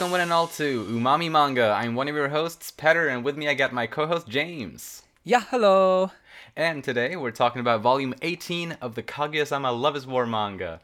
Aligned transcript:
welcome 0.00 0.12
one 0.12 0.20
and 0.22 0.32
all 0.32 0.46
to 0.46 0.84
Umami 0.84 1.30
Manga. 1.30 1.76
I'm 1.78 1.94
one 1.94 2.08
of 2.08 2.14
your 2.14 2.30
hosts, 2.30 2.70
Petter, 2.70 3.08
and 3.08 3.22
with 3.22 3.36
me 3.36 3.48
I 3.48 3.52
got 3.52 3.74
my 3.74 3.86
co-host 3.86 4.26
James. 4.26 5.02
Yeah, 5.24 5.42
hello. 5.50 6.10
And 6.56 6.82
today 6.82 7.16
we're 7.16 7.32
talking 7.32 7.60
about 7.60 7.82
volume 7.82 8.14
18 8.22 8.78
of 8.80 8.94
the 8.94 9.02
Kaguya-sama 9.02 9.70
Love 9.72 9.96
is 9.96 10.06
War 10.06 10.24
manga. 10.24 10.80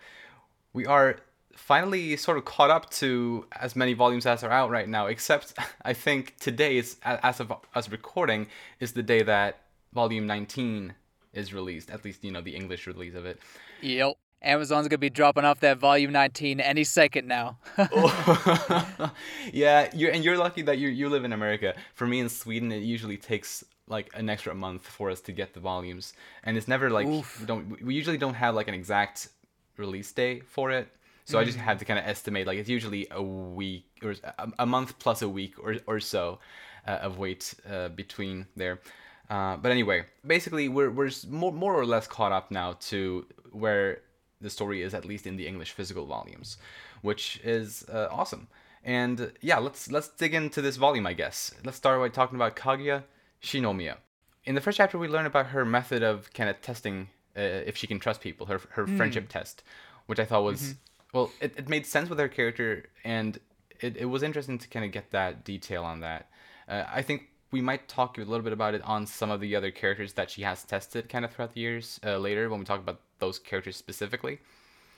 We 0.75 0.85
are 0.85 1.17
finally 1.55 2.19
sort 2.19 2.37
of 2.37 2.45
caught 2.45 2.69
up 2.69 2.91
to 2.91 3.47
as 3.59 3.75
many 3.75 3.95
volumes 3.95 4.27
as 4.27 4.45
are 4.45 4.51
out 4.51 4.69
right 4.69 4.87
now, 4.87 5.07
except 5.07 5.55
I 5.83 5.95
think 5.95 6.37
today 6.39 6.77
is 6.77 6.99
as 7.03 7.41
of 7.41 7.55
us 7.75 7.89
recording 7.89 8.49
is 8.81 8.93
the 8.93 9.03
day 9.03 9.23
that 9.23 9.61
volume 9.95 10.27
19 10.27 10.93
is 11.33 11.55
released, 11.55 11.91
at 11.91 12.05
least 12.05 12.23
you 12.23 12.33
know 12.33 12.43
the 12.43 12.55
English 12.55 12.87
release 12.87 13.15
of 13.15 13.25
it. 13.25 13.41
Yep. 13.81 14.19
Amazon's 14.43 14.89
gonna 14.89 14.99
be 14.99 15.11
dropping 15.11 15.45
off 15.45 15.61
that 15.61 15.79
volume 15.79 16.13
19 16.13 16.61
any 16.61 16.85
second 16.85 17.27
now. 17.27 17.59
yeah, 19.53 19.91
you 19.95 20.09
and 20.09 20.25
you're 20.25 20.37
lucky 20.37 20.63
that 20.63 20.79
you 20.79 20.89
you 20.89 21.09
live 21.09 21.25
in 21.25 21.33
America. 21.33 21.75
For 21.95 22.07
me 22.07 22.21
in 22.21 22.29
Sweden, 22.29 22.71
it 22.73 22.83
usually 22.83 23.17
takes 23.17 23.65
like 23.89 24.11
an 24.15 24.29
extra 24.29 24.55
month 24.55 24.87
for 24.87 25.11
us 25.11 25.21
to 25.23 25.33
get 25.33 25.55
the 25.55 25.61
volumes, 25.61 26.13
and 26.45 26.57
it's 26.57 26.69
never 26.69 26.91
like 26.91 27.07
Oof. 27.07 27.41
we 27.41 27.47
don't 27.47 27.83
we 27.83 27.95
usually 27.95 28.19
don't 28.19 28.35
have 28.35 28.55
like 28.55 28.69
an 28.69 28.75
exact 28.75 29.29
release 29.77 30.13
date 30.13 30.47
for 30.47 30.71
it. 30.71 30.89
So 31.25 31.41
I 31.41 31.45
just 31.45 31.59
have 31.59 31.79
to 31.79 31.85
kind 31.85 31.99
of 31.99 32.07
estimate 32.07 32.47
like 32.47 32.57
it's 32.57 32.69
usually 32.69 33.09
a 33.11 33.21
week 33.21 33.85
or 34.01 34.15
a, 34.39 34.49
a 34.61 34.67
month 34.67 34.97
plus 35.01 35.23
a 35.23 35.29
week 35.29 35.55
or 35.59 35.75
or 35.87 35.99
so 35.99 36.39
uh, 36.87 36.99
of 37.03 37.19
wait 37.19 37.53
uh, 37.69 37.89
between 37.89 38.47
there. 38.55 38.81
Uh, 39.29 39.57
but 39.57 39.73
anyway, 39.73 40.05
basically 40.25 40.69
we're 40.69 40.91
we're 40.91 41.11
more 41.29 41.53
more 41.53 41.75
or 41.75 41.85
less 41.85 42.07
caught 42.07 42.31
up 42.31 42.53
now 42.53 42.75
to 42.75 43.27
where 43.51 44.03
the 44.41 44.51
story 44.51 44.83
is 44.83 44.95
at 44.95 45.05
least 45.05 45.27
in 45.27 45.37
the 45.37 45.47
English 45.47 45.73
physical 45.73 46.07
volumes, 46.07 46.59
which 47.03 47.41
is 47.45 47.85
uh, 47.89 48.09
awesome. 48.11 48.49
And 48.85 49.33
yeah, 49.41 49.59
let's 49.59 49.91
let's 49.91 50.09
dig 50.09 50.35
into 50.35 50.63
this 50.63 50.77
volume, 50.77 51.07
I 51.07 51.13
guess. 51.13 51.53
Let's 51.65 51.77
start 51.77 52.01
by 52.01 52.09
talking 52.09 52.37
about 52.37 52.55
Kaguya 52.57 53.05
Shinomiya. 53.43 53.97
In 54.45 54.55
the 54.55 54.61
first 54.61 54.77
chapter, 54.77 54.97
we 54.97 55.09
learn 55.09 55.27
about 55.27 55.47
her 55.47 55.65
method 55.65 56.03
of 56.05 56.33
kind 56.33 56.49
of 56.49 56.61
testing 56.63 57.09
uh, 57.37 57.41
if 57.41 57.77
she 57.77 57.87
can 57.87 57.99
trust 57.99 58.21
people, 58.21 58.47
her 58.47 58.61
her 58.71 58.87
friendship 58.87 59.29
test, 59.29 59.65
which 60.07 60.21
I 60.21 60.25
thought 60.25 60.45
was 60.45 60.77
well, 61.13 61.33
it, 61.41 61.55
it 61.57 61.69
made 61.69 61.87
sense 61.87 62.11
with 62.11 62.19
her 62.19 62.29
character, 62.29 62.85
and 63.03 63.39
it, 63.81 63.97
it 63.97 64.05
was 64.05 64.23
interesting 64.23 64.59
to 64.59 64.69
kind 64.69 64.85
of 64.85 64.93
get 64.93 65.11
that 65.13 65.45
detail 65.45 65.83
on 65.83 66.01
that. 66.01 66.29
Uh, 66.69 66.85
I 66.93 67.03
think 67.03 67.29
we 67.51 67.61
might 67.61 67.89
talk 67.89 68.19
a 68.19 68.21
little 68.21 68.43
bit 68.43 68.53
about 68.53 68.75
it 68.75 68.83
on 68.83 69.07
some 69.07 69.31
of 69.31 69.41
the 69.41 69.57
other 69.57 69.71
characters 69.71 70.13
that 70.15 70.31
she 70.31 70.43
has 70.43 70.63
tested 70.65 71.09
kind 71.09 71.25
of 71.25 71.33
throughout 71.33 71.55
the 71.55 71.61
years 71.61 72.01
uh, 72.05 72.19
later 72.19 72.49
when 72.51 72.59
we 72.59 72.67
talk 72.67 72.81
about 72.81 73.01
those 73.19 73.39
characters 73.39 73.77
specifically. 73.77 74.39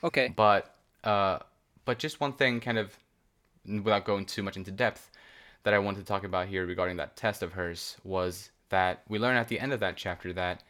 Okay. 0.03 0.33
But 0.35 0.75
uh, 1.03 1.39
but 1.85 1.99
just 1.99 2.19
one 2.19 2.33
thing, 2.33 2.59
kind 2.59 2.77
of 2.77 2.97
without 3.65 4.05
going 4.05 4.25
too 4.25 4.43
much 4.43 4.57
into 4.57 4.71
depth, 4.71 5.09
that 5.63 5.73
I 5.73 5.79
wanted 5.79 5.99
to 5.99 6.05
talk 6.05 6.23
about 6.23 6.47
here 6.47 6.65
regarding 6.65 6.97
that 6.97 7.15
test 7.15 7.43
of 7.43 7.53
hers 7.53 7.97
was 8.03 8.51
that 8.69 9.03
we 9.07 9.19
learn 9.19 9.35
at 9.35 9.47
the 9.47 9.59
end 9.59 9.73
of 9.73 9.79
that 9.79 9.97
chapter 9.97 10.31
that 10.33 10.63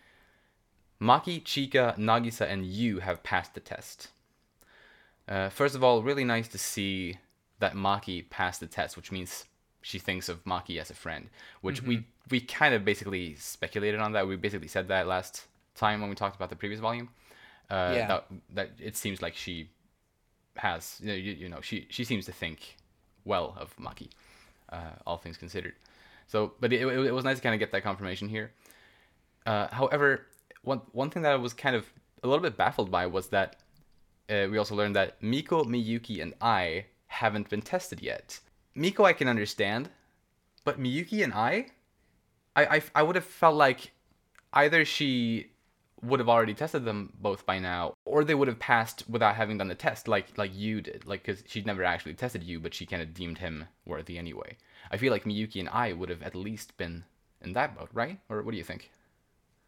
Maki, 1.02 1.42
Chika, 1.44 1.98
Nagisa, 1.98 2.50
and 2.50 2.66
Yu 2.66 3.00
have 3.00 3.24
passed 3.24 3.54
the 3.54 3.60
test. 3.60 4.10
Uh, 5.28 5.50
first 5.50 5.76
of 5.76 5.84
all, 5.84 6.04
really 6.04 6.24
nice 6.24 6.48
to 6.50 6.58
see 6.58 7.18
that 7.60 7.74
Maki 7.74 8.30
passed 8.30 8.60
the 8.60 8.68
test, 8.68 8.98
which 8.98 9.12
means 9.12 9.46
she 9.82 10.00
thinks 10.00 10.28
of 10.28 10.44
Maki 10.44 10.80
as 10.80 10.90
a 10.90 10.94
friend, 10.94 11.30
which 11.62 11.84
we 11.84 12.06
we 12.30 12.42
kind 12.42 12.74
of 12.74 12.84
basically 12.84 13.36
speculated 13.36 14.00
on 14.00 14.12
that. 14.14 14.28
We 14.28 14.36
basically 14.36 14.68
said 14.68 14.88
that 14.90 15.08
last 15.08 15.46
time 15.76 16.02
when 16.02 16.10
we 16.10 16.16
talked 16.16 16.36
about 16.36 16.50
the 16.50 16.56
previous 16.56 16.80
volume. 16.80 17.10
Uh, 17.70 17.94
Yeah. 17.96 18.08
That 18.08 18.26
that 18.56 18.70
it 18.80 18.98
seems 18.98 19.22
like 19.22 19.36
she 19.36 19.70
has 20.56 21.00
you 21.02 21.08
know, 21.08 21.14
you, 21.14 21.32
you 21.34 21.50
know 21.50 21.62
she 21.62 21.88
she 21.90 22.04
seems 22.04 22.26
to 22.26 22.32
think 22.32 22.78
well 23.26 23.56
of 23.58 23.76
Maki, 23.78 24.10
uh, 24.72 24.96
all 25.06 25.18
things 25.18 25.38
considered. 25.38 25.76
So, 26.28 26.54
but 26.60 26.72
it, 26.74 26.82
it, 26.82 27.08
it 27.08 27.12
was 27.14 27.24
nice 27.26 27.38
to 27.38 27.44
kind 27.44 27.54
of 27.56 27.60
get 27.60 27.72
that 27.72 27.84
confirmation 27.84 28.28
here. 28.30 28.52
Uh, 29.46 29.68
however, 29.72 30.26
one 30.64 30.82
one 30.92 31.10
thing 31.10 31.24
that 31.24 31.32
I 31.32 31.36
was 31.36 31.54
kind 31.54 31.76
of 31.76 31.86
a 32.24 32.28
little 32.28 32.44
bit 32.44 32.58
baffled 32.58 32.92
by 32.92 33.06
was 33.08 33.30
that 33.30 33.56
uh, 34.30 34.48
we 34.52 34.58
also 34.58 34.76
learned 34.76 34.96
that 34.96 35.22
Miko, 35.22 35.64
Miyuki, 35.64 36.22
and 36.22 36.34
Ai 36.42 36.86
haven't 37.08 37.50
been 37.50 37.62
tested 37.62 38.02
yet. 38.02 38.40
Miko, 38.76 39.04
I 39.06 39.14
can 39.14 39.28
understand, 39.28 39.90
but 40.64 40.80
Miyuki 40.80 41.24
and 41.24 41.34
Ai, 41.34 41.68
I, 42.56 42.66
I, 42.78 42.82
I 42.96 43.04
would 43.04 43.16
have 43.16 43.26
felt 43.26 43.56
like 43.56 43.92
either 44.54 44.86
she 44.86 45.52
would 46.02 46.20
have 46.20 46.30
already 46.30 46.54
tested 46.54 46.86
them 46.86 47.12
both 47.20 47.46
by 47.46 47.60
now, 47.60 47.94
or 48.06 48.24
they 48.24 48.36
would 48.36 48.48
have 48.48 48.60
passed 48.60 49.04
without 49.10 49.36
having 49.36 49.58
done 49.58 49.68
the 49.68 49.76
test, 49.76 50.08
like 50.08 50.38
like 50.38 50.52
Yu 50.56 50.82
did, 50.82 51.06
like 51.06 51.24
because 51.24 51.44
she'd 51.48 51.66
never 51.66 51.84
actually 51.84 52.14
tested 52.14 52.44
Yu, 52.44 52.60
but 52.60 52.74
she 52.74 52.86
kind 52.86 53.02
of 53.02 53.14
deemed 53.14 53.40
him 53.40 53.66
worthy 53.86 54.18
anyway. 54.18 54.58
I 54.92 54.98
feel 54.98 55.12
like 55.12 55.24
Miyuki 55.26 55.60
and 55.60 55.70
Ai 55.70 55.94
would 55.94 56.10
have 56.10 56.24
at 56.24 56.36
least 56.36 56.78
been 56.78 57.04
in 57.42 57.54
that 57.54 57.78
boat, 57.78 57.90
right? 57.94 58.20
Or 58.30 58.42
what 58.42 58.52
do 58.52 58.58
you 58.58 58.64
think? 58.64 58.92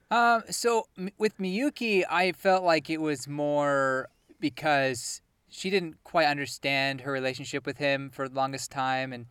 Um. 0.10 0.44
So 0.50 0.86
m- 0.98 1.10
with 1.18 1.38
Miyuki, 1.38 2.04
I 2.10 2.32
felt 2.34 2.64
like 2.64 2.90
it 2.90 3.02
was 3.02 3.28
more 3.28 4.10
because 4.40 5.22
she 5.50 5.70
didn't 5.70 6.04
quite 6.04 6.28
understand 6.28 7.02
her 7.02 7.12
relationship 7.12 7.66
with 7.66 7.78
him 7.78 8.10
for 8.10 8.28
the 8.30 8.36
longest 8.36 8.72
time, 8.72 9.12
and 9.14 9.26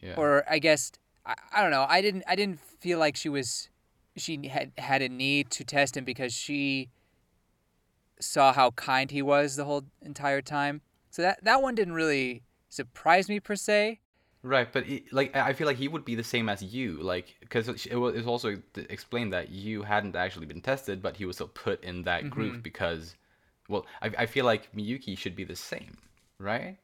Yeah. 0.00 0.14
or 0.16 0.44
I 0.50 0.58
guess 0.60 0.92
I, 1.26 1.34
I 1.52 1.62
don't 1.62 1.70
know. 1.70 1.86
I 1.88 2.00
didn't. 2.02 2.24
I 2.28 2.36
didn't 2.36 2.60
feel 2.60 2.98
like 2.98 3.16
she 3.16 3.28
was. 3.28 3.68
She 4.16 4.48
had 4.48 4.72
had 4.78 5.02
a 5.02 5.08
need 5.08 5.50
to 5.52 5.64
test 5.64 5.96
him 5.96 6.04
because 6.04 6.32
she 6.32 6.90
saw 8.20 8.52
how 8.52 8.70
kind 8.72 9.10
he 9.10 9.22
was 9.22 9.56
the 9.56 9.64
whole 9.64 9.84
entire 10.02 10.42
time. 10.42 10.82
So 11.10 11.22
that 11.22 11.42
that 11.44 11.62
one 11.62 11.74
didn't 11.74 11.94
really 11.94 12.42
surprise 12.68 13.28
me 13.28 13.40
per 13.40 13.56
se. 13.56 14.00
Right, 14.42 14.72
but 14.72 14.86
he, 14.86 15.04
like 15.12 15.36
I 15.36 15.52
feel 15.52 15.66
like 15.66 15.76
he 15.76 15.88
would 15.88 16.04
be 16.04 16.14
the 16.14 16.24
same 16.24 16.48
as 16.48 16.62
Yu, 16.62 16.98
like 17.02 17.36
because 17.40 17.68
it 17.68 17.94
was 17.94 18.26
also 18.26 18.56
explained 18.74 19.32
that 19.34 19.50
Yu 19.50 19.82
hadn't 19.82 20.16
actually 20.16 20.46
been 20.46 20.62
tested, 20.62 21.02
but 21.02 21.16
he 21.16 21.26
was 21.26 21.36
still 21.36 21.48
put 21.48 21.82
in 21.84 22.04
that 22.04 22.22
mm-hmm. 22.22 22.30
group 22.30 22.62
because, 22.62 23.16
well, 23.68 23.84
I 24.00 24.10
I 24.18 24.26
feel 24.26 24.46
like 24.46 24.74
Miyuki 24.74 25.16
should 25.18 25.36
be 25.36 25.44
the 25.44 25.56
same, 25.56 25.98
right? 26.38 26.78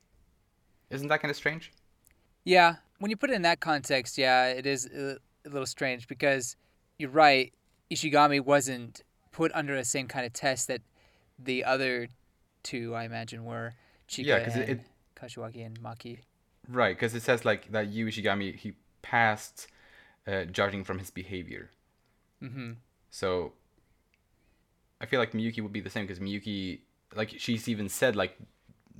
Isn't 0.90 1.08
that 1.08 1.22
kind 1.22 1.30
of 1.30 1.36
strange? 1.36 1.72
Yeah, 2.44 2.76
when 2.98 3.10
you 3.10 3.16
put 3.16 3.30
it 3.30 3.34
in 3.34 3.42
that 3.42 3.60
context, 3.60 4.18
yeah, 4.18 4.48
it 4.48 4.66
is 4.66 4.86
a 4.86 5.16
little 5.48 5.66
strange 5.66 6.08
because 6.08 6.56
you're 6.98 7.10
right. 7.10 7.52
Ishigami 7.90 8.40
wasn't 8.40 9.02
put 9.32 9.52
under 9.54 9.76
the 9.76 9.84
same 9.84 10.08
kind 10.08 10.26
of 10.26 10.32
test 10.32 10.68
that 10.68 10.82
the 11.38 11.64
other 11.64 12.08
two, 12.62 12.94
I 12.94 13.04
imagine, 13.04 13.44
were 13.44 13.74
Chika 14.08 14.24
Yeah, 14.26 14.38
'cause 14.44 14.56
it- 14.56 14.68
and 14.68 14.80
it- 14.80 14.86
Kashiwagi 15.14 15.64
and 15.64 15.80
Maki. 15.80 16.20
Right, 16.68 16.96
because 16.96 17.14
it 17.14 17.22
says 17.22 17.44
like 17.44 17.70
that 17.72 17.88
Yu 17.88 18.06
Ishigami 18.06 18.54
he 18.56 18.74
passed, 19.02 19.68
uh, 20.26 20.44
judging 20.44 20.84
from 20.84 20.98
his 20.98 21.10
behavior. 21.10 21.70
hmm 22.40 22.72
So 23.10 23.54
I 25.00 25.06
feel 25.06 25.20
like 25.20 25.32
Miyuki 25.32 25.62
would 25.62 25.72
be 25.72 25.80
the 25.80 25.90
same 25.90 26.04
because 26.06 26.18
Miyuki, 26.20 26.80
like 27.14 27.34
she's 27.38 27.68
even 27.68 27.88
said, 27.88 28.16
like 28.16 28.36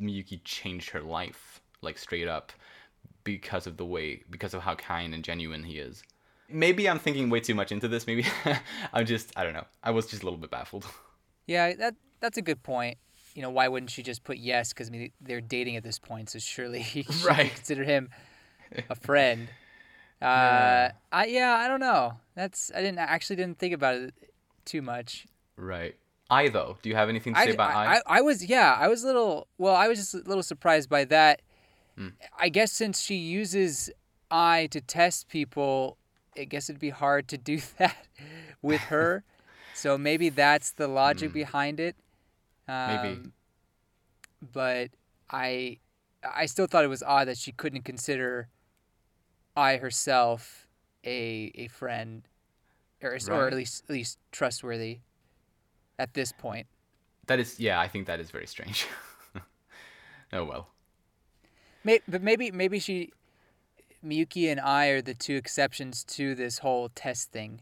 Miyuki 0.01 0.41
changed 0.45 0.91
her 0.91 1.01
life, 1.01 1.61
like 1.81 1.99
straight 1.99 2.29
up, 2.29 2.53
because 3.25 3.67
of 3.67 3.77
the 3.79 3.85
way, 3.85 4.23
because 4.31 4.55
of 4.55 4.63
how 4.63 4.75
kind 4.77 5.13
and 5.15 5.25
genuine 5.25 5.65
he 5.65 5.79
is. 5.79 6.03
Maybe 6.49 6.89
I'm 6.89 6.99
thinking 6.99 7.29
way 7.31 7.41
too 7.41 7.55
much 7.55 7.73
into 7.73 7.89
this. 7.89 8.07
Maybe 8.07 8.25
I'm 8.93 9.07
just, 9.07 9.33
I 9.37 9.45
don't 9.45 9.53
know. 9.53 9.67
I 9.83 9.91
was 9.91 10.07
just 10.07 10.23
a 10.23 10.27
little 10.27 10.39
bit 10.39 10.51
baffled. 10.51 10.87
Yeah, 11.49 11.75
that 11.75 11.95
that's 12.19 12.37
a 12.39 12.43
good 12.43 12.65
point. 12.65 12.99
You 13.37 13.43
know, 13.43 13.51
why 13.51 13.69
wouldn't 13.69 13.91
she 13.91 14.03
just 14.03 14.25
put 14.25 14.39
yes? 14.39 14.73
Because 14.73 14.89
I 14.89 14.91
mean, 14.91 15.13
they're 15.21 15.41
dating 15.41 15.77
at 15.77 15.85
this 15.85 16.01
point, 16.01 16.29
so 16.29 16.41
surely 16.41 16.83
she 16.93 17.07
Right. 17.25 17.55
consider 17.55 17.85
him 17.85 18.11
a 18.91 18.97
friend. 18.97 19.47
Uh, 20.21 20.25
Yeah. 20.27 20.93
I 21.13 21.27
yeah, 21.27 21.55
I 21.55 21.69
don't 21.69 21.79
know. 21.79 22.15
That's 22.35 22.73
I 22.75 22.81
didn't 22.83 22.99
I 22.99 23.03
actually 23.05 23.37
didn't 23.37 23.61
think 23.61 23.75
about 23.75 23.95
it 23.95 24.15
too 24.65 24.83
much. 24.83 25.29
Right. 25.57 25.95
I 26.29 26.49
though, 26.49 26.79
do 26.83 26.89
you 26.89 26.97
have 26.97 27.09
anything 27.09 27.33
to 27.35 27.41
say 27.41 27.51
I, 27.51 27.53
about 27.53 27.71
Ai? 27.77 27.95
I, 27.99 28.01
I 28.07 28.21
was 28.23 28.45
yeah, 28.45 28.77
I 28.77 28.89
was 28.89 29.05
a 29.05 29.07
little 29.07 29.47
well, 29.57 29.77
I 29.77 29.87
was 29.87 29.99
just 29.99 30.15
a 30.15 30.19
little 30.27 30.43
surprised 30.43 30.89
by 30.91 31.05
that. 31.05 31.43
Hmm. 31.97 32.09
I 32.37 32.49
guess 32.49 32.73
since 32.73 33.01
she 33.01 33.15
uses 33.15 33.89
Ai 34.33 34.67
to 34.73 34.81
test 34.81 35.29
people, 35.29 35.97
I 36.39 36.45
guess 36.45 36.69
it'd 36.69 36.81
be 36.81 36.91
hard 36.91 37.29
to 37.29 37.39
do 37.39 37.61
that 37.79 37.97
with 38.63 38.81
her. 38.83 39.25
so 39.75 39.97
maybe 39.99 40.29
that's 40.29 40.73
the 40.73 40.89
logic 40.89 41.33
behind 41.33 41.81
it. 41.81 41.97
Um. 42.69 42.97
Maybe. 43.03 43.21
But 44.53 44.91
I 45.31 45.79
I 46.23 46.47
still 46.47 46.67
thought 46.67 46.85
it 46.85 46.89
was 46.89 47.03
odd 47.03 47.29
that 47.29 47.39
she 47.39 47.53
couldn't 47.53 47.83
consider 47.85 48.49
Ai 49.57 49.79
herself 49.79 50.69
a 51.05 51.53
a 51.55 51.69
friend 51.69 52.29
or, 53.03 53.19
or 53.31 53.47
at 53.47 53.55
least 53.55 53.85
at 53.85 53.91
least 53.91 54.19
trustworthy 54.33 55.01
at 55.99 56.15
this 56.15 56.33
point. 56.33 56.67
that 57.27 57.39
is, 57.39 57.59
yeah, 57.59 57.81
I 57.81 57.89
think 57.89 58.07
that 58.07 58.21
is 58.21 58.31
very 58.31 58.47
strange. 58.47 58.87
oh 60.33 60.45
well. 60.45 60.69
May, 61.85 62.01
but 62.09 62.23
maybe 62.23 62.51
maybe 62.51 62.79
she 62.79 63.13
Miyuki 64.05 64.51
and 64.51 64.61
Ai 64.61 64.87
are 64.89 65.03
the 65.03 65.15
two 65.15 65.37
exceptions 65.37 66.05
to 66.05 66.35
this 66.35 66.59
whole 66.59 66.89
test 66.91 67.33
thing. 67.33 67.61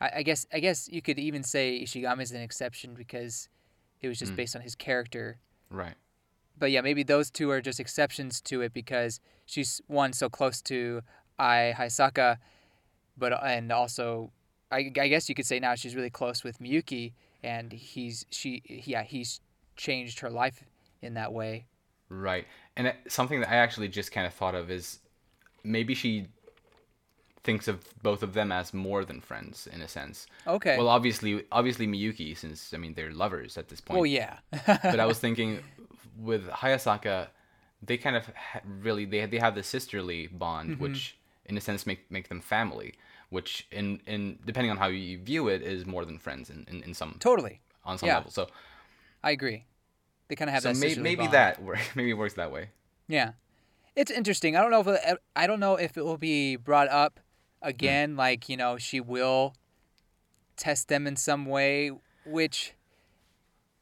I, 0.00 0.10
I 0.16 0.22
guess 0.22 0.46
I 0.52 0.60
guess 0.60 0.88
you 0.88 1.02
could 1.02 1.18
even 1.18 1.42
say 1.42 1.80
Ishigami 1.82 2.22
is 2.22 2.32
an 2.32 2.40
exception 2.42 2.94
because 2.94 3.48
it 4.00 4.08
was 4.08 4.18
just 4.18 4.32
Mm. 4.32 4.36
based 4.36 4.56
on 4.56 4.62
his 4.62 4.74
character. 4.74 5.38
Right. 5.70 5.94
but 6.58 6.70
yeah, 6.70 6.82
maybe 6.82 7.02
those 7.02 7.30
two 7.30 7.50
are 7.50 7.60
just 7.62 7.80
exceptions 7.80 8.40
to 8.42 8.60
it 8.60 8.72
because 8.74 9.20
she's 9.46 9.80
one 9.86 10.12
so 10.12 10.28
close 10.28 10.60
to 10.62 11.00
Ai 11.38 11.74
Hayasaka, 11.76 12.36
but 13.16 13.32
and 13.42 13.72
also 13.72 14.30
I, 14.70 14.90
I 15.00 15.08
guess 15.08 15.28
you 15.28 15.34
could 15.34 15.46
say 15.46 15.58
now 15.60 15.74
she's 15.74 15.96
really 15.96 16.10
close 16.10 16.44
with 16.44 16.58
Miyuki, 16.58 17.12
and 17.42 17.72
he's 17.72 18.26
she 18.30 18.62
yeah 18.68 19.02
he's 19.02 19.40
changed 19.76 20.20
her 20.20 20.30
life 20.30 20.62
in 21.00 21.14
that 21.14 21.32
way. 21.32 21.66
Right. 22.10 22.46
And 22.76 22.92
something 23.08 23.40
that 23.40 23.50
I 23.50 23.56
actually 23.56 23.88
just 23.88 24.12
kind 24.12 24.26
of 24.26 24.34
thought 24.34 24.54
of 24.54 24.70
is 24.70 24.98
maybe 25.64 25.94
she 25.94 26.26
thinks 27.44 27.66
of 27.66 27.80
both 28.02 28.22
of 28.22 28.34
them 28.34 28.52
as 28.52 28.72
more 28.72 29.04
than 29.04 29.20
friends 29.20 29.66
in 29.72 29.82
a 29.82 29.88
sense. 29.88 30.26
Okay. 30.46 30.76
Well, 30.78 30.88
obviously, 30.88 31.44
obviously 31.50 31.86
Miyuki, 31.86 32.36
since 32.36 32.72
I 32.72 32.76
mean 32.76 32.94
they're 32.94 33.12
lovers 33.12 33.58
at 33.58 33.68
this 33.68 33.80
point. 33.80 33.98
Oh 34.00 34.04
yeah. 34.04 34.38
but 34.66 35.00
I 35.00 35.06
was 35.06 35.18
thinking 35.18 35.60
with 36.18 36.48
Hayasaka, 36.48 37.28
they 37.82 37.96
kind 37.96 38.14
of 38.16 38.26
ha- 38.26 38.60
really 38.80 39.04
they 39.04 39.26
they 39.26 39.38
have 39.38 39.54
the 39.54 39.62
sisterly 39.62 40.28
bond, 40.28 40.70
Mm-hmm. 40.72 40.82
which 40.82 41.18
in 41.46 41.56
a 41.56 41.60
sense 41.60 41.86
make 41.86 42.10
make 42.10 42.28
them 42.28 42.40
family. 42.40 42.94
Which 43.30 43.66
in 43.72 44.00
in 44.06 44.38
depending 44.44 44.70
on 44.70 44.76
how 44.76 44.88
you 44.88 45.18
view 45.18 45.48
it 45.48 45.62
is 45.62 45.86
more 45.86 46.04
than 46.04 46.18
friends 46.18 46.50
in 46.50 46.64
in, 46.68 46.82
in 46.84 46.94
some 46.94 47.16
totally. 47.18 47.60
on 47.84 47.98
some 47.98 48.06
yeah. 48.08 48.16
level. 48.18 48.30
So 48.30 48.46
I 49.24 49.30
agree. 49.32 49.64
They 50.28 50.36
kind 50.36 50.48
of 50.48 50.54
have 50.54 50.62
so 50.62 50.72
that 50.72 50.78
may, 50.78 50.94
maybe 51.02 51.22
bond. 51.24 51.32
that 51.32 51.60
maybe 51.96 52.10
it 52.10 52.14
works 52.18 52.34
that 52.34 52.52
way. 52.52 52.68
Yeah, 53.08 53.32
it's 53.96 54.10
interesting. 54.10 54.56
I 54.56 54.62
don't 54.62 54.70
know 54.70 54.80
if 54.80 54.86
it, 54.86 55.18
I 55.36 55.46
don't 55.46 55.60
know 55.60 55.76
if 55.76 55.96
it 55.96 56.04
will 56.04 56.18
be 56.18 56.56
brought 56.56 56.88
up 56.88 57.20
Hmm. 57.62 57.68
again. 57.68 58.16
Like 58.16 58.48
you 58.48 58.56
know, 58.56 58.76
she 58.78 59.00
will 59.00 59.54
test 60.56 60.88
them 60.88 61.06
in 61.06 61.16
some 61.16 61.46
way, 61.46 61.90
which 62.24 62.74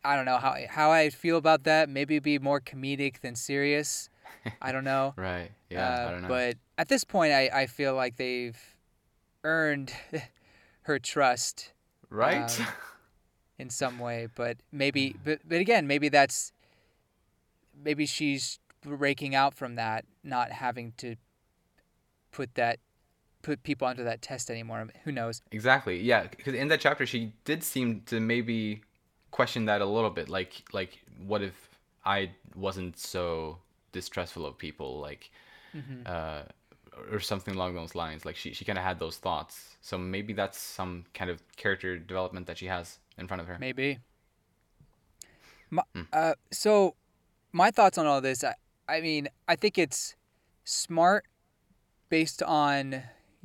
I 0.04 0.16
don't 0.16 0.24
know 0.24 0.38
how 0.38 0.56
how 0.68 0.90
I 0.90 1.10
feel 1.10 1.36
about 1.36 1.64
that. 1.64 1.88
Maybe 1.88 2.16
it'd 2.16 2.22
be 2.22 2.38
more 2.38 2.60
comedic 2.60 3.20
than 3.20 3.34
serious. 3.34 4.08
I 4.62 4.72
don't 4.72 4.84
know. 4.84 5.14
Right. 5.16 5.50
Yeah. 5.70 5.88
Uh, 5.88 6.08
I 6.08 6.10
don't 6.10 6.22
know. 6.22 6.28
But 6.28 6.56
at 6.78 6.88
this 6.88 7.04
point, 7.04 7.32
I, 7.32 7.50
I 7.52 7.66
feel 7.66 7.94
like 7.94 8.16
they've 8.16 8.58
earned 9.44 9.92
her 10.82 10.98
trust 10.98 11.72
right. 12.08 12.60
um, 12.60 12.66
in 13.58 13.70
some 13.70 13.98
way. 13.98 14.28
But 14.34 14.58
maybe, 14.72 15.16
but, 15.24 15.40
but 15.46 15.60
again, 15.60 15.86
maybe 15.86 16.08
that's 16.08 16.52
maybe 17.82 18.06
she's 18.06 18.58
breaking 18.82 19.34
out 19.34 19.54
from 19.54 19.74
that, 19.76 20.04
not 20.22 20.50
having 20.52 20.92
to 20.98 21.16
put 22.32 22.54
that 22.54 22.78
put 23.42 23.62
people 23.62 23.88
onto 23.88 24.04
that 24.04 24.20
test 24.20 24.50
anymore. 24.50 24.86
Who 25.04 25.12
knows? 25.12 25.40
Exactly. 25.50 26.00
Yeah, 26.02 26.26
because 26.26 26.54
in 26.54 26.68
that 26.68 26.80
chapter, 26.80 27.06
she 27.06 27.32
did 27.44 27.64
seem 27.64 28.02
to 28.06 28.20
maybe 28.20 28.82
question 29.30 29.64
that 29.64 29.80
a 29.80 29.86
little 29.86 30.10
bit. 30.10 30.28
Like, 30.28 30.62
like, 30.72 30.98
what 31.26 31.40
if 31.42 31.70
I 32.04 32.32
wasn't 32.54 32.98
so 32.98 33.58
distrustful 33.92 34.44
of 34.46 34.58
people, 34.58 35.00
like, 35.00 35.30
Mm-hmm. 35.74 36.02
uh, 36.04 36.42
or 37.12 37.20
something 37.20 37.54
along 37.54 37.74
those 37.76 37.94
lines. 37.94 38.24
Like, 38.24 38.34
she 38.36 38.52
she 38.52 38.64
kind 38.64 38.76
of 38.76 38.84
had 38.84 38.98
those 38.98 39.16
thoughts. 39.18 39.76
So 39.80 39.96
maybe 39.96 40.32
that's 40.32 40.58
some 40.58 41.04
kind 41.14 41.30
of 41.30 41.40
character 41.56 41.96
development 41.96 42.46
that 42.48 42.58
she 42.58 42.66
has 42.66 42.98
in 43.16 43.28
front 43.28 43.40
of 43.40 43.46
her. 43.46 43.56
Maybe. 43.60 44.00
My, 45.70 45.82
Hmm. 45.94 46.02
uh, 46.12 46.34
so, 46.50 46.96
my 47.52 47.70
thoughts 47.70 47.96
on 47.98 48.06
all 48.06 48.20
this. 48.20 48.42
I, 48.42 48.54
I 48.90 49.00
mean, 49.00 49.28
I 49.48 49.56
think 49.56 49.78
it's 49.78 50.16
smart 50.64 51.24
based 52.08 52.42
on 52.42 53.02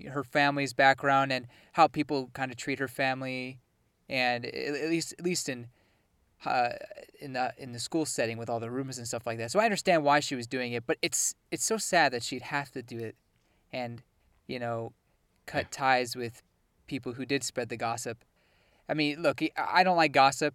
her 0.09 0.24
family's 0.24 0.74
background 0.74 1.31
and 1.31 1.47
how 1.74 1.88
people 1.88 2.30
kind 2.33 2.51
of 2.51 2.57
treat 2.57 2.80
her 2.80 2.88
family, 2.88 3.59
and 4.09 4.45
at 4.45 4.89
least 4.89 5.13
at 5.19 5.24
least 5.24 5.47
in 5.50 5.68
uh, 6.45 6.69
in 7.19 7.33
the 7.33 7.53
in 7.57 7.71
the 7.71 7.80
school 7.80 8.06
setting 8.06 8.38
with 8.38 8.50
all 8.50 8.59
the 8.59 8.69
rumors 8.71 8.97
and 8.97 9.07
stuff 9.07 9.25
like 9.25 9.38
that. 9.38 9.51
So 9.51 9.59
I 9.59 9.65
understand 9.65 10.03
why 10.03 10.19
she 10.19 10.36
was 10.36 10.47
doing 10.47 10.74
it, 10.74 10.86
but 10.86 10.97
it's 11.01 11.36
it's 11.51 11.63
so 11.63 11.77
sad 11.77 12.12
that 12.13 12.24
she'd 12.24 12.41
have 12.44 12.71
to 12.71 12.81
do 12.81 12.98
it, 13.00 13.15
and 13.71 14.01
you 14.48 14.59
know, 14.59 14.94
cut 15.45 15.63
Yeah. 15.65 15.68
ties 15.71 16.15
with 16.15 16.41
people 16.88 17.13
who 17.13 17.25
did 17.25 17.44
spread 17.44 17.69
the 17.69 17.77
gossip. 17.77 18.24
I 18.88 18.94
mean, 18.94 19.21
look, 19.21 19.41
I- 19.57 19.83
don't 19.83 19.98
like 19.98 20.12
gossip. 20.12 20.53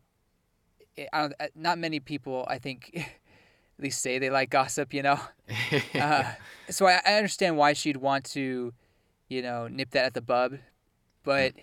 I 0.98 1.08
I 1.12 1.20
don't, 1.22 1.34
uh, 1.40 1.46
not 1.54 1.78
many 1.78 1.98
people, 1.98 2.44
I 2.48 2.58
think, 2.58 2.80
at 3.80 3.84
least 3.84 4.02
say 4.02 4.18
they 4.18 4.28
like 4.28 4.50
gossip. 4.50 4.92
You 4.92 5.02
know, 5.02 5.20
uh, 5.98 6.32
so 6.68 6.86
I, 6.86 7.00
I 7.06 7.14
understand 7.14 7.56
why 7.56 7.72
she'd 7.72 7.96
want 7.96 8.26
to, 8.26 8.74
you 9.28 9.42
know, 9.42 9.68
nip 9.68 9.90
that 9.92 10.04
at 10.04 10.12
the 10.14 10.20
bud, 10.20 10.60
but 11.24 11.54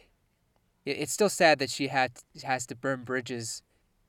it, 0.84 0.98
it's 0.98 1.14
still 1.14 1.30
sad 1.30 1.60
that 1.60 1.70
she 1.70 1.90
had 1.90 2.14
has 2.44 2.66
to 2.68 2.76
burn 2.76 3.04
bridges 3.04 3.62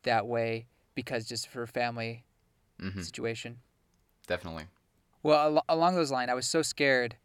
that 0.05 0.27
way 0.27 0.67
because 0.95 1.27
just 1.27 1.47
of 1.49 1.53
her 1.53 1.67
family 1.67 2.25
hmm 2.81 3.03
situation. 3.03 3.59
Definitely. 4.27 4.65
Well, 5.23 5.59
al- 5.59 5.65
along 5.77 5.97
those 5.97 6.11
lines, 6.11 6.31
I 6.31 6.35
was 6.35 6.47
so 6.47 6.63
scared 6.63 7.17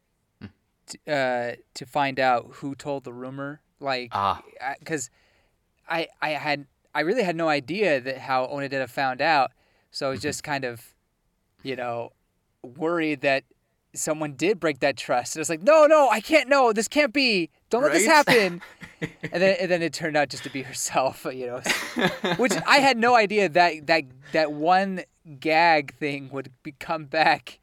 to, 0.87 1.11
uh, 1.13 1.55
to 1.75 1.85
find 1.85 2.19
out 2.19 2.55
who 2.55 2.75
told 2.75 3.05
the 3.05 3.13
rumor, 3.13 3.61
like, 3.79 4.09
Ah. 4.11 4.41
because 4.79 5.09
I, 5.87 6.07
I 6.21 6.31
had 6.31 6.65
I 6.93 7.01
really 7.01 7.23
had 7.23 7.35
no 7.37 7.47
idea 7.47 8.01
that 8.01 8.17
how 8.17 8.45
Onodera 8.47 8.89
found 8.89 9.21
out, 9.21 9.51
so 9.93 10.07
I 10.07 10.09
was 10.09 10.19
just 10.21 10.43
kind 10.43 10.65
of, 10.65 10.93
you 11.63 11.77
know, 11.77 12.11
worried 12.63 13.21
that 13.21 13.45
someone 13.95 14.33
did 14.33 14.59
break 14.59 14.79
that 14.79 14.97
trust. 14.97 15.35
And 15.35 15.39
I 15.39 15.43
was 15.43 15.49
like, 15.49 15.61
no, 15.61 15.85
no, 15.85 16.09
I 16.09 16.19
can't. 16.19 16.49
No, 16.49 16.73
this 16.73 16.87
can't 16.87 17.13
be. 17.13 17.49
Don't 17.69 17.83
let 17.83 17.93
this 17.93 18.05
happen. 18.17 18.61
and 19.01 19.41
then 19.41 19.55
and 19.61 19.71
then 19.71 19.81
it 19.81 19.93
turned 19.93 20.17
out 20.17 20.27
just 20.29 20.43
to 20.43 20.49
be 20.49 20.63
herself, 20.63 21.25
you 21.33 21.45
know, 21.47 21.61
which 22.37 22.53
I 22.67 22.79
had 22.79 22.97
no 22.97 23.15
idea 23.15 23.47
that 23.49 23.87
that 23.87 24.03
that 24.33 24.51
one 24.51 25.01
gag 25.39 25.95
thing 25.95 26.29
would 26.33 26.51
be, 26.63 26.73
come 26.73 27.05
back 27.05 27.59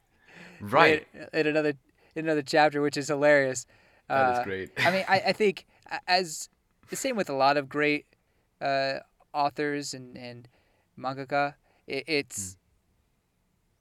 Right. 0.61 1.07
in, 1.33 1.41
in 1.41 1.47
another 1.49 1.75
in 2.15 2.25
another 2.27 2.43
chapter, 2.43 2.81
which 2.81 2.97
is 2.97 3.09
hilarious. 3.09 3.67
That 4.09 4.33
is 4.33 4.39
Uh, 4.41 4.45
great. 4.45 4.71
I 4.79 4.91
mean, 4.91 5.05
I, 5.09 5.21
I 5.29 5.33
think 5.33 5.67
as 6.07 6.49
the 6.91 6.97
same 6.97 7.17
with 7.17 7.29
a 7.31 7.35
lot 7.35 7.57
of 7.57 7.69
great 7.69 8.07
uh, 8.61 9.01
authors 9.35 9.95
and 9.95 10.17
and 10.19 10.49
mangaka, 10.99 11.55
it, 11.91 12.05
it's 12.07 12.53
mm. 12.53 12.57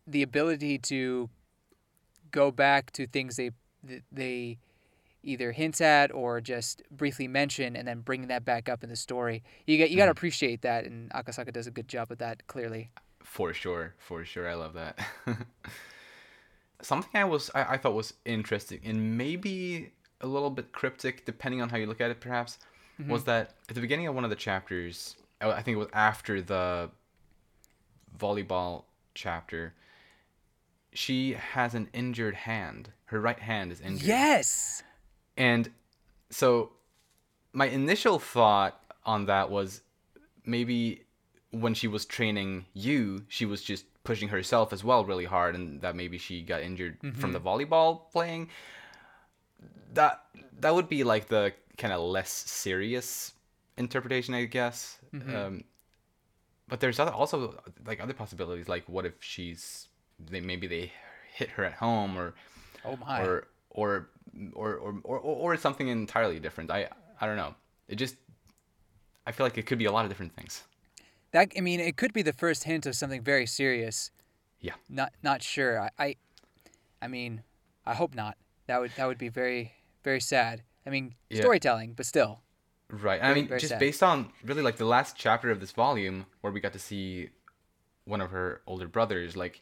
the 0.08 0.24
ability 0.24 0.78
to 0.80 1.30
go 2.32 2.52
back 2.52 2.92
to 2.92 3.08
things 3.08 3.36
they 3.38 3.52
they 4.12 4.58
either 5.24 5.52
hint 5.52 5.82
at 5.82 6.14
or 6.14 6.40
just 6.40 6.82
briefly 6.92 7.28
mention 7.28 7.76
and 7.76 7.88
then 7.88 8.00
bring 8.00 8.28
that 8.28 8.46
back 8.46 8.70
up 8.70 8.84
in 8.84 8.90
the 8.90 8.96
story. 8.96 9.44
You 9.66 9.78
get 9.78 9.90
you 9.90 9.98
got 9.98 10.06
to 10.06 10.12
mm-hmm. 10.12 10.18
appreciate 10.18 10.62
that, 10.64 10.86
and 10.86 11.10
Akasaka 11.12 11.54
does 11.54 11.68
a 11.68 11.72
good 11.72 11.88
job 11.88 12.10
with 12.10 12.20
that. 12.20 12.48
Clearly, 12.48 12.92
For 13.24 13.54
sure, 13.54 13.94
for 13.98 14.26
sure, 14.26 14.50
I 14.50 14.56
love 14.56 14.74
that. 14.74 15.00
Something 16.82 17.12
I 17.14 17.26
was 17.26 17.52
I, 17.54 17.74
I 17.74 17.78
thought 17.78 17.94
was 17.94 18.14
interesting 18.26 18.80
and 18.84 19.18
maybe 19.18 19.92
a 20.22 20.28
little 20.28 20.50
bit 20.50 20.72
cryptic, 20.72 21.26
depending 21.26 21.62
on 21.62 21.70
how 21.70 21.78
you 21.78 21.86
look 21.86 22.02
at 22.02 22.12
it, 22.12 22.20
perhaps, 22.20 22.60
was 23.08 23.22
mm-hmm. 23.22 23.32
that 23.32 23.54
at 23.70 23.76
the 23.76 23.82
beginning 23.82 24.08
of 24.08 24.16
one 24.16 24.24
of 24.24 24.30
the 24.30 24.36
chapters, 24.36 25.16
I 25.42 25.62
think 25.62 25.76
it 25.76 25.80
was 25.80 25.88
after 25.94 26.42
the 26.42 26.90
volleyball 28.18 28.84
chapter, 29.14 29.74
she 30.94 31.34
has 31.34 31.76
an 31.76 31.90
injured 31.94 32.36
hand. 32.36 32.92
Her 33.06 33.20
right 33.20 33.40
hand 33.40 33.72
is 33.72 33.82
injured. 33.82 34.08
yes. 34.08 34.84
And 35.38 35.70
so 36.30 36.72
my 37.54 37.68
initial 37.68 38.20
thought 38.20 38.82
on 39.06 39.26
that 39.26 39.50
was 39.50 39.82
maybe 40.46 41.04
when 41.52 41.74
she 41.74 41.88
was 41.88 42.06
training 42.06 42.66
you, 42.74 43.26
she 43.28 43.46
was 43.46 43.64
just 43.64 43.86
pushing 44.04 44.30
herself 44.30 44.72
as 44.74 44.84
well 44.84 45.06
really 45.06 45.26
hard 45.26 45.56
and 45.56 45.82
that 45.82 45.96
maybe 45.96 46.18
she 46.18 46.42
got 46.42 46.62
injured 46.62 46.98
from 47.18 47.32
the 47.32 47.40
volleyball 47.40 48.12
playing. 48.12 48.50
That 49.94 50.24
that 50.60 50.76
would 50.76 50.90
be 50.90 51.04
like 51.04 51.28
the 51.28 51.54
kind 51.78 51.94
of 51.94 52.02
less 52.02 52.30
serious 52.32 53.34
interpretation, 53.78 54.34
I 54.34 54.46
guess. 54.46 55.00
Um, 55.36 55.64
but 56.70 56.80
there's 56.80 57.00
other, 57.00 57.12
also 57.12 57.62
like 57.86 58.00
other 58.02 58.14
possibilities 58.14 58.68
like 58.70 58.84
what 58.88 59.06
if 59.06 59.14
she's 59.20 59.88
they 60.20 60.40
maybe 60.40 60.68
they 60.68 60.92
hit 61.34 61.50
her 61.52 61.64
at 61.66 61.74
home 61.74 62.18
or 62.18 62.34
Oh 62.86 62.96
my. 62.98 63.22
or 63.22 63.48
or 63.70 64.10
or 64.54 64.76
or 64.78 64.94
or 65.04 65.20
or 65.20 65.58
something 65.58 65.88
entirely 65.90 66.40
different. 66.40 66.72
I 66.72 66.90
I 67.20 67.26
don't 67.26 67.36
know. 67.38 67.56
It 67.88 67.96
just 67.96 68.16
I 69.28 69.32
feel 69.32 69.46
like 69.46 69.58
it 69.58 69.66
could 69.66 69.78
be 69.78 69.86
a 69.86 69.92
lot 69.92 70.06
of 70.06 70.10
different 70.10 70.34
things. 70.36 70.64
That 71.32 71.52
I 71.58 71.62
mean, 71.62 71.80
it 71.80 71.98
could 71.98 72.14
be 72.14 72.22
the 72.22 72.34
first 72.34 72.64
hint 72.64 72.86
of 72.86 72.96
something 72.96 73.22
very 73.22 73.46
serious. 73.46 74.12
Yeah. 74.62 74.74
Not 74.90 75.14
not 75.24 75.44
sure. 75.44 75.82
I, 75.82 75.90
I, 76.00 76.16
I 77.02 77.08
mean, 77.08 77.44
I 77.86 77.94
hope 77.96 78.16
not. 78.16 78.38
That 78.68 78.80
would 78.82 78.92
that 78.98 79.08
would 79.08 79.18
be 79.18 79.30
very 79.30 79.74
very 80.04 80.22
sad. 80.22 80.64
I 80.86 80.90
mean, 80.90 81.16
Yeah. 81.30 81.42
storytelling, 81.42 81.94
but 81.94 82.06
still. 82.06 82.42
Right. 82.90 83.22
I 83.24 83.34
mean, 83.34 83.48
just 83.60 83.78
based 83.80 84.02
on 84.02 84.32
really 84.44 84.62
like 84.64 84.78
the 84.78 84.86
last 84.86 85.16
chapter 85.16 85.52
of 85.52 85.60
this 85.60 85.72
volume 85.72 86.26
where 86.42 86.52
we 86.52 86.60
got 86.60 86.74
to 86.74 86.80
see 86.80 87.30
one 88.06 88.22
of 88.22 88.32
her 88.32 88.62
older 88.66 88.88
brothers, 88.88 89.38
like 89.38 89.62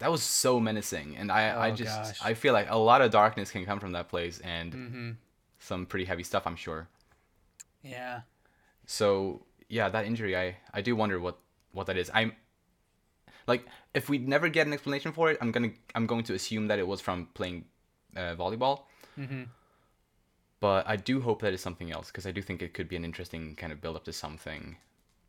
that 0.00 0.10
was 0.10 0.22
so 0.22 0.58
menacing, 0.58 1.16
and 1.16 1.30
I 1.30 1.50
I 1.50 1.70
Oh, 1.70 1.74
just 1.76 1.96
gosh. 1.96 2.18
I 2.30 2.34
feel 2.34 2.52
like 2.52 2.68
a 2.68 2.76
lot 2.76 3.00
of 3.00 3.10
darkness 3.12 3.50
can 3.52 3.64
come 3.64 3.78
from 3.78 3.92
that 3.92 4.08
place 4.08 4.40
and 4.40 4.72
Mm-hmm. 4.72 5.10
some 5.60 5.86
pretty 5.86 6.04
heavy 6.04 6.24
stuff, 6.24 6.46
I'm 6.46 6.56
sure. 6.56 6.88
Yeah. 7.82 8.22
So 8.86 9.46
yeah, 9.68 9.88
that 9.88 10.04
injury, 10.06 10.36
I 10.36 10.56
I 10.72 10.80
do 10.82 10.96
wonder 10.96 11.20
what 11.20 11.38
what 11.72 11.86
that 11.86 11.96
is. 11.96 12.10
I'm 12.12 12.32
Like 13.46 13.66
if 13.94 14.08
we 14.08 14.18
never 14.18 14.48
get 14.48 14.66
an 14.66 14.72
explanation 14.72 15.12
for 15.12 15.30
it, 15.30 15.38
I'm 15.40 15.52
gonna 15.52 15.70
I'm 15.94 16.06
going 16.06 16.24
to 16.24 16.34
assume 16.34 16.66
that 16.68 16.78
it 16.80 16.86
was 16.86 17.00
from 17.00 17.28
playing 17.34 17.66
uh, 18.16 18.34
volleyball. 18.34 18.82
Mm-hmm. 19.18 19.42
But 20.64 20.88
I 20.88 20.96
do 20.96 21.20
hope 21.20 21.42
that 21.42 21.52
is 21.52 21.60
something 21.60 21.92
else 21.92 22.06
because 22.06 22.24
I 22.24 22.30
do 22.30 22.40
think 22.40 22.62
it 22.62 22.72
could 22.72 22.88
be 22.88 22.96
an 22.96 23.04
interesting 23.04 23.54
kind 23.54 23.70
of 23.70 23.82
build 23.82 23.96
up 23.96 24.04
to 24.04 24.14
something 24.14 24.76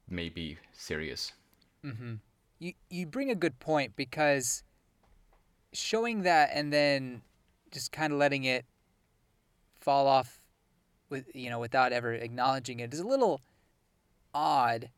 maybe 0.10 0.58
serious. 0.72 1.34
Mm-hmm. 1.84 2.14
You 2.60 2.72
you 2.90 3.06
bring 3.06 3.30
a 3.30 3.36
good 3.36 3.60
point 3.60 3.98
because 3.98 4.64
showing 5.74 6.22
that 6.22 6.52
and 6.54 6.72
then 6.72 7.22
just 7.70 7.92
kind 7.92 8.14
of 8.14 8.20
letting 8.20 8.46
it 8.46 8.64
fall 9.82 10.08
off 10.08 10.40
with 11.10 11.26
you 11.36 11.50
know 11.50 11.60
without 11.60 11.92
ever 11.92 12.14
acknowledging 12.14 12.80
it 12.80 12.94
is 12.94 13.02
a 13.02 13.06
little 13.06 13.42
odd. 14.34 14.90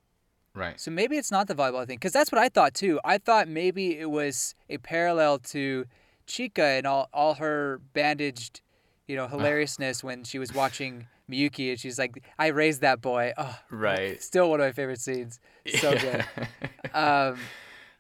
Right. 0.53 0.79
So 0.79 0.91
maybe 0.91 1.17
it's 1.17 1.32
not 1.32 1.48
the 1.48 1.56
volleyball 1.56 1.88
thing 1.88 1.98
because 1.98 2.13
that's 2.13 2.32
what 2.32 2.39
I 2.39 2.50
thought 2.50 2.75
too. 2.75 3.00
I 3.03 3.17
thought 3.17 3.48
maybe 3.48 3.98
it 3.98 4.12
was 4.12 4.53
a 4.70 4.77
parallel 4.77 5.39
to 5.39 5.86
Chika 6.27 6.77
and 6.77 6.86
all 6.86 7.10
all 7.12 7.34
her 7.34 7.82
bandaged, 7.94 8.62
you 9.08 9.16
know, 9.16 9.28
hilariousness 9.28 10.04
when 10.04 10.24
she 10.24 10.38
was 10.40 10.54
watching 10.54 11.08
Miyuki 11.30 11.70
and 11.72 11.80
she's 11.80 11.98
like, 11.98 12.24
"I 12.38 12.48
raised 12.48 12.82
that 12.82 13.02
boy." 13.02 13.34
Oh, 13.38 13.58
Right. 13.70 14.22
Still 14.22 14.50
one 14.50 14.60
of 14.60 14.66
my 14.66 14.72
favorite 14.72 15.02
scenes. 15.02 15.40
So 15.80 15.98
good. 15.98 16.26
Um, 16.94 17.38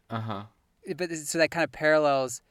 uh 0.09 0.19
huh. 0.21 0.43
but 0.95 1.11
so 1.11 1.37
that 1.37 1.51
kind 1.51 1.63
of 1.65 1.71
parallels 1.71 2.41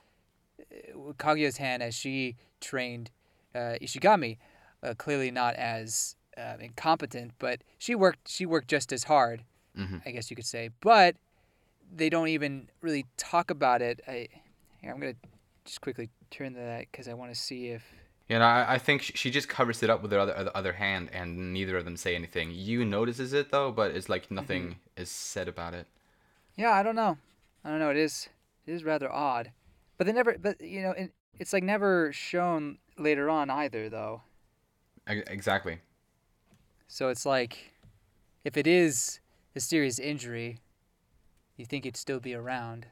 uh, 0.60 1.12
Kaguya's 1.18 1.56
hand 1.56 1.82
as 1.82 1.94
she 1.94 2.36
trained 2.60 3.10
uh, 3.54 3.76
Ishigami. 3.82 4.36
Uh, 4.82 4.92
clearly 4.94 5.30
not 5.30 5.54
as 5.54 6.14
uh, 6.36 6.56
incompetent, 6.60 7.32
but 7.38 7.62
she 7.78 7.94
worked. 7.94 8.28
She 8.28 8.44
worked 8.46 8.68
just 8.68 8.92
as 8.92 9.04
hard, 9.04 9.42
Mhm. 9.76 10.02
I 10.06 10.10
guess 10.10 10.30
you 10.30 10.36
could 10.36 10.44
say. 10.46 10.68
But 10.80 11.16
they 11.92 12.10
don't 12.10 12.28
even 12.28 12.68
really 12.82 13.06
talk 13.16 13.50
about 13.50 13.80
it. 13.80 14.00
I, 14.06 14.28
here, 14.82 14.92
I'm 14.92 15.00
gonna 15.00 15.14
just 15.64 15.80
quickly 15.80 16.10
turn 16.30 16.52
to 16.54 16.60
that 16.60 16.80
because 16.92 17.08
I 17.08 17.14
want 17.14 17.32
to 17.32 17.40
see 17.40 17.68
if. 17.68 17.82
Yeah, 18.28 18.38
no, 18.38 18.44
I, 18.44 18.74
I 18.74 18.78
think 18.78 19.02
she 19.02 19.30
just 19.30 19.48
covers 19.48 19.82
it 19.82 19.90
up 19.90 20.02
with 20.02 20.10
her 20.10 20.18
other 20.18 20.50
other- 20.54 20.72
hand, 20.72 21.10
and 21.12 21.52
neither 21.52 21.76
of 21.76 21.84
them 21.84 21.96
say 21.96 22.16
anything. 22.16 22.50
Yu 22.52 22.84
notices 22.84 23.32
it 23.32 23.50
though, 23.52 23.70
but 23.70 23.92
it's 23.92 24.08
like 24.08 24.30
nothing 24.30 24.76
is 24.96 25.10
said 25.10 25.46
about 25.46 25.74
it. 25.74 25.86
Yeah, 26.56 26.72
I 26.72 26.82
don't 26.82 26.96
know. 26.96 27.18
I 27.64 27.70
don't 27.70 27.78
know. 27.78 27.90
It 27.90 27.96
is. 27.96 28.28
It 28.66 28.72
is 28.72 28.82
rather 28.82 29.10
odd, 29.12 29.52
but 29.96 30.06
they 30.06 30.12
never. 30.12 30.36
But 30.38 30.60
you 30.60 30.82
know, 30.82 30.90
it, 30.90 31.12
it's 31.38 31.52
like 31.52 31.62
never 31.62 32.12
shown 32.12 32.78
later 32.98 33.30
on 33.30 33.48
either, 33.48 33.88
though. 33.88 34.22
Exactly. 35.06 35.78
So 36.88 37.10
it's 37.10 37.24
like, 37.24 37.72
if 38.44 38.56
it 38.56 38.66
is 38.66 39.20
a 39.54 39.60
serious 39.60 39.98
injury, 40.00 40.58
you 41.56 41.64
think 41.64 41.86
it'd 41.86 41.96
still 41.96 42.18
be 42.18 42.34
around. 42.34 42.86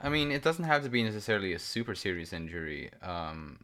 I 0.00 0.08
mean, 0.08 0.30
it 0.30 0.42
doesn't 0.42 0.64
have 0.64 0.82
to 0.84 0.88
be 0.88 1.02
necessarily 1.02 1.52
a 1.52 1.58
super 1.58 1.94
serious 1.94 2.32
injury. 2.32 2.90
Um, 3.02 3.58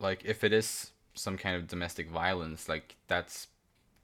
like 0.00 0.24
if 0.24 0.44
it 0.44 0.52
is 0.52 0.92
some 1.14 1.36
kind 1.36 1.56
of 1.56 1.66
domestic 1.66 2.08
violence, 2.10 2.68
like 2.68 2.96
that's 3.08 3.48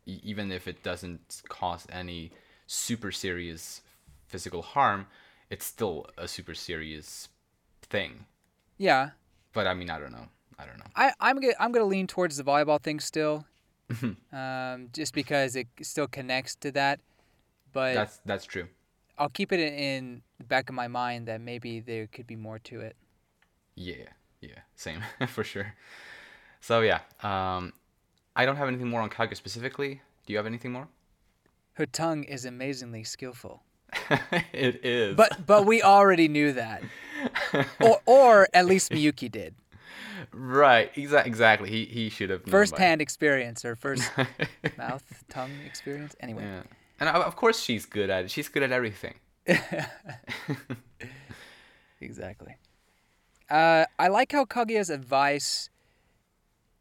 even 0.07 0.53
if 0.53 0.69
it 0.69 0.83
doesn't 0.83 1.43
cause 1.49 1.87
any 1.91 2.33
super 2.67 3.13
serious 3.13 3.81
physical 4.27 4.63
harm, 4.63 5.07
it's 5.51 5.65
still 5.65 6.07
a 6.19 6.29
super 6.29 6.55
serious 6.55 7.29
thing. 7.83 8.27
Yeah, 8.79 9.11
But 9.53 9.67
I 9.67 9.75
mean, 9.75 9.91
I 9.91 9.99
don't 9.99 10.13
know. 10.13 10.29
I 10.59 10.67
don't 10.67 10.79
know. 10.79 10.91
I, 10.97 11.13
I'm 11.21 11.41
gonna 11.41 11.55
I'm 11.59 11.73
gonna 11.73 11.85
lean 11.87 12.07
towards 12.07 12.37
the 12.37 12.45
volleyball 12.45 12.81
thing 12.81 13.01
still, 13.01 13.47
um, 14.33 14.89
just 14.93 15.15
because 15.15 15.57
it 15.57 15.69
still 15.83 16.07
connects 16.09 16.55
to 16.57 16.73
that. 16.73 17.01
But 17.73 17.95
That's 17.95 18.19
that's 18.25 18.45
true. 18.47 18.69
I'll 19.19 19.29
keep 19.29 19.53
it 19.53 19.61
in 19.61 20.23
the 20.39 20.45
back 20.45 20.69
of 20.69 20.75
my 20.75 20.89
mind 20.89 21.27
that 21.29 21.41
maybe 21.41 21.81
there 21.81 22.07
could 22.07 22.27
be 22.27 22.37
more 22.37 22.59
to 22.61 22.81
it. 22.81 22.97
Yeah, 23.77 24.09
yeah, 24.49 24.61
same 24.75 25.03
for 25.29 25.45
sure. 25.45 25.75
So 26.61 26.81
yeah, 26.81 27.01
um, 27.23 27.73
I 28.37 28.45
don't 28.47 28.57
have 28.57 28.69
anything 28.69 28.89
more 28.89 29.01
on 29.01 29.11
Kaguya 29.11 29.37
specifically. 29.37 30.01
Do 30.27 30.33
you 30.33 30.37
have 30.39 30.47
anything 30.47 30.73
more? 30.73 30.89
Her 31.75 31.87
tongue 31.87 32.25
is 32.25 32.45
amazingly 32.45 33.05
skillful. 33.05 33.63
it 34.53 34.85
is. 34.85 35.17
But 35.17 35.47
but 35.47 35.67
we 35.67 35.83
already 35.83 36.29
knew 36.29 36.53
that, 36.53 36.83
or 37.81 38.01
or 38.07 38.49
at 38.55 38.67
least 38.67 38.91
Miyuki 38.91 39.31
did. 39.31 39.55
right, 40.33 40.93
exa- 40.95 41.27
exactly. 41.27 41.71
He 41.71 41.85
he 41.85 42.09
should 42.09 42.31
have 42.31 42.47
known 42.47 42.51
First 42.51 42.79
hand 42.79 43.01
experience 43.01 43.65
or 43.65 43.77
first 43.77 44.11
mouth 44.77 45.25
tongue 45.29 45.53
experience. 45.67 46.17
Anyway. 46.21 46.43
yeah, 46.43 46.63
and 46.99 47.09
of 47.09 47.23
of 47.23 47.37
course 47.37 47.61
she's 47.61 47.87
good 47.87 48.11
at 48.11 48.25
it. 48.25 48.31
She's 48.31 48.49
good 48.49 48.63
at 48.63 48.73
everything. 48.73 49.15
Exactly. 52.01 52.57
Uh, 53.51 53.85
I 53.99 54.09
like 54.09 54.33
how 54.33 54.45
Kaguya's 54.45 54.91
advice 54.91 55.71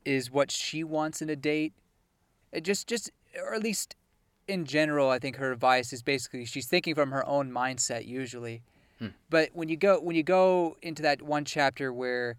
is 0.05 0.31
what 0.31 0.51
she 0.51 0.83
wants 0.83 1.21
in 1.21 1.29
a 1.29 1.35
date. 1.35 1.73
It 2.51 2.63
just, 2.63 2.87
just, 2.87 3.11
or 3.41 3.53
at 3.53 3.63
least 3.63 3.95
in 4.47 4.65
general, 4.65 5.09
I 5.09 5.19
think 5.19 5.37
her 5.37 5.51
advice 5.51 5.93
is 5.93 6.01
basically 6.01 6.45
she's 6.45 6.67
thinking 6.67 6.95
from 6.95 7.11
her 7.11 7.25
own 7.27 7.51
mindset 7.51 8.07
usually. 8.07 8.61
Hmm. 8.99 9.07
But 9.29 9.49
when 9.53 9.69
you 9.69 9.77
go 9.77 9.99
when 9.99 10.15
you 10.15 10.23
go 10.23 10.77
into 10.81 11.01
that 11.03 11.21
one 11.21 11.45
chapter 11.45 11.91
where, 11.93 12.35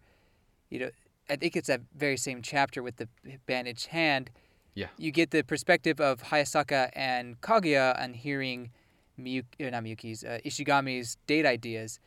you 0.71 0.79
know, 0.79 0.91
I 1.29 1.37
think 1.37 1.57
it's 1.57 1.69
that 1.69 1.81
very 1.97 2.17
same 2.17 2.43
chapter 2.43 2.83
with 2.83 2.97
the 2.97 3.09
bandaged 3.47 3.87
hand. 3.89 4.31
Yeah. 4.75 4.89
You 4.99 5.11
get 5.13 5.31
the 5.31 5.43
perspective 5.43 6.01
of 6.01 6.23
Hayasaka 6.25 6.91
and 6.95 7.41
Kaguya 7.41 7.97
and 7.99 8.17
hearing 8.17 8.71
Miyuki, 9.19 9.67
uh, 9.67 9.71
not 9.71 9.85
Miyuki's, 9.85 10.25
uh, 10.25 10.41
Ishigami's 10.45 11.17
date 11.27 11.47
ideas. 11.47 12.01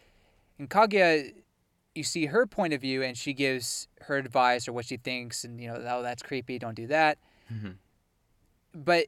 And 0.59 0.69
Kaguya, 0.69 1.31
you 1.97 2.03
see 2.03 2.27
her 2.27 2.45
point 2.45 2.73
of 2.73 2.79
view, 2.81 3.01
and 3.03 3.17
she 3.17 3.33
gives 3.33 3.87
her 4.01 4.15
advice 4.17 4.67
or 4.67 4.73
what 4.73 4.85
she 4.85 4.97
thinks, 4.97 5.43
and 5.43 5.59
you 5.59 5.67
know, 5.67 5.83
oh, 5.89 6.01
that's 6.03 6.21
creepy, 6.23 6.57
don't 6.59 6.75
do 6.75 6.87
that. 6.87 7.17
Mhm. 7.51 7.75
But 8.73 9.07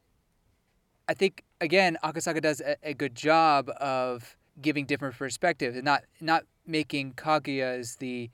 I 1.07 1.13
think 1.13 1.43
again, 1.61 1.97
Akasaka 2.03 2.41
does 2.41 2.61
a, 2.61 2.75
a 2.83 2.93
good 2.93 3.15
job 3.15 3.69
of 3.79 4.35
giving 4.61 4.85
different 4.85 5.15
perspectives 5.17 5.75
and 5.75 5.85
not 5.85 6.03
not 6.19 6.43
making 6.65 7.13
Kaguya 7.13 7.79
as 7.79 7.95
the 7.97 8.29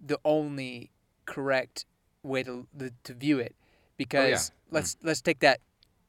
the 0.00 0.18
only 0.24 0.90
correct 1.26 1.84
way 2.22 2.42
to 2.42 2.66
the, 2.74 2.92
to 3.04 3.14
view 3.14 3.38
it. 3.38 3.54
Because 3.96 4.52
let's 4.70 4.96
let's 5.02 5.20
take 5.20 5.40
that 5.40 5.60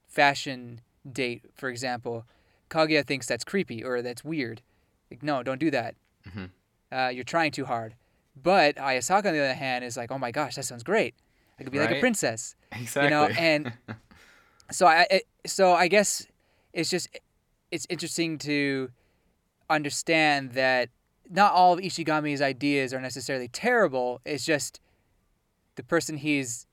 fashion 0.08 0.82
date 1.10 1.44
for 1.56 1.70
example. 1.70 2.26
Kaguya 2.70 3.06
thinks 3.06 3.26
that's 3.26 3.44
creepy 3.44 3.84
or 3.84 4.02
that's 4.02 4.24
weird. 4.24 4.62
Like, 5.10 5.24
no, 5.24 5.42
don't 5.42 5.60
do 5.60 5.72
that. 5.72 5.96
Mhm. 6.28 6.52
Uh, 6.92 7.12
you're 7.14 7.24
trying 7.24 7.52
too 7.52 7.66
hard. 7.66 7.96
But 8.42 8.78
Hayasaka, 8.78 9.26
on 9.28 9.34
the 9.34 9.40
other 9.40 9.54
hand, 9.54 9.84
is 9.84 9.98
like, 9.98 10.12
oh 10.12 10.18
my 10.18 10.32
gosh, 10.32 10.56
that 10.56 10.64
sounds 10.64 10.84
great. 10.84 11.16
I 11.60 11.64
could 11.64 11.74
be 11.74 11.80
like 11.80 11.92
a 11.92 12.00
princess. 12.00 12.56
Exactly. 12.72 13.04
You 13.04 13.10
know, 13.10 13.26
and 13.26 13.74
so 14.72 14.88
I, 14.88 15.06
I 15.12 15.22
so 15.46 15.74
I 15.74 15.88
guess 15.88 16.26
it's 16.74 16.90
just 16.90 17.10
it's 17.72 17.86
interesting 17.90 18.38
to 18.40 18.90
understand 19.70 20.54
that 20.54 20.90
not 21.30 21.54
all 21.54 21.74
of 21.74 21.80
Ishigami's 21.80 22.42
ideas 22.42 22.94
are 22.94 23.02
necessarily 23.02 23.48
terrible. 23.50 24.22
It's 24.26 24.46
just 24.46 24.80
the 25.76 25.84
person 25.84 26.18
he's 26.18 26.66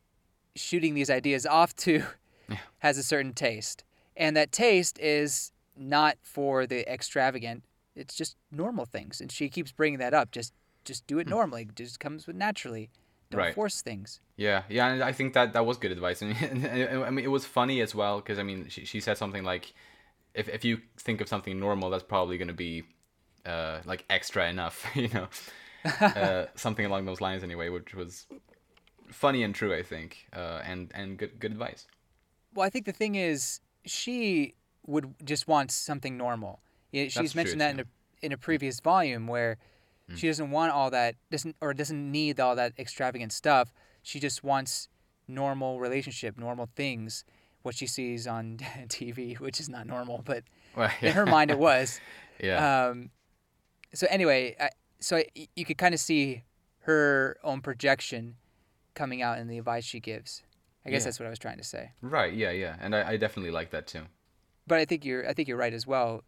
shooting 0.55 0.95
these 0.95 1.11
ideas 1.11 1.47
off 1.47 1.75
to 1.77 2.05
Yeah. 2.49 2.59
has 2.79 2.97
a 2.97 3.03
certain 3.03 3.33
taste, 3.33 3.83
and 4.17 4.37
that 4.37 4.53
taste 4.53 4.99
is 5.01 5.51
not 5.77 6.17
for 6.23 6.67
the 6.67 6.91
extravagant. 6.91 7.65
It's 7.97 8.15
just 8.15 8.37
normal 8.51 8.85
things, 8.85 9.21
and 9.21 9.33
she 9.33 9.49
keeps 9.49 9.73
bringing 9.73 9.99
that 9.99 10.15
up. 10.15 10.31
Just 10.31 10.53
just 10.85 11.07
do 11.07 11.19
it 11.19 11.27
normally. 11.27 11.63
It 11.63 11.75
just 11.75 11.99
comes 11.99 12.27
with 12.27 12.37
naturally. 12.37 12.91
Don't 13.31 13.41
Right. 13.41 13.55
force 13.55 13.83
things. 13.83 14.21
Yeah, 14.37 14.63
yeah, 14.69 14.87
and 14.87 15.03
I 15.03 15.11
think 15.13 15.33
that 15.35 15.53
that 15.55 15.67
was 15.67 15.79
good 15.79 15.91
advice. 15.91 16.23
I 16.23 16.27
mean, 16.27 16.67
I 17.03 17.11
mean, 17.11 17.25
it 17.25 17.31
was 17.31 17.45
funny 17.45 17.81
as 17.81 17.95
well 17.95 18.19
because 18.19 18.39
I 18.39 18.45
mean, 18.45 18.69
she, 18.69 18.85
she 18.85 19.01
said 19.01 19.17
something 19.19 19.43
like, 19.43 19.75
"If 20.35 20.49
if 20.49 20.65
you 20.65 20.81
think 20.99 21.21
of 21.21 21.29
something 21.29 21.59
normal, 21.59 21.91
that's 21.91 22.05
probably 22.05 22.39
going 22.39 22.49
to 22.49 22.55
be, 22.55 22.85
uh, 23.45 23.81
like 23.85 24.05
extra 24.11 24.49
enough," 24.49 24.87
you 24.95 25.09
know, 25.09 25.29
uh, 26.01 26.47
something 26.55 26.87
along 26.87 27.07
those 27.07 27.21
lines 27.21 27.43
anyway, 27.43 27.69
which 27.69 27.95
was 27.95 28.27
funny 29.11 29.43
and 29.43 29.55
true, 29.55 29.75
I 29.75 29.83
think, 29.83 30.29
uh, 30.33 30.61
and 30.65 30.93
and 30.95 31.19
good 31.19 31.41
good 31.41 31.53
advice. 31.53 31.87
Well, 32.55 32.67
I 32.67 32.71
think 32.71 32.87
the 32.87 32.93
thing 32.93 33.17
is, 33.17 33.61
she 33.85 34.55
would 34.87 35.15
just 35.25 35.49
want 35.49 35.71
something 35.73 36.17
normal. 36.17 36.61
Yeah, 36.97 37.05
That's 37.05 37.15
She's 37.15 37.33
true, 37.33 37.39
mentioned 37.41 37.61
that 37.61 37.75
in 37.75 37.81
a 37.81 37.85
in 38.23 38.33
a 38.33 38.37
previous 38.39 38.81
volume 38.81 39.27
where 39.27 39.59
Mm. 40.09 40.17
she 40.19 40.29
doesn't 40.29 40.51
want 40.53 40.71
all 40.73 40.89
that 40.91 41.17
doesn't 41.33 41.57
or 41.61 41.75
doesn't 41.75 42.13
need 42.13 42.39
all 42.39 42.55
that 42.57 42.73
extravagant 42.79 43.33
stuff. 43.33 43.73
She 44.03 44.21
just 44.21 44.45
wants 44.45 44.89
normal 45.27 45.81
relationship, 45.81 46.39
normal 46.39 46.69
things. 46.77 47.25
What 47.63 47.75
she 47.75 47.89
sees 47.89 48.27
on 48.29 48.59
TV, 48.89 49.39
which 49.41 49.59
is 49.59 49.69
not 49.69 49.87
normal, 49.89 50.23
but 50.25 50.45
Well, 50.77 50.91
in 51.03 51.13
her 51.13 51.27
mind 51.27 51.51
it 51.51 51.59
was. 51.59 52.01
yeah, 52.41 52.87
Um, 52.87 53.11
so 53.93 54.07
anyway, 54.09 54.55
I, 54.61 54.71
so 55.01 55.17
y- 55.35 55.49
you 55.57 55.65
could 55.65 55.77
kind 55.77 55.93
of 55.93 55.99
see 56.01 56.45
her 56.83 57.37
own 57.43 57.61
projection 57.61 58.37
coming 58.95 59.21
out 59.23 59.39
in 59.39 59.49
the 59.49 59.59
advice 59.59 59.85
she 59.85 59.99
gives. 59.99 60.45
I 60.85 60.91
guess 60.91 61.01
Yeah. 61.03 61.07
that's 61.07 61.19
what 61.19 61.27
I 61.27 61.31
was 61.31 61.41
trying 61.41 61.59
to 61.59 61.65
say. 61.65 61.91
right, 62.01 62.33
yeah, 62.33 62.53
yeah, 62.53 62.77
and 62.81 62.95
I, 62.95 63.01
I 63.13 63.17
definitely 63.17 63.51
like 63.51 63.71
that 63.71 63.89
too. 63.89 64.03
But 64.69 64.79
I 64.79 64.85
think 64.85 65.05
you're 65.05 65.29
I 65.29 65.33
think 65.35 65.49
you're 65.49 65.59
right 65.59 65.75
as 65.75 65.85
well. 65.87 66.23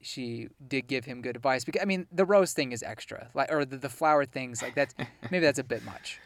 She 0.00 0.48
did 0.66 0.86
give 0.86 1.04
him 1.04 1.22
good 1.22 1.36
advice 1.36 1.64
because 1.64 1.82
I 1.82 1.84
mean 1.84 2.06
the 2.12 2.24
rose 2.24 2.52
thing 2.52 2.72
is 2.72 2.82
extra, 2.82 3.28
like 3.34 3.50
or 3.52 3.64
the, 3.64 3.76
the 3.78 3.88
flower 3.88 4.24
things 4.24 4.62
like 4.62 4.74
that's 4.74 4.94
maybe 5.30 5.40
that's 5.44 5.58
a 5.58 5.64
bit 5.64 5.84
much. 5.84 6.20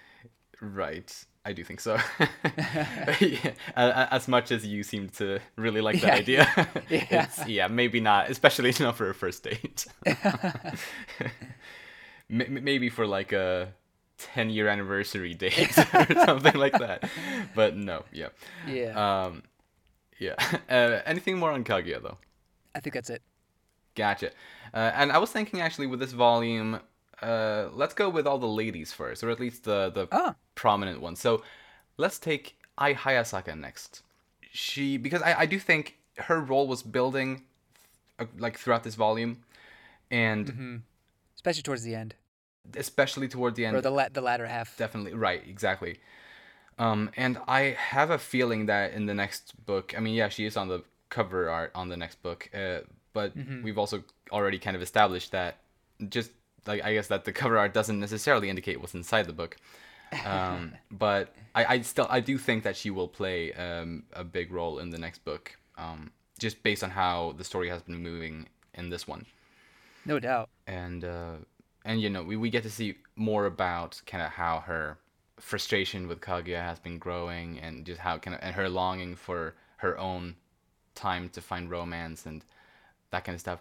Right. 0.61 1.13
I 1.45 1.53
do 1.53 1.65
think 1.65 1.81
so. 1.81 1.99
yeah, 3.21 3.53
as 3.77 4.29
much 4.29 4.53
as 4.53 4.65
you 4.65 4.85
seem 4.85 5.09
to 5.19 5.41
really 5.57 5.81
like 5.81 6.01
that 6.03 6.13
idea, 6.21 6.47
Yeah. 6.89 7.25
it's, 7.25 7.49
yeah, 7.49 7.67
maybe 7.67 7.99
not, 7.99 8.31
especially 8.31 8.73
not 8.79 8.97
for 8.97 9.11
a 9.11 9.15
first 9.15 9.43
date. 9.43 9.87
Maybe 12.29 12.89
for 12.89 13.07
like 13.07 13.33
a 13.33 13.75
10 14.19 14.51
year 14.51 14.69
anniversary 14.69 15.35
date 15.35 15.77
or 15.77 16.07
something 16.27 16.55
like 16.55 16.79
that. 16.79 17.11
But 17.55 17.77
no, 17.77 18.05
yeah. 18.13 18.29
Yeah, 18.69 19.25
Um, 19.25 19.43
yeah. 20.19 20.37
Uh, 20.71 21.01
anything 21.05 21.39
more 21.39 21.51
on 21.51 21.65
Kaguya 21.65 22.01
though? 22.01 22.19
I 22.75 22.81
think 22.81 22.95
that's 22.95 23.11
it. 23.11 23.21
Gotcha. 23.95 24.31
Uh, 24.75 24.91
and 24.95 25.13
I 25.13 25.19
was 25.19 25.31
thinking 25.31 25.61
actually 25.61 25.87
with 25.87 26.01
this 26.01 26.13
volume, 26.13 26.81
uh, 27.21 27.69
let's 27.73 27.95
go 27.95 28.09
with 28.09 28.27
all 28.27 28.39
the 28.39 28.47
ladies 28.49 28.93
first, 28.93 29.23
or 29.23 29.31
at 29.31 29.39
least 29.41 29.65
the 29.65 29.91
the 29.91 30.09
Ah. 30.13 30.35
prominent 30.55 31.01
ones. 31.01 31.21
So 31.21 31.43
let's 31.99 32.19
take 32.19 32.57
Ai 32.79 32.95
Hayasaka 32.95 33.59
next. 33.59 34.03
She 34.51 34.97
because 34.97 35.23
I, 35.23 35.41
I 35.41 35.47
do 35.47 35.59
think 35.59 35.97
her 36.19 36.41
role 36.41 36.67
was 36.67 36.83
building 36.83 37.43
uh, 38.19 38.27
like 38.39 38.59
throughout 38.59 38.83
this 38.85 38.95
volume, 38.95 39.43
and 40.11 40.47
Mm-hmm. 40.47 40.77
Especially 41.37 41.63
towards 41.63 41.83
the 41.83 41.95
end 41.95 42.15
especially 42.79 43.27
toward 43.27 43.57
the 43.57 43.67
end. 43.67 43.77
or 43.77 43.81
the 43.81 43.91
la- 43.91 44.09
the 44.09 44.21
latter 44.21 44.47
half. 44.47 44.77
Definitely 44.77 45.15
right, 45.15 45.43
exactly. 45.49 45.99
Um, 46.79 47.11
and 47.17 47.39
I 47.49 47.77
have 47.77 48.11
a 48.11 48.19
feeling 48.19 48.67
that 48.67 48.93
in 48.93 49.07
the 49.07 49.15
next 49.15 49.53
book, 49.67 49.95
I 49.97 50.01
mean, 50.01 50.15
yeah, 50.15 50.29
she 50.29 50.47
is 50.47 50.57
on 50.57 50.69
the 50.69 50.85
cover 51.09 51.51
art 51.51 51.73
on 51.75 51.89
the 51.89 51.97
next 51.97 52.23
book, 52.23 52.49
uh, 52.55 52.81
but 53.13 53.33
we've 53.63 53.79
also 53.79 54.03
already 54.31 54.59
kind 54.59 54.77
of 54.77 54.83
established 54.83 55.33
that 55.33 55.59
just 56.09 56.31
like 56.67 56.83
I 56.85 56.95
guess 56.95 57.09
that 57.09 57.25
the 57.25 57.33
cover 57.33 57.59
art 57.59 57.75
doesn't 57.75 57.99
necessarily 58.01 58.49
indicate 58.49 58.81
what's 58.81 58.95
inside 58.95 59.27
the 59.27 59.33
book. 59.33 59.57
Um, 60.25 60.73
but 60.91 61.35
I, 61.55 61.65
I 61.65 61.81
still 61.83 62.07
I 62.11 62.21
do 62.21 62.39
think 62.39 62.65
that 62.65 62.77
she 62.77 62.91
will 62.91 63.09
play 63.09 63.53
um, 63.55 64.05
a 64.13 64.25
big 64.25 64.53
role 64.53 64.79
in 64.79 64.91
the 64.91 64.99
next 64.99 65.25
book, 65.25 65.57
um, 65.79 66.11
just 66.39 66.63
based 66.63 66.85
on 66.85 66.91
how 66.91 67.35
the 67.37 67.45
story 67.45 67.69
has 67.69 67.83
been 67.83 68.03
moving 68.03 68.49
in 68.75 68.91
this 68.91 69.07
one 69.07 69.27
No 70.07 70.19
doubt. 70.19 70.49
and 70.67 71.05
uh, 71.05 71.37
and 71.85 72.01
you 72.01 72.11
know 72.11 72.23
we, 72.23 72.37
we 72.37 72.51
get 72.51 72.63
to 72.63 72.71
see 72.71 72.97
more 73.17 73.47
about 73.47 74.01
kind 74.07 74.23
of 74.23 74.31
how 74.31 74.61
her 74.61 74.99
frustration 75.39 76.09
with 76.09 76.21
Kaguya 76.21 76.61
has 76.63 76.79
been 76.79 76.99
growing 76.99 77.59
and 77.59 77.85
just 77.85 78.01
how 78.01 78.17
kind 78.19 78.35
of 78.35 78.41
and 78.43 78.55
her 78.55 78.69
longing 78.69 79.17
for 79.17 79.55
her 79.79 79.99
own 79.99 80.37
time 80.95 81.29
to 81.31 81.41
find 81.41 81.71
romance 81.71 82.27
and 82.27 82.45
that 83.13 83.25
kind 83.25 83.35
of 83.35 83.41
stuff. 83.41 83.61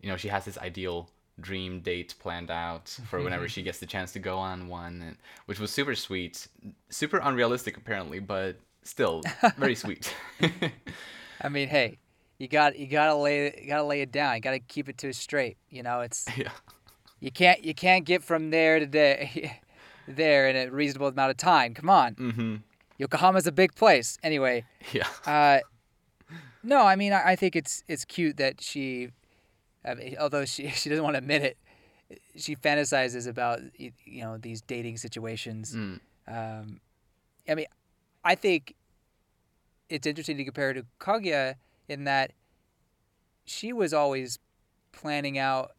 You 0.00 0.08
know, 0.10 0.16
she 0.16 0.28
has 0.28 0.44
this 0.44 0.58
ideal 0.58 1.08
dream 1.40 1.80
date 1.80 2.14
planned 2.18 2.50
out 2.50 2.88
for 3.08 3.22
whenever 3.22 3.46
she 3.48 3.62
gets 3.62 3.78
the 3.78 3.86
chance 3.86 4.12
to 4.12 4.18
go 4.18 4.38
on 4.38 4.68
one, 4.68 5.02
and, 5.02 5.16
which 5.46 5.60
was 5.60 5.70
super 5.70 5.94
sweet, 5.94 6.48
super 6.90 7.18
unrealistic 7.18 7.76
apparently, 7.76 8.18
but 8.18 8.56
still 8.82 9.22
very 9.56 9.74
sweet. 9.74 10.14
I 11.40 11.48
mean, 11.48 11.68
hey, 11.68 11.98
you 12.38 12.48
got 12.48 12.78
you 12.78 12.86
gotta 12.86 13.14
lay 13.14 13.54
you 13.62 13.66
gotta 13.68 13.84
lay 13.84 14.00
it 14.00 14.10
down. 14.12 14.34
You 14.36 14.40
gotta 14.40 14.58
keep 14.58 14.88
it 14.88 14.98
to 14.98 15.12
straight. 15.12 15.56
You 15.70 15.82
know, 15.82 16.00
it's 16.00 16.26
yeah. 16.36 16.50
you 17.20 17.30
can't 17.30 17.62
you 17.64 17.74
can't 17.74 18.04
get 18.04 18.22
from 18.22 18.50
there 18.50 18.78
to 18.80 18.86
there, 18.86 19.28
there 20.08 20.48
in 20.48 20.56
a 20.56 20.70
reasonable 20.70 21.08
amount 21.08 21.30
of 21.30 21.36
time. 21.36 21.74
Come 21.74 21.90
on, 21.90 22.14
Mhm. 22.14 22.62
Yokohama's 22.98 23.46
a 23.46 23.52
big 23.52 23.74
place. 23.74 24.16
Anyway, 24.22 24.64
Yeah. 24.92 25.06
uh, 25.26 25.58
no, 26.66 26.84
I 26.84 26.96
mean, 26.96 27.12
I, 27.12 27.30
I 27.30 27.36
think 27.36 27.56
it's 27.56 27.84
it's 27.88 28.04
cute 28.04 28.36
that 28.38 28.60
she, 28.60 29.10
I 29.84 29.94
mean, 29.94 30.16
although 30.20 30.44
she 30.44 30.68
she 30.80 30.88
doesn't 30.88 31.04
want 31.04 31.14
to 31.14 31.18
admit 31.18 31.42
it, 31.42 31.56
she 32.36 32.56
fantasizes 32.56 33.26
about 33.26 33.60
you 33.78 33.92
know 34.22 34.36
these 34.36 34.60
dating 34.60 34.98
situations. 34.98 35.74
Mm. 35.74 36.00
Um, 36.28 36.80
I 37.48 37.54
mean, 37.54 37.66
I 38.24 38.34
think 38.34 38.74
it's 39.88 40.06
interesting 40.06 40.36
to 40.36 40.44
compare 40.44 40.72
to 40.72 40.84
Kaguya 41.00 41.54
in 41.88 42.04
that 42.04 42.32
she 43.44 43.72
was 43.72 43.94
always 43.94 44.40
planning 44.90 45.38
out 45.38 45.70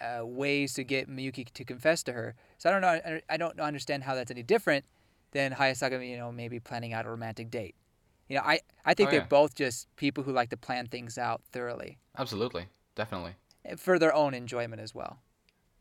uh, 0.00 0.24
ways 0.24 0.74
to 0.74 0.84
get 0.84 1.10
Miyuki 1.10 1.52
to 1.52 1.64
confess 1.64 2.04
to 2.04 2.12
her. 2.12 2.36
So 2.58 2.70
I 2.70 2.72
don't 2.72 2.82
know. 2.82 3.20
I 3.28 3.36
don't 3.36 3.58
understand 3.58 4.04
how 4.04 4.14
that's 4.14 4.30
any 4.30 4.44
different 4.44 4.84
than 5.32 5.52
Hayasaka. 5.52 6.08
You 6.08 6.16
know, 6.16 6.30
maybe 6.30 6.60
planning 6.60 6.92
out 6.92 7.04
a 7.04 7.10
romantic 7.10 7.50
date. 7.50 7.74
You 8.28 8.36
know, 8.36 8.42
I 8.44 8.60
I 8.84 8.94
think 8.94 9.08
Oh, 9.08 9.10
they're 9.12 9.20
yeah. 9.20 9.26
both 9.26 9.54
just 9.54 9.88
people 9.96 10.24
who 10.24 10.32
like 10.32 10.50
to 10.50 10.56
plan 10.56 10.86
things 10.88 11.16
out 11.18 11.42
thoroughly 11.52 11.98
Absolutely. 12.18 12.66
Definitely. 12.94 13.34
for 13.76 13.98
their 13.98 14.14
own 14.14 14.32
enjoyment 14.34 14.80
as 14.80 14.94
well. 14.94 15.18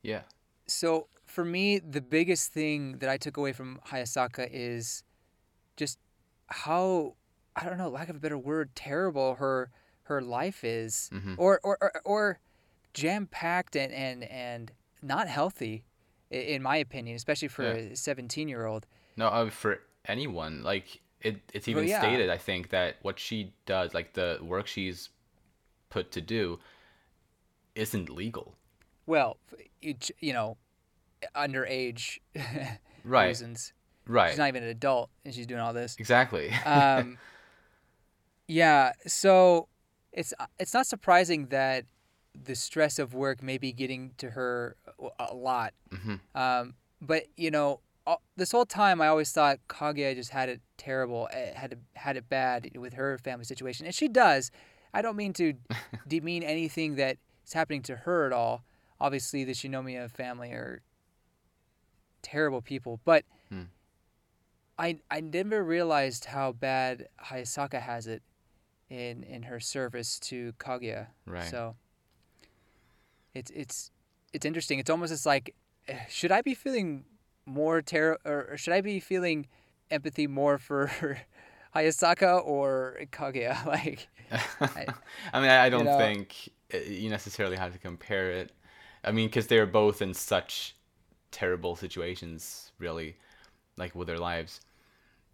Yeah. 0.01 0.21
So 0.67 1.07
for 1.25 1.45
me, 1.45 1.79
the 1.79 2.01
biggest 2.01 2.51
thing 2.51 2.97
that 2.99 3.09
I 3.09 3.17
took 3.17 3.37
away 3.37 3.53
from 3.53 3.79
Hayasaka 3.87 4.49
is 4.51 5.03
just 5.77 5.99
how 6.47 7.15
I 7.55 7.63
don't 7.63 7.77
know, 7.77 7.89
lack 7.89 8.09
of 8.09 8.17
a 8.17 8.19
better 8.19 8.37
word, 8.37 8.75
terrible 8.75 9.35
her 9.35 9.71
her 10.03 10.21
life 10.21 10.63
is, 10.63 11.09
Mhm. 11.13 11.35
or 11.37 11.59
or 11.63 11.77
or, 11.81 11.91
or 12.03 12.39
jam 12.93 13.27
packed 13.27 13.75
and 13.75 13.91
and 13.93 14.23
and 14.25 14.71
not 15.01 15.27
healthy, 15.27 15.83
in 16.29 16.61
my 16.61 16.77
opinion, 16.77 17.15
especially 17.15 17.47
for 17.47 17.63
Yeah. 17.63 17.91
a 17.93 17.95
seventeen 17.95 18.47
year 18.47 18.65
old. 18.65 18.85
No, 19.17 19.27
uh, 19.29 19.49
for 19.49 19.79
anyone, 20.05 20.63
like 20.63 21.01
it, 21.21 21.37
it's 21.53 21.67
even 21.67 21.87
yeah. 21.87 21.99
stated. 21.99 22.29
I 22.29 22.37
think 22.37 22.69
that 22.69 22.97
what 23.01 23.19
she 23.19 23.53
does, 23.65 23.93
like 23.93 24.13
the 24.13 24.39
work 24.41 24.67
she's 24.67 25.09
put 25.89 26.11
to 26.11 26.21
do, 26.21 26.59
isn't 27.75 28.09
legal. 28.09 28.55
Well, 29.07 29.37
you, 29.81 30.33
know, 30.33 30.57
underage 31.35 32.19
Right. 33.03 33.27
reasons. 33.27 33.73
Right. 34.07 34.29
She's 34.29 34.37
not 34.37 34.47
even 34.49 34.63
an 34.63 34.69
adult, 34.69 35.09
and 35.23 35.33
she's 35.33 35.47
doing 35.47 35.61
all 35.61 35.73
this. 35.73 35.95
exactly. 35.99 36.51
um, 36.65 37.17
yeah, 38.47 38.91
so 39.07 39.67
it's 40.11 40.33
it's 40.59 40.73
not 40.73 40.85
surprising 40.85 41.47
that 41.47 41.85
the 42.43 42.55
stress 42.55 42.99
of 42.99 43.13
work 43.13 43.41
may 43.41 43.57
be 43.57 43.71
getting 43.71 44.11
to 44.17 44.29
her 44.31 44.75
a- 45.19 45.33
lot. 45.33 45.73
Mhm. 45.89 46.19
Um, 46.35 46.75
but 47.01 47.25
you 47.35 47.49
know, 47.49 47.79
this 48.37 48.51
whole 48.51 48.65
time 48.65 49.01
I 49.01 49.07
always 49.07 49.31
thought 49.31 49.59
Kaguya 49.67 50.15
just 50.15 50.29
had 50.31 50.49
it 50.49 50.61
terrible, 50.77 51.27
eh, 51.31 51.53
had 51.55 51.73
it, 51.73 51.79
had 51.93 52.17
it 52.17 52.29
bad 52.29 52.69
with 52.77 52.93
her 52.93 53.17
family 53.17 53.45
situation, 53.45 53.85
and 53.85 53.95
she 53.95 54.07
does. 54.07 54.51
I 54.93 55.01
don't 55.01 55.15
mean 55.15 55.33
to 55.33 55.53
demean 56.07 56.43
anything 56.43 56.95
that 56.95 57.17
is 57.45 57.53
happening 57.53 57.81
to 57.83 57.95
her 57.97 58.25
at 58.25 58.33
all. 58.33 58.63
Obviously, 58.99 59.43
the 59.43 59.53
Shinomiya 59.53 60.09
family 60.11 60.51
are 60.51 60.81
terrible 62.21 62.61
people, 62.61 62.99
but 63.05 63.23
Hmm. 63.49 63.63
I 64.77 64.99
I 65.09 65.21
never 65.21 65.63
realized 65.63 66.25
how 66.25 66.51
bad 66.51 67.07
Hayasaka 67.25 67.81
has 67.81 68.07
it 68.07 68.23
in 68.89 69.23
in 69.23 69.43
her 69.43 69.59
service 69.59 70.19
to 70.21 70.53
Kaguya. 70.59 71.07
Right. 71.25 71.49
So 71.49 71.75
it's 73.33 73.51
it's 73.51 73.91
it's 74.33 74.45
interesting. 74.45 74.79
It's 74.79 74.89
almost 74.89 75.11
it's 75.13 75.25
like 75.25 75.55
eh, 75.87 75.99
should 76.09 76.31
I 76.31 76.41
be 76.41 76.53
feeling 76.53 77.05
more 77.45 77.81
terror 77.81 78.19
or 78.25 78.57
should 78.57 78.73
I 78.73 78.81
be 78.81 78.99
feeling 78.99 79.47
empathy 79.91 80.27
more 80.27 80.57
for 80.57 80.91
Hayasaka 81.75 82.45
or 82.45 82.97
Kaguya? 83.11 83.65
Like 83.67 84.09
I 85.33 85.39
mean, 85.39 85.49
I, 85.49 85.65
I 85.65 85.69
don't 85.69 85.85
know- 85.85 85.97
think 85.97 86.49
uh, 86.73 86.77
you 86.77 87.09
necessarily 87.09 87.57
have 87.57 87.73
to 87.73 87.79
compare 87.79 88.31
it. 88.31 88.51
I 89.03 89.11
mean, 89.11 89.27
because 89.27 89.47
they're 89.47 89.65
both 89.67 90.01
in 90.01 90.13
such 90.13 90.75
terrible 91.31 91.75
situations, 91.75 92.71
really, 92.79 93.17
like 93.77 93.95
with 93.95 94.07
their 94.07 94.19
lives. 94.19 94.61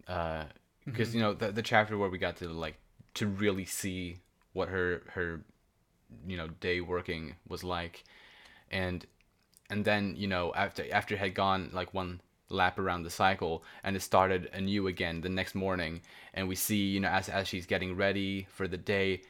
Because 0.06 0.48
Mm-hmm. 0.88 1.14
you 1.14 1.20
know 1.22 1.32
the 1.34 1.52
the 1.52 1.62
chapter 1.62 1.96
where 1.96 2.08
we 2.10 2.18
got 2.18 2.36
to 2.38 2.48
like 2.48 2.76
to 3.14 3.26
really 3.26 3.64
see 3.64 4.18
what 4.52 4.68
her 4.68 5.02
her 5.10 5.42
you 6.26 6.36
know 6.36 6.48
day 6.60 6.80
working 6.80 7.36
was 7.48 7.64
like, 7.64 8.04
and 8.70 9.06
and 9.72 9.86
then 9.86 10.14
you 10.18 10.28
know 10.28 10.52
after 10.54 10.84
after 10.92 11.14
it 11.14 11.18
had 11.18 11.34
gone 11.34 11.70
like 11.72 11.94
one 11.94 12.20
lap 12.50 12.78
around 12.78 13.02
the 13.02 13.10
cycle 13.10 13.64
and 13.82 13.96
it 13.96 14.02
started 14.02 14.50
anew 14.52 14.86
again 14.86 15.22
the 15.22 15.28
next 15.30 15.54
morning 15.54 16.02
and 16.34 16.46
we 16.46 16.54
see 16.54 16.82
you 16.94 17.00
know 17.00 17.08
as 17.08 17.30
as 17.30 17.48
she's 17.48 17.64
getting 17.64 17.96
ready 17.96 18.46
for 18.50 18.68
the 18.68 18.76
day 18.76 19.22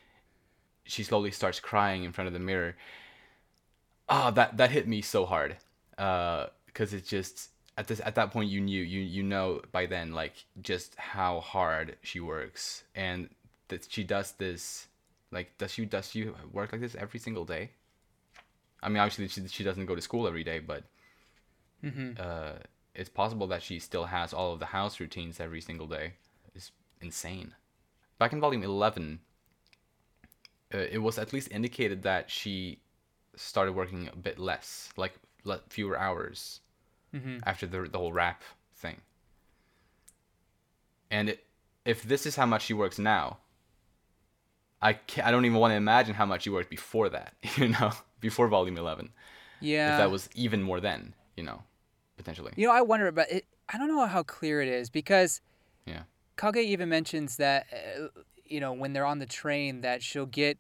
she 0.85 1.05
slowly 1.05 1.31
starts 1.31 1.61
crying 1.61 2.03
in 2.03 2.11
front 2.11 2.27
of 2.27 2.35
the 2.35 2.41
mirror. 2.41 2.75
Ah 4.09 4.33
that 4.33 4.57
that 4.57 4.73
hit 4.73 4.89
me 4.89 5.01
so 5.01 5.25
hard 5.25 5.57
uh 5.97 6.47
because 6.67 6.93
it's 6.93 7.09
just 7.09 7.51
at 7.79 7.87
this 7.87 8.01
at 8.05 8.17
that 8.17 8.33
point 8.33 8.51
you 8.51 8.61
knew 8.61 8.83
you 8.83 9.01
you 9.01 9.23
know 9.23 9.63
by 9.71 9.87
then 9.87 10.13
like 10.13 10.35
just 10.61 10.97
how 10.97 11.39
hard 11.39 11.97
she 12.03 12.19
works 12.19 12.83
and 12.97 13.29
that 13.69 13.87
she 13.89 14.03
does 14.03 14.33
this 14.33 14.89
like 15.31 15.57
does 15.59 15.73
she 15.73 15.85
does 15.85 16.11
she 16.11 16.29
work 16.53 16.73
like 16.73 16.81
this 16.81 16.97
every 16.97 17.21
single 17.21 17.45
day 17.45 17.71
i 18.83 18.89
mean 18.89 18.99
obviously 18.99 19.29
she, 19.29 19.47
she 19.49 19.65
doesn't 19.65 19.87
go 19.87 19.95
to 19.95 20.01
school 20.03 20.27
every 20.27 20.45
day 20.45 20.59
but 20.59 20.85
Mhm. 21.85 22.19
uh 22.19 22.53
it's 22.95 23.09
possible 23.11 23.47
that 23.49 23.63
she 23.63 23.79
still 23.79 24.05
has 24.05 24.33
all 24.33 24.53
of 24.53 24.59
the 24.61 24.67
house 24.67 25.01
routines 25.01 25.41
every 25.41 25.61
single 25.61 25.87
day 25.87 26.15
it's 26.55 26.71
insane 27.01 27.55
back 28.19 28.33
in 28.33 28.41
volume 28.41 28.63
11 28.63 29.21
uh, 30.75 30.79
it 30.79 30.99
was 30.99 31.19
at 31.19 31.33
least 31.33 31.49
indicated 31.51 32.03
that 32.03 32.31
she 32.31 32.81
started 33.37 33.73
working 33.75 34.09
a 34.13 34.17
bit 34.17 34.39
less, 34.39 34.91
like 34.97 35.15
le- 35.45 35.61
fewer 35.69 35.99
hours 35.99 36.61
Mm-hmm. 37.15 37.39
after 37.45 37.67
the 37.67 37.83
the 37.83 37.99
whole 37.99 38.13
rap 38.13 38.43
thing. 38.75 39.03
And 41.11 41.29
it, 41.29 41.45
if 41.85 42.03
this 42.03 42.25
is 42.25 42.37
how 42.37 42.47
much 42.47 42.63
she 42.63 42.73
works 42.75 42.99
now, 42.99 43.39
I 44.83 44.99
I 45.23 45.31
don't 45.31 45.45
even 45.45 45.59
want 45.59 45.73
to 45.73 45.77
imagine 45.77 46.15
how 46.15 46.27
much 46.27 46.47
you 46.47 46.53
worked 46.53 46.71
before 46.71 47.09
that. 47.11 47.35
You 47.57 47.69
know, 47.69 47.93
before 48.21 48.49
Volume 48.49 48.77
Eleven. 48.77 49.11
Yeah. 49.61 49.93
If 49.93 49.97
that 49.99 50.11
was 50.11 50.29
even 50.35 50.63
more 50.63 50.81
then, 50.81 51.15
you 51.37 51.45
know, 51.45 51.63
potentially. 52.17 52.53
You 52.57 52.67
know, 52.67 52.73
I 52.73 52.83
wonder 52.83 53.07
about 53.07 53.31
it. 53.31 53.45
I 53.69 53.79
don't 53.79 53.89
know 53.89 54.07
how 54.07 54.23
clear 54.23 54.61
it 54.61 54.69
is 54.69 54.91
because 54.91 55.41
Yeah. 55.87 56.03
Kage 56.37 56.57
even 56.57 56.89
mentions 56.89 57.37
that, 57.37 57.67
uh, 57.73 58.09
you 58.45 58.61
know, 58.61 58.73
when 58.73 58.93
they're 58.93 59.07
on 59.07 59.19
the 59.19 59.27
train, 59.27 59.83
that 59.83 60.03
she'll 60.03 60.27
get 60.27 60.59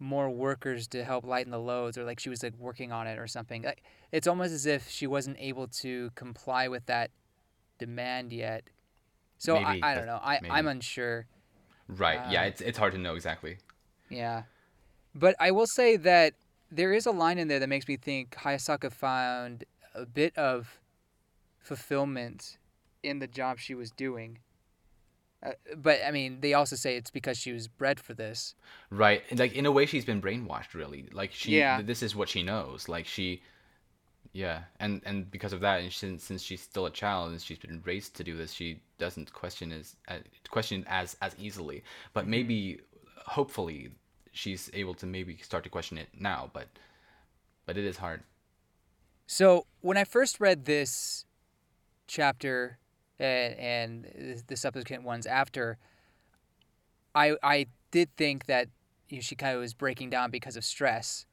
more 0.00 0.30
workers 0.30 0.86
to 0.88 1.04
help 1.04 1.24
lighten 1.24 1.50
the 1.50 1.58
loads, 1.58 1.98
or 1.98 2.04
like 2.04 2.20
she 2.20 2.28
was 2.28 2.42
like 2.42 2.54
working 2.58 2.92
on 2.92 3.06
it 3.06 3.18
or 3.18 3.26
something. 3.26 3.62
Like, 3.62 3.82
it's 4.12 4.26
almost 4.26 4.52
as 4.52 4.66
if 4.66 4.88
she 4.88 5.06
wasn't 5.06 5.36
able 5.40 5.66
to 5.68 6.10
comply 6.14 6.68
with 6.68 6.86
that 6.86 7.10
demand 7.78 8.32
yet. 8.32 8.64
So 9.38 9.54
Maybe, 9.54 9.82
I, 9.82 9.92
I 9.92 9.94
don't 9.94 10.06
know. 10.06 10.20
I, 10.22 10.40
I'm 10.50 10.66
unsure. 10.66 11.26
Right. 11.88 12.20
yeah. 12.30 12.42
Um, 12.42 12.48
It's 12.48 12.60
it's 12.60 12.78
hard 12.78 12.92
to 12.92 12.98
know 12.98 13.14
exactly. 13.14 13.58
Yeah. 14.08 14.42
But 15.14 15.34
I 15.40 15.50
will 15.50 15.66
say 15.66 15.96
that 15.96 16.34
there 16.70 16.92
is 16.92 17.06
a 17.06 17.10
line 17.10 17.38
in 17.38 17.48
there 17.48 17.58
that 17.58 17.68
makes 17.68 17.88
me 17.88 17.96
think 17.96 18.36
Hayasaka 18.36 18.92
found 18.92 19.64
a 19.94 20.04
bit 20.04 20.36
of 20.36 20.78
fulfillment 21.58 22.58
in 23.02 23.18
the 23.18 23.26
job 23.26 23.58
she 23.58 23.74
was 23.74 23.90
doing. 23.90 24.38
Uh, 25.42 25.52
but 25.76 26.00
I 26.06 26.10
mean, 26.10 26.40
they 26.40 26.52
also 26.54 26.76
say 26.76 26.96
it's 26.96 27.10
because 27.10 27.38
she 27.38 27.52
was 27.52 27.68
bred 27.68 28.00
for 28.00 28.12
this. 28.12 28.54
Right. 28.90 29.22
Like 29.36 29.52
in 29.54 29.66
a 29.66 29.72
way, 29.72 29.86
she's 29.86 30.04
been 30.04 30.20
brainwashed. 30.20 30.74
Really. 30.74 31.08
Like 31.12 31.32
she. 31.32 31.58
Yeah. 31.58 31.80
This 31.82 32.02
is 32.02 32.14
what 32.14 32.28
she 32.28 32.42
knows. 32.42 32.88
Like 32.88 33.06
she. 33.06 33.42
Yeah, 34.42 34.60
and 34.78 35.02
and 35.04 35.30
because 35.30 35.52
of 35.52 35.60
that, 35.60 35.80
and 35.80 35.92
since 35.92 36.22
since 36.24 36.42
she's 36.42 36.60
still 36.62 36.86
a 36.86 36.90
child 36.90 37.30
and 37.32 37.40
she's 37.42 37.58
been 37.58 37.82
raised 37.84 38.14
to 38.16 38.24
do 38.24 38.36
this, 38.36 38.52
she 38.52 38.80
doesn't 38.98 39.32
question 39.32 39.72
as 39.72 39.96
uh, 40.08 40.18
question 40.50 40.84
as 40.88 41.16
as 41.20 41.34
easily. 41.38 41.82
But 42.12 42.26
Mm-hmm. 42.26 42.28
maybe, 42.28 42.80
hopefully, 43.26 43.90
she's 44.32 44.70
able 44.74 44.94
to 44.94 45.06
maybe 45.06 45.36
start 45.38 45.64
to 45.64 45.70
question 45.70 45.98
it 45.98 46.08
now. 46.18 46.50
But, 46.52 46.68
but 47.66 47.76
it 47.78 47.84
is 47.84 47.98
hard. 47.98 48.22
So 49.26 49.66
when 49.80 49.96
I 49.96 50.04
first 50.04 50.40
read 50.40 50.64
this 50.64 51.24
chapter 52.08 52.78
and, 53.18 53.54
and 53.56 54.44
the 54.48 54.56
subsequent 54.56 55.04
ones 55.04 55.26
after, 55.26 55.78
I 57.14 57.36
I 57.42 57.66
did 57.90 58.14
think 58.16 58.46
that 58.46 58.68
you 59.08 59.18
know, 59.18 59.22
she 59.22 59.36
kind 59.36 59.54
of 59.54 59.60
was 59.60 59.74
breaking 59.74 60.10
down 60.10 60.30
because 60.30 60.56
of 60.56 60.64
stress, 60.64 61.26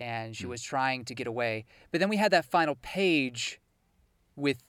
and 0.00 0.34
she 0.34 0.46
was 0.46 0.62
trying 0.62 1.04
to 1.04 1.14
get 1.14 1.26
away. 1.26 1.66
But 1.90 2.00
then 2.00 2.08
we 2.08 2.16
had 2.16 2.32
that 2.32 2.44
final 2.44 2.76
page 2.82 3.60
with 4.34 4.62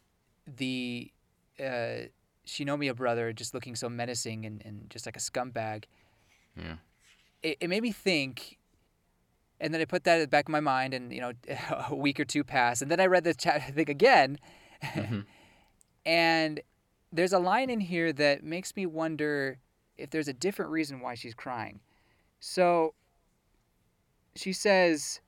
the 0.45 1.11
uh, 1.59 2.07
Shinomiya 2.45 2.95
brother 2.95 3.31
just 3.33 3.53
looking 3.53 3.75
so 3.75 3.89
menacing 3.89 4.45
and, 4.45 4.61
and 4.65 4.89
just 4.89 5.05
like 5.05 5.15
a 5.15 5.19
scumbag. 5.19 5.85
Yeah. 6.55 6.75
It, 7.41 7.57
it 7.61 7.69
made 7.69 7.81
me 7.81 7.91
think 7.91 8.59
and 9.61 9.71
then 9.73 9.79
I 9.79 9.85
put 9.85 10.03
that 10.05 10.17
at 10.17 10.21
the 10.21 10.27
back 10.27 10.45
of 10.45 10.51
my 10.51 10.59
mind, 10.59 10.93
and 10.93 11.13
you 11.13 11.21
know, 11.21 11.31
a 11.89 11.95
week 11.95 12.19
or 12.19 12.25
two 12.25 12.43
passed, 12.43 12.81
and 12.81 12.91
then 12.91 12.99
I 12.99 13.05
read 13.05 13.23
the 13.23 13.33
chat 13.33 13.73
thing 13.73 13.89
again, 13.89 14.39
and 16.05 16.59
there's 17.13 17.31
a 17.31 17.39
line 17.39 17.69
in 17.69 17.79
here 17.79 18.11
that 18.11 18.43
makes 18.43 18.75
me 18.75 18.85
wonder 18.85 19.59
if 19.97 20.09
there's 20.09 20.27
a 20.27 20.33
different 20.33 20.71
reason 20.71 20.99
why 20.99 21.13
she's 21.13 21.35
crying. 21.35 21.79
So 22.39 22.95
she 24.35 24.53
says, 24.53 25.19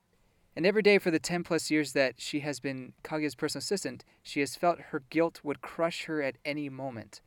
and 0.56 0.66
every 0.66 0.82
day 0.82 0.98
for 0.98 1.12
the 1.12 1.20
10 1.20 1.44
plus 1.44 1.72
years 1.72 1.94
that 1.94 2.16
she 2.18 2.42
has 2.42 2.60
been 2.60 2.94
Kaguya's 3.04 3.36
personal 3.36 3.60
assistant, 3.60 4.04
she 4.22 4.40
has 4.40 4.56
felt 4.56 4.80
her 4.92 5.04
guilt 5.10 5.40
would 5.44 5.62
crush 5.62 6.06
her 6.06 6.22
at 6.22 6.36
any 6.46 6.70
moment. 6.70 7.22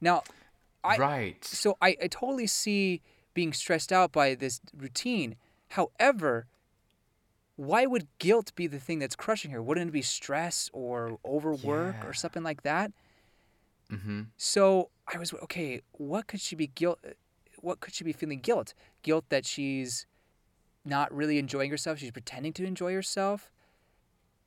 Now, 0.00 0.22
I, 0.82 0.96
right. 0.96 1.44
so 1.44 1.76
I, 1.80 1.96
I 2.02 2.08
totally 2.08 2.46
see 2.46 3.00
being 3.34 3.52
stressed 3.52 3.92
out 3.92 4.12
by 4.12 4.34
this 4.34 4.60
routine. 4.76 5.36
However, 5.70 6.46
why 7.56 7.86
would 7.86 8.06
guilt 8.18 8.54
be 8.54 8.66
the 8.66 8.78
thing 8.80 8.98
that's 8.98 9.16
crushing 9.16 9.50
her? 9.52 9.62
Wouldn't 9.62 9.88
it 9.88 9.92
be 9.92 10.02
stress 10.02 10.70
or 10.72 11.18
overwork 11.24 11.96
Yeah. 12.02 12.06
or 12.08 12.12
something 12.12 12.42
like 12.42 12.62
that? 12.62 12.92
Mm-hmm. 13.90 14.22
So 14.36 14.90
I 15.12 15.18
was 15.18 15.32
okay. 15.34 15.82
What 15.92 16.26
could 16.26 16.40
she 16.40 16.56
be 16.56 16.66
guilt? 16.66 16.98
What 17.60 17.80
could 17.80 17.94
she 17.94 18.04
be 18.04 18.12
feeling 18.12 18.40
guilt? 18.40 18.74
Guilt 19.02 19.24
that 19.28 19.46
she's 19.46 20.06
not 20.84 21.12
really 21.14 21.38
enjoying 21.38 21.70
herself. 21.70 21.98
She's 21.98 22.10
pretending 22.10 22.52
to 22.54 22.64
enjoy 22.64 22.92
herself. 22.92 23.50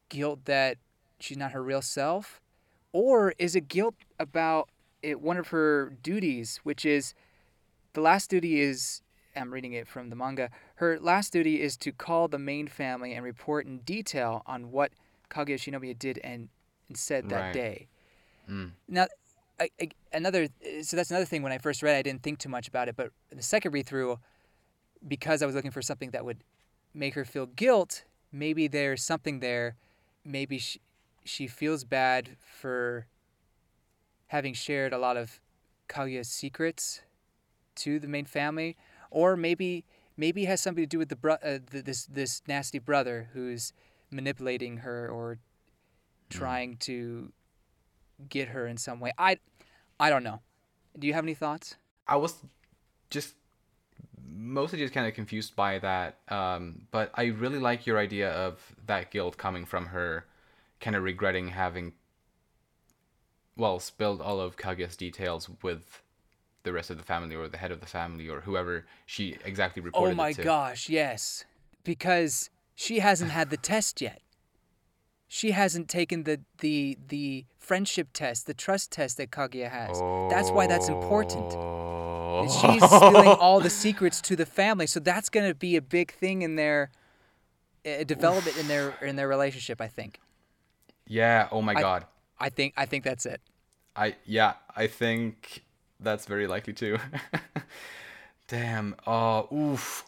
Guilt 0.10 0.46
that 0.46 0.78
she's 1.20 1.38
not 1.38 1.52
her 1.52 1.62
real 1.62 1.82
self, 1.82 2.40
or 2.94 3.34
is 3.38 3.56
it 3.56 3.68
guilt 3.68 3.96
about 4.20 4.70
it? 5.02 5.20
One 5.20 5.38
of 5.38 5.50
her 5.50 5.98
duties, 6.02 6.62
which 6.64 6.86
is 6.86 7.14
the 7.94 8.00
last 8.02 8.30
duty, 8.30 8.62
is 8.62 9.02
I'm 9.36 9.54
reading 9.54 9.74
it 9.74 9.88
from 9.88 10.10
the 10.10 10.16
manga. 10.16 10.50
Her 10.76 10.98
last 11.00 11.34
duty 11.34 11.62
is 11.62 11.76
to 11.78 11.92
call 11.92 12.28
the 12.30 12.40
main 12.40 12.68
family 12.68 13.14
and 13.14 13.24
report 13.24 13.66
in 13.66 13.80
detail 13.80 14.44
on 14.46 14.72
what 14.72 14.92
Kaguya 15.30 15.56
Shinomiya 15.58 16.00
did 16.00 16.20
and, 16.24 16.48
and 16.88 16.98
said 16.98 17.28
that 17.30 17.42
Right. 17.42 17.54
day. 17.54 17.88
Mm. 18.50 18.72
Now, 18.88 19.08
I, 19.60 19.70
I, 19.82 19.90
another 20.14 20.48
so 20.84 20.96
that's 20.96 21.10
another 21.12 21.26
thing. 21.26 21.44
When 21.44 21.52
I 21.52 21.58
first 21.58 21.84
read, 21.84 21.96
it, 21.96 22.00
I 22.00 22.02
didn't 22.04 22.24
think 22.24 22.40
too 22.40 22.50
much 22.50 22.68
about 22.68 22.88
it, 22.88 22.96
but 22.96 23.12
the 23.30 23.42
second 23.42 23.74
read 23.74 23.88
through, 23.88 24.20
because 25.06 25.42
I 25.42 25.46
was 25.46 25.56
looking 25.56 25.72
for 25.72 25.82
something 25.82 26.12
that 26.12 26.26
would 26.26 26.44
make 26.94 27.14
her 27.16 27.26
feel 27.26 27.46
guilt, 27.46 28.04
maybe 28.32 28.68
there's 28.68 29.04
something 29.04 29.40
there. 29.40 29.76
Maybe 30.24 30.58
she, 30.58 30.82
she 31.24 31.48
feels 31.48 31.84
bad 31.84 32.38
for 32.40 33.08
having 34.28 34.54
shared 34.54 34.94
a 34.94 34.98
lot 34.98 35.18
of 35.18 35.40
Kaguya's 35.88 36.28
secrets 36.30 37.02
to 37.76 38.00
the 38.00 38.08
main 38.08 38.26
family, 38.26 38.76
or 39.10 39.38
maybe 39.38 39.86
maybe 40.18 40.44
it 40.44 40.48
has 40.48 40.62
something 40.62 40.84
to 40.84 40.88
do 40.88 40.98
with 40.98 41.10
the 41.10 41.16
bro- 41.16 41.38
uh, 41.44 41.60
th- 41.72 41.86
this 41.86 42.06
this 42.06 42.42
nasty 42.48 42.80
brother 42.80 43.30
who's 43.34 43.74
manipulating 44.12 44.78
her 44.78 45.08
or 45.10 45.40
trying 46.30 46.78
to 46.78 47.32
get 48.30 48.50
her 48.50 48.68
in 48.68 48.78
some 48.78 49.00
way. 49.00 49.14
I 49.18 49.38
I 50.00 50.10
don't 50.10 50.24
know. 50.24 50.42
Do 50.98 51.08
you 51.08 51.14
have 51.14 51.24
any 51.24 51.36
thoughts? 51.36 51.76
I 52.08 52.16
was 52.16 52.36
just 53.10 53.36
mostly 54.36 54.80
just 54.80 54.94
kind 54.94 55.08
of 55.08 55.14
confused 55.14 55.56
by 55.56 55.80
that. 55.80 56.18
Um, 56.30 56.82
but 56.92 57.12
I 57.16 57.26
really 57.26 57.60
like 57.60 57.86
your 57.86 57.98
idea 57.98 58.32
of 58.32 58.60
that 58.86 59.12
guilt 59.12 59.38
coming 59.38 59.66
from 59.66 59.88
her 59.88 60.26
kind 60.80 60.96
of 60.96 61.04
regretting 61.04 61.50
having, 61.50 61.94
well, 63.56 63.80
spilled 63.80 64.22
all 64.22 64.40
of 64.40 64.58
Kaguya's 64.58 64.96
details 64.96 65.50
with 65.62 66.02
the 66.64 66.74
rest 66.74 66.90
of 66.90 66.98
the 66.98 67.04
family 67.04 67.36
or 67.36 67.48
the 67.48 67.58
head 67.58 67.72
of 67.72 67.80
the 67.80 67.86
family 67.86 68.28
or 68.28 68.42
whoever 68.42 68.86
she 69.06 69.38
exactly 69.46 69.82
reported 69.82 70.12
Oh 70.12 70.16
my 70.16 70.34
gosh, 70.34 70.90
yes. 70.90 71.46
Because 71.84 72.50
she 72.76 73.00
hasn't 73.00 73.32
had 73.32 73.50
the 73.50 73.58
test 73.58 74.02
yet. 74.02 74.22
She 75.30 75.52
hasn't 75.52 75.90
taken 75.90 76.24
the 76.24 76.40
the 76.60 76.98
the 77.08 77.46
friendship 77.58 78.10
test, 78.14 78.48
the 78.48 78.54
trust 78.54 78.92
test 78.92 79.18
that 79.18 79.30
Kaguya 79.32 79.70
has. 79.70 80.00
That's 80.30 80.52
why 80.52 80.68
that's 80.68 80.88
important. 80.88 81.54
Oh. 82.38 82.42
And 82.42 82.52
she's 82.52 82.84
spilling 82.90 83.28
all 83.28 83.60
the 83.60 83.70
secrets 83.70 84.22
to 84.22 84.36
the 84.36 84.46
family, 84.46 84.88
so 84.88 85.00
that's 85.00 85.30
going 85.30 85.48
to 85.48 85.56
be 85.56 85.76
a 85.76 85.82
big 85.82 86.12
thing 86.12 86.42
in 86.42 86.56
their 86.56 86.92
uh, 87.86 88.04
development 88.04 88.58
in 88.58 88.68
their 88.68 88.96
in 89.02 89.16
their 89.16 89.28
relationship. 89.28 89.82
I 89.82 89.88
think. 89.88 90.20
Yeah. 91.08 91.48
Oh 91.52 91.62
my 91.62 91.74
I- 91.74 91.82
god. 91.82 92.06
I 92.40 92.50
think 92.50 92.74
I 92.78 92.86
think 92.86 93.04
that's 93.04 93.26
it. 93.26 93.42
I 93.96 94.16
yeah, 94.26 94.54
I 94.76 94.88
think 94.88 95.64
that's 96.00 96.26
very 96.26 96.48
likely 96.48 96.74
too. 96.74 97.00
Damn. 98.48 98.96
Oh, 99.06 99.48
oof. 99.52 100.06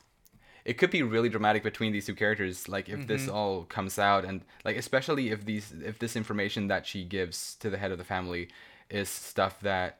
It 0.64 0.78
could 0.78 0.92
be 0.92 1.02
really 1.02 1.30
dramatic 1.30 1.64
between 1.64 1.92
these 1.92 2.06
two 2.06 2.14
characters. 2.14 2.70
Like 2.70 2.88
if 2.90 3.08
this 3.08 3.28
all 3.28 3.64
comes 3.64 3.98
out, 3.98 4.24
and 4.24 4.42
like 4.64 4.78
especially 4.78 5.32
if 5.32 5.46
these 5.46 5.74
if 5.84 5.98
this 5.98 6.16
information 6.16 6.68
that 6.68 6.86
she 6.86 7.04
gives 7.04 7.56
to 7.56 7.72
the 7.72 7.78
head 7.78 7.92
of 7.92 7.98
the 7.98 8.04
family 8.04 8.50
is 8.90 9.10
stuff 9.10 9.60
that 9.62 9.98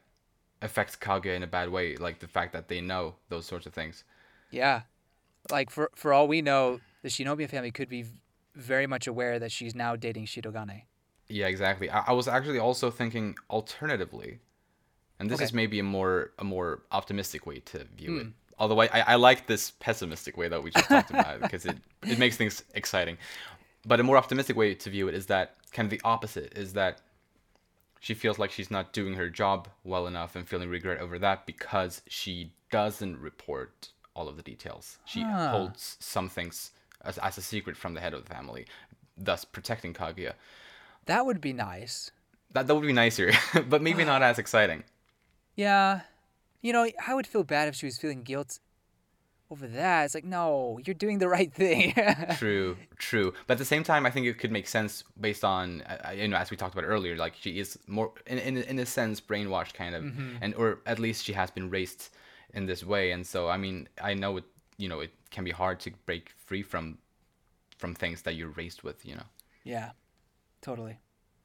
affects 0.62 0.96
Kaguya 0.96 1.34
in 1.36 1.42
a 1.42 1.46
bad 1.46 1.70
way, 1.70 1.96
like 1.96 2.18
the 2.18 2.28
fact 2.28 2.52
that 2.52 2.68
they 2.68 2.80
know 2.80 3.14
those 3.28 3.46
sorts 3.46 3.66
of 3.66 3.72
things. 3.72 4.04
Yeah. 4.50 4.82
Like 5.50 5.70
for 5.70 5.90
for 5.94 6.12
all 6.12 6.28
we 6.28 6.42
know, 6.42 6.80
the 7.02 7.08
Shinobi 7.08 7.48
family 7.48 7.70
could 7.70 7.88
be 7.88 8.04
very 8.54 8.86
much 8.86 9.06
aware 9.06 9.38
that 9.38 9.50
she's 9.52 9.74
now 9.74 9.96
dating 9.96 10.26
Shirogane. 10.26 10.82
Yeah, 11.28 11.46
exactly. 11.46 11.88
I, 11.88 12.00
I 12.08 12.12
was 12.12 12.28
actually 12.28 12.58
also 12.58 12.90
thinking 12.90 13.36
alternatively, 13.48 14.40
and 15.18 15.30
this 15.30 15.36
Okay. 15.36 15.44
is 15.44 15.52
maybe 15.52 15.78
a 15.78 15.82
more 15.82 16.32
a 16.38 16.44
more 16.44 16.82
optimistic 16.92 17.46
way 17.46 17.60
to 17.60 17.84
view 17.96 18.16
it. 18.18 18.22
Hmm. 18.24 18.28
Although 18.58 18.80
I, 18.82 18.86
I, 18.92 19.00
I 19.00 19.14
like 19.14 19.46
this 19.46 19.70
pessimistic 19.80 20.36
way 20.36 20.48
that 20.48 20.62
we 20.62 20.70
just 20.70 20.88
talked 20.88 21.10
about 21.10 21.40
because 21.40 21.64
it, 21.64 21.78
it 22.02 22.18
makes 22.18 22.36
things 22.36 22.62
exciting. 22.74 23.16
But 23.86 24.00
a 24.00 24.02
more 24.02 24.18
optimistic 24.18 24.56
way 24.56 24.74
to 24.74 24.90
view 24.90 25.08
it 25.08 25.14
is 25.14 25.26
that 25.26 25.56
kind 25.72 25.86
of 25.86 25.90
the 25.90 26.00
opposite 26.04 26.52
is 26.58 26.74
that 26.74 27.00
she 28.00 28.14
feels 28.14 28.38
like 28.38 28.50
she's 28.50 28.70
not 28.70 28.92
doing 28.92 29.14
her 29.14 29.28
job 29.30 29.68
well 29.84 30.06
enough 30.08 30.34
and 30.34 30.48
feeling 30.48 30.68
regret 30.68 30.98
over 30.98 31.18
that 31.20 31.46
because 31.46 32.02
she 32.08 32.52
doesn't 32.70 33.18
report 33.20 33.90
all 34.14 34.26
of 34.28 34.36
the 34.36 34.42
details. 34.42 34.98
She 35.04 35.22
Ah. 35.24 35.50
holds 35.50 35.96
some 36.00 36.28
things 36.28 36.72
as, 37.02 37.18
as 37.18 37.38
a 37.38 37.42
secret 37.42 37.76
from 37.76 37.94
the 37.94 38.00
head 38.00 38.14
of 38.14 38.24
the 38.24 38.34
family, 38.34 38.66
thus 39.16 39.44
protecting 39.44 39.94
Kaguya. 39.94 40.32
That 41.06 41.26
would 41.26 41.40
be 41.40 41.52
nice. 41.52 42.10
That 42.52 42.66
that 42.66 42.74
would 42.74 42.86
be 42.86 42.92
nicer, 42.92 43.32
but 43.68 43.80
maybe 43.82 44.04
not 44.04 44.22
as 44.22 44.38
exciting. 44.38 44.82
Yeah. 45.54 46.00
You 46.62 46.72
know, 46.72 46.86
I 47.06 47.14
would 47.14 47.26
feel 47.26 47.44
bad 47.44 47.68
if 47.68 47.74
she 47.74 47.86
was 47.86 47.96
feeling 47.98 48.22
guilt 48.22 48.58
over 49.50 49.66
that. 49.66 50.04
It's 50.04 50.14
like, 50.14 50.24
no, 50.24 50.78
you're 50.84 50.94
doing 50.94 51.18
the 51.18 51.28
right 51.28 51.52
thing. 51.52 51.92
true, 52.38 52.76
true. 52.98 53.34
But 53.46 53.54
at 53.54 53.58
the 53.58 53.64
same 53.64 53.82
time, 53.82 54.06
I 54.06 54.10
think 54.10 54.26
it 54.26 54.38
could 54.38 54.52
make 54.52 54.68
sense 54.68 55.02
based 55.20 55.44
on, 55.44 55.82
uh, 55.82 56.10
you 56.12 56.28
know, 56.28 56.36
as 56.36 56.50
we 56.50 56.56
talked 56.56 56.74
about 56.74 56.84
earlier, 56.86 57.16
like 57.16 57.34
she 57.40 57.58
is 57.58 57.78
more, 57.86 58.12
in 58.26 58.38
in, 58.38 58.56
in 58.58 58.78
a 58.78 58.86
sense, 58.86 59.20
brainwashed 59.20 59.74
kind 59.74 59.94
of, 59.94 60.04
Mm-hmm. 60.04 60.36
and 60.42 60.54
or 60.54 60.78
at 60.86 60.98
least 60.98 61.24
she 61.24 61.32
has 61.32 61.50
been 61.50 61.68
raised 61.70 62.10
in 62.54 62.66
this 62.66 62.84
way, 62.84 63.12
and 63.12 63.26
so 63.26 63.48
I 63.48 63.56
mean, 63.56 63.88
I 64.02 64.14
know 64.14 64.36
it, 64.38 64.44
you 64.76 64.88
know, 64.88 65.00
it 65.00 65.10
can 65.30 65.44
be 65.44 65.50
hard 65.52 65.78
to 65.80 65.90
break 66.06 66.30
free 66.46 66.62
from, 66.62 66.98
from 67.78 67.94
things 67.94 68.22
that 68.22 68.34
you're 68.34 68.48
raised 68.50 68.82
with, 68.82 69.04
you 69.06 69.14
know. 69.16 69.26
yeah, 69.64 69.90
totally. 70.62 70.98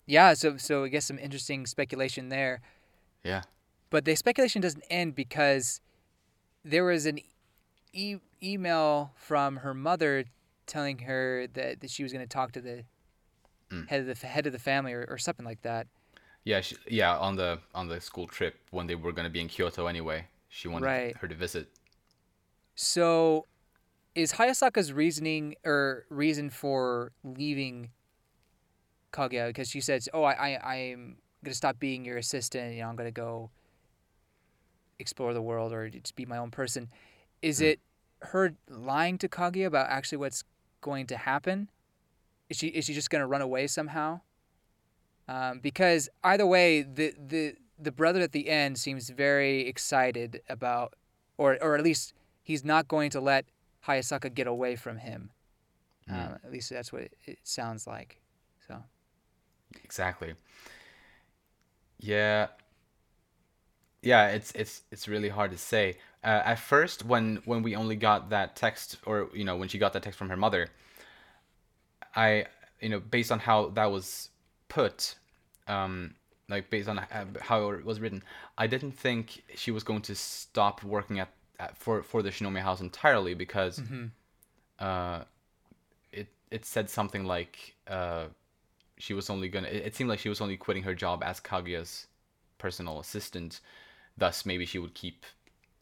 Yeah, 0.07 0.33
so 0.35 0.57
so 0.57 0.83
I 0.83 0.89
guess 0.89 1.05
some 1.05 1.17
interesting 1.19 1.65
speculation 1.65 2.29
there. 2.29 2.61
Yeah. 3.23 3.41
But 3.89 4.05
the 4.05 4.15
speculation 4.15 4.61
doesn't 4.61 4.83
end 4.89 5.15
because 5.15 5.81
there 6.63 6.83
was 6.83 7.05
an 7.05 7.19
e- 7.95 8.17
email 8.43 9.11
from 9.15 9.57
her 9.57 9.73
mother 9.73 10.25
telling 10.67 10.99
her 10.99 11.47
that, 11.53 11.79
that 11.81 11.89
she 11.89 12.03
was 12.03 12.11
going 12.11 12.23
to 12.25 12.29
talk 12.29 12.51
to 12.51 12.61
the 12.61 12.83
Mm. 13.71 13.89
head 13.89 14.07
of 14.07 14.19
the 14.19 14.27
head 14.27 14.45
of 14.45 14.53
the 14.53 14.59
family 14.59 14.93
or, 14.93 15.05
or 15.09 15.17
something 15.17 15.45
like 15.45 15.63
that. 15.63 15.87
Yeah, 16.43 16.61
she, 16.61 16.75
yeah, 16.87 17.17
on 17.17 17.35
the 17.35 17.57
on 17.73 17.87
the 17.87 17.99
school 17.99 18.27
trip 18.27 18.59
when 18.69 18.85
they 18.85 18.93
were 18.93 19.11
gonna 19.11 19.31
be 19.31 19.41
in 19.41 19.47
Kyoto 19.47 19.87
anyway, 19.87 20.27
she 20.49 20.67
wanted 20.67 20.85
Right. 20.85 21.17
her 21.17 21.27
to 21.27 21.33
visit. 21.33 21.69
So, 22.75 23.47
is 24.13 24.33
Hayasaka's 24.33 24.93
reasoning 24.93 25.55
or 25.65 26.05
reason 26.09 26.51
for 26.51 27.11
leaving 27.23 27.89
Kaguya 29.11 29.47
because 29.47 29.69
she 29.69 29.81
says, 29.81 30.07
"Oh, 30.13 30.21
I, 30.23 30.33
I 30.53 30.73
I'm 30.73 31.17
gonna 31.43 31.55
stop 31.55 31.79
being 31.79 32.05
your 32.05 32.17
assistant. 32.17 32.75
You 32.75 32.81
know, 32.83 32.89
I'm 32.89 32.95
gonna 32.95 33.11
go 33.11 33.49
explore 34.99 35.33
the 35.33 35.41
world 35.41 35.73
or 35.73 35.89
just 35.89 36.15
be 36.15 36.25
my 36.25 36.37
own 36.37 36.51
person." 36.51 36.89
Is 37.41 37.59
Hmm. 37.59 37.65
it 37.65 37.79
her 38.21 38.55
lying 38.69 39.17
to 39.19 39.27
Kaguya 39.27 39.67
about 39.67 39.89
actually 39.89 40.17
what's 40.17 40.43
going 40.81 41.07
to 41.07 41.17
happen? 41.17 41.69
Is 42.49 42.57
she 42.57 42.67
is 42.67 42.85
she 42.85 42.93
just 42.93 43.09
gonna 43.09 43.27
run 43.27 43.41
away 43.41 43.67
somehow? 43.67 44.21
Um, 45.27 45.59
because 45.59 46.09
either 46.23 46.45
way, 46.45 46.81
the 46.83 47.13
the 47.17 47.55
the 47.79 47.91
brother 47.91 48.21
at 48.21 48.31
the 48.31 48.49
end 48.49 48.77
seems 48.77 49.09
very 49.09 49.67
excited 49.67 50.41
about, 50.49 50.95
or 51.37 51.57
or 51.61 51.75
at 51.75 51.83
least 51.83 52.13
he's 52.43 52.63
not 52.63 52.87
going 52.87 53.09
to 53.11 53.19
let 53.19 53.45
Hayasaka 53.87 54.33
get 54.33 54.47
away 54.47 54.75
from 54.75 54.97
him. 54.97 55.31
Mm. 56.09 56.13
Um, 56.13 56.39
at 56.43 56.51
least 56.51 56.69
that's 56.69 56.93
what 56.93 57.01
it, 57.03 57.13
it 57.25 57.39
sounds 57.43 57.87
like. 57.87 58.21
So 58.67 58.83
Exactly. 59.83 60.35
Yeah. 61.99 62.47
Yeah, 64.01 64.27
it's 64.27 64.51
it's 64.51 64.83
it's 64.91 65.07
really 65.07 65.29
hard 65.29 65.49
to 65.51 65.57
say. 65.57 65.97
Uh, 66.25 66.41
at 66.43 66.55
first, 66.59 67.05
when 67.05 67.39
when 67.45 67.61
we 67.61 67.75
only 67.75 67.95
got 67.95 68.31
that 68.31 68.55
text, 68.55 68.97
or 69.05 69.29
you 69.31 69.43
know, 69.45 69.55
when 69.57 69.69
she 69.69 69.77
got 69.77 69.93
that 69.93 70.01
text 70.01 70.17
from 70.17 70.29
her 70.29 70.35
mother, 70.35 70.69
I, 72.15 72.47
you 72.81 72.89
know, 72.89 72.99
based 72.99 73.31
on 73.31 73.37
how 73.39 73.69
that 73.69 73.91
was 73.91 74.29
put, 74.67 75.15
um, 75.67 76.15
like 76.49 76.71
based 76.71 76.89
on 76.89 76.97
uh, 76.97 77.25
how 77.41 77.69
it 77.69 77.85
was 77.85 77.99
written, 77.99 78.23
I 78.57 78.65
didn't 78.65 78.93
think 78.93 79.43
she 79.55 79.69
was 79.69 79.83
going 79.83 80.01
to 80.03 80.15
stop 80.15 80.83
working 80.83 81.19
at, 81.19 81.29
at 81.59 81.77
for 81.77 82.01
for 82.01 82.23
the 82.23 82.31
Shinomiya 82.31 82.61
house 82.61 82.81
entirely 82.81 83.35
because, 83.35 83.79
uh, 84.79 85.23
it 86.11 86.27
it 86.49 86.65
said 86.65 86.89
something 86.89 87.25
like 87.25 87.75
uh 87.87 88.25
she 88.97 89.13
was 89.13 89.29
only 89.29 89.47
gonna 89.47 89.67
it, 89.67 89.85
it 89.87 89.95
seemed 89.95 90.09
like 90.09 90.19
she 90.19 90.29
was 90.29 90.41
only 90.41 90.57
quitting 90.57 90.83
her 90.83 90.95
job 90.95 91.21
as 91.23 91.39
kaguya's 91.39 92.07
personal 92.57 92.99
assistant. 92.99 93.61
Thus 94.17 94.43
maybe 94.45 94.65
she 94.65 94.79
would 94.79 94.95
keep 94.95 95.23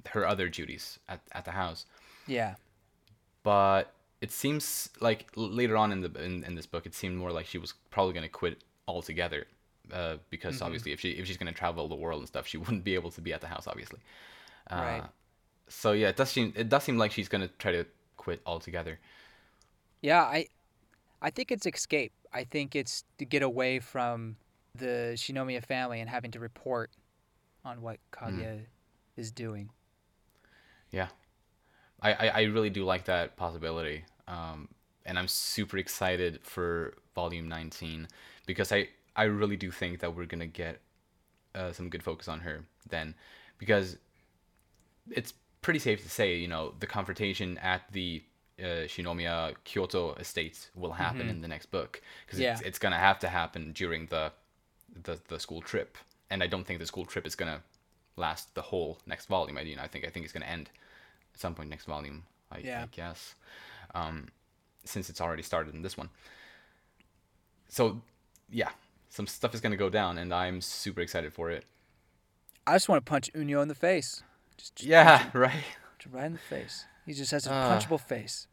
her 0.09 0.25
other 0.27 0.49
duties 0.49 0.99
at, 1.09 1.19
at 1.33 1.45
the 1.45 1.51
house 1.51 1.85
yeah, 2.27 2.55
but 3.43 3.91
it 4.21 4.31
seems 4.31 4.89
like 5.01 5.27
later 5.35 5.75
on 5.75 5.91
in 5.91 6.01
the 6.01 6.23
in, 6.23 6.43
in 6.45 6.55
this 6.55 6.65
book 6.65 6.85
it 6.85 6.93
seemed 6.95 7.17
more 7.17 7.31
like 7.31 7.45
she 7.45 7.57
was 7.57 7.73
probably 7.91 8.13
going 8.13 8.23
to 8.23 8.29
quit 8.29 8.63
altogether 8.87 9.45
uh, 9.91 10.15
because 10.29 10.61
obviously 10.61 10.91
if 10.93 10.99
she 10.99 11.11
if 11.11 11.27
she's 11.27 11.37
going 11.37 11.51
to 11.51 11.57
travel 11.57 11.87
the 11.89 11.95
world 11.95 12.19
and 12.19 12.27
stuff 12.27 12.47
she 12.47 12.57
wouldn't 12.63 12.83
be 12.83 12.95
able 12.95 13.11
to 13.11 13.21
be 13.21 13.33
at 13.33 13.41
the 13.41 13.47
house 13.47 13.67
obviously 13.67 13.99
uh, 14.71 14.75
Right. 14.75 15.03
so 15.67 15.91
yeah 15.91 16.09
it 16.09 16.15
does 16.15 16.29
seem 16.29 16.53
it 16.55 16.69
does 16.69 16.83
seem 16.83 16.97
like 16.97 17.11
she's 17.11 17.27
going 17.27 17.41
to 17.41 17.53
try 17.59 17.71
to 17.73 17.85
quit 18.17 18.41
altogether 18.45 18.99
yeah. 20.01 20.21
I 20.21 20.47
I 21.21 21.29
think 21.29 21.51
it's 21.51 21.65
escape. 21.65 22.11
I 22.33 22.43
think 22.43 22.75
it's 22.75 23.05
to 23.17 23.25
get 23.25 23.41
away 23.43 23.79
from 23.79 24.35
the 24.75 25.13
Shinomiya 25.15 25.65
family 25.65 26.01
and 26.01 26.09
having 26.09 26.31
to 26.31 26.39
report 26.39 26.91
on 27.63 27.81
what 27.81 27.99
Kaguya 28.11 28.59
is 29.15 29.31
doing. 29.31 29.69
Yeah, 30.93 31.07
I, 32.01 32.13
I, 32.13 32.27
I 32.27 32.41
really 32.43 32.69
do 32.69 32.85
like 32.85 33.05
that 33.05 33.35
possibility, 33.35 34.05
um, 34.27 34.69
and 35.05 35.17
I'm 35.19 35.27
super 35.27 35.77
excited 35.77 36.39
for 36.43 36.93
Volume 37.15 37.49
19 37.49 38.07
because 38.45 38.71
I 38.71 38.89
I 39.15 39.23
really 39.23 39.57
do 39.57 39.71
think 39.71 39.99
that 39.99 40.15
we're 40.15 40.25
gonna 40.25 40.47
get 40.47 40.79
uh, 41.55 41.71
some 41.71 41.89
good 41.89 42.03
focus 42.03 42.27
on 42.27 42.39
her 42.41 42.63
then, 42.89 43.15
because 43.57 43.97
it's 45.11 45.33
pretty 45.61 45.79
safe 45.79 46.03
to 46.03 46.09
say 46.09 46.35
you 46.35 46.47
know 46.47 46.73
the 46.79 46.87
confrontation 46.87 47.57
at 47.57 47.81
the 47.91 48.21
uh, 48.59 48.85
Shinomiya 48.87 49.55
Kyoto 49.63 50.13
estates 50.15 50.69
will 50.75 50.91
happen 50.91 51.27
in 51.29 51.41
the 51.41 51.47
next 51.47 51.67
book 51.71 52.01
because 52.25 52.39
it's, 52.39 52.61
it's 52.61 52.79
gonna 52.79 52.97
have 52.99 53.17
to 53.19 53.27
happen 53.27 53.71
during 53.73 54.05
the, 54.07 54.31
the 55.03 55.19
the 55.27 55.39
school 55.39 55.61
trip, 55.61 55.97
and 56.29 56.43
I 56.43 56.47
don't 56.47 56.65
think 56.65 56.79
the 56.79 56.85
school 56.85 57.05
trip 57.05 57.25
is 57.25 57.35
gonna 57.35 57.61
last 58.15 58.53
the 58.53 58.61
whole 58.61 58.99
next 59.07 59.25
volume. 59.27 59.57
I 59.57 59.61
you 59.61 59.75
know 59.75 59.83
I 59.83 59.87
think 59.87 60.05
I 60.05 60.09
think 60.09 60.25
it's 60.25 60.33
gonna 60.33 60.45
end 60.45 60.69
at 61.33 61.39
some 61.39 61.55
point 61.55 61.69
next 61.69 61.85
volume. 61.85 62.23
I, 62.51 62.59
Yeah. 62.59 62.83
I 62.83 62.87
guess, 62.87 63.35
um, 63.95 64.27
since 64.85 65.09
it's 65.09 65.21
already 65.21 65.43
started 65.43 65.73
in 65.73 65.81
this 65.81 65.97
one. 65.97 66.09
So, 67.67 68.01
yeah, 68.49 68.69
some 69.09 69.27
stuff 69.27 69.53
is 69.55 69.61
gonna 69.61 69.77
go 69.77 69.89
down, 69.89 70.17
and 70.17 70.33
I'm 70.33 70.61
super 70.61 71.01
excited 71.01 71.33
for 71.33 71.49
it. 71.49 71.65
I 72.67 72.75
just 72.75 72.87
want 72.89 73.05
to 73.05 73.09
punch 73.09 73.31
Unyo 73.33 73.61
in 73.61 73.67
the 73.67 73.75
face. 73.75 74.23
Just, 74.57 74.75
just 74.75 74.87
Yeah, 74.87 75.29
right. 75.33 75.51
him 75.51 76.11
right 76.11 76.25
in 76.25 76.33
the 76.33 76.39
face. 76.39 76.85
He 77.05 77.13
just 77.13 77.31
has 77.31 77.47
a 77.47 77.51
Ah. 77.53 77.69
punchable 77.79 77.99
face. 77.99 78.47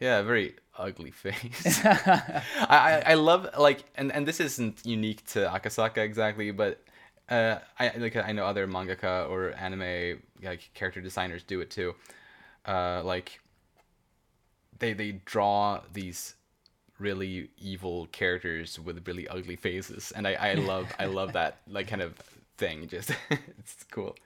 Yeah, 0.00 0.22
very 0.22 0.56
ugly 0.76 1.10
face. 1.12 1.80
I, 1.84 2.42
I 2.68 3.02
I 3.06 3.14
love 3.14 3.48
like 3.58 3.84
and 3.94 4.10
and 4.12 4.26
this 4.26 4.40
isn't 4.40 4.84
unique 4.84 5.24
to 5.28 5.40
Akasaka 5.48 5.98
exactly, 5.98 6.50
but 6.50 6.82
uh 7.28 7.58
I 7.78 7.92
like 7.96 8.16
I 8.16 8.32
know 8.32 8.44
other 8.46 8.66
mangaka 8.66 9.28
or 9.30 9.52
anime 9.52 10.20
like 10.42 10.70
character 10.74 11.00
designers 11.00 11.42
do 11.42 11.60
it 11.60 11.70
too. 11.70 11.94
Uh 12.66 13.02
like 13.04 13.40
they 14.78 14.92
they 14.92 15.12
draw 15.12 15.80
these 15.92 16.34
really 16.98 17.50
evil 17.58 18.06
characters 18.12 18.78
with 18.78 19.06
really 19.06 19.28
ugly 19.28 19.56
faces 19.56 20.12
and 20.16 20.26
I 20.26 20.34
I 20.34 20.54
love 20.56 20.92
I 20.98 21.06
love 21.06 21.32
that 21.34 21.58
like 21.68 21.88
kind 21.88 22.02
of 22.02 22.14
thing 22.56 22.88
just 22.88 23.12
it's 23.30 23.84
cool. 23.90 24.16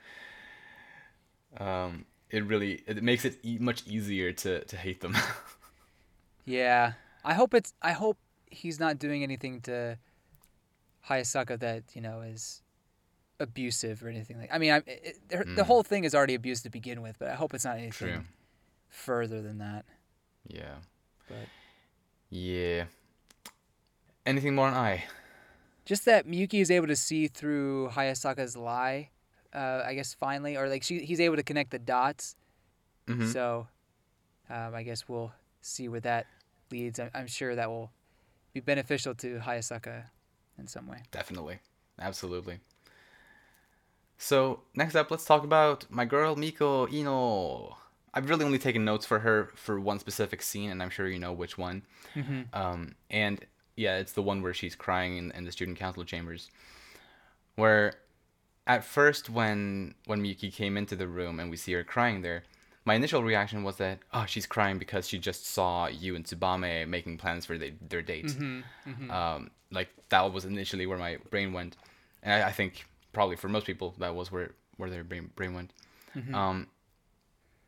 Um 1.59 2.05
it 2.31 2.45
really 2.45 2.83
it 2.87 3.03
makes 3.03 3.25
it 3.25 3.39
e- 3.43 3.59
much 3.59 3.87
easier 3.87 4.33
to 4.33 4.65
to 4.65 4.77
hate 4.77 5.01
them. 5.01 5.17
Yeah, 6.45 6.95
I 7.25 7.35
hope 7.35 7.55
it's. 7.55 7.75
I 7.83 7.93
hope 7.93 8.19
he's 8.51 8.81
not 8.81 8.99
doing 8.99 9.23
anything 9.23 9.61
to 9.63 9.99
Hayasaka 11.09 11.59
that 11.59 11.95
you 11.97 12.01
know 12.01 12.21
is 12.21 12.63
abusive 13.40 14.05
or 14.05 14.09
anything 14.09 14.38
like. 14.38 14.51
I 14.53 14.59
mean, 14.59 14.72
I, 14.72 14.77
it, 14.87 15.18
the- 15.29 15.38
the 15.38 15.62
Mm. 15.62 15.66
whole 15.66 15.83
thing 15.83 16.05
is 16.05 16.14
already 16.14 16.35
abused 16.35 16.62
to 16.64 16.70
begin 16.70 17.03
with, 17.03 17.18
but 17.18 17.29
I 17.29 17.35
hope 17.35 17.55
it's 17.55 17.64
not 17.64 17.77
anything 17.79 18.09
True. 18.14 18.24
further 18.88 19.40
than 19.42 19.59
that. 19.59 19.85
Yeah. 20.46 20.77
But 21.29 21.48
Yeah. 22.31 22.85
Anything 24.27 24.55
more 24.55 24.68
on 24.68 24.74
Ai? 24.74 25.05
just 25.85 26.05
that 26.05 26.27
Miyuki 26.27 26.61
is 26.61 26.70
able 26.70 26.87
to 26.88 26.96
see 26.96 27.29
through 27.29 27.88
Hayasaka's 27.94 28.57
lie. 28.57 29.09
Uh, 29.55 29.83
I 29.87 29.94
guess 29.94 30.12
finally, 30.12 30.55
or 30.57 30.68
like 30.68 30.83
she, 30.83 30.98
he's 31.05 31.20
able 31.20 31.37
to 31.37 31.42
connect 31.42 31.70
the 31.70 31.79
dots. 31.79 32.37
Mhm. 33.07 33.33
So, 33.33 33.68
um, 34.51 34.74
I 34.74 34.83
guess 34.83 35.09
we'll 35.09 35.33
see 35.62 35.88
where 35.88 36.01
that 36.01 36.27
leads. 36.70 37.01
I'm, 37.01 37.11
I'm 37.14 37.27
sure 37.27 37.55
that 37.55 37.70
will 37.70 37.90
be 38.53 38.61
beneficial 38.61 39.14
to 39.14 39.38
Hayasaka 39.38 40.05
in 40.59 40.66
some 40.66 40.87
way. 40.87 41.05
Definitely. 41.11 41.61
Absolutely. 41.98 42.61
So, 44.18 44.61
next 44.74 44.96
up, 44.96 45.11
let's 45.11 45.24
talk 45.24 45.44
about 45.44 45.87
my 45.90 46.04
girl 46.04 46.35
Miko 46.35 46.88
Iino. 46.88 47.76
I've 48.12 48.28
really 48.28 48.44
only 48.44 48.59
taken 48.59 48.85
notes 48.85 49.07
for 49.07 49.20
her 49.20 49.50
for 49.54 49.78
one 49.78 50.00
specific 50.00 50.42
scene, 50.42 50.70
and 50.70 50.83
I'm 50.83 50.90
sure 50.90 51.07
you 51.07 51.20
know 51.20 51.33
which 51.33 51.57
one. 51.57 51.83
Mm-hmm. 52.16 52.42
Um, 52.52 52.96
and 53.11 53.44
yeah, 53.76 53.98
it's 53.98 54.12
the 54.12 54.22
one 54.22 54.42
where 54.42 54.52
she's 54.52 54.74
crying 54.74 55.16
in, 55.16 55.31
in 55.33 55.44
the 55.44 55.52
student 55.52 55.78
council 55.78 56.04
chambers. 56.04 56.50
Where 57.54 57.94
at 58.66 58.85
first, 58.85 59.31
when 59.31 59.94
when 60.07 60.20
Miyuki 60.20 60.52
came 60.52 60.76
into 60.76 60.96
the 60.96 61.07
room 61.07 61.38
and 61.38 61.48
we 61.48 61.57
see 61.57 61.72
her 61.74 61.85
crying 61.85 62.22
there, 62.22 62.42
my 62.85 62.94
initial 62.94 63.22
reaction 63.22 63.62
was 63.62 63.76
that 63.76 64.00
oh 64.12 64.24
she's 64.26 64.46
crying 64.46 64.78
because 64.78 65.07
she 65.07 65.18
just 65.18 65.46
saw 65.46 65.87
Yu 65.87 66.16
and 66.16 66.24
Tsubame 66.24 66.88
making 66.88 67.18
plans 67.18 67.46
for 67.46 67.57
they, 67.57 67.74
their 67.88 68.02
date. 68.02 68.26
Mm-hmm, 68.26 69.11
Um, 69.12 69.50
like 69.70 69.90
that 70.09 70.33
was 70.33 70.44
initially 70.44 70.87
where 70.87 70.98
my 70.98 71.18
brain 71.31 71.52
went, 71.52 71.76
and 72.24 72.42
I, 72.42 72.48
I 72.48 72.52
think 72.52 72.85
probably 73.18 73.35
for 73.35 73.48
most 73.48 73.66
people 73.66 73.96
that 73.98 74.14
was 74.14 74.31
where 74.31 74.52
where 74.76 74.88
their 74.88 75.02
brain 75.02 75.28
brain 75.35 75.52
went. 75.52 75.72
Mm-hmm. 76.16 76.33
Um, 76.33 76.68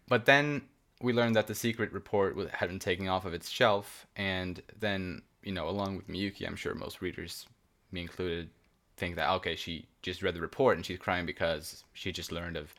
but 0.06 0.24
then 0.24 0.62
we 1.02 1.12
learned 1.12 1.34
that 1.34 1.48
the 1.48 1.56
secret 1.56 1.92
report 1.92 2.38
had 2.52 2.68
been 2.68 2.78
taken 2.78 3.08
off 3.08 3.24
of 3.24 3.34
its 3.34 3.50
shelf, 3.50 4.06
and 4.14 4.62
then 4.78 5.22
you 5.42 5.50
know, 5.50 5.68
along 5.68 5.96
with 5.96 6.06
Miyuki, 6.06 6.46
I'm 6.46 6.54
sure 6.54 6.72
most 6.76 7.02
readers, 7.02 7.46
me 7.90 8.02
included, 8.02 8.50
think 8.96 9.16
that 9.16 9.28
okay, 9.38 9.56
she 9.56 9.86
just 10.02 10.22
read 10.22 10.36
the 10.36 10.40
report 10.40 10.76
and 10.76 10.86
she's 10.86 11.00
crying 11.00 11.26
because 11.26 11.82
she 11.94 12.12
just 12.12 12.30
learned 12.30 12.56
of 12.56 12.72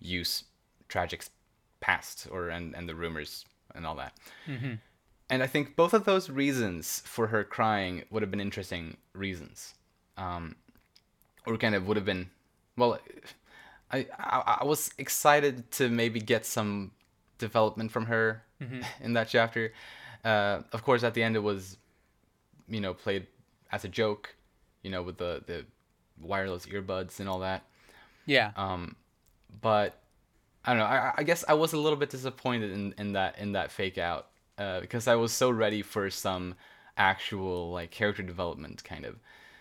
Yu's 0.00 0.44
tragic 0.88 1.26
past, 1.80 2.26
or 2.30 2.48
and 2.48 2.74
and 2.74 2.88
the 2.88 2.94
rumors 2.94 3.44
and 3.74 3.84
all 3.86 3.96
that. 3.96 4.14
And 5.28 5.42
I 5.42 5.46
think 5.46 5.76
both 5.76 5.92
of 5.92 6.06
those 6.06 6.30
reasons 6.30 7.02
for 7.04 7.26
her 7.26 7.44
crying 7.44 8.04
would 8.08 8.22
have 8.22 8.30
been 8.30 8.40
interesting 8.40 8.96
reasons, 9.12 9.74
um, 10.16 10.56
or 11.46 11.56
kind 11.56 11.74
of 11.74 11.86
would 11.86 11.96
have 11.96 12.06
been, 12.06 12.30
well, 12.76 12.98
I, 13.90 14.06
I 14.18 14.58
I 14.60 14.64
was 14.64 14.90
excited 14.98 15.70
to 15.72 15.88
maybe 15.88 16.20
get 16.20 16.46
some 16.46 16.92
development 17.38 17.92
from 17.92 18.06
her 18.06 18.42
in 19.00 19.12
that 19.14 19.28
chapter. 19.28 19.72
Uh, 20.24 20.62
of 20.72 20.82
course, 20.82 21.04
at 21.04 21.14
the 21.14 21.22
end 21.22 21.36
it 21.36 21.42
was, 21.42 21.76
you 22.68 22.80
know, 22.80 22.94
played 22.94 23.26
as 23.70 23.84
a 23.84 23.88
joke, 23.88 24.34
you 24.82 24.90
know, 24.90 25.02
with 25.02 25.18
the 25.18 25.42
the 25.46 25.64
wireless 26.20 26.66
earbuds 26.66 27.20
and 27.20 27.28
all 27.28 27.40
that. 27.40 27.64
Yeah. 28.26 28.52
Um, 28.56 28.96
but 29.60 30.00
I 30.64 30.70
don't 30.70 30.78
know. 30.78 30.86
I, 30.86 31.12
I 31.18 31.22
guess 31.22 31.44
I 31.46 31.54
was 31.54 31.72
a 31.72 31.78
little 31.78 31.98
bit 31.98 32.10
disappointed 32.10 32.70
in, 32.72 32.94
in 32.98 33.12
that 33.12 33.38
in 33.38 33.52
that 33.52 33.70
fake 33.70 33.98
out 33.98 34.28
uh, 34.58 34.80
because 34.80 35.06
I 35.08 35.14
was 35.16 35.32
so 35.32 35.50
ready 35.50 35.82
for 35.82 36.08
some 36.10 36.54
actual 36.96 37.72
like 37.72 37.90
character 37.90 38.22
development 38.22 38.82
kind 38.82 39.04
of. 39.04 39.16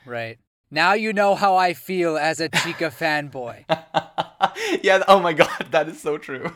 Right. 0.06 0.38
Now 0.74 0.94
you 0.94 1.14
know 1.14 1.36
how 1.36 1.56
I 1.56 1.76
feel 1.76 2.18
as 2.18 2.40
a 2.40 2.50
Chika 2.50 2.90
fanboy. 2.92 3.64
yeah. 4.84 5.04
Oh 5.08 5.20
my 5.20 5.34
god, 5.34 5.68
that 5.70 5.88
is 5.88 6.02
so 6.02 6.18
true. 6.18 6.52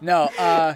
No, 0.00 0.30
uh, 0.38 0.74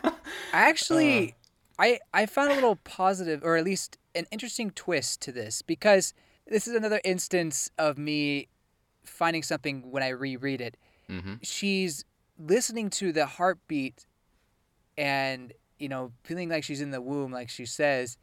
actually, 0.54 1.34
I 1.78 2.00
I 2.14 2.24
found 2.24 2.52
a 2.52 2.54
little 2.54 2.76
positive, 2.76 3.44
or 3.44 3.58
at 3.58 3.64
least 3.64 3.98
an 4.14 4.24
interesting 4.30 4.70
twist 4.70 5.20
to 5.22 5.32
this 5.32 5.60
because 5.60 6.14
this 6.46 6.66
is 6.66 6.74
another 6.74 7.02
instance 7.04 7.70
of 7.76 7.98
me 7.98 8.48
finding 9.04 9.42
something 9.42 9.90
when 9.90 10.02
I 10.02 10.08
reread 10.08 10.62
it. 10.62 10.78
hmm 11.08 11.34
She's 11.42 12.06
listening 12.38 12.88
to 12.90 13.12
the 13.12 13.26
heartbeat, 13.26 14.06
and 14.96 15.52
you 15.78 15.90
know, 15.90 16.12
feeling 16.24 16.48
like 16.48 16.64
she's 16.64 16.80
in 16.80 16.92
the 16.92 17.02
womb, 17.02 17.30
like 17.30 17.50
she 17.50 17.66
says. 17.66 18.16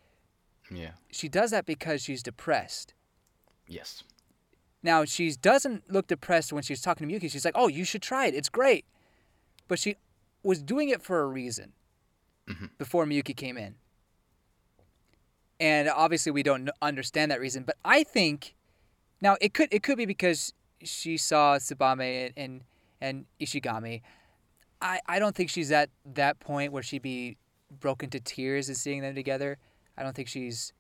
Yeah. 0.72 0.93
She 1.12 1.30
does 1.30 1.52
that 1.52 1.67
because 1.67 2.02
she's 2.02 2.24
depressed. 2.24 2.95
Yes. 3.69 4.03
Now 4.82 5.05
she 5.05 5.32
doesn't 5.32 5.89
look 5.91 6.08
depressed 6.08 6.51
when 6.51 6.63
she's 6.63 6.82
talking 6.82 7.08
to 7.08 7.13
Miyuki. 7.13 7.32
She's 7.32 7.45
like, 7.45 7.55
"Oh, 7.55 7.67
you 7.67 7.86
should 7.86 8.01
try 8.01 8.25
it. 8.25 8.34
It's 8.34 8.49
great," 8.49 8.86
but 9.67 9.79
she 9.79 9.95
was 10.43 10.62
doing 10.62 10.89
it 10.89 11.01
for 11.01 11.21
a 11.21 11.27
reason 11.27 11.73
mm-hmm. 12.49 12.65
before 12.77 13.05
Miyuki 13.05 13.36
came 13.36 13.58
in, 13.58 13.75
and 15.60 15.88
obviously 15.89 16.32
we 16.32 16.43
don't 16.43 16.69
understand 16.82 17.32
that 17.32 17.39
reason. 17.39 17.63
But 17.63 17.75
I 17.86 18.03
think 18.03 18.55
now 19.21 19.38
it 19.39 19.53
could 19.53 19.69
it 19.71 19.84
could 19.84 19.97
be 19.97 20.05
because 20.05 20.53
she 20.82 21.17
saw 21.17 21.58
Tsubame 21.58 22.27
and 22.27 22.34
and, 22.38 22.62
and 23.01 23.25
Ishigami. 23.39 24.01
I, 24.82 24.99
I 25.08 25.19
don't 25.19 25.36
think 25.36 25.49
she's 25.49 25.71
at 25.71 25.89
that 26.05 26.39
point 26.39 26.71
where 26.71 26.82
she'd 26.82 27.01
be 27.01 27.38
broken 27.82 28.10
to 28.12 28.19
tears 28.21 28.69
and 28.69 28.77
seeing 28.77 29.01
them 29.01 29.13
together. 29.13 29.58
I 29.97 30.03
don't 30.03 30.15
think 30.15 30.29
she's 30.29 30.71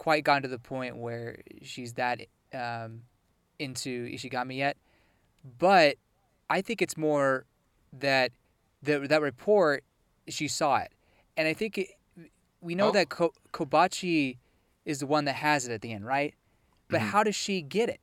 quite 0.00 0.24
gotten 0.24 0.42
to 0.42 0.48
the 0.48 0.58
point 0.58 0.96
where 0.96 1.36
she's 1.62 1.92
that 1.92 2.20
um, 2.54 3.02
into 3.58 4.06
Ishigami 4.08 4.56
yet. 4.56 4.78
But 5.58 5.96
I 6.48 6.62
think 6.62 6.80
it's 6.80 6.96
more 6.96 7.44
that 7.92 8.32
the, 8.82 9.00
that 9.00 9.20
report, 9.20 9.84
she 10.26 10.48
saw 10.48 10.78
it. 10.78 10.92
And 11.36 11.46
I 11.46 11.52
think 11.52 11.76
it, 11.76 11.88
we 12.62 12.74
know 12.74 12.88
Oh. 12.88 12.92
that 12.92 13.10
Ko- 13.10 13.34
Kobachi 13.52 14.38
is 14.86 15.00
the 15.00 15.06
one 15.06 15.26
that 15.26 15.34
has 15.34 15.68
it 15.68 15.72
at 15.72 15.82
the 15.82 15.92
end, 15.92 16.06
right? 16.06 16.32
But 16.88 17.00
how 17.02 17.22
does 17.22 17.36
she 17.36 17.60
get 17.60 17.90
it? 17.90 18.00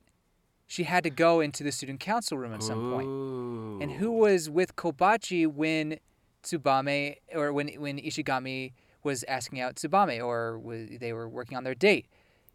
She 0.68 0.84
had 0.84 1.02
to 1.02 1.10
go 1.10 1.40
into 1.40 1.64
the 1.64 1.72
student 1.72 1.98
council 1.98 2.38
room 2.38 2.54
at 2.54 2.62
some 2.62 2.92
point. 2.92 3.82
And 3.82 3.90
who 3.98 4.12
was 4.12 4.48
with 4.48 4.76
Kobachi 4.76 5.46
when 5.46 5.98
Tsubame 6.44 7.16
or 7.34 7.52
when 7.52 7.68
when 7.80 7.98
Ishigami 7.98 8.72
was 9.02 9.24
asking 9.28 9.60
out 9.60 9.76
Tsubame 9.76 10.24
or 10.24 10.58
was, 10.58 10.88
they 11.00 11.12
were 11.12 11.28
working 11.28 11.56
on 11.56 11.64
their 11.64 11.74
date? 11.74 12.06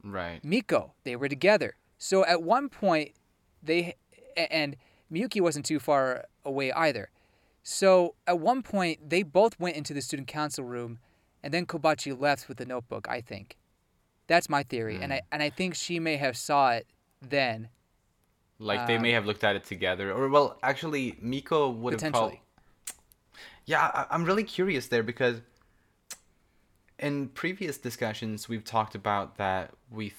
Right. 0.04 0.44
Miko. 0.44 0.94
They 1.04 1.16
were 1.16 1.30
together. 1.30 1.76
So 1.98 2.26
at 2.26 2.44
one 2.44 2.70
point, 2.70 3.14
they 3.62 3.96
and 4.36 4.76
Miyuki 5.12 5.40
wasn't 5.40 5.66
too 5.66 5.80
far 5.80 6.26
away 6.44 6.72
either. 6.74 7.10
So 7.62 8.16
at 8.28 8.40
one 8.40 8.62
point, 8.62 9.10
they 9.10 9.24
both 9.24 9.58
went 9.60 9.78
into 9.78 9.94
the 9.94 10.02
student 10.02 10.28
council 10.28 10.66
room, 10.66 11.00
and 11.42 11.54
then 11.54 11.66
Kobachi 11.66 12.20
left 12.20 12.50
with 12.50 12.58
the 12.58 12.66
notebook. 12.66 13.08
I 13.08 13.22
think 13.22 13.56
that's 14.28 14.50
my 14.50 14.64
theory, 14.64 15.00
and 15.02 15.14
I 15.14 15.22
and 15.32 15.42
I 15.42 15.50
think 15.50 15.76
she 15.76 16.00
may 16.00 16.18
have 16.18 16.36
saw 16.36 16.72
it 16.72 16.88
then 17.22 17.70
Like 18.60 18.86
they 18.88 18.98
may 18.98 19.12
Um, 19.12 19.16
have 19.16 19.26
looked 19.26 19.44
at 19.44 19.56
it 19.56 19.64
together, 19.64 20.12
or 20.12 20.28
well, 20.30 20.58
actually, 20.62 21.18
Miko 21.22 21.70
would 21.70 22.00
have 22.02 22.12
probably. 22.12 22.42
Yeah, 23.66 23.82
I, 23.82 24.08
I'm 24.12 24.26
really 24.26 24.44
curious 24.44 24.88
there 24.88 25.04
because 25.04 25.42
in 27.04 27.28
previous 27.30 27.78
discussions 27.78 28.48
we've 28.50 28.64
talked 28.64 28.96
about 28.96 29.38
that 29.38 29.72
we 29.92 30.14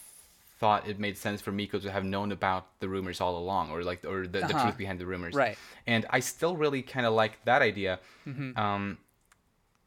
thought 0.61 0.87
it 0.89 0.99
made 0.99 1.17
sense 1.19 1.41
for 1.41 1.51
Miko 1.53 1.79
to 1.81 1.91
have 1.91 2.05
known 2.05 2.31
about 2.33 2.65
the 2.81 2.89
rumors 2.89 3.21
all 3.21 3.37
along, 3.37 3.71
or 3.73 3.83
like 3.83 4.05
or 4.05 4.23
the, 4.27 4.39
the 4.41 4.45
Uh-huh. 4.45 4.63
truth 4.63 4.79
behind 4.79 4.99
the 5.01 5.07
rumors. 5.07 5.35
Right. 5.35 5.59
And 5.87 6.07
I 6.11 6.21
still 6.21 6.57
really 6.57 6.83
kind 6.83 7.07
of 7.07 7.13
like 7.15 7.45
that 7.45 7.61
idea. 7.63 7.99
Um, 8.57 8.99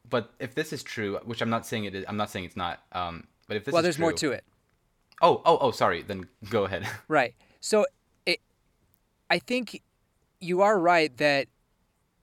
but 0.10 0.24
if 0.40 0.54
this 0.56 0.74
is 0.74 0.84
true, 0.84 1.20
which 1.26 1.42
I'm 1.42 1.50
not 1.50 1.66
saying 1.66 1.86
it 1.86 1.96
is, 1.96 2.06
I'm 2.08 2.18
not 2.18 2.30
saying 2.30 2.46
it's 2.46 2.58
not. 2.58 2.76
Um, 2.92 3.28
but 3.48 3.58
if 3.58 3.64
this 3.66 3.70
is 3.70 3.72
true. 3.72 3.74
Well, 3.76 3.84
there's 3.84 4.00
more 4.00 4.14
to 4.14 4.32
it. 4.34 4.44
Oh, 5.22 5.42
oh, 5.46 5.58
oh, 5.62 5.72
sorry. 5.72 6.02
Then 6.04 6.28
go 6.50 6.66
ahead. 6.66 6.84
Right. 7.08 7.34
So 7.62 7.86
it, 8.26 8.40
I 9.30 9.40
think 9.40 9.82
you 10.40 10.62
are 10.62 10.78
right 10.80 11.16
that 11.18 11.48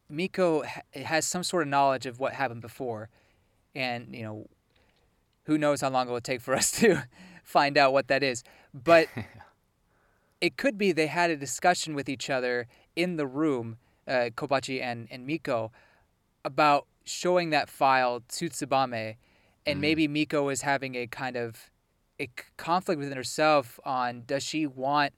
Miko 0.08 0.62
ha- 0.62 0.82
has 0.94 1.26
some 1.26 1.42
sort 1.42 1.62
of 1.64 1.68
knowledge 1.68 2.06
of 2.06 2.20
what 2.20 2.32
happened 2.34 2.60
before, 2.62 3.08
and 3.74 4.14
you 4.14 4.22
know, 4.22 4.46
who 5.44 5.58
knows 5.58 5.80
how 5.80 5.90
long 5.90 6.08
it 6.08 6.12
will 6.12 6.20
take 6.20 6.40
for 6.40 6.54
us 6.60 6.70
to 6.72 7.04
find 7.42 7.78
out 7.78 7.92
what 7.92 8.08
that 8.08 8.22
is. 8.22 8.42
But 8.72 9.08
it 10.40 10.56
could 10.56 10.76
be 10.76 10.92
they 10.92 11.06
had 11.06 11.30
a 11.30 11.36
discussion 11.36 11.94
with 11.94 12.08
each 12.08 12.28
other 12.30 12.66
in 12.96 13.16
the 13.16 13.26
room, 13.26 13.78
uh, 14.06 14.30
Kobachi 14.36 14.82
and 14.82 15.08
and 15.10 15.26
Miko, 15.26 15.72
about 16.44 16.86
showing 17.04 17.50
that 17.50 17.68
file 17.68 18.22
to 18.28 18.48
Tsubame, 18.48 19.16
and 19.66 19.80
maybe 19.80 20.08
Miko 20.08 20.48
is 20.48 20.62
having 20.62 20.94
a 20.94 21.06
kind 21.06 21.36
of 21.36 21.70
a 22.20 22.28
conflict 22.56 22.98
within 22.98 23.16
herself 23.16 23.80
on 23.84 24.22
does 24.26 24.42
she 24.42 24.66
want 24.66 25.12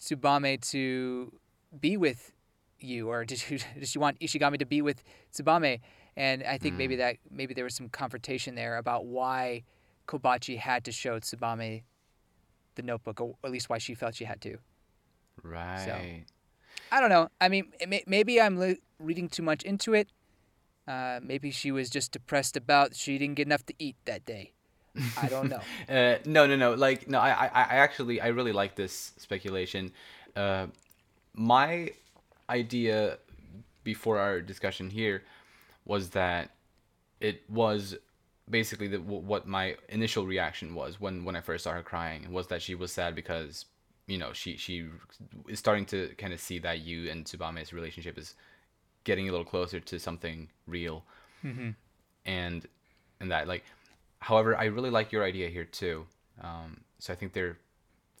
Tsubame 0.00 0.60
to 0.70 1.32
be 1.80 1.96
with 1.96 2.32
Yu 2.80 3.08
or 3.08 3.24
does 3.24 3.40
she, 3.40 3.58
does 3.78 3.90
she 3.90 3.98
want 3.98 4.18
Ishigami 4.20 4.58
to 4.58 4.66
be 4.66 4.82
with 4.82 5.02
Tsubame? 5.32 5.80
And 6.16 6.42
I 6.42 6.58
think 6.58 6.76
maybe 6.76 6.96
that 6.96 7.16
maybe 7.30 7.54
there 7.54 7.64
was 7.64 7.74
some 7.74 7.88
confrontation 7.88 8.54
there 8.54 8.76
about 8.76 9.06
why 9.06 9.64
Kobachi 10.06 10.58
had 10.58 10.84
to 10.84 10.92
show 10.92 11.18
Tsubame 11.18 11.82
the 12.74 12.82
notebook, 12.82 13.20
or 13.20 13.34
at 13.44 13.50
least 13.50 13.68
why 13.70 13.78
she 13.78 13.94
felt 13.94 14.14
she 14.14 14.24
had 14.24 14.40
to. 14.42 14.58
right. 15.42 15.84
So, 15.84 16.96
I 16.96 17.00
don't 17.00 17.10
know. 17.10 17.28
I 17.40 17.48
mean, 17.48 17.72
may, 17.86 18.02
maybe 18.06 18.40
I'm 18.40 18.58
li- 18.58 18.80
reading 18.98 19.28
too 19.28 19.42
much 19.42 19.62
into 19.62 19.94
it. 19.94 20.08
Uh, 20.86 21.20
maybe 21.22 21.50
she 21.50 21.70
was 21.70 21.88
just 21.88 22.12
depressed 22.12 22.56
about 22.56 22.94
she 22.96 23.16
didn't 23.16 23.36
get 23.36 23.46
enough 23.46 23.64
to 23.66 23.74
eat 23.78 23.96
that 24.04 24.24
day. 24.26 24.52
I 25.16 25.28
don't 25.28 25.48
know. 25.48 25.60
Uh, 25.88 26.16
no, 26.24 26.46
no, 26.46 26.56
no. 26.56 26.74
Like, 26.74 27.08
no. 27.08 27.18
I, 27.18 27.30
I, 27.30 27.46
I 27.46 27.76
actually, 27.76 28.20
I 28.20 28.28
really 28.28 28.52
like 28.52 28.76
this 28.76 29.12
speculation. 29.18 29.92
Uh, 30.34 30.68
my 31.34 31.90
idea 32.48 33.18
before 33.84 34.18
our 34.18 34.40
discussion 34.40 34.88
here 34.88 35.22
was 35.84 36.10
that 36.10 36.50
it 37.20 37.42
was 37.48 37.96
basically 38.50 38.88
the, 38.88 39.00
what 39.00 39.46
my 39.46 39.76
initial 39.88 40.26
reaction 40.26 40.74
was 40.74 41.00
when 41.00 41.24
when 41.24 41.36
I 41.36 41.40
first 41.40 41.64
saw 41.64 41.72
her 41.72 41.82
crying 41.82 42.32
was 42.32 42.48
that 42.48 42.62
she 42.62 42.74
was 42.74 42.92
sad 42.92 43.14
because 43.14 43.66
you 44.06 44.18
know 44.18 44.32
she 44.32 44.56
she 44.56 44.86
is 45.48 45.58
starting 45.58 45.86
to 45.86 46.14
kind 46.18 46.32
of 46.32 46.40
see 46.40 46.58
that 46.60 46.80
Yu 46.80 47.10
and 47.10 47.24
Tsubame's 47.24 47.72
relationship 47.72 48.18
is 48.18 48.34
getting 49.04 49.28
a 49.28 49.32
little 49.32 49.44
closer 49.46 49.80
to 49.80 49.98
something 49.98 50.48
real. 50.66 51.04
And 52.26 52.66
and 53.20 53.30
that 53.30 53.48
like 53.48 53.64
however 54.18 54.56
i 54.56 54.64
really 54.64 54.90
like 54.90 55.12
your 55.12 55.24
idea 55.24 55.48
here 55.48 55.64
too. 55.64 56.06
Um 56.42 56.80
so 56.98 57.12
i 57.12 57.16
think 57.16 57.32
they're 57.32 57.58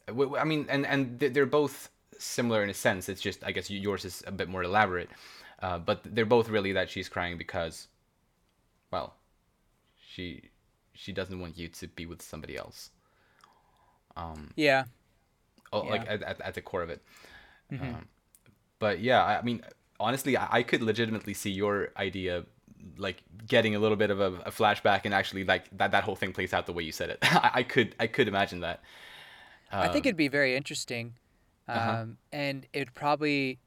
I 0.08 0.44
mean 0.44 0.66
and 0.68 0.86
and 0.86 1.18
they're 1.18 1.46
both 1.46 1.90
similar 2.18 2.62
in 2.62 2.70
a 2.70 2.74
sense. 2.74 3.08
It's 3.08 3.20
just 3.20 3.44
i 3.44 3.52
guess 3.52 3.70
yours 3.70 4.04
is 4.04 4.22
a 4.26 4.32
bit 4.32 4.48
more 4.48 4.62
elaborate 4.62 5.10
Uh, 5.62 5.78
but 5.78 6.02
they're 6.04 6.26
both 6.26 6.48
really 6.50 6.72
that 6.72 6.90
she's 6.90 7.08
crying 7.08 7.38
because, 7.38 7.88
well, 8.92 9.16
she 9.98 10.50
she 10.94 11.12
doesn't 11.12 11.40
want 11.40 11.58
Yu 11.58 11.68
to 11.68 11.88
be 11.88 12.06
with 12.06 12.22
somebody 12.22 12.56
else. 12.56 12.90
Um, 14.16 14.54
Yeah. 14.56 14.84
oh, 15.72 15.80
like 15.82 16.04
at, 16.08 16.22
at, 16.22 16.40
at 16.40 16.54
the 16.54 16.62
core 16.62 16.82
of 16.82 16.90
it. 16.90 17.02
Mhm. 17.70 17.94
Um, 17.94 18.08
but 18.78 19.00
yeah, 19.00 19.24
I, 19.24 19.38
I 19.40 19.42
mean, 19.42 19.62
honestly, 20.00 20.36
I, 20.36 20.48
I 20.58 20.62
could 20.62 20.82
legitimately 20.82 21.34
see 21.34 21.50
your 21.50 21.90
idea 21.96 22.44
like 22.98 23.22
getting 23.46 23.74
a 23.76 23.78
little 23.80 23.96
bit 23.96 24.10
of 24.10 24.20
a, 24.20 24.34
a 24.46 24.50
flashback 24.52 25.02
and 25.04 25.14
actually 25.14 25.44
like 25.44 25.66
that 25.78 25.92
that 25.92 26.04
whole 26.04 26.16
thing 26.16 26.32
plays 26.32 26.52
out 26.54 26.66
the 26.66 26.72
way 26.72 26.82
you 26.84 26.92
said 26.92 27.10
it. 27.10 27.18
I, 27.24 27.50
I 27.56 27.62
could 27.62 27.94
I 28.00 28.06
could 28.08 28.28
imagine 28.28 28.60
that. 28.60 28.82
I 29.80 29.88
think 29.88 30.06
Um, 30.06 30.06
it'd 30.06 30.16
be 30.16 30.28
very 30.28 30.56
interesting, 30.56 31.18
um, 31.68 31.74
Uh-huh. 31.74 31.96
and 32.32 32.66
it'd 32.72 32.94
probably 32.94 33.58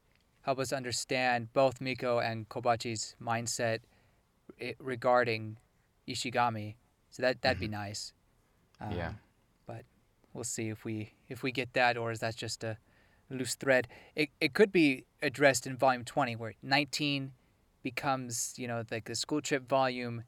help 0.46 0.60
us 0.60 0.72
understand 0.72 1.52
both 1.54 1.82
Miko 1.82 2.20
and 2.20 2.48
Kobachi's 2.50 3.16
mindset 3.22 3.80
regarding 4.80 5.58
Ishigami. 6.08 6.76
So 7.10 7.22
that 7.24 7.41
that'd 7.41 7.60
be 7.60 7.68
nice. 7.68 8.14
Um, 8.80 8.89
Mm-hmm. 8.89 8.98
Yeah. 8.98 9.12
but 9.66 9.84
we'll 10.34 10.43
see 10.43 10.68
if 10.70 10.84
we 10.86 11.14
if 11.30 11.43
we 11.43 11.52
get 11.52 11.74
that, 11.74 11.98
or 11.98 12.12
is 12.12 12.20
that 12.20 12.36
just 12.36 12.64
a 12.64 12.78
loose 13.30 13.56
thread? 13.56 13.88
It 14.16 14.30
it 14.41 14.54
could 14.54 14.72
be 14.72 15.06
addressed 15.22 15.66
in 15.66 15.78
volume 15.78 16.04
twenty, 16.04 16.36
where 16.36 16.54
nineteen 16.62 17.32
becomes 17.84 18.54
you 18.58 18.68
know 18.68 18.84
like 18.91 19.06
the 19.06 19.16
school 19.16 19.41
trip 19.41 19.68
volume. 19.70 20.24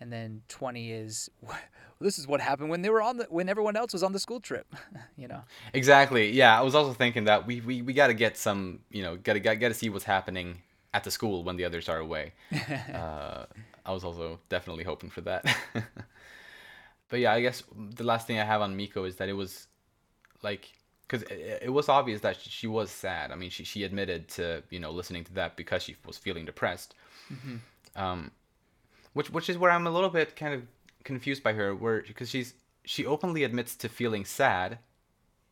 And 0.00 0.12
then 0.12 0.42
twenty 0.48 0.92
is, 0.92 1.28
well, 1.42 1.58
this 2.00 2.18
is 2.18 2.26
what 2.26 2.40
happened 2.40 2.70
when 2.70 2.82
they 2.82 2.88
were 2.88 3.02
on 3.02 3.18
the 3.18 3.26
when 3.28 3.48
everyone 3.48 3.76
else 3.76 3.92
was 3.92 4.02
on 4.02 4.12
the 4.12 4.18
school 4.18 4.40
trip, 4.40 4.74
you 5.16 5.28
know. 5.28 5.42
Exactly. 5.74 6.30
Yeah, 6.30 6.58
I 6.58 6.62
was 6.62 6.74
also 6.74 6.92
thinking 6.92 7.24
that 7.24 7.46
we 7.46 7.60
we, 7.60 7.82
we 7.82 7.92
got 7.92 8.06
to 8.06 8.14
get 8.14 8.36
some, 8.36 8.80
you 8.90 9.02
know, 9.02 9.16
got 9.16 9.34
to 9.34 9.40
got 9.40 9.58
to 9.58 9.74
see 9.74 9.90
what's 9.90 10.04
happening 10.04 10.62
at 10.94 11.04
the 11.04 11.10
school 11.10 11.44
when 11.44 11.56
the 11.56 11.64
others 11.64 11.88
are 11.88 11.98
away. 11.98 12.32
uh, 12.94 13.44
I 13.84 13.92
was 13.92 14.04
also 14.04 14.40
definitely 14.48 14.84
hoping 14.84 15.10
for 15.10 15.20
that. 15.22 15.44
but 17.08 17.20
yeah, 17.20 17.32
I 17.32 17.40
guess 17.42 17.62
the 17.76 18.04
last 18.04 18.26
thing 18.26 18.38
I 18.38 18.44
have 18.44 18.62
on 18.62 18.76
Miko 18.76 19.04
is 19.04 19.16
that 19.16 19.28
it 19.28 19.34
was 19.34 19.66
like 20.42 20.72
because 21.06 21.22
it, 21.24 21.64
it 21.64 21.70
was 21.70 21.88
obvious 21.88 22.22
that 22.22 22.40
she 22.40 22.66
was 22.66 22.90
sad. 22.90 23.30
I 23.32 23.34
mean, 23.34 23.50
she 23.50 23.64
she 23.64 23.84
admitted 23.84 24.28
to 24.28 24.62
you 24.70 24.80
know 24.80 24.90
listening 24.90 25.24
to 25.24 25.34
that 25.34 25.56
because 25.56 25.82
she 25.82 25.96
was 26.06 26.16
feeling 26.16 26.46
depressed. 26.46 26.94
Um, 27.96 28.30
which 29.12 29.30
which 29.30 29.48
is 29.48 29.58
where 29.58 29.70
I'm 29.70 29.86
a 29.86 29.90
little 29.90 30.10
bit 30.10 30.36
kind 30.36 30.54
of 30.54 30.62
confused 31.04 31.42
by 31.42 31.52
her, 31.54 31.74
where 31.74 32.02
because 32.02 32.30
she's 32.30 32.54
she 32.84 33.04
openly 33.06 33.44
admits 33.44 33.76
to 33.76 33.88
feeling 33.88 34.24
sad 34.24 34.78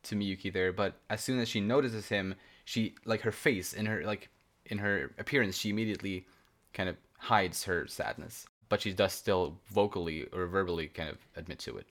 to 0.04 0.14
Miyuki 0.16 0.52
there, 0.52 0.72
but 0.72 1.00
as 1.10 1.22
soon 1.22 1.38
as 1.40 1.48
she 1.48 1.60
notices 1.60 2.08
him, 2.08 2.34
she 2.64 2.94
like 3.04 3.22
her 3.22 3.32
face 3.32 3.72
in 3.72 3.86
her 3.86 4.02
like 4.04 4.28
in 4.66 4.78
her 4.78 5.12
appearance, 5.18 5.56
she 5.56 5.70
immediately 5.70 6.26
kind 6.74 6.88
of 6.88 6.96
hides 7.18 7.64
her 7.64 7.86
sadness, 7.86 8.46
but 8.68 8.80
she 8.80 8.92
does 8.92 9.12
still 9.12 9.58
vocally 9.70 10.26
or 10.32 10.46
verbally 10.46 10.86
kind 10.88 11.08
of 11.08 11.18
admit 11.36 11.58
to 11.60 11.76
it. 11.78 11.86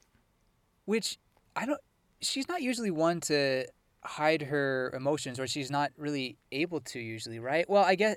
which 0.85 1.17
I 1.55 1.65
don't. 1.65 1.81
She's 2.21 2.47
not 2.47 2.61
usually 2.61 2.91
one 2.91 3.19
to 3.21 3.65
hide 4.03 4.41
her 4.43 4.91
emotions, 4.95 5.39
or 5.39 5.47
she's 5.47 5.69
not 5.69 5.91
really 5.97 6.37
able 6.51 6.79
to 6.81 6.99
usually, 6.99 7.39
right? 7.39 7.69
Well, 7.69 7.83
I 7.83 7.95
guess 7.95 8.15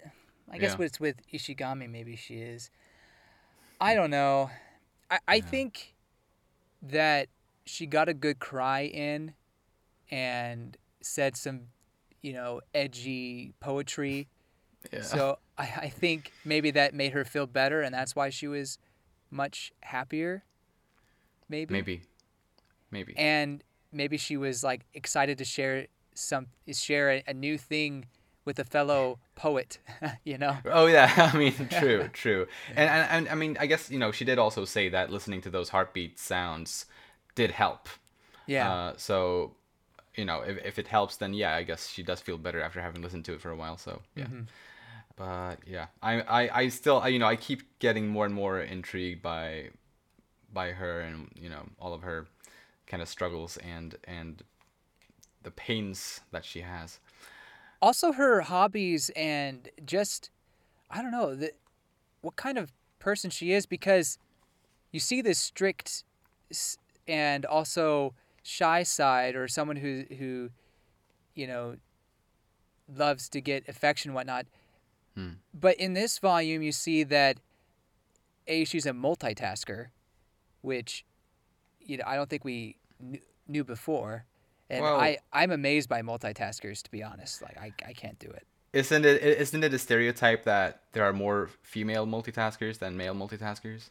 I 0.50 0.58
guess 0.58 0.72
Yeah. 0.72 0.76
with 0.78 1.00
with 1.00 1.16
Ishigami, 1.32 1.90
maybe 1.90 2.16
she 2.16 2.34
is. 2.36 2.70
I 3.80 3.94
don't 3.94 4.10
know. 4.10 4.50
I 5.10 5.18
I 5.26 5.40
think 5.40 5.94
that 6.82 7.28
she 7.64 7.86
got 7.86 8.08
a 8.08 8.14
good 8.14 8.38
cry 8.38 8.82
in, 8.84 9.34
and 10.10 10.76
said 11.00 11.36
some, 11.36 11.68
you 12.22 12.32
know, 12.32 12.60
edgy 12.74 13.54
poetry. 13.60 14.28
Yeah. 14.90 15.02
So 15.02 15.38
I, 15.58 15.64
I 15.76 15.88
think 15.90 16.32
maybe 16.42 16.70
that 16.70 16.94
made 16.94 17.12
her 17.12 17.22
feel 17.22 17.46
better, 17.46 17.82
and 17.82 17.94
that's 17.94 18.16
why 18.16 18.30
she 18.30 18.48
was 18.48 18.78
much 19.30 19.72
happier. 19.82 20.42
Maybe 21.50 21.74
maybe, 21.74 22.02
maybe. 22.90 23.14
and 23.14 23.62
maybe 23.92 24.16
she 24.16 24.38
was 24.38 24.64
like 24.64 24.86
excited 24.94 25.36
to 25.36 25.44
share 25.44 25.86
some 26.14 26.46
share 26.72 27.10
a, 27.10 27.22
a 27.26 27.34
new 27.34 27.58
thing 27.58 28.06
with 28.44 28.58
a 28.58 28.64
fellow 28.64 29.18
poet 29.34 29.78
you 30.24 30.38
know 30.38 30.56
Oh 30.64 30.86
yeah, 30.86 31.30
I 31.32 31.36
mean, 31.36 31.54
true, 31.70 32.08
true, 32.12 32.46
and, 32.76 32.88
and 32.90 33.08
and 33.10 33.28
I 33.28 33.34
mean, 33.34 33.56
I 33.60 33.66
guess 33.66 33.90
you 33.90 33.98
know 33.98 34.12
she 34.12 34.24
did 34.24 34.38
also 34.38 34.64
say 34.64 34.88
that 34.90 35.10
listening 35.10 35.40
to 35.42 35.50
those 35.50 35.70
heartbeat 35.70 36.18
sounds 36.18 36.86
did 37.34 37.50
help. 37.52 37.88
yeah 38.46 38.70
Uh, 38.70 38.92
so, 38.96 39.52
you 40.16 40.24
know, 40.24 40.40
if 40.42 40.58
if 40.64 40.78
it 40.78 40.88
helps, 40.88 41.16
then 41.16 41.34
yeah, 41.34 41.54
I 41.54 41.62
guess 41.62 41.88
she 41.88 42.02
does 42.02 42.20
feel 42.20 42.38
better 42.38 42.60
after 42.60 42.80
having 42.80 43.02
listened 43.02 43.24
to 43.26 43.34
it 43.34 43.40
for 43.40 43.50
a 43.50 43.56
while. 43.56 43.76
So 43.78 44.02
yeah. 44.16 44.24
Mm-hmm. 44.24 44.42
But 45.16 45.56
yeah, 45.66 45.86
I, 46.02 46.20
I 46.22 46.60
I 46.62 46.68
still 46.68 46.98
I, 47.00 47.08
you 47.08 47.18
know 47.18 47.26
I 47.26 47.36
keep 47.36 47.78
getting 47.78 48.08
more 48.08 48.24
and 48.24 48.34
more 48.34 48.60
intrigued 48.60 49.22
by 49.22 49.70
by 50.52 50.72
her 50.72 51.00
and 51.00 51.28
you 51.34 51.48
know 51.50 51.68
all 51.78 51.92
of 51.94 52.02
her 52.02 52.26
kind 52.86 53.02
of 53.02 53.08
struggles 53.08 53.56
and 53.58 53.96
and 54.04 54.42
the 55.42 55.50
pains 55.50 56.20
that 56.32 56.44
she 56.44 56.60
has. 56.60 56.98
Also 57.82 58.12
her 58.12 58.42
hobbies 58.42 59.10
and 59.16 59.68
just 59.84 60.30
i 60.90 61.00
don't 61.02 61.10
know 61.10 61.34
the, 61.34 61.52
what 62.20 62.36
kind 62.36 62.58
of 62.58 62.72
person 62.98 63.30
she 63.30 63.52
is 63.52 63.66
because 63.66 64.18
you 64.92 65.00
see 65.00 65.22
this 65.22 65.38
strict 65.38 66.04
and 67.08 67.46
also 67.46 68.14
shy 68.42 68.82
side 68.82 69.34
or 69.34 69.48
someone 69.48 69.76
who 69.76 70.04
who 70.18 70.50
you 71.34 71.46
know 71.46 71.76
loves 72.94 73.28
to 73.28 73.40
get 73.40 73.68
affection 73.68 74.10
and 74.10 74.14
whatnot 74.14 74.46
Hmm. 75.16 75.30
but 75.52 75.76
in 75.76 75.94
this 75.94 76.18
volume 76.18 76.62
you 76.62 76.70
see 76.70 77.02
that 77.02 77.38
a 78.46 78.64
she's 78.64 78.86
a 78.86 78.92
multitasker 78.92 79.86
which 80.60 81.04
you 81.80 81.96
know 81.96 82.04
i 82.06 82.14
don't 82.14 82.30
think 82.30 82.44
we 82.44 82.76
knew 83.48 83.64
before 83.64 84.24
and 84.70 84.82
Well- 84.82 85.00
i 85.00 85.18
i'm 85.32 85.50
amazed 85.50 85.88
by 85.88 86.00
multitaskers 86.02 86.82
to 86.82 86.90
be 86.90 87.02
honest 87.02 87.42
like 87.42 87.56
i, 87.58 87.72
I 87.86 87.92
can't 87.92 88.18
do 88.18 88.28
it 88.28 88.46
Isn't 88.72 89.04
it 89.04 89.22
isn't 89.22 89.62
it 89.64 89.74
a 89.74 89.78
stereotype 89.78 90.44
that 90.44 90.82
there 90.92 91.04
are 91.04 91.12
more 91.12 91.50
female 91.62 92.06
multitaskers 92.06 92.78
than 92.78 92.96
male 92.96 93.14
multitaskers? 93.14 93.88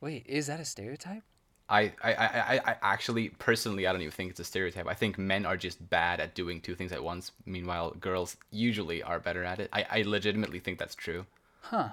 wait 0.00 0.24
is 0.26 0.46
that 0.48 0.58
a 0.60 0.64
stereotype 0.64 1.22
I, 1.68 1.92
I, 2.00 2.12
I, 2.14 2.60
I 2.70 2.76
actually 2.94 3.30
personally 3.30 3.88
I 3.88 3.92
don't 3.92 4.00
even 4.00 4.12
think 4.12 4.30
it's 4.30 4.38
a 4.38 4.44
stereotype. 4.44 4.86
I 4.86 4.94
think 4.94 5.18
men 5.18 5.44
are 5.44 5.56
just 5.56 5.78
bad 5.90 6.20
at 6.20 6.32
doing 6.36 6.60
two 6.60 6.76
things 6.76 6.92
at 6.92 7.02
once. 7.02 7.32
Meanwhile, 7.44 7.96
girls 8.08 8.36
usually 8.52 9.02
are 9.02 9.18
better 9.18 9.42
at 9.42 9.58
it. 9.58 9.68
I, 9.72 9.84
I 9.90 10.02
legitimately 10.02 10.60
think 10.60 10.78
that's 10.78 10.94
true. 10.94 11.26
huh 11.62 11.88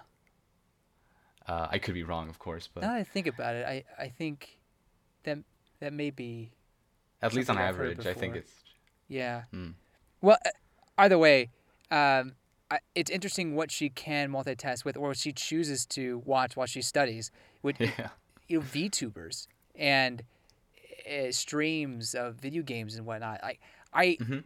Uh, 1.47 1.67
I 1.71 1.79
could 1.79 1.95
be 1.95 2.03
wrong, 2.03 2.29
of 2.29 2.37
course, 2.37 2.69
but 2.71 2.81
now 2.81 2.93
that 2.93 2.99
i 2.99 3.03
think 3.03 3.25
about 3.27 3.55
it 3.55 3.65
i 3.65 3.83
i 3.97 4.07
think 4.07 4.59
that 5.23 5.39
that 5.79 5.91
may 5.91 6.09
be 6.11 6.51
at 7.25 7.33
least 7.33 7.49
on 7.49 7.55
something 7.55 7.67
I've 7.67 7.75
heard 7.77 7.91
average, 7.99 8.07
I 8.07 8.13
think 8.13 8.35
it's 8.35 8.51
Yeah. 9.07 9.43
Hmm. 9.51 9.71
Well, 10.21 10.37
uh, 10.45 10.49
either 10.97 11.17
way, 11.17 11.49
um, 11.91 12.33
it's 12.95 13.11
interesting 13.11 13.55
what 13.55 13.69
she 13.69 13.89
can 13.89 14.31
multitask 14.31 14.83
with, 14.83 14.97
or 14.97 15.09
what 15.09 15.17
she 15.17 15.31
chooses 15.31 15.85
to 15.87 16.23
watch 16.25 16.55
while 16.55 16.65
she 16.67 16.81
studies. 16.81 17.29
With 17.61 17.79
yeah. 17.79 18.09
you 18.47 18.59
know, 18.59 18.65
VTubers 18.65 19.47
and 19.75 20.23
uh, 21.07 21.31
streams 21.31 22.15
of 22.15 22.35
video 22.35 22.63
games 22.63 22.95
and 22.95 23.05
whatnot. 23.05 23.43
I 23.43 23.57
I 23.93 24.17
Mhm. 24.19 24.43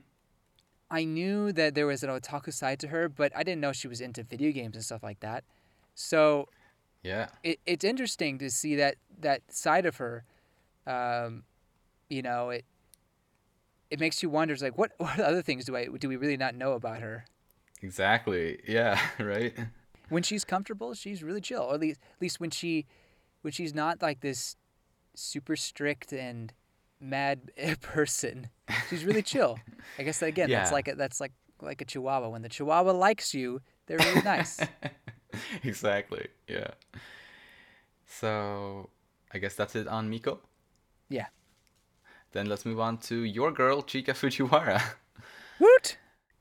I 0.90 1.04
knew 1.04 1.52
that 1.52 1.76
there 1.76 1.86
was 1.86 2.02
an 2.04 2.10
otaku 2.10 2.54
side 2.54 2.80
to 2.80 2.88
her, 2.90 3.10
but 3.10 3.36
I 3.36 3.44
didn't 3.44 3.60
know 3.62 3.74
she 3.74 3.88
was 3.88 4.00
into 4.02 4.24
video 4.24 4.52
games 4.52 4.76
and 4.76 4.84
stuff 4.86 5.04
like 5.04 5.20
that. 5.20 5.44
So 5.96 6.48
Yeah. 7.04 7.28
it, 7.44 7.60
it's 7.66 7.84
interesting 7.84 8.38
to 8.40 8.50
see 8.50 8.76
that 8.76 8.96
that 9.20 9.42
side 9.52 9.86
of 9.86 9.98
her. 9.98 10.24
Um, 10.86 11.44
you 12.10 12.22
know, 12.22 12.50
it 12.50 12.66
it 13.90 14.00
makes 14.00 14.22
you 14.22 14.30
wonder. 14.30 14.54
It's 14.54 14.64
like, 14.64 14.78
what 14.78 14.92
what 14.98 15.20
other 15.20 15.42
things 15.42 15.66
do 15.66 15.76
I 15.76 15.88
do 15.88 16.08
we 16.10 16.16
really 16.18 16.38
not 16.38 16.56
know 16.56 16.74
about 16.74 17.02
her? 17.02 17.26
Exactly. 17.82 18.60
Yeah. 18.68 19.00
Right. 19.20 19.54
When 20.10 20.24
she's 20.24 20.46
comfortable, 20.46 20.94
she's 20.94 21.22
really 21.22 21.42
chill. 21.42 21.64
Or 21.64 21.74
at 21.74 21.80
least 21.82 22.00
at 22.16 22.22
least 22.22 22.40
when 22.40 22.50
she 22.50 22.86
when 23.42 23.52
she's 23.52 23.74
not 23.76 24.02
like 24.02 24.22
this 24.22 24.56
super 25.16 25.56
strict 25.58 26.14
and 26.14 26.54
mad 27.02 27.52
person, 27.82 28.50
she's 28.90 29.04
really 29.04 29.22
chill. 29.22 29.60
I 30.00 30.04
guess 30.04 30.20
that, 30.20 30.28
again, 30.28 30.50
that's 30.50 30.72
like 30.72 30.88
a, 30.88 30.96
that's 30.96 31.20
like 31.20 31.34
like 31.62 31.82
a 31.82 31.86
chihuahua. 31.86 32.30
When 32.30 32.42
the 32.42 32.50
chihuahua 32.50 32.92
likes 32.94 33.34
you, 33.34 33.62
they're 33.86 33.98
really 33.98 34.22
nice. 34.22 34.60
exactly. 35.64 36.28
Yeah. 36.48 36.72
So, 38.06 38.90
I 39.34 39.38
guess 39.40 39.56
that's 39.56 39.76
it 39.76 39.88
on 39.88 40.10
Miko. 40.10 40.40
yeah. 41.10 41.28
Then 42.34 42.48
let's 42.48 42.66
move 42.66 42.80
on 42.80 42.98
to 43.00 43.24
your 43.24 43.52
girl, 43.52 43.82
Chika 43.82 44.10
Fujiwara. 44.10 44.82
Woot! 45.60 45.98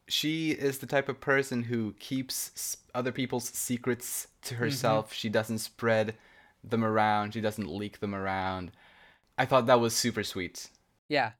she 0.08 0.52
is 0.52 0.78
the 0.78 0.86
type 0.86 1.08
of 1.08 1.20
person 1.20 1.64
who 1.64 1.94
keeps 1.98 2.76
other 2.94 3.12
people's 3.12 3.48
secrets 3.48 4.28
to 4.42 4.54
herself. 4.54 5.12
She 5.12 5.28
doesn't 5.28 5.58
spread 5.58 6.14
them 6.62 6.84
around. 6.84 7.34
She 7.34 7.40
doesn't 7.40 7.68
leak 7.68 8.00
them 8.00 8.14
around. 8.14 8.70
I 9.36 9.44
thought 9.44 9.66
that 9.66 9.80
was 9.80 9.94
super 9.94 10.22
sweet. 10.22 10.68
Yeah. 11.08 11.32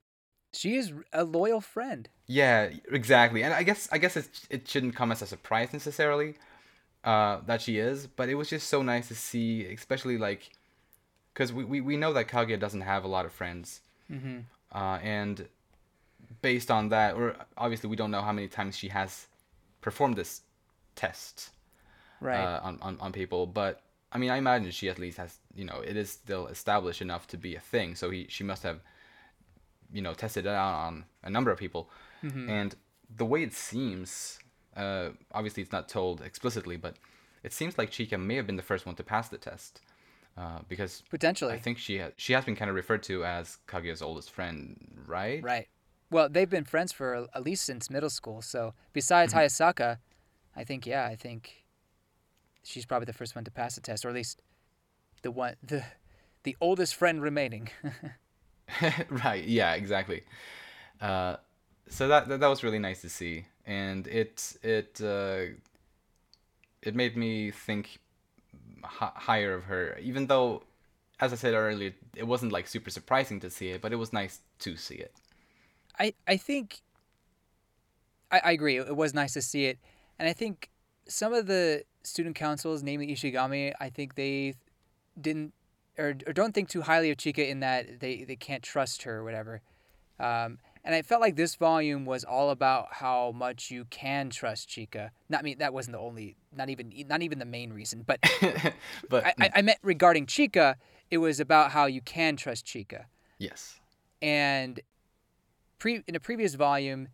She 0.52 0.76
is 0.76 0.92
a 1.12 1.24
loyal 1.24 1.60
friend. 1.60 2.08
Yeah, 2.26 2.70
exactly. 2.90 3.42
And 3.42 3.54
I 3.54 3.62
guess 3.62 3.88
I 3.92 3.98
guess 3.98 4.16
it 4.16 4.28
it 4.50 4.68
shouldn't 4.68 4.96
come 4.96 5.12
as 5.12 5.22
a 5.22 5.26
surprise 5.26 5.72
necessarily, 5.72 6.34
uh, 7.04 7.40
that 7.46 7.62
she 7.62 7.78
is, 7.78 8.06
but 8.06 8.28
it 8.28 8.34
was 8.34 8.48
just 8.48 8.68
so 8.68 8.82
nice 8.82 9.08
to 9.08 9.14
see, 9.14 9.66
especially 9.66 10.18
like, 10.18 10.50
because 11.32 11.52
we, 11.52 11.64
we, 11.64 11.80
we 11.80 11.96
know 11.96 12.12
that 12.14 12.28
Kaguya 12.28 12.58
doesn't 12.58 12.80
have 12.80 13.04
a 13.04 13.08
lot 13.08 13.26
of 13.26 13.32
friends, 13.32 13.80
Mm-hmm. 14.10 14.38
uh, 14.72 14.98
and 15.02 15.48
based 16.42 16.70
on 16.70 16.88
that, 16.90 17.14
or 17.14 17.36
obviously 17.56 17.88
we 17.90 17.96
don't 17.96 18.10
know 18.10 18.22
how 18.22 18.32
many 18.32 18.48
times 18.48 18.76
she 18.76 18.88
has 18.88 19.26
performed 19.80 20.16
this 20.16 20.42
test 20.94 21.50
Right. 22.20 22.42
uh, 22.42 22.60
on, 22.62 22.78
on 22.80 22.96
on 23.00 23.12
people, 23.12 23.46
but 23.46 23.82
I 24.12 24.18
mean, 24.18 24.30
I 24.30 24.36
imagine 24.38 24.70
she 24.70 24.88
at 24.88 24.98
least 24.98 25.18
has, 25.18 25.38
you 25.54 25.64
know, 25.64 25.80
it 25.84 25.96
is 25.96 26.08
still 26.10 26.46
established 26.46 27.02
enough 27.02 27.26
to 27.28 27.36
be 27.36 27.54
a 27.56 27.60
thing. 27.60 27.94
So 27.94 28.10
he 28.10 28.26
she 28.30 28.42
must 28.44 28.62
have, 28.62 28.80
you 29.92 30.00
know, 30.00 30.14
tested 30.14 30.46
it 30.46 30.50
out 30.50 30.74
on 30.86 31.04
a 31.22 31.30
number 31.30 31.50
of 31.50 31.58
people, 31.58 31.90
Mm-hmm. 32.24 32.48
and 32.48 32.74
the 33.14 33.24
way 33.26 33.42
it 33.42 33.52
seems, 33.52 34.38
uh, 34.76 35.10
obviously 35.32 35.62
it's 35.62 35.72
not 35.72 35.88
told 35.88 36.22
explicitly, 36.22 36.76
but 36.76 36.94
it 37.44 37.52
seems 37.52 37.76
like 37.78 37.90
Chika 37.90 38.18
may 38.18 38.36
have 38.36 38.46
been 38.46 38.56
the 38.56 38.62
first 38.62 38.86
one 38.86 38.94
to 38.96 39.04
pass 39.04 39.28
the 39.28 39.38
test, 39.38 39.80
uh, 40.36 40.58
because 40.68 41.02
Potentially. 41.10 41.54
I 41.54 41.58
think 41.58 41.78
she 41.78 41.98
ha- 41.98 42.10
she 42.16 42.32
has 42.34 42.44
been 42.44 42.56
kind 42.56 42.68
of 42.68 42.74
referred 42.74 43.02
to 43.04 43.24
as 43.24 43.58
Kaguya's 43.66 44.02
oldest 44.02 44.30
friend, 44.30 44.76
right? 45.06 45.42
Right. 45.42 45.68
Well, 46.10 46.28
they've 46.28 46.48
been 46.48 46.64
friends 46.64 46.92
for 46.92 47.26
at 47.34 47.42
least 47.42 47.64
since 47.64 47.90
middle 47.90 48.10
school. 48.10 48.42
So 48.42 48.74
besides 48.92 49.32
Mm-hmm. 49.32 49.40
Hayasaka, 49.40 49.98
I 50.54 50.64
think 50.64 50.86
yeah, 50.86 51.06
I 51.06 51.16
think 51.16 51.64
she's 52.62 52.86
probably 52.86 53.06
the 53.06 53.12
first 53.12 53.34
one 53.34 53.44
to 53.44 53.50
pass 53.50 53.74
the 53.74 53.80
test, 53.80 54.04
or 54.04 54.08
at 54.10 54.14
least 54.14 54.42
the 55.22 55.30
one 55.30 55.56
the 55.66 55.84
the 56.44 56.56
oldest 56.60 56.94
friend 56.94 57.22
remaining. 57.22 57.68
right. 59.10 59.44
Yeah. 59.44 59.74
Exactly. 59.74 60.22
Uh, 61.00 61.36
so 61.88 62.08
that, 62.08 62.28
that 62.28 62.40
that 62.40 62.48
was 62.48 62.64
really 62.64 62.78
nice 62.78 63.00
to 63.02 63.08
see, 63.08 63.46
and 63.64 64.06
it 64.06 64.56
it 64.62 65.00
uh, 65.02 65.54
it 66.82 66.94
made 66.94 67.16
me 67.16 67.50
think 67.50 67.98
h- 68.86 69.12
higher 69.14 69.54
of 69.54 69.64
her, 69.64 69.98
even 70.00 70.26
though, 70.26 70.62
as 71.20 71.32
I 71.32 71.36
said 71.36 71.54
earlier, 71.54 71.92
it 72.14 72.26
wasn't 72.26 72.52
like 72.52 72.68
super 72.68 72.90
surprising 72.90 73.40
to 73.40 73.50
see 73.50 73.68
it, 73.68 73.80
but 73.80 73.92
it 73.92 73.96
was 73.96 74.12
nice 74.12 74.40
to 74.60 74.76
see 74.76 74.96
it. 74.96 75.12
I 75.98 76.14
I 76.26 76.36
think 76.36 76.80
I, 78.30 78.40
I 78.44 78.52
agree. 78.52 78.78
It 78.78 78.96
was 78.96 79.14
nice 79.14 79.32
to 79.34 79.42
see 79.42 79.66
it, 79.66 79.78
and 80.18 80.28
I 80.28 80.32
think 80.32 80.70
some 81.08 81.32
of 81.32 81.46
the 81.46 81.84
student 82.02 82.36
councils, 82.36 82.82
namely 82.82 83.08
Ishigami, 83.08 83.72
I 83.80 83.90
think 83.90 84.14
they 84.14 84.54
didn't 85.20 85.52
or, 85.98 86.14
or 86.26 86.32
don't 86.32 86.54
think 86.54 86.68
too 86.68 86.82
highly 86.82 87.10
of 87.10 87.16
Chika 87.16 87.48
in 87.48 87.60
that 87.60 88.00
they, 88.00 88.24
they 88.24 88.36
can't 88.36 88.62
trust 88.62 89.02
her 89.02 89.18
or 89.18 89.24
whatever. 89.24 89.62
Um, 90.18 90.58
and 90.86 90.94
I 90.94 91.02
felt 91.02 91.20
like 91.20 91.36
this 91.36 91.56
volume 91.56 92.06
was 92.06 92.24
all 92.24 92.48
about 92.50 92.86
how 92.92 93.32
much 93.32 93.70
you 93.70 93.84
can 93.90 94.30
trust 94.30 94.68
Chika. 94.70 95.10
Not 95.28 95.40
I 95.40 95.42
mean 95.42 95.58
that 95.58 95.74
wasn't 95.74 95.96
the 95.96 96.00
only, 96.00 96.36
not 96.56 96.70
even 96.70 96.92
not 97.08 97.20
even 97.22 97.38
the 97.38 97.44
main 97.44 97.72
reason, 97.72 98.04
but 98.06 98.18
but 99.10 99.26
I, 99.26 99.34
I, 99.40 99.50
I 99.56 99.62
meant 99.62 99.78
regarding 99.82 100.24
Chika, 100.26 100.76
it 101.10 101.18
was 101.18 101.40
about 101.40 101.72
how 101.72 101.84
you 101.86 102.00
can 102.00 102.36
trust 102.36 102.64
Chika. 102.64 103.04
yes, 103.38 103.80
And 104.22 104.80
pre 105.78 106.02
in 106.06 106.14
a 106.14 106.20
previous 106.20 106.54
volume, 106.54 107.08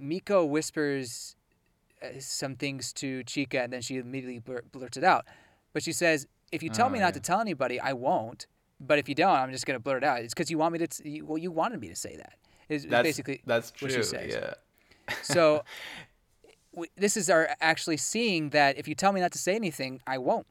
Miko 0.00 0.44
whispers 0.44 1.34
uh, 2.02 2.08
some 2.20 2.56
things 2.56 2.92
to 2.94 3.24
Chika, 3.24 3.64
and 3.64 3.72
then 3.72 3.80
she 3.80 3.96
immediately 3.96 4.38
blur- 4.38 4.64
blurts 4.70 4.96
it 4.96 5.04
out. 5.04 5.24
But 5.72 5.82
she 5.82 5.92
says, 5.92 6.26
"If 6.52 6.62
you 6.62 6.68
tell 6.70 6.86
Oh, 6.86 6.90
me 6.90 6.98
not 6.98 7.06
yeah. 7.06 7.10
to 7.12 7.20
tell 7.20 7.40
anybody, 7.40 7.80
I 7.80 7.92
won't. 7.94 8.46
But 8.80 8.98
if 8.98 9.08
you 9.08 9.14
don't, 9.14 9.34
I'm 9.34 9.50
just 9.52 9.66
gonna 9.66 9.78
blurt 9.80 10.02
it 10.02 10.06
out. 10.06 10.20
It's 10.20 10.34
because 10.34 10.50
you 10.50 10.58
want 10.58 10.72
me 10.74 10.78
to. 10.80 10.86
T- 10.86 11.08
you- 11.08 11.24
well, 11.26 11.38
you 11.38 11.50
wanted 11.50 11.80
me 11.80 11.88
to 11.88 11.96
say 11.96 12.16
that. 12.16 12.34
Is, 12.68 12.86
that's 12.86 13.02
basically 13.02 13.42
that's 13.46 13.70
true. 13.70 13.88
what 13.88 13.94
she 13.94 14.02
says. 14.02 14.32
Yeah. 14.32 14.54
so. 15.22 15.64
w- 16.72 16.90
This 16.96 17.16
is 17.16 17.30
our 17.30 17.48
actually 17.60 17.96
seeing 17.98 18.50
that 18.50 18.78
if 18.78 18.88
you 18.88 18.94
tell 18.94 19.12
me 19.12 19.20
not 19.20 19.32
to 19.32 19.38
say 19.38 19.54
anything, 19.54 20.00
I 20.06 20.18
won't. 20.18 20.46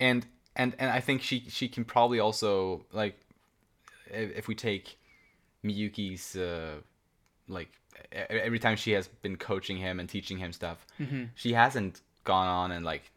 and 0.00 0.26
and 0.56 0.74
and 0.78 0.90
I 0.90 1.00
think 1.00 1.22
she 1.22 1.44
she 1.48 1.68
can 1.68 1.84
probably 1.84 2.20
also 2.20 2.84
like 2.92 3.18
if, 4.10 4.36
if 4.38 4.48
we 4.48 4.54
take 4.54 4.96
Miyuki's 5.64 6.36
uh, 6.36 6.76
like 7.48 7.68
every 8.12 8.58
time 8.58 8.76
she 8.76 8.92
has 8.92 9.08
been 9.08 9.36
coaching 9.36 9.76
him 9.76 9.98
and 10.00 10.08
teaching 10.08 10.38
him 10.38 10.52
stuff, 10.52 10.86
she 11.34 11.52
hasn't 11.52 12.00
gone 12.24 12.46
on 12.46 12.70
and 12.72 12.84
like 12.84 13.10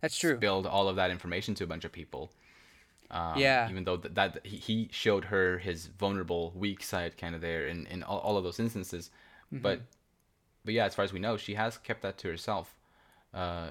That's 0.00 0.16
true. 0.18 0.36
spilled 0.36 0.66
all 0.66 0.88
of 0.88 0.96
that 0.96 1.10
information 1.10 1.54
to 1.56 1.64
a 1.64 1.66
bunch 1.66 1.84
of 1.84 1.92
people. 1.92 2.30
Um, 3.14 3.38
Yeah. 3.38 3.70
Even 3.70 3.84
though 3.84 3.96
that, 3.96 4.14
that 4.16 4.44
he, 4.44 4.88
showed 4.92 5.26
her 5.26 5.58
his 5.58 5.86
vulnerable, 5.86 6.52
weak 6.54 6.82
side 6.82 7.16
kind 7.16 7.34
of 7.34 7.40
there 7.40 7.66
in, 7.68 7.86
in 7.86 8.02
all, 8.02 8.18
all 8.18 8.36
of 8.36 8.44
those 8.44 8.58
instances, 8.60 9.10
but 9.62 9.80
but 10.64 10.74
yeah, 10.74 10.86
as 10.86 10.94
far 10.94 11.04
as 11.04 11.12
we 11.12 11.20
know, 11.20 11.36
she 11.36 11.54
has 11.54 11.78
kept 11.78 12.02
that 12.02 12.18
to 12.18 12.28
herself. 12.28 12.74
Uh, 13.32 13.68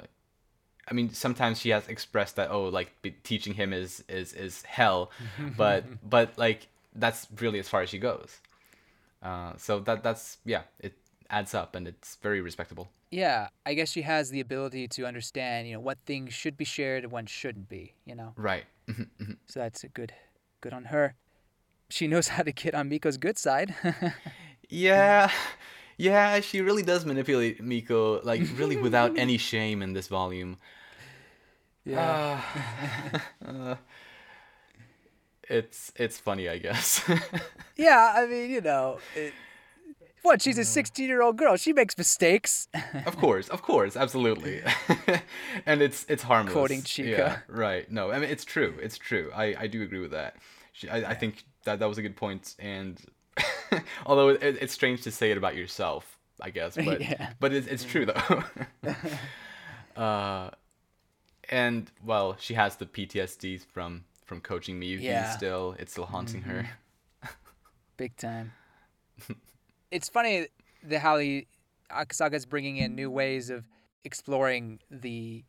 I 0.88 0.94
mean, 0.94 1.10
sometimes 1.14 1.60
she 1.60 1.70
has 1.70 1.88
expressed 1.88 2.36
that 2.38 2.52
oh, 2.52 2.66
like 2.66 2.91
teaching 3.24 3.54
him 3.54 3.74
is 3.74 4.04
is 4.08 4.34
is 4.34 4.64
hell, 4.64 5.12
but 5.58 5.86
but 6.08 6.38
like 6.38 6.68
that's 6.96 7.28
really 7.39 7.60
as 7.60 7.68
far 7.68 7.82
as 7.82 7.89
she 7.89 8.00
goes. 8.00 8.39
Uh, 9.22 9.54
so 9.58 9.80
that 9.80 10.04
that's 10.04 10.38
yeah, 10.46 10.64
it 10.80 10.94
adds 11.30 11.53
up 11.53 11.76
and 11.76 11.88
it's 11.88 12.17
very 12.21 12.41
respectable. 12.41 12.89
Yeah, 13.11 13.49
I 13.65 13.74
guess 13.74 13.89
she 13.89 14.01
has 14.01 14.30
the 14.30 14.39
ability 14.39 14.88
to 14.89 15.05
understand, 15.05 15.67
you 15.67 15.74
know, 15.74 15.80
what 15.80 15.97
things 16.05 16.34
should 16.34 16.57
be 16.57 16.65
shared 16.65 17.03
and 17.03 17.11
what 17.11 17.30
shouldn't 17.30 17.69
be. 17.69 17.93
You 18.05 18.15
know. 18.15 18.34
Right. 18.36 18.65
So 19.47 19.59
that's 19.59 19.84
a 19.84 19.88
good, 19.88 20.13
good 20.61 20.74
on 20.74 20.86
her. 20.86 21.15
She 21.89 22.07
knows 22.07 22.28
how 22.36 22.43
to 22.43 22.51
get 22.51 22.74
on 22.74 22.89
Miko's 22.89 23.17
good 23.17 23.38
side. 23.38 23.76
Yeah, 24.69 25.30
yeah, 25.97 26.39
she 26.39 26.61
really 26.61 26.82
does 26.82 27.05
manipulate 27.05 27.61
Miko, 27.61 28.21
like 28.24 28.41
really 28.55 28.76
without 28.76 29.17
any 29.19 29.38
shame 29.38 29.84
in 29.84 29.93
this 29.93 30.07
volume. 30.07 30.57
Uh, 31.88 32.41
uh, 33.45 33.76
it's 35.47 35.91
it's 35.95 36.17
funny, 36.17 36.49
I 36.49 36.57
guess. 36.57 37.03
yeah, 37.76 38.13
I 38.15 38.26
mean, 38.26 38.49
you 38.49 38.61
know, 38.61 38.97
it, 39.15 39.34
what? 40.24 40.41
She's 40.41 40.57
a 40.57 40.65
sixteen-year-old 40.65 41.38
girl. 41.38 41.55
She 41.57 41.71
makes 41.74 41.97
mistakes. 41.97 42.67
of 43.05 43.17
course, 43.17 43.47
of 43.49 43.61
course, 43.61 43.95
absolutely. 43.95 44.61
and 45.65 45.82
it's 45.82 46.05
it's 46.09 46.24
harmless. 46.24 46.53
Quoting 46.53 46.82
Chika. 46.82 47.05
Yeah, 47.17 47.38
right. 47.47 47.89
No, 47.91 48.11
I 48.11 48.19
mean 48.19 48.30
it's 48.30 48.43
true. 48.45 48.74
It's 48.82 48.97
true. 48.97 49.32
I 49.36 49.55
I 49.59 49.67
do 49.67 49.82
agree 49.84 49.99
with 49.99 50.11
that. 50.11 50.38
She, 50.71 50.89
I, 50.89 51.11
I 51.11 51.13
think 51.13 51.43
that 51.65 51.80
that 51.80 51.88
was 51.88 51.97
a 51.97 52.01
good 52.01 52.15
point, 52.15 52.55
and 52.59 52.99
although 54.05 54.30
it, 54.30 54.41
it's 54.41 54.74
strange 54.74 55.01
to 55.03 55.11
say 55.11 55.32
it 55.32 55.38
about 55.38 55.55
yourself, 55.55 56.17
I 56.41 56.49
guess, 56.49 56.76
but 56.76 57.01
Yeah. 57.09 57.34
but 57.39 57.53
it's 57.53 57.67
it's 57.67 57.84
true 57.84 58.05
though. 58.05 58.43
uh, 60.01 60.49
and 61.49 61.91
well, 62.03 62.36
she 62.39 62.53
has 62.55 62.76
the 62.78 62.86
PTSD 62.86 63.65
from 63.71 64.05
from 64.26 64.41
coaching 64.41 64.80
Miyuki. 64.80 65.03
Yeah. 65.03 65.30
Still, 65.32 65.76
it's 65.80 65.91
still 65.91 66.05
haunting 66.05 66.41
her. 66.43 66.69
Big 67.97 68.15
time. 68.17 68.53
It's 69.94 70.10
funny 70.10 70.48
the 70.84 71.00
how 71.00 71.18
he 71.18 71.48
is 72.32 72.46
bringing 72.46 72.78
in 72.78 72.96
new 72.96 73.10
ways 73.10 73.50
of 73.50 73.66
exploring 74.04 74.80
the 74.89 75.44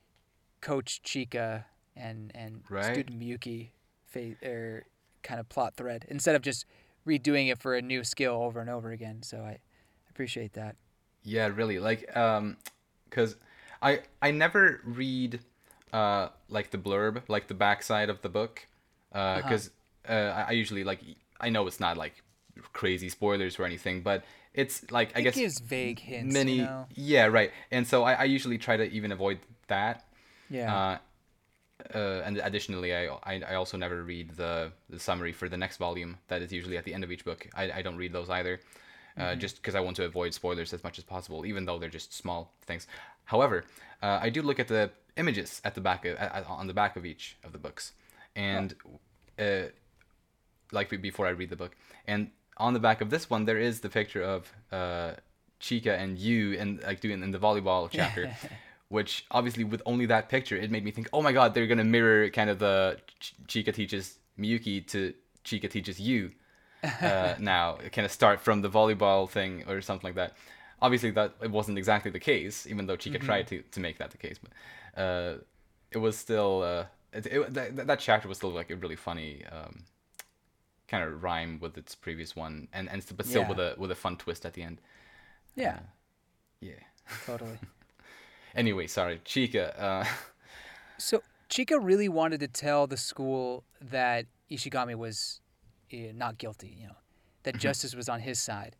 coach 0.60 1.00
Chika 1.02 1.64
and 1.96 2.30
and 2.34 2.62
Right. 2.68 2.84
student 2.84 3.18
Miyuki 3.18 3.70
fa- 4.04 4.36
er, 4.44 4.84
kind 5.22 5.40
of 5.40 5.48
plot 5.48 5.74
thread 5.76 6.04
instead 6.08 6.34
of 6.36 6.42
just 6.42 6.66
redoing 7.06 7.50
it 7.50 7.58
for 7.58 7.74
a 7.74 7.82
new 7.82 8.04
skill 8.04 8.34
over 8.42 8.60
and 8.60 8.70
over 8.70 8.90
again. 8.90 9.22
So 9.22 9.38
I 9.42 9.58
appreciate 10.10 10.52
that. 10.54 10.76
Yeah, 11.22 11.48
really. 11.48 11.78
Like, 11.78 12.14
um, 12.16 12.56
cause 13.10 13.36
I 13.82 14.02
I 14.20 14.30
never 14.30 14.80
read 14.84 15.40
uh 15.92 16.28
like 16.48 16.70
the 16.70 16.78
blurb, 16.78 17.22
like 17.28 17.48
the 17.48 17.54
backside 17.54 18.10
of 18.10 18.20
the 18.22 18.28
book, 18.28 18.66
uh, 19.12 19.40
cause 19.42 19.70
uh, 20.08 20.12
I, 20.12 20.42
I 20.48 20.50
usually 20.52 20.84
like 20.84 21.00
I 21.40 21.48
know 21.48 21.66
it's 21.66 21.80
not 21.80 21.96
like 21.96 22.23
crazy 22.72 23.08
spoilers 23.08 23.58
or 23.58 23.64
anything, 23.64 24.02
but 24.02 24.24
it's 24.52 24.90
like 24.90 25.12
I 25.16 25.20
it 25.20 25.22
guess 25.24 25.34
gives 25.34 25.60
vague 25.60 25.98
hints. 25.98 26.32
many. 26.32 26.56
You 26.56 26.64
know? 26.64 26.86
Yeah, 26.94 27.26
right. 27.26 27.50
And 27.70 27.86
so 27.86 28.04
I, 28.04 28.12
I 28.14 28.24
usually 28.24 28.58
try 28.58 28.76
to 28.76 28.84
even 28.90 29.12
avoid 29.12 29.38
that. 29.68 30.04
Yeah. 30.48 30.74
Uh, 30.74 30.98
uh, 31.94 32.22
and 32.24 32.38
additionally, 32.38 32.94
I, 32.94 33.06
I 33.24 33.42
I 33.50 33.54
also 33.56 33.76
never 33.76 34.02
read 34.02 34.30
the 34.36 34.72
the 34.88 34.98
summary 34.98 35.32
for 35.32 35.48
the 35.48 35.56
next 35.56 35.76
volume. 35.76 36.18
That 36.28 36.40
is 36.40 36.52
usually 36.52 36.76
at 36.76 36.84
the 36.84 36.94
end 36.94 37.04
of 37.04 37.10
each 37.10 37.24
book. 37.24 37.48
I, 37.54 37.70
I 37.72 37.82
don't 37.82 37.96
read 37.96 38.12
those 38.12 38.30
either, 38.30 38.60
uh, 39.18 39.34
just 39.34 39.56
because 39.56 39.74
I 39.74 39.80
want 39.80 39.96
to 39.96 40.04
avoid 40.04 40.32
spoilers 40.34 40.72
as 40.72 40.84
much 40.84 40.98
as 40.98 41.04
possible, 41.04 41.44
even 41.44 41.64
though 41.64 41.78
they're 41.78 41.88
just 41.88 42.14
small 42.14 42.54
things. 42.62 42.86
However, 43.24 43.64
uh, 44.02 44.18
I 44.22 44.30
do 44.30 44.40
look 44.40 44.60
at 44.60 44.68
the 44.68 44.90
images 45.16 45.60
at 45.64 45.74
the 45.74 45.80
back 45.80 46.04
of, 46.04 46.16
at, 46.16 46.46
on 46.46 46.66
the 46.68 46.74
back 46.74 46.96
of 46.96 47.04
each 47.04 47.36
of 47.42 47.52
the 47.52 47.58
books, 47.58 47.92
and 48.36 48.74
uh, 49.38 49.64
like 50.70 50.90
before 51.02 51.26
I 51.26 51.30
read 51.30 51.50
the 51.50 51.56
book, 51.56 51.74
and 52.06 52.30
on 52.56 52.72
the 52.74 52.80
back 52.80 53.00
of 53.00 53.10
this 53.10 53.28
one 53.30 53.44
there 53.44 53.58
is 53.58 53.80
the 53.80 53.88
picture 53.88 54.22
of 54.22 54.52
uh, 54.72 55.12
Chika 55.60 55.98
and 55.98 56.18
Yu 56.18 56.56
and 56.58 56.82
like 56.82 57.00
doing 57.00 57.22
in 57.22 57.30
the 57.30 57.38
volleyball 57.38 57.88
chapter. 57.98 58.30
which 58.88 59.24
obviously 59.30 59.64
with 59.64 59.82
only 59.86 60.06
that 60.06 60.28
picture 60.28 60.56
it 60.56 60.70
made 60.70 60.84
me 60.84 60.90
think 60.90 61.08
oh 61.12 61.22
my 61.22 61.32
god 61.32 61.54
they're 61.54 61.66
gonna 61.66 61.84
mirror 61.84 62.28
kind 62.30 62.50
of 62.50 62.58
the 62.58 62.98
Ch- 63.18 63.34
chika 63.48 63.72
teaches 63.74 64.18
miyuki 64.38 64.86
to 64.88 65.14
chika 65.44 65.68
teaches 65.70 65.98
Yu 65.98 66.30
uh, 67.00 67.34
now 67.40 67.78
kind 67.92 68.04
of 68.04 68.12
start 68.12 68.40
from 68.40 68.60
the 68.62 68.68
volleyball 68.70 69.28
thing 69.28 69.64
or 69.68 69.80
something 69.80 70.06
like 70.08 70.14
that 70.16 70.34
obviously 70.82 71.10
that 71.12 71.32
it 71.42 71.50
wasn't 71.50 71.78
exactly 71.78 72.10
the 72.10 72.20
case, 72.20 72.66
even 72.66 72.86
though 72.86 72.96
Chika 72.96 73.14
Mm-hmm. 73.14 73.24
tried 73.24 73.46
to, 73.46 73.62
to 73.70 73.80
make 73.80 73.96
that 73.98 74.10
the 74.10 74.18
case. 74.18 74.36
But 74.42 75.00
uh, 75.02 75.34
it 75.90 75.96
was 75.98 76.14
still 76.18 76.62
uh, 76.62 76.84
it, 77.14 77.24
it, 77.26 77.54
that, 77.54 77.86
that 77.86 78.00
chapter 78.00 78.28
was 78.28 78.36
still 78.36 78.50
like 78.50 78.70
a 78.70 78.76
really 78.76 78.96
funny 78.96 79.44
um, 79.50 79.84
kind 80.88 81.02
of 81.04 81.22
rhyme 81.22 81.58
with 81.60 81.76
its 81.78 81.94
previous 81.94 82.34
one, 82.36 82.68
and 82.72 82.88
and 82.88 83.02
but 83.16 83.26
still 83.26 83.42
Yeah. 83.42 83.48
with 83.48 83.58
a 83.58 83.74
with 83.78 83.90
a 83.90 83.94
fun 83.94 84.16
twist 84.16 84.44
at 84.46 84.54
the 84.54 84.62
end. 84.62 84.80
Yeah, 85.54 85.80
Yeah. 86.60 86.80
totally. 87.26 87.58
Anyway, 88.56 88.86
sorry, 88.86 89.18
Chika. 89.24 89.74
Uh, 89.76 90.04
So 90.96 91.22
Chika 91.50 91.76
really 91.82 92.08
wanted 92.08 92.38
to 92.40 92.46
tell 92.48 92.86
the 92.86 92.96
school 92.96 93.64
that 93.80 94.26
Ishigami 94.48 94.94
was 94.94 95.40
eh, 95.90 96.12
not 96.14 96.38
guilty. 96.38 96.76
You 96.80 96.86
know, 96.86 96.96
that 97.42 97.58
justice 97.58 97.96
was 97.96 98.08
on 98.08 98.20
his 98.20 98.38
side. 98.38 98.76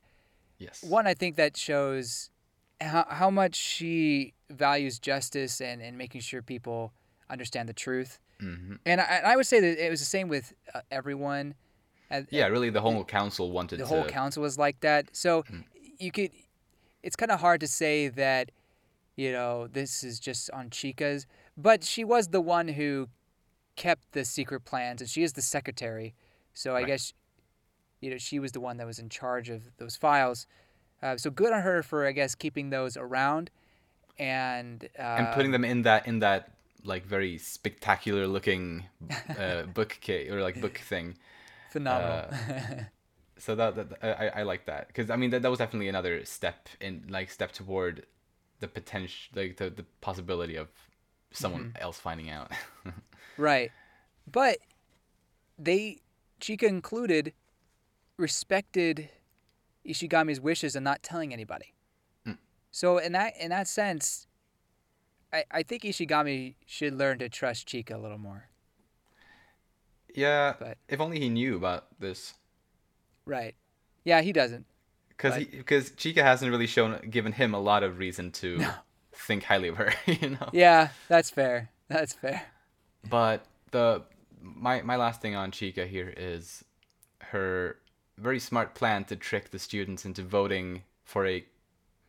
yes. 0.59 0.83
One, 0.85 1.09
I 1.09 1.15
think 1.15 1.35
that 1.37 1.57
shows 1.57 2.31
how, 2.81 3.05
how 3.09 3.31
much 3.31 3.57
she 3.57 4.35
values 4.49 5.01
justice 5.01 5.61
and, 5.61 5.83
and 5.83 5.99
making 5.99 6.21
sure 6.21 6.41
people 6.41 6.93
understand 7.29 7.69
the 7.69 7.73
truth. 7.75 8.21
hmm 8.39 8.75
And 8.87 9.01
I, 9.01 9.23
I 9.25 9.37
would 9.37 9.47
say 9.47 9.59
that 9.59 9.85
it 9.85 9.91
was 9.91 9.99
the 10.01 10.07
same 10.07 10.29
with 10.29 10.53
uh, 10.73 10.83
everyone. 10.91 11.55
At- 12.11 12.33
Yeah, 12.33 12.47
really, 12.47 12.71
the 12.71 12.81
whole 12.81 13.05
council 13.05 13.51
wanted 13.51 13.77
to 13.79 13.83
the 13.85 13.89
to. 13.89 13.95
whole 13.95 14.05
council 14.05 14.43
was 14.43 14.59
like 14.59 14.81
that. 14.81 15.15
So 15.17 15.45
you 15.99 16.11
could, 16.13 16.31
it's 17.03 17.17
kind 17.17 17.31
of 17.31 17.41
hard 17.41 17.61
to 17.61 17.69
say 17.69 18.09
that, 18.09 18.51
you 19.17 19.33
know, 19.33 19.67
this 19.69 20.03
is 20.05 20.19
just 20.21 20.51
on 20.51 20.71
Chika's, 20.71 21.27
but 21.57 21.85
she 21.85 22.05
was 22.05 22.29
the 22.29 22.41
one 22.41 22.69
who 22.69 23.09
kept 23.77 24.13
the 24.13 24.25
secret 24.25 24.65
plans, 24.65 25.01
and 25.01 25.09
she 25.11 25.23
is 25.23 25.33
the 25.35 25.43
secretary. 25.43 26.15
So 26.53 26.73
I 26.73 26.81
Right. 26.81 26.87
guess, 26.89 27.13
you 28.01 28.11
know, 28.11 28.19
she 28.19 28.39
was 28.39 28.53
the 28.53 28.61
one 28.61 28.77
that 28.77 28.87
was 28.87 28.99
in 28.99 29.09
charge 29.09 29.49
of 29.51 29.77
those 29.79 29.97
files. 29.97 30.47
Uh, 31.03 31.17
so 31.17 31.31
good 31.31 31.53
on 31.53 31.63
her 31.63 31.83
for, 31.83 32.07
I 32.07 32.13
guess, 32.13 32.35
keeping 32.35 32.71
those 32.71 32.97
around, 32.97 33.51
and 34.19 34.89
uh, 34.99 35.03
and 35.03 35.33
putting 35.33 35.51
them 35.51 35.65
in 35.65 35.83
that 35.83 36.07
in 36.07 36.21
that 36.21 36.51
like 36.85 37.05
very 37.05 37.39
spectacular 37.39 38.27
looking 38.27 38.85
uh, 39.39 39.63
bookcase 39.63 40.31
or 40.31 40.43
like 40.43 40.61
book 40.61 40.79
thing. 40.79 41.17
Phenomenal. 41.75 42.31
So 43.37 43.57
that, 43.57 43.75
that 43.75 43.89
I 44.01 44.41
I 44.41 44.43
like 44.53 44.65
that 44.67 44.83
because 44.87 45.11
I 45.11 45.17
mean 45.21 45.31
that, 45.31 45.43
that 45.43 45.51
was 45.55 45.59
definitely 45.59 45.89
another 45.89 46.25
step 46.25 46.69
in 46.81 46.93
like 47.09 47.29
step 47.39 47.51
toward 47.51 48.07
the 48.61 48.69
potential 48.69 49.19
like 49.41 49.57
the, 49.61 49.69
the 49.71 49.85
possibility 50.01 50.57
of 50.57 50.69
someone 51.33 51.65
Mm-hmm. 51.65 51.83
else 51.85 51.99
finding 51.99 52.31
out. 52.31 52.53
Right. 53.37 53.73
But 54.31 54.59
they 55.59 55.99
Chika 56.41 56.69
included 56.79 57.33
respected 58.17 59.09
Ishigami's 59.85 60.41
wishes 60.41 60.77
and 60.77 60.85
not 60.85 61.03
telling 61.03 61.33
anybody. 61.33 61.75
Mm. 62.27 62.39
So 62.71 62.99
in 62.99 63.13
that 63.19 63.33
in 63.45 63.51
that 63.51 63.67
sense, 63.67 64.29
I, 65.33 65.45
I 65.51 65.63
think 65.65 65.83
Ishigami 65.83 66.55
should 66.67 66.95
learn 66.95 67.19
to 67.19 67.29
trust 67.29 67.67
Chika 67.69 67.95
a 67.95 67.99
little 67.99 68.19
more. 68.29 68.49
Yeah, 70.15 70.55
But- 70.59 70.79
if 70.89 71.01
only 71.01 71.19
he 71.21 71.29
knew 71.29 71.57
about 71.57 71.87
this. 71.99 72.35
Right. 73.27 73.55
Yeah, 74.05 74.21
he 74.21 74.33
doesn't. 74.33 74.67
Because 75.09 75.35
But- 75.37 75.51
because 75.51 75.91
Chika 75.91 76.23
hasn't 76.23 76.51
really 76.51 76.67
shown 76.67 76.99
given 77.11 77.33
him 77.33 77.55
a 77.55 77.61
lot 77.61 77.83
of 77.83 77.99
reason 77.99 78.31
to 78.33 78.65
think 79.13 79.45
highly 79.45 79.69
of 79.69 79.77
her, 79.77 79.93
you 80.07 80.31
know. 80.31 80.51
Yeah, 80.53 80.89
that's 81.09 81.31
fair. 81.31 81.71
That's 81.89 82.13
fair. 82.15 82.43
But 83.09 83.45
the 83.71 84.03
my 84.41 84.83
my 84.83 84.97
last 84.97 85.21
thing 85.21 85.35
on 85.35 85.51
Chika 85.53 85.87
here 85.87 86.13
is 86.17 86.65
her 87.19 87.79
very 88.19 88.39
smart 88.39 88.75
plan 88.75 89.05
to 89.05 89.17
trick 89.17 89.51
the 89.51 89.59
students 89.59 90.05
into 90.05 90.23
voting 90.23 90.83
for 91.05 91.27
a 91.27 91.45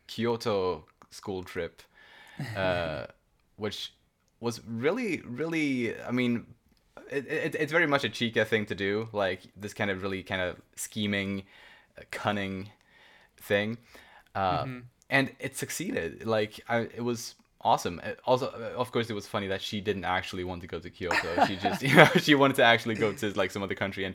Kyoto 0.06 0.84
school 1.10 1.42
trip, 1.44 1.82
uh, 2.56 3.06
which 3.56 3.92
was 4.40 4.60
really 4.66 5.20
really 5.24 5.98
I 6.00 6.10
mean. 6.10 6.46
It, 7.10 7.26
it, 7.28 7.54
it's 7.54 7.72
very 7.72 7.86
much 7.86 8.04
a 8.04 8.08
Chika 8.08 8.46
thing 8.46 8.66
to 8.66 8.74
do, 8.74 9.08
like 9.12 9.42
this 9.56 9.72
kind 9.74 9.90
of 9.90 10.02
really 10.02 10.22
kind 10.22 10.40
of 10.40 10.56
scheming, 10.74 11.44
uh, 11.98 12.02
cunning 12.10 12.70
thing, 13.40 13.78
uh, 14.34 14.64
and 15.10 15.30
it 15.38 15.56
succeeded. 15.56 16.26
Like 16.26 16.60
I, 16.68 16.78
it 16.80 17.04
was 17.04 17.34
awesome. 17.60 18.00
Uh, 18.04 18.10
Also, 18.24 18.46
uh, 18.48 18.78
of 18.78 18.90
course, 18.92 19.08
it 19.10 19.14
was 19.14 19.26
funny 19.26 19.46
that 19.48 19.62
she 19.62 19.80
didn't 19.80 20.04
actually 20.04 20.44
want 20.44 20.60
to 20.62 20.66
go 20.66 20.78
to 20.80 20.90
Kyoto. 20.90 21.46
She 21.46 21.56
just, 21.56 21.82
you 21.88 21.94
know, 21.96 22.08
she 22.16 22.34
wanted 22.34 22.56
to 22.56 22.64
actually 22.64 22.94
go 22.96 23.12
to 23.12 23.30
like 23.38 23.50
some 23.50 23.62
other 23.62 23.74
country, 23.74 24.04
and 24.04 24.14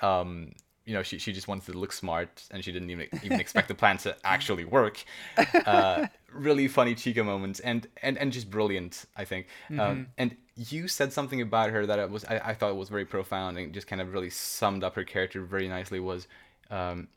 um, 0.00 0.52
you 0.86 0.94
know, 0.94 1.02
she 1.02 1.18
she 1.18 1.32
just 1.32 1.46
wanted 1.48 1.72
to 1.72 1.78
look 1.78 1.92
smart, 1.92 2.42
and 2.50 2.64
she 2.64 2.72
didn't 2.72 2.90
even 2.90 3.06
even 3.22 3.40
expect 3.40 3.68
the 3.68 3.74
plan 3.74 3.98
to 3.98 4.16
actually 4.24 4.64
work. 4.64 5.04
Uh, 5.66 6.06
really 6.32 6.68
funny 6.68 6.94
Chika 6.94 7.24
moments, 7.24 7.60
and 7.60 7.86
and 8.02 8.18
and 8.18 8.32
just 8.32 8.50
brilliant, 8.50 9.04
I 9.16 9.24
think. 9.24 9.46
Um, 9.78 10.08
and 10.18 10.36
you 10.56 10.88
said 10.88 11.12
something 11.12 11.40
about 11.40 11.70
her 11.70 11.86
that 11.86 11.98
it 11.98 12.10
was 12.10 12.24
I, 12.24 12.38
I 12.44 12.54
thought 12.54 12.76
was 12.76 12.88
very 12.88 13.04
profound 13.04 13.58
and 13.58 13.72
just 13.72 13.86
kind 13.86 14.00
of 14.02 14.12
really 14.12 14.30
summed 14.30 14.82
up 14.84 14.96
her 14.96 15.04
character 15.04 15.42
very 15.42 15.68
nicely. 15.68 16.00
Was 16.00 16.26
um, 16.70 17.08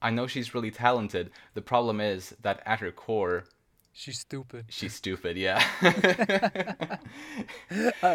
I 0.00 0.10
know 0.10 0.26
she's 0.26 0.54
really 0.54 0.70
talented. 0.70 1.30
The 1.54 1.62
problem 1.62 2.00
is 2.00 2.34
that 2.42 2.62
at 2.64 2.80
her 2.80 2.92
core, 2.92 3.44
She's 3.92 4.20
stupid. 4.20 4.66
she's 4.68 4.94
stupid. 4.94 5.36
Yeah, 5.36 5.60
I 5.82 6.98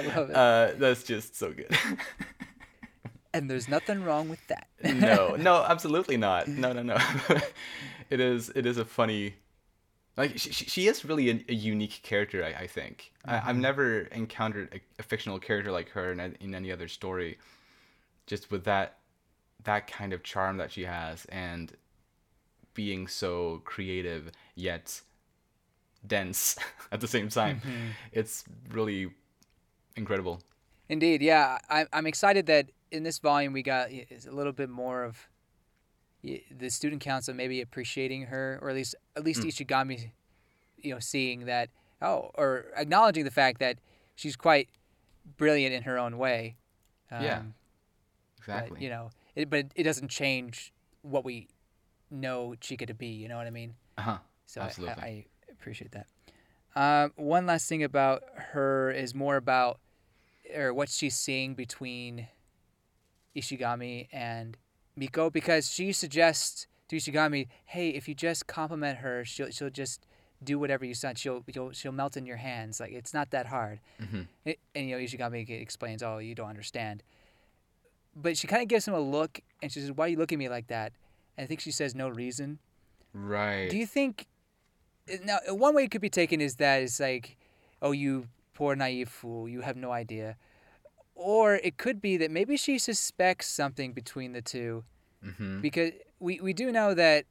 love 0.01 0.29
it. 0.29 0.35
uh, 0.35 0.71
that's 0.77 1.03
just 1.03 1.35
so 1.35 1.51
good. 1.51 1.75
And 3.33 3.49
there's 3.49 3.67
nothing 3.67 4.03
wrong 4.03 4.29
with 4.29 4.45
that. 4.47 4.67
no, 4.83 5.35
no, 5.39 5.63
absolutely 5.63 6.17
not. 6.17 6.47
No, 6.47 6.73
no, 6.73 6.83
no. 6.83 6.97
it 8.09 8.19
is. 8.19 8.49
It 8.55 8.65
is 8.65 8.77
a 8.77 8.85
funny. 8.85 9.35
Like 10.15 10.37
she, 10.37 10.51
she 10.51 10.87
is 10.87 11.03
really 11.03 11.31
a, 11.31 11.43
a 11.49 11.55
unique 11.55 12.01
character. 12.03 12.43
I, 12.43 12.63
I 12.63 12.67
think 12.67 13.11
I, 13.25 13.37
I've 13.37 13.43
mm-hmm. 13.43 13.61
never 13.61 13.99
encountered 14.01 14.69
a, 14.73 14.79
a 14.99 15.03
fictional 15.03 15.39
character 15.39 15.71
like 15.71 15.89
her 15.89 16.11
in, 16.11 16.19
in 16.39 16.53
any 16.53 16.71
other 16.71 16.87
story. 16.87 17.39
Just 18.27 18.51
with 18.51 18.63
that, 18.65 18.99
that 19.63 19.87
kind 19.87 20.13
of 20.13 20.23
charm 20.23 20.57
that 20.57 20.71
she 20.71 20.85
has, 20.85 21.25
and 21.25 21.75
being 22.73 23.07
so 23.07 23.61
creative 23.65 24.31
yet 24.55 25.01
dense 26.05 26.57
at 26.91 27.01
the 27.01 27.07
same 27.07 27.29
time. 27.29 27.57
Mm-hmm. 27.57 27.87
It's 28.11 28.43
really 28.71 29.09
incredible. 29.95 30.41
Indeed, 30.89 31.21
yeah. 31.21 31.57
I, 31.69 31.85
I'm 31.93 32.05
excited 32.05 32.45
that 32.47 32.69
in 32.93 33.03
this 33.03 33.19
volume 33.19 33.51
we 33.53 33.63
got 33.63 33.91
is 33.91 34.25
a 34.25 34.31
little 34.31 34.53
bit 34.53 34.69
more 34.69 35.03
of 35.03 35.27
the 36.23 36.69
student 36.69 37.01
council 37.01 37.33
maybe 37.33 37.59
appreciating 37.59 38.23
her, 38.27 38.57
or 38.61 38.69
at 38.69 38.75
least 38.75 38.95
at 39.17 39.25
least 39.25 39.41
Ishigami, 39.41 40.11
you 40.77 40.93
know, 40.93 40.99
seeing 40.99 41.45
that 41.45 41.69
oh, 42.01 42.31
or 42.35 42.67
acknowledging 42.77 43.25
the 43.25 43.31
fact 43.31 43.59
that 43.59 43.77
she's 44.15 44.35
quite 44.35 44.69
brilliant 45.37 45.73
in 45.73 45.83
her 45.83 45.97
own 45.97 46.17
way. 46.17 46.55
Yeah, 47.11 47.39
Um, 47.39 47.53
Exactly. 48.37 48.69
But, 48.75 48.81
you 48.81 48.89
know, 48.89 49.09
it, 49.35 49.49
but 49.49 49.67
it 49.75 49.83
doesn't 49.83 50.09
change 50.09 50.73
what 51.01 51.23
we 51.23 51.47
know 52.11 52.55
Chika 52.59 52.85
to 52.87 52.93
be. 52.93 53.07
You 53.07 53.27
know 53.27 53.37
what 53.37 53.47
I 53.47 53.51
mean? 53.51 53.75
uh-huh. 53.97 54.17
So 54.45 54.61
I- 54.61 54.65
Absolutely. 54.65 55.03
I, 55.03 55.07
I 55.07 55.25
appreciate 55.51 55.91
that. 55.91 56.07
Um, 56.75 57.13
one 57.15 57.45
last 57.45 57.69
thing 57.69 57.83
about 57.83 58.23
her 58.35 58.91
is 58.91 59.13
more 59.13 59.35
about 59.35 59.79
or 60.55 60.73
what 60.73 60.89
she's 60.89 61.15
seeing 61.15 61.53
between 61.53 62.27
Ishigami 63.35 64.07
and 64.11 64.57
Miko 64.95 65.29
because 65.29 65.71
she 65.71 65.91
suggests 65.91 66.67
to 66.89 66.97
Ishigami, 66.97 67.47
"Hey, 67.65 67.89
if 67.89 68.07
you 68.07 68.13
just 68.15 68.47
compliment 68.47 68.99
her, 68.99 69.25
she'll 69.25 69.49
she'll 69.49 69.69
just 69.69 70.05
do 70.43 70.59
whatever 70.59 70.83
you 70.85 70.93
said. 70.93 71.17
She'll 71.17 71.43
she'll 71.51 71.71
she'll 71.71 71.91
melt 71.91 72.15
in 72.17 72.25
your 72.25 72.37
hands. 72.37 72.79
Like 72.79 72.91
it's 72.91 73.13
not 73.13 73.31
that 73.31 73.47
hard." 73.47 73.79
Mhm. 73.99 74.27
It- 74.45 74.59
and 74.75 74.87
you 74.89 74.95
know 74.97 75.01
Ishigami 75.03 75.49
explains, 75.49 76.03
"Oh, 76.03 76.17
you 76.19 76.35
don't 76.35 76.49
understand." 76.49 77.03
But 78.15 78.37
she 78.37 78.45
kind 78.47 78.61
of 78.61 78.67
gives 78.67 78.87
him 78.87 78.93
a 78.93 78.99
look, 78.99 79.39
and 79.61 79.71
she 79.71 79.79
says, 79.79 79.91
"Why 79.91 80.05
are 80.05 80.09
you 80.09 80.17
looking 80.17 80.35
at 80.37 80.39
me 80.39 80.49
like 80.49 80.67
that?" 80.67 80.93
And 81.37 81.45
I 81.45 81.47
think 81.47 81.59
she 81.61 81.71
says, 81.71 81.95
"No 81.95 82.09
reason." 82.09 82.59
Right. 83.13 83.69
Do 83.69 83.77
you 83.77 83.87
think 83.87 84.27
now 85.23 85.39
one 85.49 85.73
way 85.75 85.85
it 85.85 85.91
could 85.91 86.01
be 86.01 86.09
taken 86.09 86.41
is 86.41 86.55
that 86.57 86.81
it's 86.81 86.99
like, 86.99 87.37
oh, 87.81 87.91
you 87.91 88.27
poor 88.53 88.75
naive 88.75 89.09
fool, 89.09 89.49
you 89.49 89.61
have 89.61 89.75
no 89.75 89.91
idea, 89.91 90.37
or 91.15 91.55
it 91.55 91.77
could 91.77 92.01
be 92.01 92.17
that 92.17 92.31
maybe 92.31 92.57
she 92.57 92.77
suspects 92.77 93.47
something 93.47 93.93
between 93.93 94.33
the 94.33 94.41
two 94.41 94.83
mm-hmm. 95.25 95.61
because 95.61 95.91
we 96.19 96.39
we 96.39 96.53
do 96.53 96.71
know 96.71 96.93
that 96.93 97.25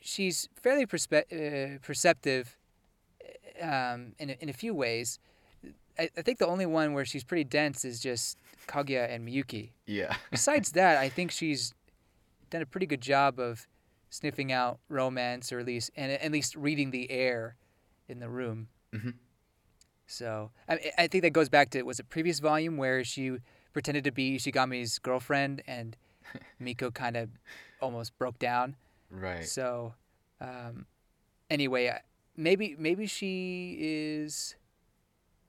she's 0.00 0.48
fairly 0.60 0.86
perspe- 0.86 1.74
uh, 1.74 1.78
perceptive 1.82 2.56
um, 3.60 4.12
in 4.18 4.30
a, 4.30 4.36
in 4.40 4.48
a 4.48 4.52
few 4.52 4.74
ways. 4.74 5.18
I, 5.98 6.08
I 6.16 6.22
think 6.22 6.38
the 6.38 6.46
only 6.46 6.66
one 6.66 6.92
where 6.92 7.04
she's 7.04 7.24
pretty 7.24 7.44
dense 7.44 7.84
is 7.84 8.00
just 8.00 8.38
Kaguya 8.66 9.12
and 9.12 9.26
Miyuki. 9.26 9.70
Yeah. 9.86 10.16
Besides 10.30 10.72
that, 10.72 10.96
I 10.96 11.08
think 11.08 11.30
she's 11.30 11.74
done 12.48 12.62
a 12.62 12.66
pretty 12.66 12.86
good 12.86 13.00
job 13.00 13.38
of 13.38 13.66
sniffing 14.08 14.50
out 14.50 14.78
romance, 14.88 15.52
or 15.52 15.60
at 15.60 15.66
least 15.66 15.90
and 15.96 16.12
at 16.12 16.32
least 16.32 16.56
reading 16.56 16.90
the 16.90 17.10
air 17.10 17.56
in 18.08 18.18
the 18.18 18.28
room. 18.28 18.68
Mhm. 18.94 19.14
So 20.10 20.50
I, 20.68 20.92
I 20.98 21.06
think 21.06 21.22
that 21.22 21.30
goes 21.30 21.48
back 21.48 21.70
to 21.70 21.82
was 21.82 22.00
it 22.00 22.08
previous 22.08 22.40
volume 22.40 22.76
where 22.76 23.04
she 23.04 23.38
pretended 23.72 24.04
to 24.04 24.10
be 24.10 24.36
Ishigami's 24.36 24.98
girlfriend 24.98 25.62
and 25.68 25.96
Miko 26.58 26.90
kind 26.90 27.16
of 27.16 27.30
almost 27.80 28.18
broke 28.18 28.38
down. 28.38 28.74
Right. 29.10 29.46
So, 29.46 29.94
um, 30.40 30.86
anyway, 31.48 31.96
maybe 32.36 32.74
maybe 32.76 33.06
she 33.06 33.76
is 33.78 34.56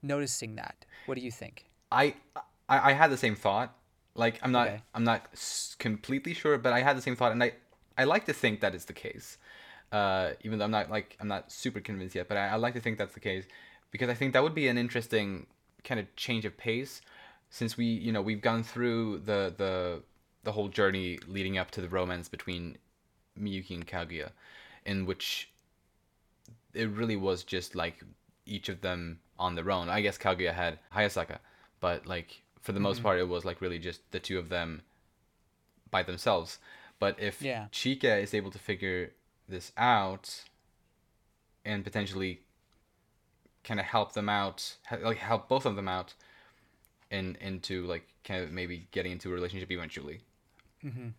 noticing 0.04 0.56
that. 0.56 0.86
What 1.08 1.16
do 1.16 1.22
you 1.22 1.32
think? 1.32 1.66
I, 1.92 2.14
I 2.70 2.92
I 2.92 2.94
had 2.94 3.10
the 3.12 3.18
same 3.18 3.36
thought. 3.36 3.76
Like 4.14 4.40
I'm 4.44 4.52
not 4.52 4.68
Okay. 4.68 4.82
I'm 4.94 5.04
not 5.04 5.26
completely 5.80 6.36
sure, 6.36 6.60
but 6.60 6.72
I 6.72 6.82
had 6.82 6.96
the 6.96 7.02
same 7.02 7.16
thought, 7.16 7.32
and 7.32 7.44
I 7.44 7.54
I 7.98 8.04
like 8.04 8.26
to 8.26 8.34
think 8.34 8.62
that 8.62 8.76
is 8.76 8.86
the 8.86 8.94
case. 8.94 9.40
Uh, 9.92 10.32
even 10.44 10.58
though 10.60 10.66
I'm 10.66 10.72
not 10.72 10.92
like 10.92 11.18
I'm 11.20 11.28
not 11.28 11.52
super 11.52 11.80
convinced 11.80 12.16
yet, 12.16 12.28
but 12.28 12.38
I, 12.38 12.50
I 12.50 12.56
like 12.56 12.76
to 12.76 12.80
think 12.80 13.00
that's 13.00 13.16
the 13.16 13.20
case 13.20 13.46
because 13.92 14.10
I 14.10 14.14
think 14.14 14.34
that 14.34 14.44
would 14.44 14.56
be 14.56 14.68
an 14.68 14.78
interesting 14.78 15.48
kind 15.84 16.00
of 16.00 16.16
change 16.16 16.46
of 16.46 16.58
pace, 16.58 17.02
since 17.50 17.78
we 17.78 17.86
you 17.86 18.12
know 18.12 18.22
we've 18.22 18.42
gone 18.42 18.64
through 18.64 19.20
the 19.20 19.54
the 19.58 20.02
the 20.44 20.52
whole 20.52 20.70
journey 20.70 21.20
leading 21.28 21.58
up 21.58 21.70
to 21.72 21.82
the 21.82 21.90
romance 21.90 22.28
between 22.28 22.78
Miyuki 23.40 23.76
and 23.76 23.86
Kaguya, 23.86 24.32
in 24.86 25.06
which 25.06 25.52
it 26.74 26.90
really 26.90 27.16
was 27.16 27.44
just 27.44 27.76
like 27.76 28.04
each 28.46 28.70
of 28.70 28.82
them 28.82 29.20
on 29.38 29.56
their 29.56 29.70
own. 29.70 29.90
I 29.90 30.02
guess 30.02 30.18
Kaguya 30.18 30.54
had 30.54 30.80
Hayasaka, 30.96 31.38
but 31.80 32.08
like 32.08 32.42
for 32.62 32.72
the 32.72 32.80
most 32.80 32.98
mm-hmm. 32.98 33.06
part, 33.06 33.20
it 33.20 33.28
was 33.28 33.46
like 33.46 33.62
really 33.62 33.80
just 33.80 34.02
the 34.12 34.20
two 34.20 34.40
of 34.40 34.50
them 34.50 34.82
by 35.90 36.04
themselves. 36.04 36.60
But 37.00 37.20
if 37.20 37.42
Yeah. 37.42 37.66
Chika 37.72 38.22
is 38.22 38.34
able 38.34 38.52
to 38.52 38.60
figure 38.60 39.12
this 39.50 39.72
out 39.78 40.44
and 41.66 41.84
potentially 41.84 42.42
kind 43.64 43.80
of 43.80 43.86
help 43.86 44.14
them 44.14 44.30
out, 44.30 44.76
like 45.02 45.18
help 45.18 45.48
both 45.48 45.66
of 45.66 45.76
them 45.76 45.88
out, 45.88 46.14
in 47.10 47.38
into 47.42 47.86
like 47.86 48.08
kind 48.24 48.44
of 48.44 48.52
maybe 48.52 48.88
getting 48.92 49.12
into 49.12 49.30
a 49.30 49.34
relationship 49.34 49.72
eventually. 49.72 50.22
Mm-hmm. 50.84 51.10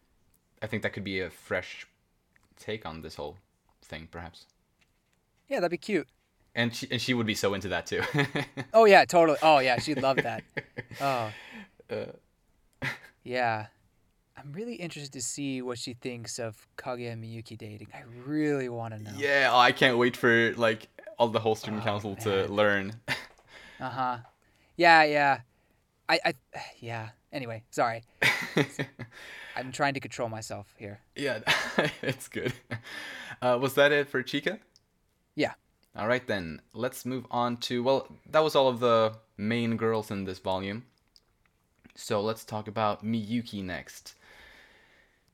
I 0.62 0.66
think 0.66 0.82
that 0.82 0.92
could 0.92 1.04
be 1.04 1.20
a 1.20 1.30
fresh 1.30 1.86
take 2.58 2.86
on 2.86 3.02
this 3.02 3.16
whole 3.16 3.36
thing, 3.82 4.08
perhaps. 4.10 4.46
Yeah, 5.48 5.60
that'd 5.60 5.70
be 5.70 5.76
cute. 5.76 6.08
And 6.54 6.74
she, 6.74 6.86
and 6.90 7.00
she 7.00 7.14
would 7.14 7.26
be 7.26 7.34
so 7.34 7.54
into 7.54 7.68
that 7.68 7.86
too. 7.86 8.02
Oh 8.74 8.84
yeah, 8.84 9.04
totally. 9.04 9.38
Oh 9.42 9.58
yeah, 9.58 9.78
she'd 9.78 10.00
love 10.02 10.16
that. 10.18 10.42
Oh. 11.00 11.30
Uh. 11.90 12.86
Yeah. 13.24 13.66
I'm 14.36 14.52
really 14.52 14.74
interested 14.74 15.12
to 15.12 15.22
see 15.22 15.62
what 15.62 15.78
she 15.78 15.94
thinks 15.94 16.38
of 16.38 16.66
Kaguya 16.76 17.12
and 17.12 17.22
Miyuki 17.22 17.56
dating. 17.56 17.88
I 17.94 18.02
really 18.26 18.68
want 18.68 18.94
to 18.94 19.02
know. 19.02 19.12
yeah, 19.16 19.50
oh, 19.52 19.58
I 19.58 19.72
can't 19.72 19.96
wait 19.98 20.16
for 20.16 20.52
like 20.54 20.88
all 21.18 21.28
the 21.28 21.40
whole 21.40 21.54
student 21.54 21.82
Oh, 21.82 21.84
council 21.84 22.16
to 22.16 22.46
learn. 22.48 22.94
Uh 23.80 23.88
huh. 23.90 24.18
Yeah, 24.76 25.02
yeah. 25.02 25.40
I, 26.08 26.20
I, 26.24 26.34
yeah. 26.78 27.08
Anyway, 27.32 27.64
sorry. 27.70 28.02
I'm 29.56 29.72
trying 29.72 29.94
to 29.94 30.00
control 30.00 30.28
myself 30.28 30.72
here. 30.78 31.00
yeah, 31.16 31.40
it's 32.02 32.28
good. 32.28 32.52
Uh, 33.40 33.58
was 33.60 33.74
that 33.74 33.90
it 33.90 34.08
for 34.08 34.22
Chika? 34.22 34.60
Yeah. 35.34 35.54
All 35.96 36.06
right 36.06 36.24
then, 36.26 36.60
let's 36.74 37.04
move 37.04 37.26
on 37.30 37.56
to 37.68 37.82
well, 37.82 38.06
that 38.30 38.44
was 38.44 38.54
all 38.54 38.68
of 38.68 38.78
the 38.80 39.14
main 39.36 39.76
girls 39.76 40.10
in 40.12 40.24
this 40.24 40.38
volume. 40.38 40.84
So 41.96 42.20
let's 42.20 42.44
talk 42.44 42.68
about 42.68 43.04
Miyuki 43.04 43.64
next. 43.64 44.14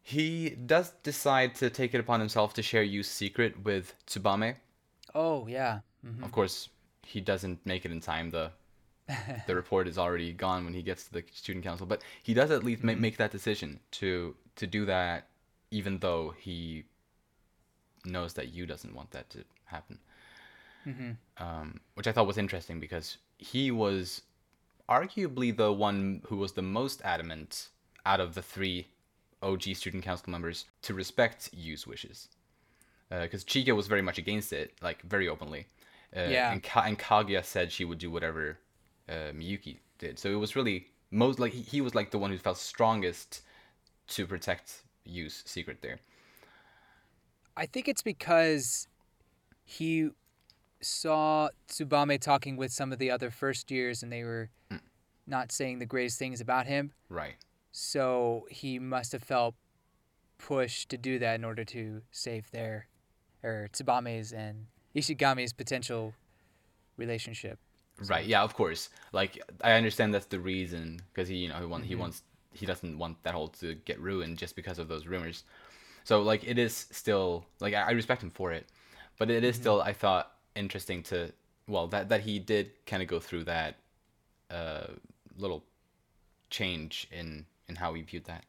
He 0.02 0.50
does 0.50 0.92
decide 1.02 1.54
to 1.56 1.68
take 1.68 1.92
it 1.94 2.00
upon 2.00 2.20
himself 2.20 2.54
to 2.54 2.62
share 2.62 2.82
Yu's 2.82 3.08
secret 3.08 3.62
with 3.62 3.94
Tsubame. 4.06 4.54
Oh 5.18 5.46
yeah. 5.48 5.80
hmm 6.02 6.22
Of 6.24 6.32
course, 6.32 6.68
he 7.02 7.20
doesn't 7.20 7.64
make 7.66 7.84
it 7.84 7.90
in 7.92 8.00
time. 8.00 8.30
The 8.30 8.52
the 9.46 9.54
report 9.56 9.88
is 9.88 9.98
already 9.98 10.32
gone 10.32 10.64
when 10.64 10.74
he 10.74 10.82
gets 10.82 11.04
to 11.04 11.12
the 11.12 11.24
student 11.32 11.64
council, 11.64 11.86
but 11.86 12.02
he 12.22 12.34
does 12.34 12.50
at 12.50 12.64
least 12.64 12.84
make, 12.84 12.98
make 12.98 13.16
that 13.18 13.30
decision 13.32 13.80
to 13.92 14.36
to 14.56 14.66
do 14.66 14.84
that, 14.86 15.28
even 15.70 15.98
though 15.98 16.34
he 16.38 16.84
knows 18.04 18.34
that 18.34 18.52
Yu 18.52 18.66
doesn't 18.66 18.94
want 18.94 19.10
that 19.12 19.28
to 19.30 19.44
happen. 19.66 19.98
hmm 20.84 21.12
Um, 21.38 21.80
which 21.94 22.06
I 22.06 22.12
thought 22.12 22.26
was 22.26 22.38
interesting 22.38 22.80
because 22.80 23.18
he 23.38 23.70
was 23.70 24.22
arguably 24.88 25.56
the 25.56 25.72
one 25.72 26.22
who 26.26 26.36
was 26.36 26.52
the 26.52 26.62
most 26.62 27.02
adamant 27.04 27.68
out 28.06 28.20
of 28.20 28.34
the 28.34 28.42
three 28.42 28.88
OG 29.42 29.74
student 29.74 30.04
council 30.04 30.30
members 30.30 30.66
to 30.82 30.94
respect 30.94 31.50
Yu's 31.52 31.86
wishes. 31.86 32.28
Because 33.10 33.44
Chika 33.44 33.74
was 33.74 33.86
very 33.86 34.02
much 34.02 34.18
against 34.18 34.52
it, 34.52 34.74
like 34.82 35.02
very 35.02 35.28
openly. 35.28 35.66
Uh, 36.16 36.28
Yeah. 36.28 36.52
And, 36.52 36.62
Ka- 36.62 36.84
and 36.86 36.98
Kaguya 36.98 37.44
said 37.44 37.72
she 37.72 37.84
would 37.84 37.98
do 37.98 38.10
whatever 38.10 38.58
uh, 39.08 39.32
Miyuki 39.34 39.78
did. 39.98 40.18
So 40.18 40.30
it 40.30 40.36
was 40.36 40.54
really 40.56 40.86
most 41.10 41.38
like 41.38 41.52
he, 41.52 41.62
he 41.62 41.80
was 41.80 41.94
like 41.94 42.10
the 42.10 42.18
one 42.18 42.30
who 42.30 42.38
felt 42.38 42.58
strongest 42.58 43.42
to 44.08 44.26
protect 44.26 44.82
Yu's 45.04 45.42
secret 45.46 45.78
there. 45.80 45.98
I 47.56 47.66
think 47.66 47.88
it's 47.88 48.02
because 48.02 48.88
he 49.64 50.10
saw 50.80 51.48
Tsubame 51.68 52.20
talking 52.20 52.56
with 52.56 52.72
some 52.72 52.92
of 52.92 52.98
the 52.98 53.10
other 53.10 53.30
first 53.30 53.70
years, 53.70 54.02
and 54.02 54.12
they 54.12 54.22
were 54.22 54.50
not 55.26 55.50
saying 55.52 55.78
the 55.78 55.86
greatest 55.86 56.18
things 56.18 56.40
about 56.40 56.66
him. 56.66 56.92
Right. 57.08 57.34
So 57.72 58.46
he 58.50 58.78
must 58.78 59.12
have 59.12 59.22
felt 59.22 59.54
pushed 60.38 60.88
to 60.90 60.96
do 60.96 61.18
that 61.18 61.34
in 61.34 61.44
order 61.44 61.64
to 61.64 62.02
save 62.10 62.50
their, 62.50 62.86
or 63.42 63.68
Tsubame's 63.72 64.32
and 64.32 64.66
Ishigami's 64.94 65.52
potential 65.52 66.14
relationship. 66.96 67.58
Right. 68.08 68.26
Yeah. 68.26 68.42
Of 68.42 68.54
course. 68.54 68.90
Like 69.12 69.42
I 69.62 69.72
understand 69.72 70.14
that's 70.14 70.26
the 70.26 70.38
reason 70.40 71.00
because 71.12 71.28
he, 71.28 71.36
you 71.36 71.48
know, 71.48 71.56
he 71.56 71.66
want, 71.66 71.84
he 71.84 71.94
wants 71.94 72.22
he 72.52 72.66
doesn't 72.66 72.98
want 72.98 73.22
that 73.22 73.34
whole 73.34 73.48
to 73.48 73.74
get 73.74 74.00
ruined 74.00 74.38
just 74.38 74.56
because 74.56 74.78
of 74.78 74.88
those 74.88 75.06
rumors. 75.06 75.44
So 76.04 76.22
like 76.22 76.44
it 76.44 76.58
is 76.58 76.86
still 76.90 77.44
like 77.60 77.74
I, 77.74 77.82
I 77.82 77.90
respect 77.90 78.22
him 78.22 78.30
for 78.30 78.52
it, 78.52 78.66
but 79.18 79.30
it 79.30 79.44
is 79.44 79.56
still 79.56 79.80
I 79.80 79.92
thought 79.92 80.32
interesting 80.54 81.02
to 81.04 81.32
well 81.66 81.86
that 81.88 82.08
that 82.08 82.22
he 82.22 82.38
did 82.38 82.70
kind 82.86 83.02
of 83.02 83.08
go 83.08 83.20
through 83.20 83.44
that 83.44 83.76
uh 84.50 84.86
little 85.36 85.64
change 86.50 87.06
in 87.12 87.46
in 87.68 87.76
how 87.76 87.94
he 87.94 88.02
viewed 88.02 88.24
that. 88.24 88.44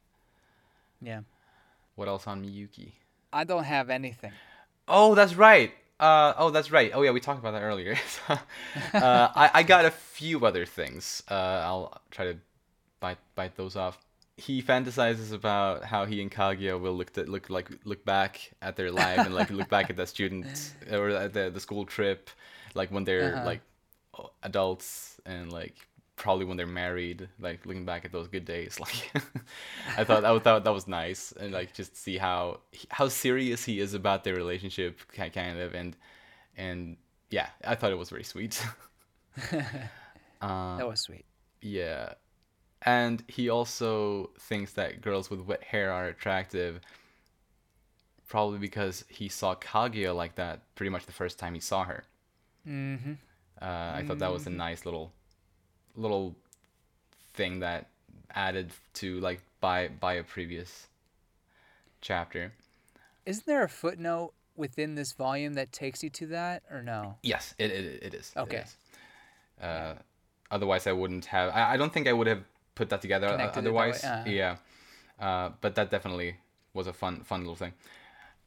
Yeah. 1.02 1.20
What 1.96 2.08
else 2.08 2.26
on 2.26 2.42
Miyuki? 2.44 2.92
I 3.32 3.44
don't 3.44 3.64
have 3.64 3.90
anything. 3.90 4.32
Oh, 4.88 5.14
that's 5.14 5.34
right. 5.34 5.72
Uh, 5.98 6.32
oh, 6.36 6.50
that's 6.50 6.70
right. 6.70 6.90
Oh, 6.94 7.02
yeah, 7.02 7.10
we 7.10 7.20
talked 7.20 7.38
about 7.38 7.52
that 7.52 7.62
earlier. 7.62 7.96
uh, 8.28 8.38
I, 8.98 9.50
I 9.54 9.62
got 9.62 9.84
a 9.84 9.90
few 9.90 10.44
other 10.46 10.66
things. 10.66 11.22
Uh, 11.30 11.34
I'll 11.64 12.00
try 12.10 12.24
to 12.26 12.38
bite 13.00 13.18
bite 13.34 13.56
those 13.56 13.76
off. 13.76 13.98
He 14.36 14.62
fantasizes 14.62 15.32
about 15.32 15.84
how 15.84 16.06
he 16.06 16.22
and 16.22 16.30
Kaguya 16.30 16.80
will 16.80 16.94
look 16.94 17.12
to, 17.14 17.24
look 17.24 17.50
like 17.50 17.70
look 17.84 18.04
back 18.04 18.52
at 18.62 18.76
their 18.76 18.90
life 18.90 19.24
and 19.26 19.34
like 19.34 19.50
look 19.50 19.68
back 19.68 19.90
at 19.90 19.96
the 19.96 20.06
student 20.06 20.74
or 20.90 21.10
at 21.10 21.34
the 21.34 21.50
the 21.50 21.60
school 21.60 21.84
trip, 21.86 22.30
like 22.74 22.90
when 22.90 23.04
they're 23.04 23.36
Uh-huh. 23.36 23.40
like 23.42 23.62
adults 24.42 25.20
and 25.26 25.52
like 25.52 25.74
probably 26.20 26.44
when 26.44 26.56
they're 26.58 26.66
married, 26.66 27.28
like 27.40 27.64
looking 27.64 27.86
back 27.86 28.04
at 28.04 28.12
those 28.12 28.28
good 28.28 28.44
days. 28.44 28.78
Like 28.80 29.10
I 29.98 30.04
thought 30.04 30.24
I 30.24 30.38
thought 30.38 30.64
that 30.64 30.74
was 30.74 30.86
nice 30.86 31.32
and 31.32 31.52
like 31.52 31.72
just 31.74 31.96
see 31.96 32.18
how 32.18 32.60
how 32.90 33.08
serious 33.08 33.64
he 33.64 33.80
is 33.80 33.94
about 33.94 34.22
their 34.22 34.34
relationship, 34.34 35.00
kind 35.12 35.58
of, 35.58 35.74
and 35.74 35.96
and 36.56 36.96
yeah, 37.30 37.48
I 37.64 37.74
thought 37.74 37.90
it 37.90 37.98
was 37.98 38.10
very 38.10 38.24
sweet. 38.24 38.62
uh, 39.52 39.62
That 40.78 40.86
was 40.86 41.00
sweet. 41.00 41.24
yeah. 41.62 42.14
And 42.82 43.22
he 43.28 43.50
also 43.50 44.30
thinks 44.38 44.72
that 44.72 45.00
girls 45.02 45.30
with 45.30 45.40
wet 45.40 45.62
hair 45.62 45.92
are 45.92 46.06
attractive. 46.08 46.80
Probably 48.28 48.58
because 48.58 49.04
he 49.08 49.28
saw 49.28 49.54
Kaguya 49.56 50.14
like 50.14 50.36
that 50.36 50.62
pretty 50.76 50.90
much 50.90 51.04
the 51.06 51.12
first 51.12 51.38
time 51.38 51.54
he 51.54 51.60
saw 51.60 51.84
her. 51.84 52.04
Mm-hmm. 52.66 53.14
Uh, 53.60 53.92
I 53.98 54.04
thought 54.06 54.18
that 54.20 54.32
was 54.32 54.46
a 54.46 54.50
nice 54.50 54.84
little, 54.86 55.12
little 56.00 56.34
thing 57.34 57.60
that 57.60 57.88
added 58.34 58.72
to 58.94 59.20
like 59.20 59.42
by 59.60 59.88
by 59.88 60.14
a 60.14 60.22
previous 60.22 60.88
chapter. 62.00 62.52
Isn't 63.26 63.46
there 63.46 63.62
a 63.62 63.68
footnote 63.68 64.32
within 64.56 64.94
this 64.94 65.12
volume 65.12 65.54
that 65.54 65.72
takes 65.72 66.02
you 66.02 66.10
to 66.10 66.26
that, 66.28 66.62
or 66.70 66.82
no? 66.82 67.16
Yes, 67.22 67.54
it 67.58 67.70
it, 67.70 68.02
it 68.02 68.14
is. 68.14 68.32
Okay. 68.36 68.64
is. 68.64 68.76
Uh, 69.62 69.94
otherwise, 70.50 70.86
I 70.86 70.92
wouldn't 70.92 71.26
have. 71.26 71.52
I, 71.54 71.74
I 71.74 71.76
don't 71.76 71.92
think 71.92 72.08
I 72.08 72.12
would 72.12 72.26
have 72.26 72.42
put 72.74 72.88
that 72.90 73.02
together. 73.02 73.28
Connected 73.28 73.60
it 73.60 73.62
that 73.62 73.68
otherwise, 73.68 74.04
uh-huh. 74.04 74.24
yeah. 74.26 74.56
Uh, 75.18 75.50
but 75.60 75.74
that 75.74 75.90
definitely 75.90 76.36
was 76.72 76.86
a 76.86 76.92
fun 76.92 77.20
fun 77.20 77.40
little 77.40 77.56
thing. 77.56 77.72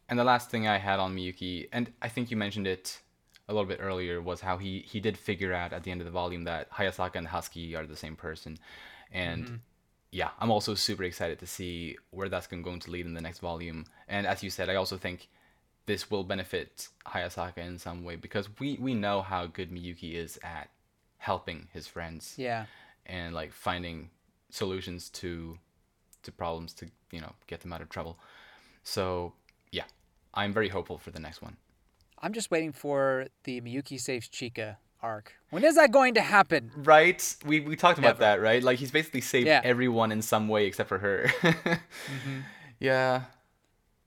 And 0.09 0.19
the 0.19 0.23
last 0.23 0.49
thing 0.49 0.67
I 0.67 0.77
had 0.77 0.99
on 0.99 1.15
Miyuki, 1.15 1.69
and 1.71 1.91
I 2.01 2.09
think 2.09 2.29
you 2.29 2.37
mentioned 2.37 2.67
it 2.67 2.99
a 3.49 3.53
little 3.53 3.67
bit 3.67 3.79
earlier, 3.81 4.21
was 4.21 4.41
how 4.41 4.57
he 4.57 4.79
he 4.87 4.99
did 4.99 5.17
figure 5.17 5.53
out 5.53 5.73
at 5.73 5.83
the 5.83 5.91
end 5.91 6.01
of 6.01 6.05
the 6.05 6.11
volume 6.11 6.43
that 6.45 6.71
Hayasaka 6.71 7.15
and 7.15 7.27
Husky 7.27 7.75
are 7.75 7.85
the 7.85 7.95
same 7.95 8.15
person, 8.15 8.57
and 9.11 9.43
Mm-hmm. 9.45 9.55
yeah, 10.11 10.29
I'm 10.39 10.51
also 10.51 10.75
super 10.75 11.03
excited 11.03 11.39
to 11.39 11.47
see 11.47 11.97
where 12.11 12.29
that's 12.29 12.47
going 12.47 12.79
to 12.79 12.91
lead 12.91 13.05
in 13.05 13.13
the 13.15 13.21
next 13.21 13.39
volume. 13.39 13.85
And 14.07 14.25
as 14.27 14.43
you 14.43 14.49
said, 14.49 14.69
I 14.69 14.75
also 14.75 14.97
think 14.97 15.27
this 15.85 16.09
will 16.09 16.23
benefit 16.23 16.87
Hayasaka 17.07 17.57
in 17.57 17.77
some 17.79 18.03
way 18.05 18.15
because 18.15 18.47
we 18.59 18.77
we 18.79 18.93
know 18.93 19.21
how 19.21 19.47
good 19.47 19.69
Miyuki 19.71 20.13
is 20.13 20.39
at 20.43 20.69
helping 21.17 21.67
his 21.73 21.87
friends 21.87 22.35
Yeah. 22.37 22.65
and 23.05 23.33
like 23.33 23.51
finding 23.53 24.09
solutions 24.49 25.09
to 25.09 25.57
to 26.23 26.31
problems 26.31 26.73
to 26.73 26.85
you 27.11 27.19
know 27.19 27.33
get 27.47 27.59
them 27.61 27.73
out 27.73 27.81
of 27.81 27.89
trouble. 27.89 28.17
So 28.83 29.33
yeah, 29.71 29.85
I'm 30.33 30.53
very 30.53 30.69
hopeful 30.69 30.97
for 30.97 31.11
the 31.11 31.19
next 31.19 31.41
one. 31.41 31.57
I'm 32.23 32.33
just 32.33 32.49
waiting 32.49 32.71
for 32.71 33.27
the 33.43 33.59
Miyuki 33.61 33.99
saves 33.99 34.27
Chika 34.29 34.77
arc. 35.01 35.33
When 35.49 35.63
is 35.65 35.75
that 35.75 35.91
going 35.91 36.13
to 36.15 36.21
happen? 36.21 36.71
Right? 36.77 37.21
We 37.45 37.59
we 37.59 37.75
talked 37.75 37.99
about 37.99 38.17
Never. 38.19 38.19
that, 38.21 38.41
right? 38.41 38.63
Like 38.63 38.79
he's 38.79 38.91
basically 38.91 39.21
saved 39.21 39.47
Yeah. 39.47 39.61
everyone 39.63 40.11
in 40.11 40.21
some 40.21 40.47
way 40.47 40.65
except 40.65 40.87
for 40.89 40.99
her. 40.99 41.29
Yeah. 42.79 43.23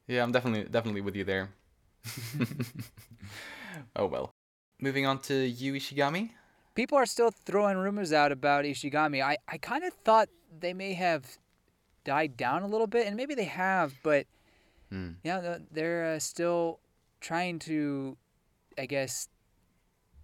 Yeah, 0.08 0.22
I'm 0.22 0.32
definitely 0.32 0.64
definitely 0.70 1.00
with 1.02 1.16
you 1.16 1.24
there. 1.24 1.50
oh 3.96 4.06
well. 4.06 4.30
Moving 4.80 5.06
on 5.06 5.18
to 5.20 5.34
Yu 5.34 5.72
Ishigami. 5.74 6.30
People 6.74 6.98
are 6.98 7.06
still 7.06 7.30
throwing 7.30 7.78
rumors 7.78 8.12
out 8.12 8.32
about 8.32 8.64
Ishigami. 8.64 9.22
I, 9.24 9.38
I 9.48 9.56
kind 9.56 9.84
of 9.84 9.92
thought 10.04 10.28
they 10.60 10.74
may 10.74 10.92
have 10.94 11.38
died 12.04 12.36
down 12.36 12.62
a 12.62 12.66
little 12.66 12.86
bit, 12.86 13.06
and 13.06 13.16
maybe 13.16 13.34
they 13.34 13.44
have, 13.44 13.94
but 14.02 14.26
Hmm. 14.90 15.12
yeah, 15.24 15.58
they're 15.72 16.14
uh, 16.14 16.18
still 16.20 16.78
trying 17.26 17.58
to, 17.58 18.16
I 18.78 18.86
guess, 18.86 19.28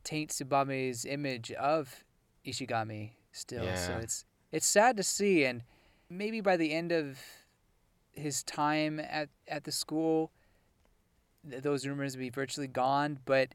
taint 0.05 0.31
Tsubame's 0.31 1.05
image 1.05 1.51
of 1.53 2.05
Ishigami 2.47 3.11
still. 3.33 3.65
So 3.75 3.99
it's 4.01 4.25
it's 4.53 4.67
sad 4.67 4.97
to 4.99 5.03
see, 5.03 5.45
and 5.45 5.63
maybe 6.09 6.41
by 6.41 6.57
the 6.57 6.73
end 6.73 6.93
of 6.93 7.19
his 8.13 8.45
time 8.45 9.01
at 9.01 9.31
at 9.49 9.65
the 9.65 9.73
school, 9.73 10.31
th- 11.51 11.63
those 11.65 11.85
rumors 11.85 12.15
will 12.15 12.21
be 12.21 12.31
virtually 12.31 12.69
gone. 12.69 13.19
But 13.25 13.49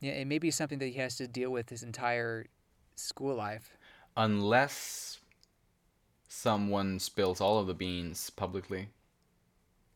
yeah, 0.00 0.12
it 0.12 0.26
may 0.26 0.38
be 0.38 0.50
something 0.50 0.78
that 0.78 0.86
he 0.86 0.98
has 1.00 1.16
to 1.16 1.28
deal 1.28 1.50
with 1.50 1.68
his 1.68 1.82
entire 1.82 2.46
school 2.94 3.34
life. 3.34 3.76
Unless 4.16 5.18
someone 6.28 6.98
spills 6.98 7.42
all 7.42 7.58
of 7.58 7.66
the 7.66 7.74
beans 7.74 8.30
publicly. 8.30 8.88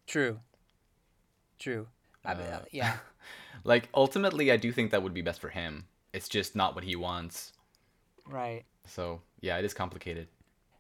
True. 0.07 0.41
True. 1.59 1.87
I 2.25 2.35
mean, 2.35 2.47
Uh, 2.47 2.65
yeah. 2.71 2.97
Like 3.67 3.89
ultimately 3.95 4.53
I 4.53 4.57
do 4.59 4.73
think 4.73 4.91
that 4.91 5.03
would 5.03 5.15
be 5.15 5.23
best 5.23 5.41
for 5.41 5.49
him. 5.49 5.87
It's 6.13 6.29
just 6.29 6.55
not 6.55 6.75
what 6.75 6.85
he 6.85 6.97
wants. 6.97 7.53
Right. 8.27 8.65
So, 8.87 9.23
yeah, 9.41 9.57
it 9.59 9.65
is 9.65 9.73
complicated. 9.73 10.29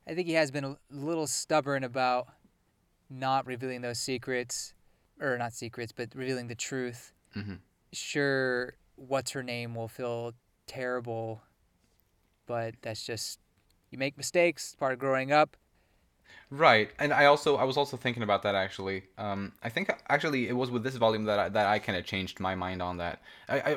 I 0.07 0.15
think 0.15 0.27
he 0.29 0.35
has 0.35 0.51
been 0.51 0.65
a 0.65 0.77
little 0.91 1.27
stubborn 1.27 1.83
about 1.83 2.29
not 3.09 3.47
revealing 3.47 3.81
those 3.81 3.99
secrets, 3.99 4.75
or 5.21 5.39
not 5.39 5.53
secrets, 5.55 5.93
but 5.93 6.15
revealing 6.15 6.49
the 6.49 6.55
truth. 6.55 7.15
Mhm. 7.35 7.61
Sure, 7.93 8.75
what's 8.97 9.31
her 9.31 9.43
name 9.43 9.75
will 9.75 9.89
feel 9.89 10.35
terrible, 10.67 11.43
but 12.47 12.75
that's 12.83 13.05
just 13.05 13.39
you 13.91 13.99
make 13.99 14.17
mistakes, 14.17 14.75
part 14.79 14.93
of 14.93 14.99
growing 14.99 15.33
up. 15.33 15.57
Right, 16.51 16.91
and 16.99 17.13
I 17.13 17.25
also 17.27 17.57
I 17.57 17.65
was 17.65 17.77
also 17.77 17.97
thinking 17.97 18.23
about 18.23 18.43
that 18.43 18.55
actually. 18.55 19.05
Um, 19.19 19.53
I 19.63 19.69
think 19.69 19.91
actually 20.09 20.49
it 20.49 20.53
was 20.57 20.71
with 20.71 20.85
this 20.85 20.97
volume 20.97 21.25
that 21.25 21.39
I, 21.39 21.49
that 21.49 21.67
I 21.67 21.79
kind 21.79 21.99
of 21.99 22.05
changed 22.05 22.39
my 22.39 22.55
mind 22.55 22.81
on 22.83 22.99
that. 22.99 23.21
I, 23.49 23.61
I 23.61 23.77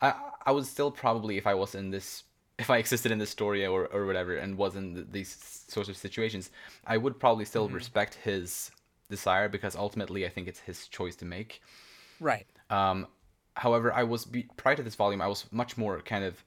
I 0.00 0.14
I 0.46 0.50
would 0.52 0.66
still 0.66 0.90
probably 0.90 1.36
if 1.36 1.46
I 1.46 1.54
was 1.54 1.74
in 1.74 1.90
this 1.90 2.24
if 2.58 2.70
I 2.70 2.78
existed 2.78 3.12
in 3.12 3.18
this 3.18 3.30
story 3.30 3.64
or 3.66 3.86
or 3.86 4.06
whatever 4.06 4.36
and 4.36 4.56
was 4.56 4.76
in 4.76 4.94
th- 4.94 5.06
these 5.10 5.64
sorts 5.68 5.88
of 5.88 5.96
situations, 5.96 6.50
I 6.86 6.96
would 6.96 7.20
probably 7.20 7.44
still 7.44 7.68
respect 7.68 8.14
his 8.14 8.70
desire 9.10 9.48
because 9.48 9.76
ultimately 9.76 10.26
I 10.26 10.28
think 10.28 10.48
it's 10.48 10.60
his 10.60 10.88
choice 10.88 11.16
to 11.16 11.24
make. 11.24 11.62
Right. 12.20 12.46
Um, 12.70 13.06
however, 13.54 13.92
I 13.92 14.02
was 14.02 14.26
prior 14.56 14.74
to 14.74 14.82
this 14.82 14.94
volume, 14.94 15.20
I 15.20 15.28
was 15.28 15.46
much 15.52 15.76
more 15.76 16.00
kind 16.00 16.24
of 16.24 16.42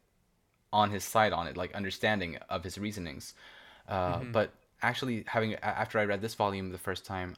on 0.74 0.92
his 0.92 1.04
side 1.04 1.34
on 1.34 1.48
it, 1.48 1.58
like 1.58 1.74
understanding 1.74 2.38
of 2.50 2.64
his 2.64 2.78
reasonings. 2.78 3.34
Uh, 3.88 4.20
But 4.32 4.52
actually, 4.82 5.24
having 5.28 5.56
after 5.56 6.00
I 6.00 6.06
read 6.06 6.22
this 6.22 6.36
volume 6.36 6.72
the 6.72 6.78
first 6.78 7.06
time, 7.06 7.36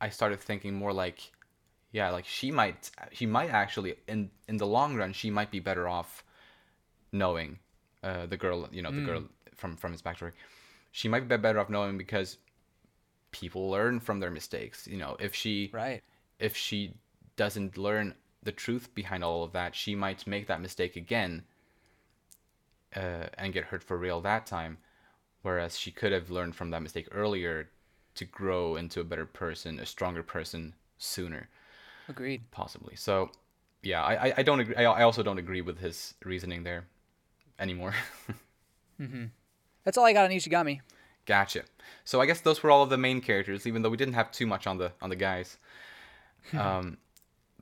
I 0.00 0.08
started 0.10 0.40
thinking 0.40 0.74
more 0.74 0.92
like, 0.92 1.32
yeah, 1.92 2.10
like 2.10 2.26
she 2.26 2.50
might, 2.50 2.90
she 3.12 3.26
might 3.26 3.50
actually 3.50 3.96
in 4.06 4.30
in 4.48 4.56
the 4.56 4.66
long 4.66 4.96
run, 4.96 5.12
she 5.12 5.30
might 5.30 5.50
be 5.50 5.60
better 5.60 5.88
off 5.88 6.24
knowing 7.12 7.58
uh, 8.02 8.26
the 8.26 8.36
girl, 8.36 8.68
you 8.70 8.82
know, 8.82 8.90
the 8.90 9.00
girl 9.00 9.24
from 9.54 9.76
from 9.76 9.92
his 9.92 10.02
backstory. 10.02 10.32
She 10.92 11.08
might 11.08 11.28
be 11.28 11.36
better 11.36 11.58
off 11.58 11.70
knowing 11.70 11.98
because 11.98 12.38
people 13.30 13.68
learn 13.70 14.00
from 14.00 14.20
their 14.20 14.30
mistakes. 14.30 14.86
You 14.86 14.98
know, 14.98 15.16
if 15.20 15.34
she 15.34 15.70
Right. 15.72 16.02
if 16.38 16.56
she 16.56 16.94
doesn't 17.36 17.76
learn 17.76 18.14
the 18.42 18.52
truth 18.52 18.94
behind 18.94 19.24
all 19.24 19.42
of 19.42 19.52
that, 19.52 19.74
she 19.74 19.94
might 19.94 20.26
make 20.26 20.46
that 20.46 20.60
mistake 20.60 20.96
again 20.96 21.44
uh, 22.94 23.26
and 23.36 23.52
get 23.52 23.64
hurt 23.64 23.82
for 23.82 23.96
real 23.96 24.20
that 24.22 24.46
time. 24.46 24.78
Whereas 25.42 25.78
she 25.78 25.90
could 25.90 26.12
have 26.12 26.30
learned 26.30 26.56
from 26.56 26.70
that 26.70 26.82
mistake 26.82 27.08
earlier 27.12 27.68
to 28.16 28.24
grow 28.24 28.76
into 28.76 29.00
a 29.00 29.04
better 29.04 29.26
person, 29.26 29.78
a 29.78 29.86
stronger 29.86 30.22
person 30.22 30.74
sooner, 30.98 31.48
Agreed. 32.08 32.42
possibly. 32.50 32.96
So, 32.96 33.30
yeah, 33.82 34.02
I, 34.02 34.28
I- 34.28 34.34
I 34.38 34.42
don't 34.42 34.60
agree. 34.60 34.74
I, 34.74 34.84
I 34.84 35.02
also 35.04 35.22
don't 35.22 35.38
agree 35.38 35.60
with 35.60 35.78
his 35.78 36.14
reasoning 36.24 36.64
there 36.64 36.84
anymore. 37.58 37.94
That's 39.84 39.96
all 39.96 40.04
I 40.04 40.12
got 40.12 40.24
on 40.24 40.30
Ishigami. 40.30 40.80
Gotcha. 41.24 41.62
So 42.04 42.20
I 42.20 42.26
guess 42.26 42.40
those 42.40 42.62
were 42.62 42.70
all 42.70 42.82
of 42.82 42.90
the 42.90 42.98
main 42.98 43.20
characters, 43.20 43.66
even 43.66 43.82
though 43.82 43.90
we 43.90 43.96
didn't 43.96 44.14
have 44.14 44.32
too 44.32 44.46
much 44.46 44.66
on 44.66 44.78
the 44.78 44.92
on 45.00 45.10
the 45.10 45.16
guys. 45.16 45.58
um, 46.58 46.96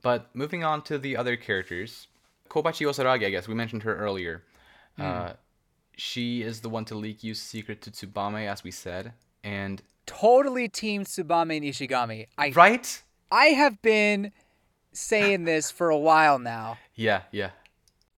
but 0.01 0.33
moving 0.33 0.63
on 0.63 0.81
to 0.83 0.97
the 0.97 1.17
other 1.17 1.35
characters, 1.35 2.07
Kobachi 2.49 2.87
Osaragi, 2.87 3.25
I 3.25 3.29
guess 3.29 3.47
we 3.47 3.53
mentioned 3.53 3.83
her 3.83 3.95
earlier. 3.97 4.43
Uh, 4.99 5.33
she 5.97 6.41
is 6.41 6.61
the 6.61 6.69
one 6.69 6.85
to 6.85 6.95
leak 6.95 7.23
Yu's 7.23 7.41
secret 7.41 7.81
to 7.81 7.91
Tsubame, 7.91 8.47
as 8.47 8.63
we 8.63 8.71
said, 8.71 9.13
and 9.43 9.81
Totally 10.05 10.69
team 10.69 11.03
Tsubame 11.03 11.57
and 11.57 11.65
Ishigami. 11.65 12.27
I 12.37 12.49
right? 12.51 13.03
I 13.29 13.47
have 13.47 13.81
been 13.81 14.31
saying 14.93 15.43
this 15.43 15.69
for 15.69 15.89
a 15.89 15.97
while 15.97 16.39
now. 16.39 16.77
Yeah, 16.95 17.23
yeah, 17.31 17.49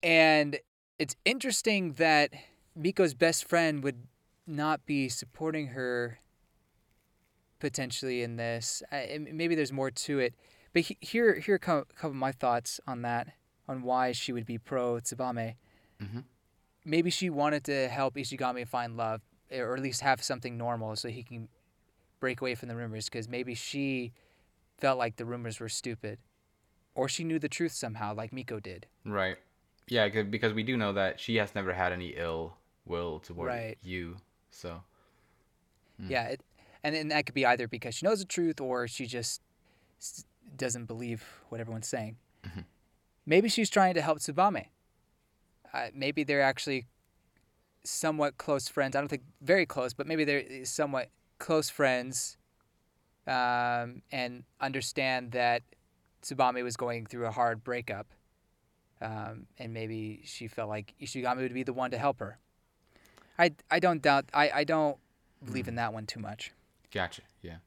And 0.04 0.60
it's 1.00 1.16
interesting 1.26 1.94
that 1.94 2.32
Miko's 2.78 3.14
best 3.16 3.44
friend 3.46 3.84
would 3.84 4.04
not 4.46 4.86
be 4.86 5.10
supporting 5.10 5.68
her 5.68 6.20
potentially 7.60 8.22
in 8.22 8.36
this. 8.38 8.82
I, 8.92 9.20
maybe 9.32 9.56
there's 9.56 9.74
more 9.74 9.92
to 9.92 10.20
it. 10.20 10.34
But 10.74 10.84
he, 10.84 10.98
here, 11.02 11.40
here 11.40 11.54
are 11.54 11.58
a 11.58 11.60
cou- 11.60 11.86
couple 11.96 12.12
of 12.12 12.16
my 12.16 12.32
thoughts 12.32 12.80
on 12.88 13.02
that, 13.02 13.30
on 13.68 13.82
why 13.82 14.12
she 14.12 14.32
would 14.32 14.46
be 14.46 14.58
pro 14.58 14.96
Tsubame. 14.96 15.56
Mhm. 16.02 16.24
Maybe 16.90 17.10
she 17.10 17.30
wanted 17.30 17.64
to 17.66 17.88
help 17.88 18.16
Ishigami 18.16 18.68
find 18.68 18.98
love, 18.98 19.22
eh, 19.52 19.60
or 19.60 19.76
at 19.76 19.82
least 19.82 20.02
have 20.02 20.24
something 20.24 20.58
normal 20.58 20.96
so 20.96 21.08
he 21.10 21.24
can 21.24 21.48
break 22.20 22.42
away 22.42 22.56
from 22.56 22.68
the 22.70 22.76
rumors, 22.76 23.06
because 23.06 23.30
maybe 23.30 23.54
she 23.54 24.12
felt 24.78 24.98
like 24.98 25.18
the 25.18 25.26
rumors 25.26 25.60
were 25.60 25.70
stupid. 25.70 26.18
Or 26.96 27.08
she 27.08 27.24
knew 27.24 27.40
the 27.40 27.48
truth 27.48 27.72
somehow, 27.74 28.14
like 28.16 28.34
Miko 28.34 28.60
did. 28.60 28.88
right. 29.06 29.38
Yeah, 29.88 30.08
because 30.24 30.54
we 30.54 30.62
do 30.62 30.78
know 30.78 30.94
that 30.94 31.20
she 31.20 31.38
has 31.38 31.56
never 31.56 31.74
had 31.74 31.92
any 31.92 32.10
ill 32.10 32.54
will 32.86 33.20
toward 33.20 33.48
Right. 33.48 33.78
Yu. 33.82 34.18
So 34.52 34.84
hmm. 36.00 36.12
Yeah, 36.12 36.26
it, 36.28 36.42
and 36.84 36.96
and 36.96 37.10
that 37.10 37.26
could 37.26 37.34
be 37.34 37.46
either 37.46 37.68
because 37.68 37.96
she 37.96 38.06
knows 38.06 38.20
the 38.20 38.26
truth 38.26 38.62
or 38.62 38.88
she 38.88 39.08
just 39.08 39.42
doesn't 40.56 40.86
believe 40.86 41.24
what 41.50 41.60
everyone's 41.60 41.88
saying. 41.88 42.18
Mm-hmm. 42.46 42.62
Maybe 43.26 43.50
she's 43.50 43.70
trying 43.70 43.96
to 43.96 44.02
help 44.02 44.20
Tsubame. 44.20 44.66
Uh, 45.74 45.88
maybe 45.94 46.24
they're 46.24 46.42
actually 46.42 46.86
somewhat 47.84 48.38
close 48.38 48.68
friends. 48.68 48.96
I 48.96 49.00
don't 49.00 49.08
think 49.08 49.24
very 49.42 49.66
close, 49.66 49.94
but 49.94 50.08
maybe 50.08 50.24
they're 50.24 50.66
somewhat 50.66 51.10
close 51.38 51.70
friends, 51.70 52.38
um, 53.28 54.02
and 54.12 54.44
understand 54.60 55.32
that 55.32 55.64
Tsubame 56.22 56.64
was 56.64 56.76
going 56.76 57.06
through 57.06 57.28
a 57.28 57.32
hard 57.32 57.64
breakup, 57.64 58.08
um, 59.02 59.46
and 59.58 59.74
maybe 59.74 60.22
she 60.26 60.48
felt 60.48 60.70
like 60.70 60.94
Ishigami 61.02 61.38
would 61.38 61.54
be 61.54 61.64
the 61.64 61.74
one 61.74 61.92
to 61.92 61.98
help 61.98 62.20
her. 62.20 62.40
I, 63.38 63.52
I 63.72 63.80
don't 63.80 64.02
doubt 64.02 64.26
I, 64.34 64.52
I 64.54 64.64
don't 64.66 64.98
believe 65.46 65.70
in 65.70 65.76
that 65.76 65.94
one 65.94 66.06
too 66.06 66.20
much. 66.20 66.52
gotcha. 66.94 67.22
Yeah. 67.42 67.58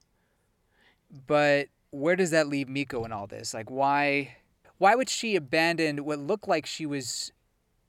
But 1.27 1.69
where 1.91 2.17
does 2.17 2.31
that 2.31 2.49
leave 2.49 2.69
Miko 2.69 3.05
in 3.05 3.13
all 3.13 3.27
this? 3.27 3.55
Like 3.55 3.71
why 3.71 4.37
why 4.77 4.95
would 4.95 5.09
she 5.09 5.35
abandon 5.35 6.05
what 6.05 6.19
looked 6.19 6.47
like 6.47 6.67
she 6.67 6.85
was 6.85 7.33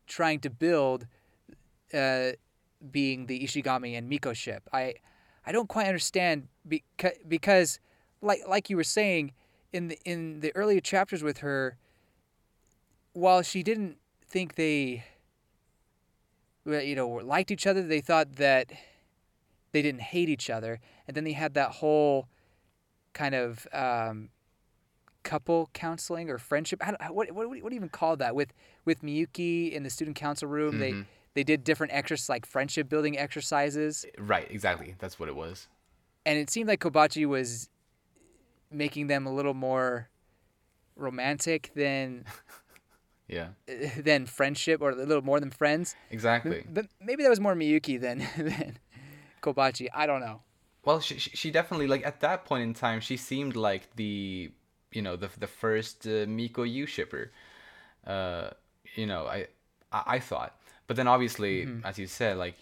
trying 0.08 0.40
to 0.42 0.50
build 0.50 1.08
uh, 1.94 2.32
being 2.92 3.28
the 3.28 3.44
Ishigami 3.44 3.98
and 3.98 4.10
Miko 4.10 4.34
ship? 4.34 4.70
I 4.72 4.96
I 5.46 5.52
don't 5.52 5.68
quite 5.68 5.88
understand 5.88 6.48
because 6.68 7.18
because 7.28 7.80
like 8.22 8.42
like 8.48 8.70
you 8.70 8.78
were 8.78 8.84
saying 8.84 9.34
in 9.72 9.90
the 9.90 10.00
in 10.06 10.40
the 10.40 10.56
earlier 10.56 10.80
chapters 10.80 11.24
with 11.24 11.40
her 11.40 11.78
while 13.14 13.42
she 13.42 13.64
didn't 13.64 13.98
think 14.26 14.56
they 14.56 15.04
you 16.66 16.96
know 16.96 17.08
liked 17.08 17.52
each 17.52 17.68
other 17.68 17.82
they 17.82 18.02
thought 18.02 18.38
that 18.38 18.72
they 19.72 19.82
didn't 19.82 20.02
hate 20.02 20.30
each 20.30 20.50
other 20.50 20.80
and 21.08 21.18
then 21.18 21.24
they 21.24 21.34
had 21.34 21.54
that 21.54 21.72
whole 21.72 22.28
kind 23.14 23.36
of 23.36 23.68
um, 23.74 24.30
couple 25.24 25.70
counseling 25.74 26.30
or 26.30 26.38
friendship. 26.38 26.82
I 26.86 26.92
don't, 26.92 27.14
what, 27.16 27.32
what 27.32 27.48
what 27.50 27.60
do 27.70 27.76
you 27.76 27.76
even 27.76 27.90
call 27.90 28.16
that? 28.18 28.36
With 28.36 28.54
with 28.86 29.02
Miyuki 29.02 29.72
in 29.72 29.84
the 29.84 29.90
student 29.90 30.16
council 30.16 30.48
room, 30.48 30.80
they 30.80 30.92
Mhm. 30.94 31.06
they 31.34 31.44
did 31.44 31.64
different 31.64 31.94
exercises 31.94 32.30
like 32.30 32.46
friendship 32.46 32.90
building 32.90 33.18
exercises, 33.18 34.06
Right. 34.18 34.50
Exactly. 34.52 34.96
That's 35.00 35.20
what 35.20 35.30
it 35.30 35.36
was. 35.36 35.68
and 36.26 36.38
it 36.40 36.50
seemed 36.50 36.68
like 36.70 36.80
Kobachi 36.80 37.26
was 37.26 37.70
making 38.72 39.08
them 39.08 39.26
a 39.28 39.34
little 39.34 39.54
more 39.54 40.10
romantic 40.96 41.72
than 41.76 42.26
Yeah, 43.28 43.50
than 43.98 44.26
friendship 44.26 44.82
or 44.82 44.92
a 44.92 44.96
little 44.96 45.24
more 45.24 45.40
than 45.40 45.50
friends. 45.50 45.96
exactly. 46.12 46.66
But 46.70 46.88
maybe 47.02 47.24
that 47.24 47.30
was 47.30 47.40
more 47.40 47.56
Miyuki 47.56 48.00
than 48.00 48.20
than 48.38 48.78
Kobachi. 49.42 49.88
I 49.94 50.06
don't 50.06 50.20
know. 50.20 50.42
Well, 50.86 51.00
she 51.00 51.18
she 51.18 51.50
definitely 51.50 51.88
like 51.88 52.06
at 52.06 52.20
that 52.20 52.44
point 52.46 52.64
in 52.64 52.74
time, 52.74 53.00
she 53.00 53.16
seemed 53.18 53.56
like 53.56 53.96
the 53.96 54.52
Yu 54.94 55.02
know 55.02 55.16
the 55.16 55.30
the 55.40 55.48
first 55.48 56.06
uh, 56.08 56.26
Miko 56.28 56.64
Yu 56.64 56.86
shipper. 56.86 57.32
Uh, 58.06 58.50
you 58.96 59.06
know, 59.06 59.26
I 59.28 59.48
I, 59.92 60.04
I 60.16 60.20
thought, 60.20 60.56
but 60.88 60.96
then 60.96 61.08
obviously, 61.08 61.68
as 61.84 61.98
you 61.98 62.08
said, 62.08 62.38
like 62.38 62.56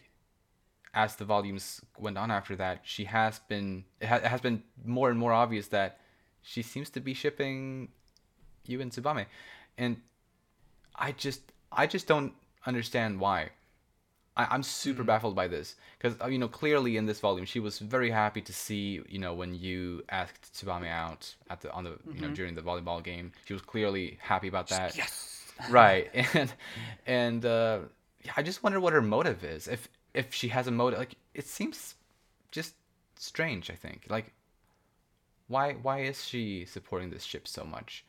as 0.93 1.15
the 1.15 1.25
volumes 1.25 1.81
went 1.97 2.17
on 2.17 2.29
after 2.31 2.55
that, 2.57 2.81
she 2.83 3.05
has 3.05 3.39
been 3.47 3.85
it, 3.99 4.07
ha- 4.07 4.15
it 4.17 4.25
has 4.25 4.41
been 4.41 4.63
more 4.83 5.09
and 5.09 5.17
more 5.19 5.33
obvious 5.33 5.67
that 5.69 5.99
she 6.41 6.61
seems 6.61 6.89
to 6.91 6.99
be 6.99 7.13
shipping 7.13 7.89
you 8.65 8.81
and 8.81 8.91
Tsubame, 8.91 9.25
and 9.77 9.97
I 10.95 11.11
just 11.13 11.41
I 11.71 11.87
just 11.87 12.07
don't 12.07 12.33
understand 12.65 13.19
why. 13.19 13.49
I, 14.37 14.47
I'm 14.49 14.63
super 14.63 15.03
mm. 15.03 15.07
baffled 15.07 15.35
by 15.35 15.47
this 15.47 15.75
because 15.99 16.19
uh, 16.21 16.27
you 16.27 16.37
know 16.37 16.47
clearly 16.47 16.97
in 16.97 17.05
this 17.05 17.19
volume 17.19 17.45
she 17.45 17.59
was 17.59 17.79
very 17.79 18.09
happy 18.09 18.41
to 18.41 18.53
see 18.53 19.01
you 19.09 19.19
know 19.19 19.33
when 19.33 19.53
Yu 19.53 20.03
asked 20.09 20.53
Tsubame 20.53 20.89
out 20.89 21.33
at 21.49 21.61
the 21.61 21.71
on 21.71 21.83
the 21.83 21.97
you 22.07 22.21
know 22.21 22.27
mm-hmm. 22.27 22.33
during 22.33 22.55
the 22.55 22.61
volleyball 22.61 23.03
game 23.03 23.31
she 23.45 23.53
was 23.53 23.61
clearly 23.61 24.17
happy 24.21 24.47
about 24.47 24.67
that. 24.69 24.95
Yes. 24.95 25.53
right. 25.69 26.09
And 26.33 26.53
and 27.05 27.45
uh, 27.45 27.79
yeah, 28.23 28.31
I 28.37 28.43
just 28.43 28.63
wonder 28.63 28.79
what 28.79 28.93
her 28.93 29.01
motive 29.01 29.43
is. 29.43 29.67
If 29.67 29.89
if 30.13 30.33
she 30.33 30.47
has 30.49 30.67
a 30.67 30.71
motive 30.71 30.99
like 30.99 31.15
it 31.33 31.45
seems 31.45 31.95
just 32.51 32.75
strange 33.17 33.69
I 33.69 33.75
think. 33.75 34.05
Like 34.09 34.33
why 35.47 35.73
why 35.73 36.01
is 36.03 36.23
she 36.23 36.65
supporting 36.65 37.09
this 37.09 37.23
ship 37.23 37.49
so 37.49 37.65
much? 37.65 38.05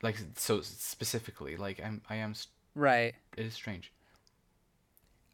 Like 0.00 0.16
so 0.36 0.62
specifically 0.62 1.56
like 1.58 1.82
I'm 1.84 2.00
I 2.08 2.16
am 2.16 2.34
Right. 2.74 3.14
it 3.36 3.46
is 3.46 3.54
strange 3.54 3.92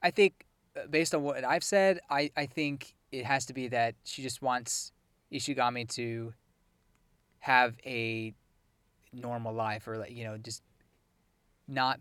I 0.02 0.10
think 0.10 0.46
uh, 0.76 0.86
based 0.88 1.14
on 1.14 1.22
what 1.22 1.44
I've 1.44 1.64
said, 1.64 2.00
I, 2.08 2.30
I 2.36 2.46
think 2.46 2.94
it 3.12 3.24
has 3.24 3.46
to 3.46 3.52
be 3.52 3.68
that 3.68 3.94
she 4.04 4.22
just 4.22 4.40
wants 4.42 4.92
Ishigami 5.32 5.88
to 5.94 6.34
have 7.40 7.76
a 7.84 8.34
normal 9.12 9.52
life 9.52 9.88
or 9.88 9.98
like 9.98 10.12
you 10.12 10.24
know 10.24 10.36
just 10.36 10.62
not 11.66 11.98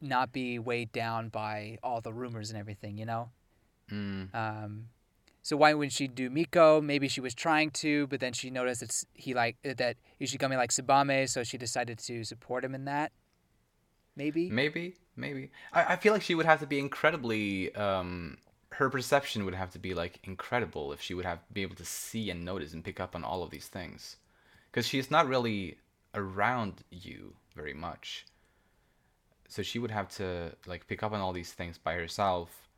not 0.00 0.32
be 0.32 0.58
weighed 0.58 0.90
down 0.92 1.28
by 1.28 1.78
all 1.82 2.00
the 2.00 2.12
rumors 2.12 2.48
and 2.48 2.58
everything 2.58 2.96
you 2.96 3.04
know 3.04 3.28
mm, 3.90 4.34
um 4.34 4.86
so 5.48 5.56
why 5.56 5.72
wouldn't 5.72 5.94
she 5.94 6.08
do 6.08 6.28
Miko? 6.28 6.78
Maybe 6.82 7.08
she 7.08 7.22
was 7.22 7.34
trying 7.34 7.70
to, 7.70 8.06
but 8.08 8.20
then 8.20 8.34
she 8.34 8.50
noticed 8.50 8.80
that 8.80 9.04
he 9.14 9.32
like 9.32 9.56
that 9.62 9.96
Ishigami 10.20 10.58
likes 10.58 10.78
Tsubame, 10.78 11.26
so 11.26 11.42
she 11.42 11.56
decided 11.56 11.98
to 12.00 12.22
support 12.22 12.62
him 12.62 12.74
in 12.74 12.84
that. 12.84 13.12
Maybe. 14.14 14.50
Maybe, 14.50 14.96
maybe. 15.18 15.50
I, 15.72 15.94
I 15.94 15.96
feel 15.96 16.12
like 16.12 16.22
she 16.22 16.34
would 16.34 16.46
have 16.46 16.60
to 16.60 16.66
be 16.66 16.78
incredibly. 16.78 17.74
Um, 17.74 18.38
her 18.70 18.88
perception 18.90 19.44
would 19.44 19.54
have 19.54 19.70
to 19.72 19.78
be 19.78 19.92
like 19.94 20.20
incredible 20.24 20.92
if 20.92 21.00
she 21.00 21.12
would 21.14 21.24
have 21.24 21.40
be 21.52 21.62
able 21.62 21.74
to 21.76 21.84
see 21.84 22.30
and 22.30 22.44
notice 22.44 22.72
and 22.72 22.84
pick 22.84 23.00
up 23.00 23.14
on 23.16 23.24
all 23.24 23.42
of 23.42 23.50
these 23.50 23.66
things, 23.66 24.16
because 24.70 24.86
she's 24.86 25.10
not 25.10 25.26
really 25.28 25.78
around 26.14 26.84
Yu 26.90 27.34
very 27.56 27.74
much. 27.74 28.24
So 29.48 29.62
she 29.62 29.78
would 29.78 29.90
have 29.90 30.08
to 30.16 30.52
like 30.66 30.86
pick 30.86 31.02
up 31.02 31.12
on 31.12 31.20
all 31.20 31.32
these 31.32 31.52
things 31.52 31.76
by 31.78 31.94
herself. 31.94 32.68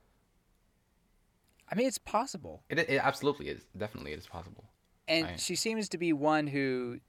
I 1.71 1.75
mean, 1.77 1.87
it's 1.87 1.99
possible. 1.99 2.63
It, 2.69 2.79
it 2.79 3.01
absolutely 3.03 3.49
is. 3.49 3.63
Definitely, 3.77 4.13
it 4.13 4.19
is 4.19 4.27
possible. 4.27 4.65
and 5.09 5.27
I- 5.27 5.37
she 5.37 5.55
seems 5.57 5.89
to 5.91 5.99
be 5.99 6.13
one 6.13 6.47
who 6.47 7.01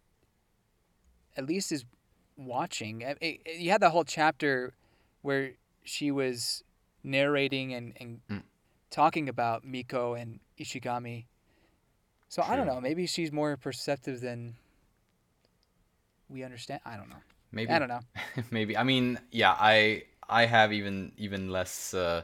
at 1.38 1.46
least 1.46 1.72
is 1.72 1.86
watching 2.38 3.02
it- 3.02 3.18
it- 3.22 3.42
you 3.60 3.70
had 3.72 3.82
the 3.82 3.90
whole 3.92 4.04
chapter 4.04 4.74
where 5.22 5.52
she 5.84 6.12
was 6.12 6.64
narrating 7.04 7.74
and, 7.74 7.94
and 8.00 8.22
Mm. 8.30 8.44
talking 8.90 9.28
about 9.30 9.64
miko 9.66 10.14
and 10.14 10.40
ishigami 10.60 11.26
so 12.30 12.44
i 12.44 12.56
don't 12.56 12.68
know 12.68 12.80
maybe 12.80 13.08
she's 13.08 13.32
more 13.32 13.58
perceptive 13.58 14.22
than 14.22 14.56
we 16.30 16.44
understand 16.44 16.80
i 16.86 16.96
don't 16.96 17.10
know 17.10 17.22
Maybe. 17.52 17.72
i 17.72 17.80
don't 17.80 17.90
know 17.90 18.02
maybe. 18.52 18.78
I 18.78 18.84
mean, 18.84 19.20
yeah. 19.32 19.56
I 19.60 20.04
I 20.30 20.46
have 20.46 20.72
even 20.72 21.12
even 21.18 21.50
less. 21.50 21.94
Uh, 21.94 22.22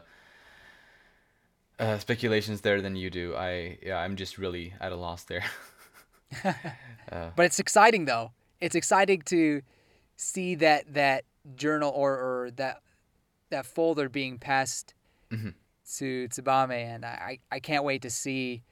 uh, 1.78 1.98
speculations 1.98 2.62
there 2.62 2.80
than 2.82 2.96
you 2.96 3.10
do. 3.10 3.36
I 3.36 3.78
yeah, 3.82 3.98
I'm 3.98 4.16
just 4.16 4.38
really 4.38 4.72
at 4.80 4.90
a 4.90 4.96
loss 4.96 5.24
there. 5.24 5.44
but 7.10 7.44
it's 7.46 7.58
exciting 7.58 8.04
though 8.04 8.32
it's 8.60 8.74
exciting 8.74 9.22
to 9.22 9.62
see 10.16 10.54
that 10.56 10.92
that 10.94 11.24
journal 11.56 11.92
or, 11.94 12.12
or 12.12 12.50
that 12.56 12.82
that 13.50 13.66
folder 13.66 14.08
being 14.08 14.38
passed 14.38 14.94
Mhm. 15.30 15.54
to 15.96 16.28
Tsubame 16.28 16.70
and 16.94 17.04
I, 17.04 17.38
I 17.50 17.60
can't 17.60 17.84
wait 17.84 18.02
to 18.02 18.10
see 18.10 18.62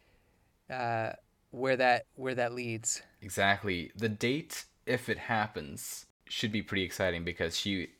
uh, 0.70 1.12
where 1.50 1.76
that 1.76 2.06
where 2.14 2.34
that 2.34 2.52
leads 2.52 3.02
Exactly. 3.22 3.90
The 3.96 4.08
date, 4.08 4.66
if 4.84 5.08
it 5.08 5.18
happens, 5.18 6.06
should 6.26 6.52
be 6.52 6.62
pretty 6.62 6.82
exciting 6.84 7.24
because 7.24 7.56
she 7.58 7.90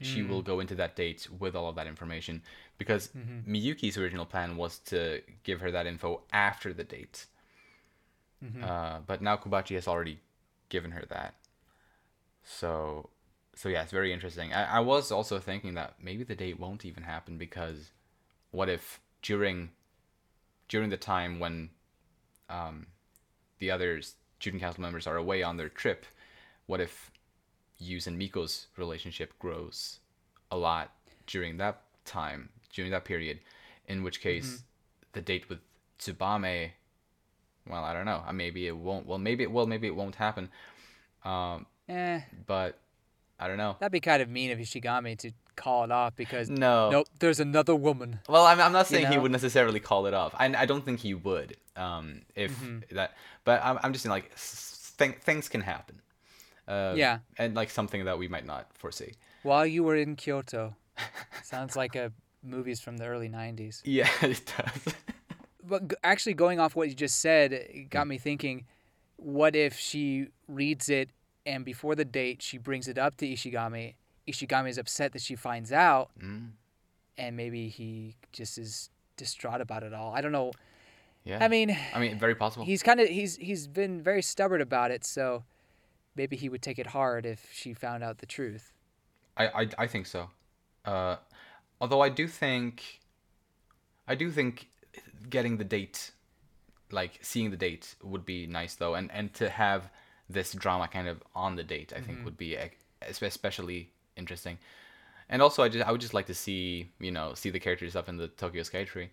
she 0.00 0.22
will 0.22 0.42
go 0.42 0.58
into 0.58 0.74
that 0.74 0.96
date 0.96 1.28
with 1.38 1.54
all 1.54 1.68
of 1.68 1.76
that 1.76 1.86
information. 1.86 2.42
Because 2.78 3.10
Miyuki's 3.46 3.96
original 3.96 4.26
plan 4.26 4.56
was 4.56 4.78
to 4.86 5.22
give 5.44 5.60
her 5.60 5.70
that 5.70 5.86
info 5.86 6.22
after 6.32 6.72
the 6.72 6.82
date. 6.82 7.26
Uh, 8.60 8.98
but 9.06 9.22
now 9.22 9.36
Kobachi 9.36 9.76
has 9.76 9.86
already 9.86 10.18
given 10.68 10.90
her 10.90 11.04
that. 11.08 11.34
So 12.42 13.10
so 13.54 13.68
yeah, 13.68 13.82
it's 13.82 13.92
very 13.92 14.12
interesting. 14.12 14.52
I, 14.52 14.76
I 14.76 14.80
was 14.80 15.12
also 15.12 15.38
thinking 15.38 15.74
that 15.74 15.94
maybe 16.02 16.24
the 16.24 16.34
date 16.34 16.58
won't 16.58 16.84
even 16.84 17.02
happen 17.02 17.38
because 17.38 17.90
what 18.50 18.68
if 18.68 19.00
during 19.22 19.70
during 20.68 20.90
the 20.90 20.96
time 20.96 21.38
when 21.38 21.70
um, 22.48 22.86
the 23.58 23.70
other 23.70 24.00
student 24.40 24.62
council 24.62 24.82
members 24.82 25.06
are 25.06 25.16
away 25.16 25.42
on 25.42 25.56
their 25.56 25.68
trip, 25.68 26.06
what 26.66 26.80
if 26.80 27.10
Yu's 27.78 28.06
and 28.06 28.18
Miko's 28.18 28.68
relationship 28.76 29.38
grows 29.38 29.98
a 30.50 30.56
lot 30.56 30.92
during 31.26 31.58
that 31.58 31.82
time, 32.04 32.48
during 32.72 32.90
that 32.90 33.04
period? 33.04 33.40
In 33.86 34.02
which 34.02 34.20
case, 34.20 34.62
the 35.12 35.20
date 35.20 35.48
with 35.48 35.58
Tsubame, 35.98 36.70
well, 37.68 37.84
I 37.84 37.92
don't 37.92 38.06
know. 38.06 38.22
Maybe 38.32 38.66
it 38.66 38.76
won't. 38.76 39.06
Well, 39.06 39.18
maybe 39.18 39.42
it 39.44 39.52
will. 39.52 39.66
Maybe 39.66 39.86
it 39.86 39.94
won't 39.94 40.14
happen. 40.14 40.50
Um, 41.24 41.66
eh 41.88 42.20
but 42.46 42.78
I 43.42 43.48
don't 43.48 43.56
know. 43.58 43.76
that'd 43.80 43.92
be 43.92 44.00
kind 44.00 44.22
of 44.22 44.28
mean 44.28 44.50
of 44.50 44.58
Ishigami 44.58 45.18
to 45.18 45.32
call 45.56 45.84
it 45.84 45.90
off 45.90 46.16
because 46.16 46.48
No. 46.48 46.90
nope 46.90 47.08
there's 47.18 47.40
another 47.40 47.74
woman 47.76 48.20
Well, 48.28 48.46
I'm, 48.46 48.60
I'm 48.60 48.72
not 48.72 48.86
saying 48.86 49.06
he 49.08 49.16
know? 49.16 49.22
would 49.22 49.32
necessarily 49.32 49.80
call 49.80 50.06
it 50.06 50.14
off. 50.14 50.34
I, 50.38 50.46
I 50.56 50.66
don't 50.66 50.84
think 50.84 51.00
he 51.00 51.12
would. 51.14 51.56
Um, 51.76 52.22
if 52.34 52.52
that, 52.90 53.14
but 53.44 53.60
I'm, 53.64 53.78
I'm 53.82 53.92
just 53.92 54.02
saying 54.04 54.10
like 54.12 54.30
th- 54.98 55.16
things 55.22 55.48
can 55.48 55.60
happen. 55.62 56.00
Uh, 56.68 56.94
Yeah. 56.96 57.18
And 57.38 57.54
like 57.54 57.70
something 57.70 58.04
that 58.04 58.18
we 58.18 58.28
might 58.28 58.46
not 58.46 58.66
foresee. 58.78 59.12
while 59.42 59.66
you 59.66 59.82
were 59.84 59.96
in 59.96 60.16
Kyoto 60.16 60.74
sounds 61.42 61.74
like 61.76 61.96
a 61.96 62.12
movies 62.44 62.80
from 62.80 62.96
the 62.98 63.06
early 63.06 63.28
90s 63.28 63.82
Yeah, 63.84 64.08
it 64.22 64.42
does. 64.56 64.94
but 65.64 65.88
g- 65.88 65.96
actually 66.04 66.34
going 66.34 66.60
off 66.60 66.74
what 66.76 66.88
you 66.88 66.94
just 66.94 67.20
said 67.20 67.86
got 67.90 68.06
me 68.06 68.18
thinking 68.18 68.64
what 69.16 69.54
if 69.54 69.78
she 69.78 70.26
reads 70.48 70.88
it 70.88 71.10
and 71.46 71.64
before 71.64 71.94
the 71.94 72.04
date 72.04 72.42
she 72.42 72.58
brings 72.58 72.88
it 72.88 72.98
up 72.98 73.16
to 73.16 73.26
ishigami 73.26 73.94
ishigami 74.28 74.68
is 74.68 74.78
upset 74.78 75.12
that 75.12 75.22
she 75.22 75.34
finds 75.36 75.72
out 75.72 76.10
Mm, 76.20 76.50
and 77.18 77.36
maybe 77.36 77.68
he 77.68 78.16
just 78.32 78.58
is 78.58 78.90
distraught 79.16 79.60
about 79.60 79.82
it 79.82 79.92
all 79.92 80.12
i 80.14 80.20
don't 80.20 80.32
know 80.32 80.52
yeah. 81.24 81.44
i 81.44 81.48
mean 81.48 81.76
I 81.94 81.98
mean, 82.00 82.18
very 82.18 82.34
possible. 82.34 82.64
he's 82.64 82.82
kind 82.82 83.00
of 83.00 83.08
he's 83.08 83.36
he's 83.36 83.66
been 83.66 84.02
very 84.02 84.22
stubborn 84.22 84.60
about 84.60 84.90
it 84.90 85.04
so 85.04 85.44
maybe 86.16 86.36
he 86.36 86.48
would 86.48 86.62
take 86.62 86.78
it 86.78 86.88
hard 86.88 87.26
if 87.26 87.48
she 87.52 87.74
found 87.74 88.02
out 88.02 88.18
the 88.18 88.26
truth 88.26 88.72
I, 89.36 89.46
I, 89.46 89.68
I 89.78 89.86
think 89.86 90.04
so. 90.06 90.28
Uh, 90.84 91.16
although 91.80 92.02
I 92.02 92.10
do 92.10 92.28
think, 92.28 93.00
I 94.06 94.14
do 94.14 94.30
think 94.30 94.68
getting 95.30 95.56
the 95.56 95.64
date, 95.64 96.10
like 96.90 97.18
seeing 97.22 97.50
the 97.50 97.56
date, 97.56 97.94
would 98.02 98.26
be 98.26 98.46
nice 98.46 98.74
though, 98.74 98.94
and 98.94 99.10
and 99.10 99.32
to 99.34 99.48
have 99.48 99.88
this 100.32 100.52
drama 100.52 100.88
kind 100.88 101.08
of 101.08 101.22
on 101.34 101.56
the 101.56 101.62
date, 101.62 101.92
I 101.94 102.00
think 102.00 102.18
mm-hmm. 102.18 102.24
would 102.24 102.36
be 102.36 102.56
especially 103.00 103.90
interesting. 104.16 104.58
And 105.28 105.40
also, 105.40 105.62
I 105.62 105.68
just 105.68 105.86
I 105.86 105.92
would 105.92 106.00
just 106.00 106.14
like 106.14 106.26
to 106.26 106.34
see 106.34 106.90
you 106.98 107.10
know 107.10 107.34
see 107.34 107.50
the 107.50 107.60
characters 107.60 107.96
up 107.96 108.08
in 108.08 108.16
the 108.16 108.28
Tokyo 108.28 108.62
Skytree, 108.62 109.08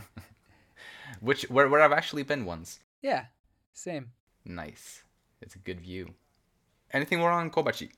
which 1.20 1.42
where 1.50 1.68
where 1.68 1.80
I've 1.82 1.92
actually 1.92 2.22
been 2.22 2.44
once. 2.44 2.80
yeah 3.02 3.26
same 3.74 4.12
Nice, 4.44 5.02
it's 5.42 5.54
a 5.54 5.58
good 5.58 5.80
view. 5.80 6.14
Anything 6.92 7.18
more 7.18 7.30
on 7.30 7.50
Kobachi? 7.50 7.90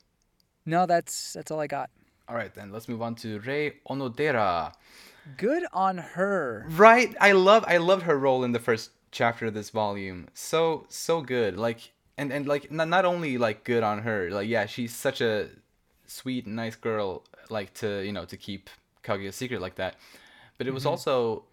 no 0.64 0.86
that's 0.86 1.32
that's 1.32 1.50
all 1.50 1.60
i 1.60 1.66
got 1.66 1.90
All 2.28 2.36
right, 2.36 2.54
then 2.54 2.70
let's 2.70 2.88
move 2.88 3.02
on 3.02 3.14
to 3.16 3.40
Rei 3.40 3.74
Onodera. 3.88 4.72
good 5.36 5.64
on 5.72 5.98
her 5.98 6.66
Right, 6.68 7.14
I 7.20 7.32
love 7.32 7.64
I 7.66 7.76
loved 7.78 8.02
her 8.04 8.18
role 8.18 8.44
in 8.44 8.52
the 8.52 8.58
first 8.58 8.90
chapter 9.10 9.46
of 9.46 9.54
this 9.54 9.70
volume. 9.70 10.26
So 10.34 10.86
so 10.88 11.20
good. 11.20 11.56
Like 11.56 11.92
and 12.22 12.32
and 12.32 12.46
like 12.46 12.70
not 12.70 12.88
not 12.88 13.04
only 13.04 13.36
like 13.36 13.64
good 13.64 13.82
on 13.82 14.02
her, 14.02 14.30
like 14.30 14.48
yeah, 14.48 14.66
she's 14.66 14.94
such 14.94 15.20
a 15.20 15.48
sweet, 16.06 16.46
nice 16.46 16.76
girl, 16.76 17.24
like 17.50 17.74
to 17.74 18.00
you 18.00 18.12
know 18.12 18.24
to 18.24 18.36
keep 18.36 18.70
Kaguya 19.04 19.32
secret 19.32 19.60
like 19.60 19.74
that. 19.76 19.96
But 20.58 20.66
it 20.66 20.74
was 20.74 20.86
also 20.86 21.44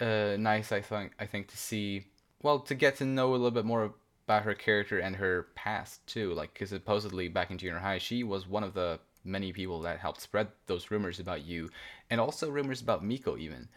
uh, 0.00 0.36
nice, 0.38 0.72
I 0.72 0.80
think, 0.80 1.12
I 1.18 1.26
think 1.26 1.48
to 1.48 1.56
see, 1.56 2.06
well, 2.42 2.60
to 2.60 2.74
get 2.74 2.96
to 2.96 3.04
know 3.04 3.30
a 3.30 3.32
little 3.32 3.50
bit 3.50 3.64
more 3.64 3.94
about 4.26 4.42
her 4.42 4.54
character 4.54 4.98
and 4.98 5.16
her 5.16 5.48
past 5.54 6.06
too. 6.06 6.32
Like, 6.34 6.52
because 6.54 6.70
supposedly 6.70 7.28
back 7.28 7.50
in 7.50 7.58
junior 7.58 7.78
high, 7.78 7.98
she 7.98 8.22
was 8.22 8.46
one 8.46 8.64
of 8.64 8.74
the 8.74 9.00
many 9.24 9.52
people 9.52 9.80
that 9.82 9.98
helped 9.98 10.20
spread 10.20 10.48
those 10.66 10.90
rumors 10.90 11.18
about 11.20 11.44
Yu, 11.44 11.70
and 12.10 12.20
also 12.20 12.50
rumors 12.50 12.82
about 12.82 13.04
Miko 13.04 13.36
even. 13.36 13.68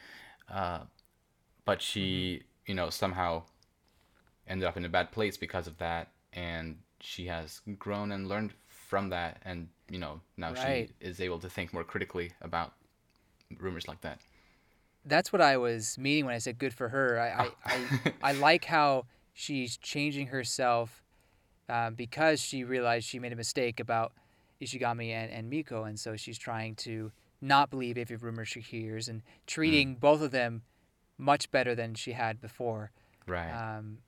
Uh, 0.51 0.79
but 1.65 1.81
she, 1.81 2.43
you 2.65 2.75
know, 2.75 2.89
somehow 2.89 3.43
ended 4.47 4.67
up 4.67 4.77
in 4.77 4.85
a 4.85 4.89
bad 4.89 5.11
place 5.11 5.37
because 5.37 5.67
of 5.67 5.77
that, 5.77 6.09
and 6.33 6.77
she 6.99 7.27
has 7.27 7.61
grown 7.77 8.11
and 8.11 8.27
learned 8.27 8.53
from 8.67 9.09
that, 9.09 9.41
and 9.43 9.69
you 9.89 9.99
know, 9.99 10.21
now 10.37 10.53
Right. 10.53 10.89
she 10.99 11.05
is 11.05 11.21
able 11.21 11.39
to 11.39 11.49
think 11.49 11.73
more 11.73 11.83
critically 11.83 12.31
about 12.41 12.73
rumors 13.59 13.87
like 13.87 14.01
that. 14.01 14.19
That's 15.05 15.31
what 15.31 15.41
I 15.41 15.57
was 15.57 15.97
meaning 15.97 16.25
when 16.25 16.35
I 16.35 16.39
said 16.39 16.57
good 16.57 16.73
for 16.73 16.89
her. 16.89 17.19
I 17.19 17.43
I, 17.43 17.49
I, 17.65 18.13
I 18.29 18.31
like 18.33 18.65
how 18.65 19.05
she's 19.33 19.77
changing 19.77 20.27
herself 20.27 21.03
um, 21.69 21.93
because 21.95 22.41
she 22.41 22.63
realized 22.63 23.07
she 23.07 23.19
made 23.19 23.31
a 23.33 23.35
mistake 23.35 23.79
about 23.79 24.13
Ishigami 24.61 25.11
and, 25.11 25.31
and 25.31 25.49
Miko, 25.49 25.83
and 25.83 25.99
so 25.99 26.15
she's 26.15 26.37
trying 26.37 26.75
to 26.75 27.11
not 27.39 27.69
believe 27.69 27.97
every 27.97 28.17
rumor 28.17 28.43
she 28.45 28.59
hears 28.61 29.07
and 29.07 29.21
treating 29.45 29.95
both 29.95 30.21
of 30.21 30.31
them 30.31 30.63
much 31.17 31.51
better 31.51 31.75
than 31.75 31.93
she 31.93 32.13
had 32.13 32.41
before. 32.41 32.91
Right. 33.27 33.51
Um, 33.51 33.99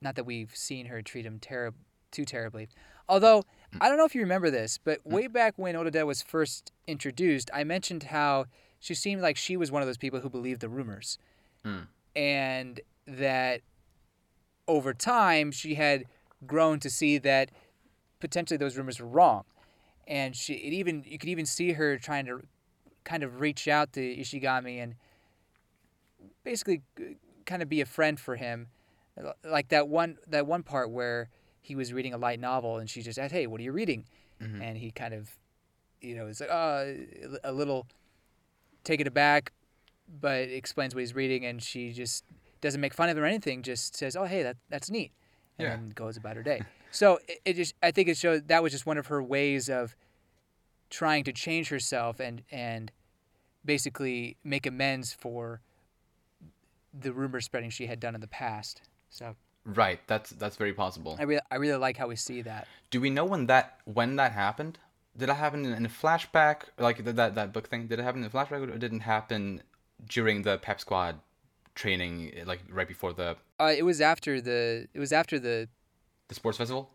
not 0.00 0.14
that 0.16 0.24
we've 0.24 0.54
seen 0.54 0.86
her 0.86 1.02
treat 1.02 1.24
him 1.24 1.38
terri- 1.38 1.72
too 2.10 2.24
terribly. 2.24 2.68
Although, 3.08 3.44
I 3.80 3.88
don't 3.88 3.98
know 3.98 4.04
if 4.04 4.14
you 4.14 4.20
remember 4.20 4.50
this, 4.50 4.78
but 4.82 5.00
way 5.06 5.26
back 5.28 5.54
when 5.56 5.76
Odette 5.76 6.06
was 6.06 6.22
first 6.22 6.72
introduced, 6.86 7.50
I 7.54 7.62
mentioned 7.64 8.04
how 8.04 8.46
she 8.80 8.94
seemed 8.94 9.22
like 9.22 9.36
she 9.36 9.56
was 9.56 9.70
one 9.70 9.82
of 9.82 9.86
those 9.86 9.96
people 9.96 10.20
who 10.20 10.28
believed 10.28 10.60
the 10.60 10.68
rumors. 10.68 11.18
Mm. 11.64 11.86
And 12.14 12.80
that 13.06 13.60
over 14.66 14.92
time, 14.92 15.52
she 15.52 15.74
had 15.74 16.04
grown 16.46 16.80
to 16.80 16.90
see 16.90 17.18
that 17.18 17.50
potentially 18.20 18.56
those 18.56 18.76
rumors 18.76 19.00
were 19.00 19.06
wrong. 19.06 19.44
And 20.08 20.34
she, 20.34 20.54
it 20.54 20.72
even 20.72 21.04
you 21.06 21.18
could 21.18 21.28
even 21.28 21.46
see 21.46 21.72
her 21.72 21.98
trying 21.98 22.26
to 22.26 22.42
kind 23.04 23.22
of 23.22 23.40
reach 23.40 23.68
out 23.68 23.92
to 23.92 24.00
Ishigami 24.00 24.82
and 24.82 24.94
basically 26.44 26.82
uh, 26.98 27.14
kind 27.44 27.62
of 27.62 27.68
be 27.68 27.80
a 27.80 27.86
friend 27.86 28.18
for 28.18 28.36
him 28.36 28.68
like 29.44 29.68
that 29.68 29.88
one 29.88 30.18
that 30.26 30.46
one 30.46 30.62
part 30.62 30.90
where 30.90 31.28
he 31.60 31.74
was 31.74 31.92
reading 31.92 32.14
a 32.14 32.18
light 32.18 32.38
novel 32.40 32.76
and 32.78 32.88
she 32.88 33.02
just 33.02 33.18
asked, 33.18 33.32
"Hey, 33.32 33.46
what 33.46 33.60
are 33.60 33.64
you 33.64 33.72
reading?" 33.72 34.04
Mhm. 34.40 34.62
And 34.62 34.78
he 34.78 34.90
kind 34.90 35.14
of, 35.14 35.36
you 36.00 36.14
know, 36.14 36.26
is 36.26 36.40
like, 36.40 36.50
uh, 36.50 36.84
a 37.42 37.52
little 37.52 37.86
taken 38.84 39.06
aback, 39.06 39.52
but 40.20 40.48
explains 40.48 40.94
what 40.94 41.00
he's 41.00 41.14
reading, 41.14 41.44
and 41.44 41.62
she 41.62 41.92
just 41.92 42.24
doesn't 42.60 42.80
make 42.80 42.94
fun 42.94 43.08
of 43.08 43.16
him 43.16 43.22
or 43.24 43.26
anything. 43.26 43.62
Just 43.62 43.96
says, 43.96 44.14
"Oh, 44.16 44.24
hey, 44.24 44.42
that 44.42 44.56
that's 44.68 44.90
neat," 44.90 45.12
and 45.58 45.66
Yeah. 45.66 45.70
then 45.76 45.90
goes 45.90 46.16
about 46.16 46.36
her 46.36 46.42
day. 46.42 46.60
so 46.90 47.18
it, 47.28 47.40
it 47.44 47.52
just, 47.54 47.74
I 47.82 47.90
think 47.90 48.08
it 48.08 48.16
showed 48.16 48.48
that 48.48 48.62
was 48.62 48.72
just 48.72 48.86
one 48.86 48.96
of 48.98 49.06
her 49.08 49.22
ways 49.22 49.68
of 49.68 49.96
trying 50.88 51.24
to 51.24 51.32
change 51.32 51.68
herself 51.70 52.20
and 52.20 52.42
and 52.50 52.92
basically 53.64 54.36
make 54.44 54.66
amends 54.66 55.12
for 55.12 55.60
the 56.94 57.12
rumor 57.12 57.40
spreading 57.40 57.68
she 57.70 57.86
had 57.86 57.98
done 57.98 58.14
in 58.14 58.20
the 58.20 58.28
past. 58.28 58.82
So 59.10 59.36
Right. 59.66 59.98
That's 60.06 60.30
that's 60.30 60.56
very 60.56 60.72
possible. 60.72 61.16
I 61.18 61.24
really, 61.24 61.40
I 61.50 61.56
really 61.56 61.78
like 61.78 61.96
how 61.96 62.06
we 62.06 62.16
see 62.16 62.40
that. 62.42 62.68
Do 62.90 63.00
we 63.00 63.10
know 63.10 63.24
when 63.24 63.46
that 63.46 63.80
when 63.84 64.16
that 64.16 64.32
happened? 64.32 64.78
Did 65.16 65.28
it 65.28 65.34
happen 65.34 65.64
in, 65.64 65.72
in 65.72 65.86
a 65.86 65.88
flashback, 65.88 66.62
like 66.78 67.02
th- 67.02 67.16
that 67.16 67.34
that 67.34 67.52
book 67.52 67.68
thing? 67.68 67.88
Did 67.88 67.98
it 67.98 68.02
happen 68.02 68.20
in 68.20 68.26
a 68.26 68.30
flashback, 68.30 68.62
or 68.62 68.78
didn't 68.78 69.00
happen 69.00 69.62
during 70.08 70.42
the 70.42 70.58
Pep 70.58 70.80
Squad 70.80 71.18
training, 71.74 72.32
like 72.46 72.60
right 72.70 72.86
before 72.86 73.12
the 73.12 73.36
Uh, 73.58 73.74
it 73.76 73.82
was 73.82 74.00
after 74.00 74.40
the, 74.40 74.86
it 74.94 75.00
was 75.00 75.12
after 75.12 75.38
the, 75.38 75.68
the 76.28 76.34
sports 76.34 76.58
festival? 76.58 76.90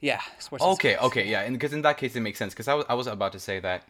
yeah, 0.00 0.20
sports. 0.38 0.62
Festival. 0.62 0.72
Okay, 0.74 0.96
okay, 0.98 1.26
yeah, 1.26 1.40
and 1.40 1.54
because 1.54 1.72
in 1.72 1.82
that 1.82 1.96
case 1.98 2.14
it 2.14 2.20
makes 2.20 2.38
sense. 2.38 2.52
Because 2.54 2.68
I 2.68 2.74
was 2.74 2.86
I 2.88 2.94
was 2.94 3.06
about 3.08 3.32
to 3.32 3.40
say 3.40 3.58
that 3.60 3.82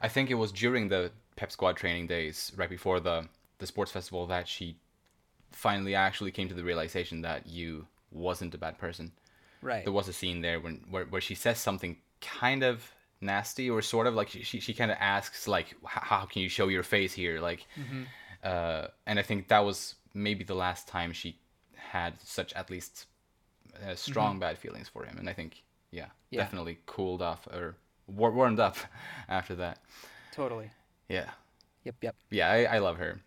I 0.00 0.08
think 0.08 0.30
it 0.30 0.34
was 0.34 0.50
during 0.50 0.88
the 0.88 1.12
Pep 1.36 1.52
Squad 1.52 1.76
training 1.76 2.08
days, 2.08 2.50
right 2.56 2.70
before 2.70 2.98
the 2.98 3.28
the 3.58 3.66
sports 3.66 3.92
festival, 3.92 4.26
that 4.26 4.48
she 4.48 4.76
finally 5.52 5.94
I 5.96 6.02
actually 6.06 6.30
came 6.30 6.48
to 6.48 6.54
the 6.54 6.64
realization 6.64 7.22
that 7.22 7.46
Yu 7.46 7.86
wasn't 8.10 8.54
a 8.54 8.58
bad 8.58 8.78
person. 8.78 9.12
right. 9.62 9.84
there 9.84 9.92
was 9.92 10.08
a 10.08 10.12
scene 10.12 10.40
there 10.40 10.60
when 10.60 10.84
where, 10.90 11.04
where 11.06 11.20
she 11.20 11.34
says 11.34 11.58
something 11.58 11.96
kind 12.20 12.62
of 12.62 12.92
nasty 13.20 13.68
or 13.68 13.82
sort 13.82 14.06
of 14.06 14.14
like 14.14 14.28
she 14.28 14.42
she, 14.42 14.60
she 14.60 14.72
kind 14.74 14.90
of 14.90 14.96
asks 15.00 15.48
like 15.48 15.74
how 15.84 16.24
can 16.24 16.42
you 16.42 16.48
show 16.48 16.68
your 16.68 16.82
face 16.84 17.12
here 17.12 17.40
like 17.40 17.66
Mm-hmm. 17.78 18.02
uh 18.44 18.86
and 19.06 19.18
i 19.18 19.22
think 19.22 19.48
that 19.48 19.64
was 19.64 19.94
maybe 20.14 20.44
the 20.44 20.54
last 20.54 20.86
time 20.88 21.12
she 21.12 21.36
had 21.74 22.12
such 22.22 22.52
at 22.54 22.70
least 22.70 23.06
uh, 23.84 23.94
strong 23.94 24.38
bad 24.38 24.56
feelings 24.58 24.88
for 24.88 25.04
him 25.04 25.16
and 25.18 25.28
i 25.28 25.32
think 25.32 25.62
yeah, 25.90 26.04
Mm-hmm. 26.04 26.34
Yeah. 26.34 26.40
definitely 26.42 26.78
cooled 26.86 27.22
off 27.22 27.46
or 27.48 27.74
war- 28.06 28.30
warmed 28.32 28.60
up 28.60 28.76
after 29.28 29.54
that 29.56 29.78
Totally. 30.32 30.70
yeah 31.08 31.30
Yep, 31.84 31.96
yep. 32.02 32.14
yeah 32.30 32.48
i, 32.50 32.76
I 32.76 32.78
love 32.78 32.98
her 32.98 33.20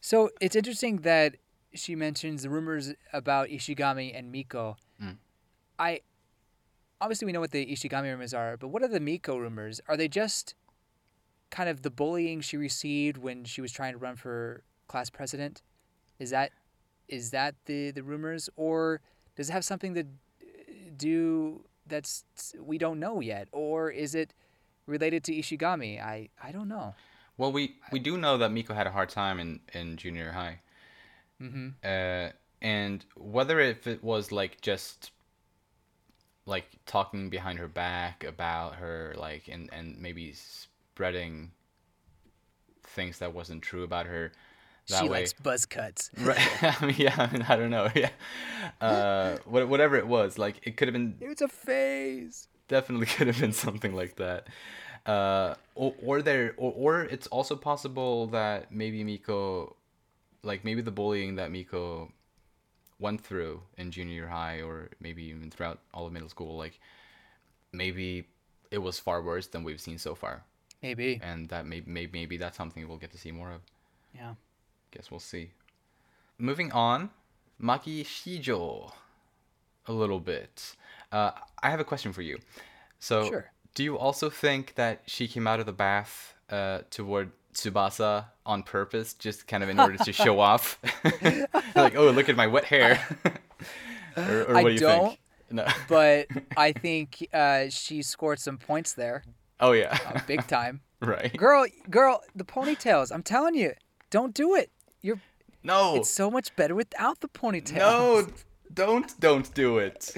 So 0.00 0.30
it's 0.40 0.56
interesting 0.56 0.98
that 1.02 1.36
she 1.78 1.94
mentions 1.94 2.42
the 2.42 2.50
rumors 2.50 2.92
about 3.12 3.48
Ishigami 3.48 4.16
and 4.16 4.30
Miko. 4.32 4.76
Mm. 5.02 5.16
I 5.78 6.00
obviously 7.00 7.26
we 7.26 7.32
know 7.32 7.40
what 7.40 7.52
the 7.52 7.64
Ishigami 7.66 8.10
rumors 8.10 8.34
are, 8.34 8.56
but 8.56 8.68
what 8.68 8.82
are 8.82 8.88
the 8.88 9.00
Miko 9.00 9.36
rumors? 9.36 9.80
Are 9.88 9.96
they 9.96 10.08
just 10.08 10.54
kind 11.50 11.68
of 11.68 11.82
the 11.82 11.90
bullying 11.90 12.40
she 12.40 12.56
received 12.56 13.16
when 13.16 13.44
she 13.44 13.60
was 13.60 13.72
trying 13.72 13.92
to 13.92 13.98
run 13.98 14.16
for 14.16 14.62
class 14.88 15.08
president? 15.10 15.62
Is 16.18 16.30
that 16.30 16.50
is 17.08 17.30
that 17.30 17.54
the 17.66 17.90
the 17.92 18.02
rumors, 18.02 18.50
or 18.56 19.00
does 19.36 19.48
it 19.48 19.52
have 19.52 19.64
something 19.64 19.94
to 19.94 20.04
do 20.96 21.64
that's 21.86 22.24
we 22.60 22.76
don't 22.76 22.98
know 23.00 23.20
yet, 23.20 23.48
or 23.52 23.90
is 23.90 24.14
it 24.14 24.34
related 24.86 25.24
to 25.24 25.32
Ishigami? 25.32 26.02
I 26.02 26.28
I 26.42 26.52
don't 26.52 26.68
know. 26.68 26.94
well 27.36 27.52
we 27.52 27.76
we 27.92 28.00
do 28.00 28.16
know 28.18 28.36
that 28.36 28.50
miko 28.50 28.74
had 28.74 28.86
a 28.86 28.90
hard 28.90 29.08
time 29.08 29.38
in 29.38 29.60
in 29.72 29.96
junior 29.96 30.32
high 30.32 30.60
hmm 31.40 31.68
uh, 31.84 32.30
and 32.60 33.04
whether 33.16 33.60
if 33.60 33.86
it 33.86 34.02
was 34.02 34.32
like 34.32 34.60
just 34.60 35.10
like 36.46 36.66
talking 36.86 37.30
behind 37.30 37.58
her 37.58 37.68
back 37.68 38.24
about 38.24 38.76
her 38.76 39.14
like 39.18 39.48
and 39.48 39.68
and 39.72 40.00
maybe 40.00 40.32
spreading 40.32 41.52
things 42.82 43.18
that 43.18 43.34
wasn't 43.34 43.62
true 43.62 43.82
about 43.82 44.06
her 44.06 44.32
that 44.88 45.04
She 45.04 45.08
way 45.08 45.28
likes 45.28 45.32
buzz 45.32 45.66
cuts. 45.66 46.10
right 46.18 46.38
I 46.82 46.86
mean, 46.86 46.96
yeah 46.98 47.14
I, 47.18 47.32
mean, 47.32 47.42
I 47.48 47.56
don't 47.56 47.70
know 47.70 47.88
yeah 47.94 48.10
uh 48.80 49.38
what, 49.44 49.68
whatever 49.68 49.96
it 49.96 50.06
was 50.06 50.38
like 50.38 50.60
it 50.64 50.76
could 50.76 50.88
have 50.88 50.92
been 50.94 51.16
It's 51.20 51.42
a 51.42 51.48
phase. 51.48 52.48
definitely 52.68 53.06
could 53.06 53.26
have 53.26 53.40
been 53.40 53.52
something 53.52 53.94
like 53.94 54.16
that. 54.16 54.46
Uh, 55.06 55.54
or, 55.74 55.94
or 56.02 56.22
there, 56.22 56.54
or, 56.58 56.72
or 56.76 57.02
it's 57.04 57.26
also 57.28 57.56
possible 57.56 58.26
that 58.28 58.70
maybe 58.72 59.02
Miko, 59.04 59.76
like 60.42 60.64
maybe 60.64 60.80
the 60.82 60.90
bullying 60.90 61.36
that 61.36 61.50
Miko 61.50 62.12
went 62.98 63.20
through 63.20 63.62
in 63.76 63.90
junior 63.90 64.26
high, 64.26 64.60
or 64.62 64.88
maybe 65.00 65.24
even 65.24 65.50
throughout 65.50 65.78
all 65.94 66.06
of 66.06 66.12
middle 66.12 66.28
school, 66.28 66.56
like 66.56 66.80
maybe 67.72 68.26
it 68.70 68.78
was 68.78 68.98
far 68.98 69.22
worse 69.22 69.46
than 69.46 69.64
we've 69.64 69.80
seen 69.80 69.98
so 69.98 70.14
far, 70.14 70.42
Maybe. 70.82 71.20
and 71.22 71.48
that 71.48 71.66
maybe 71.66 71.90
maybe, 71.90 72.18
maybe 72.18 72.36
that's 72.36 72.56
something 72.56 72.86
we'll 72.88 72.98
get 72.98 73.12
to 73.12 73.18
see 73.18 73.30
more 73.32 73.50
of. 73.52 73.60
Yeah. 74.14 74.34
Guess 74.90 75.10
we'll 75.10 75.20
see. 75.20 75.50
Moving 76.38 76.72
on, 76.72 77.10
Maki 77.60 78.04
Shijo, 78.04 78.92
a 79.86 79.92
little 79.92 80.20
bit. 80.20 80.76
Uh, 81.12 81.32
I 81.62 81.70
have 81.70 81.80
a 81.80 81.84
question 81.84 82.12
for 82.12 82.22
you. 82.22 82.38
So, 83.00 83.28
Sure. 83.28 83.50
do 83.74 83.82
you 83.84 83.98
also 83.98 84.28
think 84.30 84.74
that 84.74 85.02
she 85.06 85.28
came 85.28 85.46
out 85.46 85.60
of 85.60 85.66
the 85.66 85.72
bath 85.72 86.34
uh, 86.50 86.80
toward 86.90 87.30
Tsubasa 87.54 88.26
on 88.46 88.62
purpose, 88.62 89.14
just 89.14 89.46
kind 89.46 89.62
of 89.62 89.68
in 89.68 89.78
order 89.84 89.96
to 89.98 90.12
show 90.12 90.40
off? 90.40 90.78
like, 91.74 91.96
oh, 91.96 92.10
look 92.10 92.28
at 92.28 92.36
my 92.36 92.46
wet 92.46 92.64
hair. 92.64 93.00
or, 94.16 94.42
or 94.42 94.56
I 94.56 94.62
what 94.62 94.76
do 94.76 94.78
think? 94.78 95.20
No. 95.50 95.66
But 95.88 96.26
I 96.56 96.72
think 96.72 97.26
uh, 97.32 97.70
she 97.70 98.02
scored 98.02 98.38
some 98.38 98.58
points 98.58 98.92
there, 98.92 99.24
oh 99.60 99.72
yeah. 99.72 99.98
uh, 100.06 100.20
big 100.26 100.46
time. 100.46 100.82
right. 101.00 101.34
Girl, 101.36 101.66
girl, 101.88 102.20
the 102.34 102.44
ponytails. 102.44 103.10
I'm 103.12 103.22
telling 103.22 103.54
you, 103.54 103.72
don't 104.10 104.34
do 104.34 104.54
it. 104.54 104.70
You're. 105.00 105.20
No. 105.62 105.96
It's 105.96 106.10
so 106.10 106.30
much 106.30 106.54
better 106.54 106.74
without 106.74 107.20
the 107.20 107.28
ponytails. 107.28 107.76
No, 107.78 108.26
don't 108.72 109.18
don't 109.20 109.54
do 109.54 109.78
it. 109.78 110.12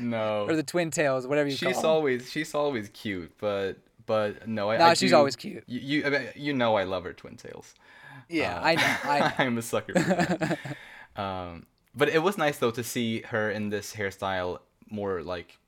no. 0.00 0.46
Or 0.48 0.54
the 0.54 0.62
twin 0.62 0.90
tails, 0.90 1.26
whatever 1.26 1.48
you 1.48 1.56
she's 1.56 1.74
call 1.74 1.84
'em. 1.84 1.90
always 1.90 2.30
she's 2.30 2.54
always 2.54 2.88
cute, 2.90 3.32
but 3.38 3.78
but 4.06 4.46
no, 4.48 4.70
I. 4.70 4.76
Nah, 4.78 4.86
I 4.88 4.94
she's 4.94 5.10
do- 5.10 5.16
always 5.16 5.36
cute. 5.36 5.64
You 5.66 5.80
you, 5.80 6.06
I 6.06 6.10
mean, 6.10 6.28
you 6.36 6.52
know 6.52 6.74
I 6.76 6.84
love 6.84 7.04
her 7.04 7.12
twin 7.12 7.36
tails. 7.36 7.74
Yeah, 8.28 8.58
Uh, 8.58 8.64
I 8.64 8.74
know. 8.74 8.96
I. 9.04 9.34
I'm 9.38 9.58
a 9.58 9.62
sucker. 9.62 9.92
For 9.94 9.98
that. 10.00 10.58
um, 11.22 11.66
but 11.94 12.08
it 12.08 12.22
was 12.22 12.38
nice 12.38 12.58
though 12.58 12.70
to 12.70 12.82
see 12.84 13.20
her 13.22 13.50
in 13.50 13.68
this 13.70 13.94
hairstyle 13.94 14.58
more 14.90 15.22
like 15.22 15.58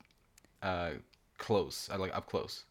uh 0.61 0.91
close, 1.37 1.89
uh, 1.93 1.97
like 1.99 2.15
up 2.15 2.27
close. 2.29 2.65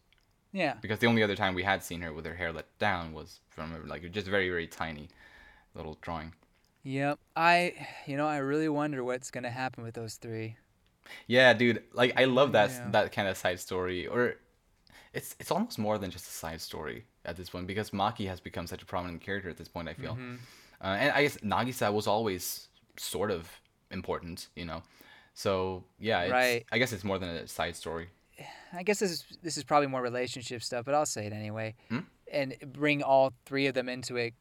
Yeah. 0.51 0.75
Because 0.81 0.99
the 0.99 1.07
only 1.07 1.21
other 1.23 1.35
time 1.35 1.53
we 1.53 1.63
had 1.63 1.83
seen 1.83 2.01
her 2.01 2.13
with 2.13 2.25
her 2.25 2.33
hair 2.35 2.51
let 2.53 2.65
down 2.79 3.13
was 3.13 3.39
from 3.49 3.71
like 3.87 4.03
a, 4.03 4.05
like 4.05 4.11
just 4.13 4.27
very 4.27 4.49
very 4.49 4.67
tiny 4.67 5.09
little 5.73 5.97
drawing. 6.01 6.33
Yep. 6.83 7.19
I, 7.35 7.73
you 8.05 8.15
know, 8.15 8.27
I 8.27 8.37
really 8.37 8.69
wonder 8.69 9.03
what's 9.03 9.31
gonna 9.31 9.49
happen 9.51 9.83
with 9.83 9.95
those 9.95 10.15
three. 10.15 10.55
Yeah, 11.27 11.53
dude. 11.53 11.83
Like 11.93 12.13
I 12.19 12.25
love 12.25 12.51
that 12.53 12.69
Yeah. 12.71 12.89
that 12.91 13.11
kind 13.11 13.27
of 13.27 13.37
side 13.37 13.59
story, 13.59 14.07
or 14.07 14.35
it's 15.15 15.35
it's 15.39 15.51
almost 15.51 15.77
more 15.79 15.97
than 15.97 16.09
just 16.11 16.25
a 16.27 16.31
side 16.43 16.61
story 16.61 17.05
at 17.25 17.35
this 17.37 17.49
point 17.49 17.65
because 17.67 17.89
Maki 17.91 18.27
has 18.27 18.39
become 18.39 18.67
such 18.67 18.81
a 18.83 18.85
prominent 18.85 19.21
character 19.21 19.49
at 19.49 19.57
this 19.57 19.67
point. 19.75 19.87
I 19.89 19.93
feel, 19.93 20.13
Mm-hmm. 20.13 20.35
uh, 20.81 20.87
and 21.01 21.11
I 21.17 21.23
guess 21.23 21.37
Nagisa 21.37 21.91
was 21.93 22.05
always 22.07 22.67
sort 22.97 23.31
of 23.31 23.49
important, 23.91 24.47
you 24.55 24.65
know. 24.65 24.81
So 25.33 25.83
yeah, 25.99 26.21
it's, 26.23 26.31
Right. 26.31 26.65
I 26.71 26.77
guess 26.77 26.91
it's 26.93 27.03
more 27.03 27.19
than 27.19 27.29
a 27.29 27.47
side 27.47 27.75
story. 27.75 28.07
I 28.73 28.83
guess 28.83 28.99
this 28.99 29.11
is 29.11 29.25
this 29.41 29.57
is 29.57 29.63
probably 29.63 29.87
more 29.87 30.01
relationship 30.01 30.61
stuff, 30.63 30.85
but 30.85 30.93
I'll 30.93 31.05
say 31.05 31.25
it 31.25 31.33
anyway, 31.33 31.75
Hmm? 31.89 31.99
and 32.31 32.55
bring 32.73 33.01
all 33.03 33.33
three 33.45 33.67
of 33.67 33.73
them 33.73 33.87
into 33.89 34.17
it, 34.17 34.33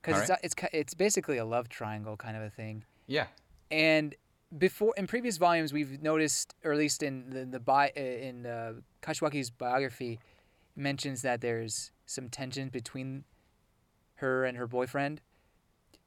because 0.00 0.20
it's 0.22 0.30
Alright. 0.30 0.44
it's 0.44 0.54
it's 0.72 0.94
basically 0.94 1.38
a 1.38 1.44
love 1.44 1.68
triangle 1.68 2.16
kind 2.16 2.36
of 2.36 2.42
a 2.42 2.50
thing. 2.50 2.84
Yeah. 3.06 3.26
And 3.70 4.14
before 4.56 4.92
in 4.96 5.06
previous 5.06 5.36
volumes, 5.36 5.72
we've 5.72 6.00
noticed, 6.02 6.54
or 6.64 6.72
at 6.72 6.78
least 6.78 7.02
in 7.02 7.30
the, 7.30 7.44
the 7.44 7.60
bi- 7.60 7.92
uh, 7.96 8.00
in 8.00 8.46
uh, 8.46 8.72
Kashiwagi's 9.02 9.50
biography, 9.50 10.18
mentions 10.76 11.22
that 11.22 11.40
there's 11.40 11.92
some 12.06 12.28
tension 12.28 12.68
between 12.68 13.24
her 14.16 14.44
and 14.44 14.56
her 14.56 14.66
boyfriend. 14.66 15.20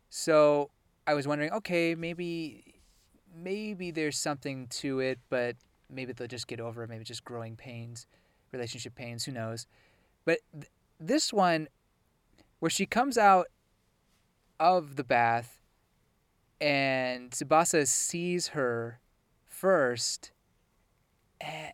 So 0.09 0.69
I 1.07 1.13
was 1.13 1.27
wondering, 1.27 1.51
okay, 1.51 1.95
maybe 1.95 2.75
maybe 3.35 3.91
there's 3.91 4.17
something 4.17 4.67
to 4.67 4.99
it, 4.99 5.19
but 5.29 5.55
maybe 5.89 6.13
they'll 6.13 6.27
just 6.27 6.47
get 6.47 6.59
over 6.59 6.83
it. 6.83 6.89
Maybe 6.89 7.03
just 7.03 7.25
growing 7.25 7.55
pains, 7.55 8.05
relationship 8.51 8.95
pains. 8.95 9.25
Who 9.25 9.31
knows? 9.31 9.65
But 10.25 10.39
th- 10.53 10.71
this 10.99 11.33
one, 11.33 11.67
where 12.59 12.69
she 12.69 12.85
comes 12.85 13.17
out 13.17 13.47
of 14.59 14.95
the 14.95 15.03
bath 15.03 15.59
and 16.61 17.31
Tsubasa 17.31 17.85
sees 17.85 18.49
her 18.49 18.99
first, 19.45 20.31
eh, 21.41 21.45
I, 21.45 21.71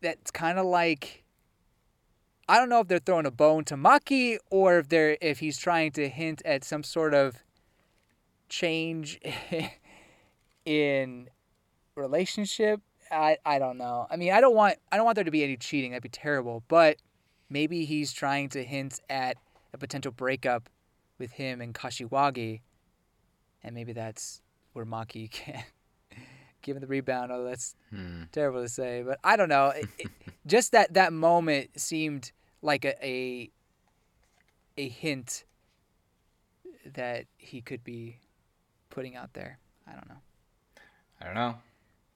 that's 0.00 0.30
kind 0.30 0.58
of 0.58 0.66
like 0.66 1.24
I 2.48 2.58
don't 2.58 2.68
know 2.68 2.80
if 2.80 2.88
they're 2.88 2.98
throwing 2.98 3.26
a 3.26 3.30
bone 3.30 3.64
to 3.66 3.76
Maki 3.76 4.38
or 4.50 4.78
if 4.78 4.88
they're 4.88 5.16
if 5.20 5.38
he's 5.38 5.56
trying 5.56 5.92
to 5.92 6.08
hint 6.08 6.42
at 6.44 6.64
some 6.64 6.82
sort 6.82 7.14
of 7.14 7.44
change 8.48 9.20
in 10.64 11.28
relationship. 11.94 12.80
I, 13.12 13.38
I 13.44 13.58
don't 13.58 13.78
know. 13.78 14.06
I 14.10 14.16
mean, 14.16 14.32
I 14.32 14.40
don't 14.40 14.54
want 14.54 14.76
I 14.90 14.96
don't 14.96 15.04
want 15.04 15.14
there 15.14 15.24
to 15.24 15.30
be 15.30 15.44
any 15.44 15.56
cheating. 15.56 15.92
That'd 15.92 16.02
be 16.02 16.08
terrible. 16.08 16.64
But 16.68 16.96
maybe 17.48 17.84
he's 17.84 18.12
trying 18.12 18.48
to 18.50 18.64
hint 18.64 19.00
at 19.08 19.36
a 19.72 19.78
potential 19.78 20.12
breakup 20.12 20.68
with 21.18 21.32
him 21.32 21.60
and 21.60 21.74
Kashiwagi, 21.74 22.60
and 23.62 23.74
maybe 23.74 23.92
that's 23.92 24.42
where 24.72 24.84
Maki 24.84 25.30
can 25.30 25.62
give 26.62 26.76
him 26.76 26.80
the 26.80 26.86
rebound. 26.86 27.32
Oh, 27.32 27.44
that's 27.44 27.74
Hmm. 27.90 28.24
terrible 28.32 28.62
to 28.62 28.68
say, 28.68 29.02
but 29.02 29.18
I 29.24 29.36
don't 29.36 29.48
know. 29.48 29.68
It, 29.68 29.88
it, 29.98 30.08
just 30.46 30.72
that 30.72 30.94
that 30.94 31.12
moment 31.12 31.78
seemed 31.80 32.32
like 32.62 32.84
a, 32.84 32.94
a 33.06 33.50
a 34.76 34.88
hint 34.88 35.44
that 36.94 37.26
he 37.36 37.60
could 37.60 37.84
be 37.84 38.18
putting 38.88 39.16
out 39.16 39.34
there. 39.34 39.58
I 39.86 39.92
don't 39.92 40.08
know. 40.08 40.16
I 41.20 41.24
don't 41.26 41.34
know. 41.34 41.56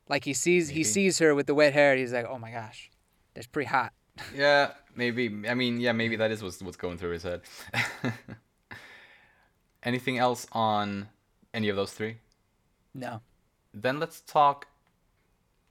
Like 0.09 0.25
he 0.25 0.35
sees 0.35 0.69
he 0.69 0.85
sees 0.85 1.19
her 1.19 1.35
with 1.35 1.47
the 1.47 1.55
wet 1.55 1.73
hair. 1.73 1.97
He's 1.97 2.13
like, 2.13 2.27
oh 2.29 2.39
my 2.39 2.51
gosh, 2.51 2.91
that's 3.35 3.47
pretty 3.47 3.69
hot. 3.69 3.93
Yeah, 4.35 4.71
maybe. 4.95 5.49
I 5.49 5.55
mean, 5.55 5.81
yeah, 5.81 5.91
maybe 5.91 6.15
that 6.17 6.31
is 6.31 6.41
what's 6.43 6.63
what's 6.63 6.77
going 6.77 6.99
through 6.99 7.13
his 7.13 7.25
head. 7.25 7.41
Anything 9.83 10.19
else 10.19 10.47
on 10.53 11.09
any 11.53 11.69
of 11.69 11.77
those 11.77 11.93
three? 11.93 12.19
No. 12.95 13.21
Then 13.75 13.99
let's 14.01 14.21
talk 14.21 14.67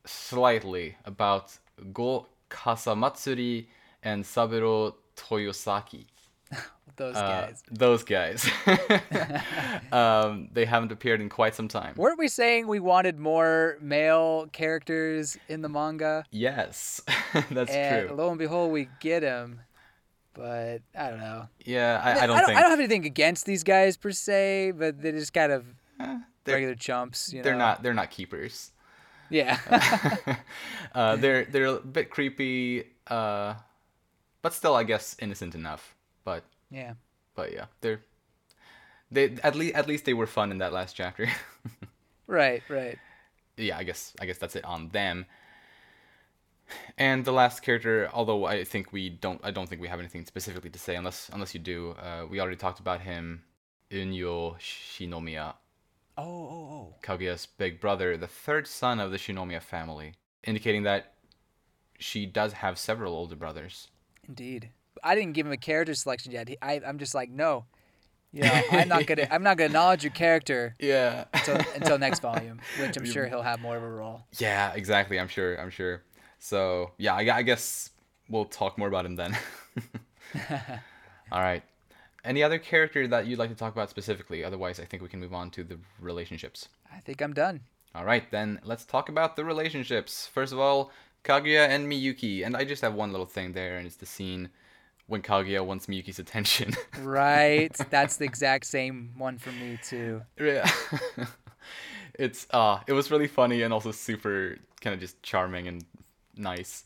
slightly 0.05 0.97
about 1.05 1.57
Go 1.93 2.27
Kazamatsuri 2.49 3.67
and 4.03 4.25
Saburo 4.25 4.95
Toyosaki. 5.15 6.05
Those 6.95 7.15
Uh, 7.15 7.41
guys. 7.47 7.63
those 7.71 8.03
guys. 8.03 8.47
um, 9.91 10.49
they 10.53 10.65
haven't 10.65 10.91
appeared 10.91 11.21
in 11.21 11.29
quite 11.29 11.55
some 11.55 11.67
time. 11.67 11.95
Weren't 11.97 12.19
we 12.19 12.27
saying 12.27 12.67
we 12.67 12.79
wanted 12.79 13.17
more 13.17 13.77
male 13.81 14.47
characters 14.51 15.35
in 15.49 15.61
the 15.63 15.69
manga? 15.69 16.23
Yes, 16.29 17.01
that's 17.49 17.71
and 17.71 18.09
true. 18.09 18.15
lo 18.15 18.29
and 18.29 18.37
behold, 18.37 18.71
we 18.71 18.89
get 18.99 19.23
him. 19.23 19.61
But 20.35 20.81
I 20.95 21.09
don't 21.09 21.19
know. 21.19 21.47
Yeah, 21.65 21.99
I, 22.03 22.11
I 22.11 22.27
don't 22.27 22.35
I 22.35 22.39
don't, 22.41 22.45
think 22.45 22.57
I 22.59 22.61
don't 22.61 22.69
have 22.71 22.79
anything 22.79 23.05
against 23.05 23.45
these 23.47 23.63
guys 23.63 23.97
per 23.97 24.11
se, 24.11 24.71
but 24.77 25.01
they're 25.01 25.11
just 25.13 25.33
kind 25.33 25.51
of 25.51 25.65
eh, 25.99 26.17
they're, 26.43 26.55
regular 26.55 26.75
chumps. 26.75 27.31
You 27.31 27.39
know? 27.39 27.43
they're 27.43 27.55
not 27.55 27.83
they're 27.83 27.93
not 27.93 28.11
keepers. 28.11 28.71
Yeah. 29.29 29.57
uh, 30.95 31.15
they're 31.15 31.45
they're 31.45 31.65
a 31.65 31.79
bit 31.79 32.09
creepy, 32.09 32.85
uh, 33.07 33.55
but 34.41 34.53
still, 34.53 34.75
I 34.75 34.83
guess, 34.83 35.15
innocent 35.19 35.55
enough. 35.55 35.95
But 36.23 36.43
yeah. 36.69 36.93
but 37.35 37.51
yeah, 37.53 37.65
they're 37.81 38.01
they 39.11 39.35
at 39.43 39.55
least 39.55 39.75
at 39.75 39.87
least 39.87 40.05
they 40.05 40.13
were 40.13 40.27
fun 40.27 40.51
in 40.51 40.59
that 40.59 40.73
last 40.73 40.95
chapter. 40.95 41.27
Right. 42.25 42.63
Right. 42.69 42.97
yeah, 43.57 43.77
I 43.77 43.83
guess 43.83 44.13
I 44.19 44.25
guess 44.25 44.37
that's 44.37 44.55
it 44.55 44.63
on 44.63 44.89
them. 44.89 45.25
And 46.97 47.25
the 47.25 47.33
last 47.33 47.61
character, 47.61 48.09
although 48.13 48.45
I 48.45 48.63
think 48.63 48.93
we 48.93 49.09
don't, 49.09 49.41
I 49.43 49.51
don't 49.51 49.67
think 49.67 49.81
we 49.81 49.89
have 49.89 49.99
anything 49.99 50.25
specifically 50.25 50.69
to 50.69 50.79
say 50.79 50.95
unless 50.95 51.29
unless 51.33 51.53
you 51.53 51.59
do. 51.59 51.91
Uh, 51.91 52.25
we 52.29 52.39
already 52.39 52.55
talked 52.55 52.79
about 52.79 53.01
him, 53.01 53.43
Unyo 53.91 54.57
Shinomiya, 54.57 55.55
Oh. 56.17 56.23
Oh. 56.23 56.69
Oh. 56.71 56.95
Kaguya's 57.03 57.45
big 57.45 57.79
brother, 57.81 58.17
the 58.17 58.27
third 58.27 58.67
son 58.67 58.99
of 58.99 59.11
the 59.11 59.17
Shinomiya 59.17 59.61
family, 59.61 60.13
indicating 60.43 60.83
that 60.83 61.13
she 61.99 62.25
does 62.25 62.53
have 62.53 62.77
several 62.77 63.13
older 63.13 63.35
brothers. 63.35 63.89
Indeed. 64.27 64.69
I 65.03 65.15
didn't 65.15 65.33
give 65.33 65.45
him 65.45 65.51
a 65.51 65.57
character 65.57 65.93
selection 65.95 66.31
yet. 66.31 66.47
He, 66.47 66.57
I, 66.61 66.81
I'm 66.85 66.97
just 66.99 67.13
like, 67.15 67.29
no. 67.29 67.65
You 68.31 68.43
know, 68.43 68.61
I'm 68.71 68.87
not 68.87 69.05
gonna. 69.05 69.27
I'm 69.29 69.43
not 69.43 69.57
gonna 69.57 69.67
acknowledge 69.67 70.03
your 70.03 70.11
character 70.13 70.75
Yeah. 70.79 71.25
until, 71.33 71.57
until 71.75 71.97
next 71.99 72.19
volume, 72.21 72.59
which 72.79 72.97
I'm 72.97 73.05
sure 73.05 73.27
he'll 73.27 73.41
have 73.43 73.61
more 73.61 73.77
of 73.77 73.83
a 73.83 73.89
role. 73.89 74.21
yeah, 74.39 74.73
exactly. 74.73 75.19
I'm 75.19 75.27
sure. 75.27 75.55
I'm 75.59 75.69
sure. 75.69 76.01
So 76.39 76.91
yeah, 76.97 77.13
I, 77.15 77.37
I 77.37 77.41
guess 77.43 77.91
we'll 78.29 78.45
talk 78.45 78.77
more 78.77 78.87
about 78.87 79.05
him 79.05 79.15
then. 79.15 79.37
All 81.31 81.41
right. 81.41 81.63
Any 82.23 82.41
other 82.41 82.57
character 82.57 83.07
that 83.07 83.27
you'd 83.27 83.39
like 83.39 83.49
to 83.49 83.55
talk 83.55 83.73
about 83.73 83.89
specifically? 83.89 84.43
Otherwise, 84.43 84.79
I 84.79 84.85
think 84.85 85.03
we 85.03 85.09
can 85.09 85.19
move 85.19 85.33
on 85.33 85.51
to 85.51 85.63
the 85.63 85.77
relationships. 85.99 86.69
I 86.93 86.99
think 86.99 87.21
I'm 87.21 87.33
done. 87.33 87.61
All 87.95 88.05
right, 88.05 88.29
then 88.31 88.59
let's 88.63 88.85
talk 88.85 89.09
about 89.09 89.35
the 89.35 89.43
relationships. 89.43 90.27
First 90.27 90.53
of 90.53 90.59
all, 90.59 90.91
Kaguya 91.23 91.67
and 91.67 91.91
Miyuki. 91.91 92.45
And 92.45 92.55
I 92.55 92.63
just 92.63 92.81
have 92.81 92.93
one 92.93 93.11
little 93.11 93.25
thing 93.25 93.51
there, 93.53 93.77
and 93.77 93.85
it's 93.85 93.97
the 93.97 94.05
scene 94.05 94.49
when 95.07 95.21
Kaguya 95.21 95.65
wants 95.65 95.87
Miyuki's 95.87 96.19
attention. 96.19 96.73
Right. 97.01 97.75
That's 97.89 98.17
the 98.17 98.25
exact 98.25 98.65
same 98.65 99.11
one 99.17 99.37
for 99.37 99.51
me 99.51 99.77
too. 99.83 100.21
yeah. 100.39 100.69
it's 102.19 102.45
uh 102.51 102.79
it 102.87 102.93
was 102.93 103.09
really 103.09 103.27
funny 103.27 103.63
and 103.63 103.73
also 103.73 103.91
super 103.91 104.57
kind 104.81 104.93
of 104.93 104.99
just 104.99 105.21
charming 105.23 105.67
and 105.67 105.83
nice. 106.35 106.85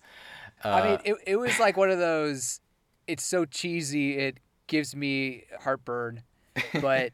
Uh, 0.64 0.69
I 0.69 0.89
mean, 0.89 0.99
it, 1.05 1.15
it 1.27 1.35
was 1.35 1.59
like 1.59 1.77
one 1.77 1.91
of 1.91 1.99
those. 1.99 2.59
It's 3.05 3.23
so 3.23 3.45
cheesy. 3.45 4.18
It 4.18 4.39
gives 4.68 4.95
me 4.95 5.44
heartburn, 5.61 6.23
but 6.81 7.11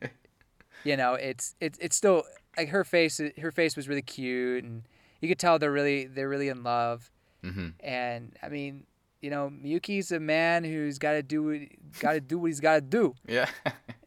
you 0.83 0.97
know, 0.97 1.13
it's 1.13 1.55
it's 1.61 1.77
it's 1.79 1.95
still 1.95 2.23
like 2.57 2.69
her 2.69 2.83
face. 2.83 3.19
Her 3.39 3.51
face 3.51 3.75
was 3.75 3.87
really 3.87 4.01
cute, 4.01 4.63
and 4.63 4.83
you 5.21 5.27
could 5.29 5.39
tell 5.39 5.57
they're 5.59 5.71
really 5.71 6.05
they're 6.05 6.29
really 6.29 6.49
in 6.49 6.63
love. 6.63 7.09
mhm. 7.43 7.73
And 7.79 8.35
I 8.43 8.49
mean, 8.49 8.85
you 9.21 9.29
know, 9.29 9.49
Miyuki's 9.49 10.11
a 10.11 10.19
man 10.19 10.63
who's 10.63 10.97
got 10.99 11.13
to 11.13 11.23
do 11.23 11.67
got 11.99 12.13
to 12.13 12.21
do 12.21 12.37
what 12.39 12.47
he's 12.47 12.59
got 12.59 12.75
to 12.75 12.81
do. 12.81 13.15
Yeah. 13.27 13.47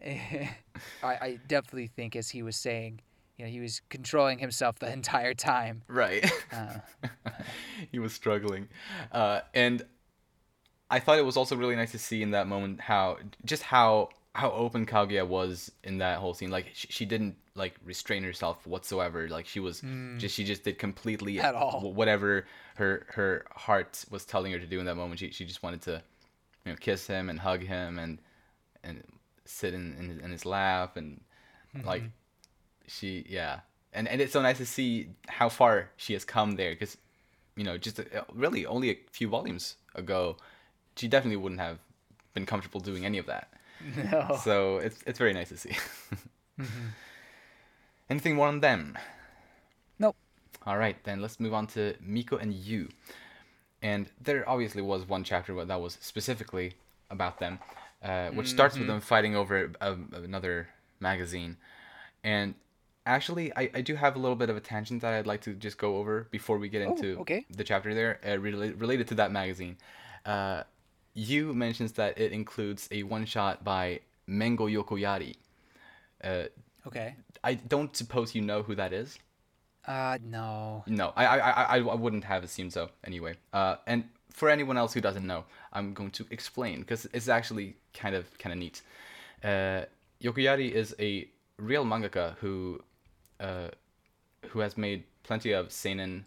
I, 0.07 0.51
I 1.03 1.39
definitely 1.49 1.89
think, 1.89 2.15
as 2.15 2.31
he 2.31 2.43
was 2.43 2.55
saying, 2.57 3.01
you 3.39 3.45
know, 3.45 3.51
he 3.51 3.59
was 3.61 3.81
controlling 3.89 4.39
himself 4.39 4.79
the 4.79 4.93
entire 4.93 5.35
time. 5.35 5.83
right. 5.89 6.31
Uh, 6.53 6.79
he 7.91 7.99
was 7.99 8.13
struggling. 8.13 8.69
Uh, 9.11 9.41
and 9.55 9.83
I 10.91 10.99
thought 11.01 11.19
it 11.19 11.25
was 11.25 11.37
also 11.37 11.57
really 11.57 11.77
nice 11.77 11.93
to 11.93 11.99
see 11.99 12.23
in 12.23 12.31
that 12.33 12.47
moment 12.47 12.81
how 12.81 13.19
just 13.45 13.63
how 13.63 14.11
how 14.35 14.51
open 14.53 14.85
Kaguya 14.87 15.27
was 15.27 15.73
in 15.83 15.99
that 15.99 16.19
whole 16.19 16.35
scene. 16.35 16.51
Like 16.51 16.67
she, 16.75 16.89
she 16.89 17.05
didn't 17.07 17.37
like 17.55 17.75
restrain 17.85 18.23
herself 18.23 18.67
whatsoever. 18.67 19.29
Like 19.29 19.47
she 19.47 19.61
was 19.61 19.83
just 20.19 20.35
she 20.35 20.45
just 20.45 20.63
did 20.65 20.79
completely 20.79 21.37
Mm. 21.37 21.45
At 21.45 21.55
all. 21.55 21.93
whatever 21.93 22.47
her 22.77 23.07
her 23.11 23.47
heart 23.51 24.05
was 24.11 24.25
telling 24.25 24.53
her 24.53 24.59
to 24.59 24.67
do 24.67 24.79
in 24.79 24.87
that 24.87 24.95
moment. 24.97 25.19
She 25.21 25.31
she 25.31 25.45
just 25.45 25.63
wanted 25.63 25.83
to 25.83 26.03
you 26.65 26.73
know 26.73 26.77
kiss 26.79 27.07
him 27.07 27.31
and 27.31 27.41
hug 27.41 27.63
him 27.63 27.99
and 27.99 28.21
and 28.85 29.03
sit 29.45 29.75
in 29.75 29.97
in, 29.99 30.09
his- 30.11 30.19
in 30.19 30.31
his 30.31 30.45
lap 30.47 30.97
and 30.97 31.21
like 31.85 32.03
Mm-hmm. 32.03 32.09
she 32.89 33.25
yeah 33.29 33.61
and 33.93 34.07
and 34.09 34.21
it's 34.21 34.33
so 34.33 34.41
nice 34.43 34.59
to 34.59 34.67
see 34.67 35.09
how 35.29 35.49
far 35.49 35.91
she 35.97 36.13
has 36.13 36.25
come 36.25 36.53
there 36.57 36.71
because 36.73 36.97
you 37.57 37.65
know 37.65 37.77
just 37.77 37.99
a, 37.99 38.25
really 38.33 38.65
only 38.67 38.91
a 38.91 38.99
few 39.11 39.29
volumes 39.29 39.77
ago 39.95 40.37
she 40.97 41.09
definitely 41.09 41.37
wouldn't 41.37 41.61
have 41.61 41.79
been 42.35 42.47
comfortable 42.47 42.81
doing 42.81 43.05
any 43.05 43.19
of 43.19 43.27
that. 43.27 43.49
No. 44.11 44.39
so 44.43 44.79
it's 44.79 45.03
it's 45.07 45.19
very 45.19 45.33
nice 45.35 45.51
to 45.51 45.57
see. 45.57 45.77
Anything 48.09 48.37
more 48.37 48.49
on 48.49 48.61
them? 48.61 48.97
Nope. 49.99 50.17
all 50.67 50.77
right 50.79 50.97
then 51.05 51.21
let's 51.21 51.39
move 51.41 51.53
on 51.55 51.67
to 51.69 51.95
miko 52.01 52.37
and 52.37 52.53
Yu 52.53 52.89
and 53.83 54.11
there 54.21 54.49
obviously 54.49 54.83
was 54.83 55.07
one 55.09 55.25
chapter 55.25 55.55
where 55.55 55.65
that 55.65 55.81
was 55.81 55.99
specifically 56.01 56.75
about 57.11 57.39
them 57.39 57.59
uh, 58.03 58.29
which 58.31 58.49
starts 58.49 58.79
with 58.79 58.87
them 58.87 59.01
fighting 59.01 59.35
over 59.35 59.73
a, 59.81 59.97
another 60.13 60.69
magazine. 61.01 61.57
And 62.23 62.55
actually 63.05 63.53
I, 63.57 63.71
I 63.75 63.81
do 63.81 63.95
have 63.97 64.17
a 64.17 64.19
little 64.19 64.37
bit 64.37 64.49
of 64.51 64.57
a 64.57 64.61
tangent 64.61 65.03
that 65.03 65.13
i'd 65.15 65.27
like 65.27 65.41
to 65.43 65.55
just 65.55 65.77
go 65.79 65.97
over 65.99 66.29
before 66.31 66.59
we 66.59 66.69
get 66.69 66.83
Oh, 66.87 66.91
into 66.93 67.19
okay. 67.21 67.45
the 67.51 67.65
chapter 67.65 67.95
there 67.95 68.21
uh, 68.25 68.29
rela- 68.41 68.79
related 68.81 69.09
to 69.09 69.15
that 69.17 69.31
magazine. 69.33 69.77
Uh, 70.25 70.63
Yu 71.17 71.55
mentions 71.55 71.93
that 71.93 72.19
it 72.19 72.31
includes 72.33 72.89
a 72.93 73.03
one 73.03 73.25
shot 73.25 73.65
by 73.65 74.01
mengo 74.29 74.67
yokoyari 74.69 75.35
uh, 76.23 76.45
Okay. 76.87 77.15
i 77.43 77.55
don't 77.55 77.97
suppose 77.97 78.35
you 78.35 78.43
know 78.43 78.63
who 78.63 78.75
that 78.75 78.93
is 78.93 79.19
Uh, 79.87 80.19
no. 80.21 80.83
no, 80.87 81.13
I, 81.15 81.25
I, 81.27 81.39
I, 81.39 81.77
I 81.79 81.95
wouldn't 81.95 82.25
have 82.25 82.43
assumed 82.43 82.73
so 82.73 82.91
anyway. 83.05 83.35
Uh, 83.53 83.77
and 83.87 84.03
for 84.31 84.49
anyone 84.51 84.77
else 84.77 84.93
who 84.95 85.01
doesn't 85.01 85.25
know, 85.25 85.45
I'm 85.73 85.95
going 85.95 86.11
to 86.19 86.25
explain 86.31 86.81
because 86.81 87.07
it's 87.15 87.29
actually 87.29 87.77
kind 87.95 88.17
of 88.17 88.25
kind 88.43 88.53
of 88.53 88.59
neat. 88.59 88.83
Uh, 89.45 89.83
Yokoyari 90.21 90.69
is 90.73 90.89
a 90.99 91.29
real 91.59 91.85
mangaka 91.85 92.35
who, 92.41 92.83
uh, 93.39 93.69
who 94.51 94.59
has 94.59 94.77
made 94.77 95.05
plenty 95.23 95.53
of 95.55 95.71
seinen 95.71 96.25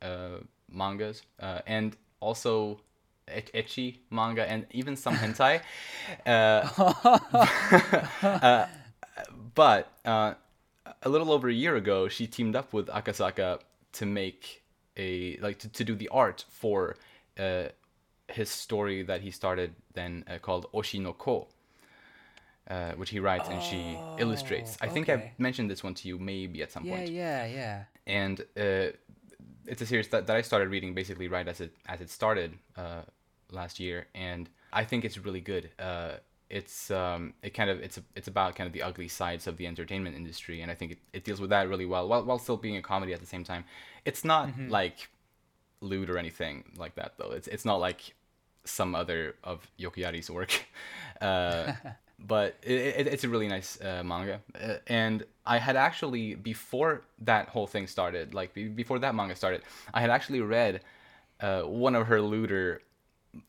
uh, 0.00 0.40
mangas 0.70 1.22
uh, 1.38 1.60
and 1.66 1.96
also 2.20 2.80
ecchi 3.28 3.98
manga 4.10 4.48
and 4.48 4.66
even 4.70 4.96
some 4.96 5.14
hentai. 5.16 5.60
uh, 6.26 6.68
but 9.54 9.92
uh, 10.04 10.34
a 11.02 11.08
little 11.08 11.32
over 11.32 11.48
a 11.48 11.52
year 11.52 11.76
ago, 11.76 12.08
she 12.08 12.26
teamed 12.26 12.56
up 12.56 12.72
with 12.72 12.86
Akasaka 12.88 13.60
to 13.94 14.06
make 14.06 14.62
a 14.96 15.36
like 15.38 15.58
to, 15.60 15.68
to 15.68 15.84
do 15.84 15.94
the 15.94 16.08
art 16.08 16.44
for 16.50 16.96
uh, 17.38 17.64
his 18.28 18.50
story 18.50 19.02
that 19.02 19.20
he 19.22 19.30
started 19.30 19.74
then 19.94 20.24
uh, 20.28 20.38
called 20.38 20.66
Oshi 20.72 21.00
no 21.00 21.12
Ko, 21.12 21.48
uh, 22.68 22.92
which 22.92 23.10
he 23.10 23.20
writes 23.20 23.48
and 23.48 23.62
she 23.62 24.04
illustrates. 24.16 24.76
I 24.80 24.88
think 24.88 25.08
Oh. 25.08 25.14
I've 25.14 25.38
mentioned 25.38 25.70
this 25.70 25.82
one 25.82 25.94
to 25.94 26.08
you 26.08 26.18
maybe 26.18 26.62
at 26.62 26.72
some 26.72 26.84
Yeah, 26.84 26.86
point 26.86 27.08
yeah, 27.08 27.46
yeah. 27.46 27.84
and 28.06 28.40
uh, 28.56 28.96
it's 29.66 29.82
a 29.82 29.86
series 29.86 30.08
that, 30.08 30.26
that 30.26 30.36
I 30.36 30.42
started 30.42 30.70
reading 30.70 30.94
basically 30.94 31.28
right 31.28 31.46
as 31.46 31.60
it 31.60 31.74
as 31.86 32.00
it 32.00 32.10
started 32.10 32.54
uh, 32.76 33.02
last 33.50 33.80
year, 33.80 34.06
and 34.14 34.48
I 34.72 34.84
think 34.84 35.04
it's 35.04 35.18
really 35.18 35.40
good. 35.40 35.70
Uh, 35.78 36.14
it's 36.50 36.90
um, 36.90 37.34
it 37.42 37.54
kind 37.54 37.70
of 37.70 37.80
it's 37.80 37.98
a, 37.98 38.02
it's 38.14 38.28
about 38.28 38.54
kind 38.54 38.66
of 38.66 38.72
the 38.72 38.82
ugly 38.82 39.08
sides 39.08 39.46
of 39.46 39.56
the 39.56 39.66
entertainment 39.66 40.16
industry, 40.16 40.60
and 40.60 40.70
I 40.70 40.74
think 40.74 40.92
it, 40.92 40.98
it 41.12 41.24
deals 41.24 41.40
with 41.40 41.50
that 41.50 41.68
really 41.68 41.86
well, 41.86 42.08
while 42.08 42.24
while 42.24 42.38
still 42.38 42.56
being 42.56 42.76
a 42.76 42.82
comedy 42.82 43.12
at 43.12 43.20
the 43.20 43.26
same 43.26 43.44
time. 43.44 43.64
It's 44.04 44.24
not 44.24 44.50
like 44.68 45.08
lewd 45.80 46.10
or 46.10 46.18
anything 46.18 46.64
like 46.76 46.94
that 46.96 47.14
though. 47.18 47.30
It's 47.30 47.48
it's 47.48 47.64
not 47.64 47.80
like 47.80 48.14
some 48.64 48.94
other 48.94 49.34
of 49.44 49.66
Yokoyari's 49.78 50.30
work. 50.30 50.52
Uh, 51.20 51.72
but 52.18 52.56
it, 52.64 52.72
it, 52.72 53.06
it's 53.06 53.22
a 53.22 53.28
really 53.28 53.46
nice 53.46 53.80
uh, 53.80 54.02
manga. 54.04 54.40
Uh, 54.60 54.74
and 54.88 55.24
I 55.44 55.58
had 55.58 55.76
actually, 55.76 56.34
before 56.34 57.02
that 57.20 57.48
whole 57.48 57.66
thing 57.66 57.86
started, 57.86 58.34
like 58.34 58.54
be, 58.54 58.68
before 58.68 58.98
that 59.00 59.14
manga 59.14 59.34
started, 59.34 59.62
I 59.92 60.00
had 60.00 60.10
actually 60.10 60.40
read 60.40 60.82
uh, 61.40 61.62
one 61.62 61.94
of 61.94 62.06
her 62.06 62.20
looter 62.20 62.82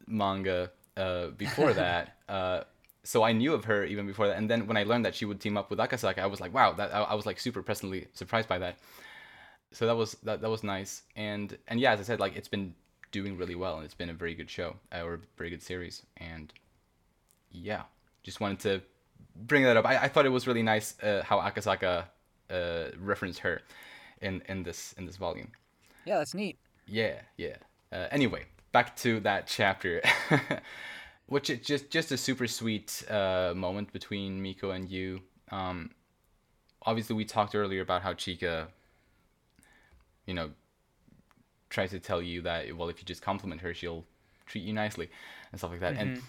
manga 0.08 0.72
uh, 0.98 1.28
before 1.28 1.74
that. 1.84 2.18
Uh, 2.28 2.62
so 3.04 3.24
I 3.24 3.34
knew 3.34 3.54
of 3.54 3.66
her 3.66 3.84
even 3.84 4.08
before 4.08 4.28
that. 4.28 4.38
And 4.38 4.50
then 4.50 4.66
when 4.66 4.78
I 4.78 4.84
learned 4.84 5.06
that 5.06 5.14
she 5.14 5.26
would 5.26 5.40
team 5.40 5.58
up 5.58 5.70
with 5.70 5.80
Akasaka, 5.80 6.20
I 6.20 6.26
was 6.26 6.40
like, 6.40 6.54
wow, 6.54 6.72
that 6.74 6.94
I, 6.94 7.02
I 7.02 7.14
was 7.14 7.26
like 7.26 7.40
super 7.40 7.62
pleasantly 7.62 8.08
surprised 8.14 8.48
by 8.48 8.60
that. 8.60 8.78
So 9.72 9.86
that 9.88 9.96
was 9.96 10.14
that, 10.24 10.42
that 10.42 10.50
was 10.50 10.64
nice. 10.64 11.04
And 11.16 11.58
and 11.68 11.80
yeah, 11.80 11.94
as 11.94 12.00
I 12.00 12.04
said, 12.04 12.20
like 12.20 12.36
it's 12.36 12.48
been 12.48 12.74
doing 13.12 13.38
really 13.38 13.56
well, 13.56 13.76
and 13.76 13.86
it's 13.86 13.94
been 13.94 14.10
a 14.10 14.14
very 14.14 14.34
good 14.36 14.50
show 14.50 14.76
uh, 14.92 15.04
or 15.04 15.16
a 15.16 15.20
very 15.38 15.50
good 15.50 15.62
series. 15.62 16.04
And 16.18 16.54
yeah, 17.52 17.84
just 18.24 18.40
wanted 18.40 18.60
to 18.62 18.82
bring 19.36 19.64
that 19.64 19.78
up. 19.78 19.86
I, 19.86 20.04
I 20.04 20.08
thought 20.08 20.26
it 20.26 20.30
was 20.30 20.48
really 20.48 20.64
nice 20.64 20.96
uh, 21.02 21.24
how 21.26 21.40
Akasaka 21.40 22.06
uh, 22.50 22.84
referenced 23.00 23.40
her 23.40 23.62
in 24.22 24.42
in 24.48 24.64
this 24.64 24.94
in 24.98 25.06
this 25.06 25.18
volume. 25.18 25.52
Yeah, 26.06 26.18
that's 26.18 26.34
neat. 26.34 26.58
Yeah, 26.88 27.22
yeah. 27.38 27.56
Uh, 27.92 28.08
anyway, 28.12 28.46
back 28.72 28.96
to 28.98 29.20
that 29.22 29.48
chapter, 29.48 30.02
which 31.28 31.50
is 31.50 31.66
just 31.66 31.90
just 31.90 32.12
a 32.12 32.18
super 32.18 32.48
sweet 32.48 33.04
uh, 33.10 33.54
moment 33.56 33.94
between 33.94 34.42
Miko 34.42 34.72
and 34.72 34.90
Yu. 34.90 35.22
Um, 35.52 35.92
obviously, 36.82 37.16
we 37.16 37.26
talked 37.26 37.56
earlier 37.56 37.82
about 37.82 38.02
how 38.02 38.14
Chika, 38.14 38.68
you 40.26 40.34
know, 40.34 40.52
tries 41.70 41.92
to 41.92 42.00
tell 42.00 42.22
you 42.22 42.42
that 42.42 42.76
well, 42.76 42.90
if 42.90 43.00
you 43.00 43.06
just 43.06 43.22
compliment 43.22 43.62
her, 43.62 43.74
she'll 43.74 44.06
treat 44.46 44.64
you 44.64 44.74
nicely 44.74 45.10
and 45.52 45.60
stuff 45.60 45.72
like 45.72 45.80
that. 45.80 45.96
And 45.96 46.22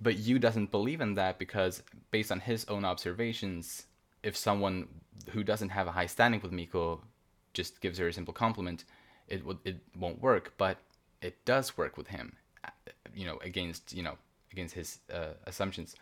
but 0.00 0.16
Yu 0.18 0.38
doesn't 0.38 0.70
believe 0.70 1.00
in 1.00 1.14
that 1.14 1.38
because 1.38 1.82
based 2.10 2.32
on 2.32 2.40
his 2.40 2.64
own 2.66 2.84
observations, 2.84 3.86
if 4.22 4.36
someone 4.36 4.88
who 5.30 5.44
doesn't 5.44 5.70
have 5.70 5.86
a 5.86 5.92
high 5.92 6.06
standing 6.06 6.40
with 6.40 6.52
Miko 6.52 7.02
just 7.52 7.80
gives 7.80 7.98
her 7.98 8.08
a 8.08 8.12
simple 8.12 8.32
compliment, 8.32 8.84
it 9.28 9.44
would 9.44 9.58
it 9.64 9.78
won't 9.98 10.20
work. 10.22 10.54
But 10.56 10.78
it 11.20 11.44
does 11.44 11.76
work 11.76 11.96
with 11.96 12.08
him, 12.08 12.36
uh, 12.64 12.70
you 13.14 13.26
know, 13.26 13.38
against 13.44 13.92
you 13.92 14.02
know 14.02 14.16
against 14.52 14.74
his 14.74 15.00
uh, 15.12 15.34
assumptions, 15.46 15.96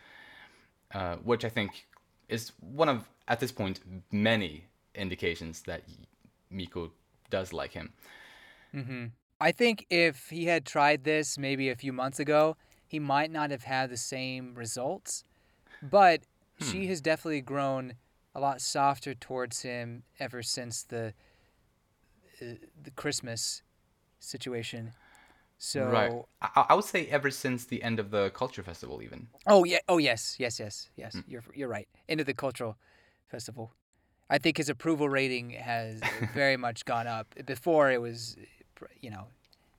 uh, 0.94 1.16
which 1.16 1.44
I 1.44 1.48
think 1.48 1.86
is 2.28 2.52
one 2.60 2.88
of 2.88 3.08
at 3.26 3.40
this 3.40 3.52
point 3.52 3.80
many 4.12 4.64
indications 4.94 5.62
that 5.62 5.82
Miko 6.50 6.92
does 7.30 7.52
like 7.52 7.72
him. 7.72 7.92
I 9.40 9.52
think 9.52 9.86
if 9.90 10.28
he 10.30 10.46
had 10.46 10.64
tried 10.64 11.04
this 11.04 11.38
maybe 11.38 11.68
a 11.68 11.76
few 11.76 11.92
months 11.92 12.18
ago, 12.18 12.56
he 12.88 12.98
might 12.98 13.30
not 13.30 13.50
have 13.50 13.64
had 13.64 13.90
the 13.90 13.96
same 13.96 14.54
results. 14.54 15.24
But 15.82 16.22
she 16.60 16.86
has 16.86 17.00
definitely 17.00 17.42
grown 17.42 17.94
a 18.34 18.40
lot 18.40 18.60
softer 18.60 19.14
towards 19.14 19.62
him 19.62 20.02
ever 20.18 20.42
since 20.42 20.82
the 20.82 21.12
uh, 22.42 22.44
the 22.82 22.90
Christmas 22.92 23.62
situation. 24.18 24.92
So 25.58 25.84
right. 25.84 26.12
I, 26.42 26.66
I 26.70 26.74
would 26.74 26.84
say 26.84 27.06
ever 27.06 27.30
since 27.30 27.64
the 27.64 27.82
end 27.82 27.98
of 28.00 28.10
the 28.10 28.30
culture 28.30 28.62
festival, 28.62 29.02
even. 29.02 29.28
Oh 29.46 29.64
yeah. 29.64 29.78
Oh 29.88 29.98
yes. 29.98 30.36
Yes. 30.38 30.58
Yes. 30.58 30.88
Yes. 30.96 31.16
Mm. 31.16 31.24
You're 31.28 31.44
you're 31.54 31.68
right. 31.68 31.88
Into 32.08 32.24
the 32.24 32.34
cultural 32.34 32.76
festival, 33.28 33.72
I 34.30 34.38
think 34.38 34.56
his 34.56 34.68
approval 34.68 35.08
rating 35.08 35.50
has 35.50 36.00
very 36.34 36.56
much 36.56 36.84
gone 36.84 37.06
up. 37.06 37.34
Before 37.44 37.90
it 37.90 38.00
was, 38.00 38.36
you 39.00 39.10
know, 39.10 39.26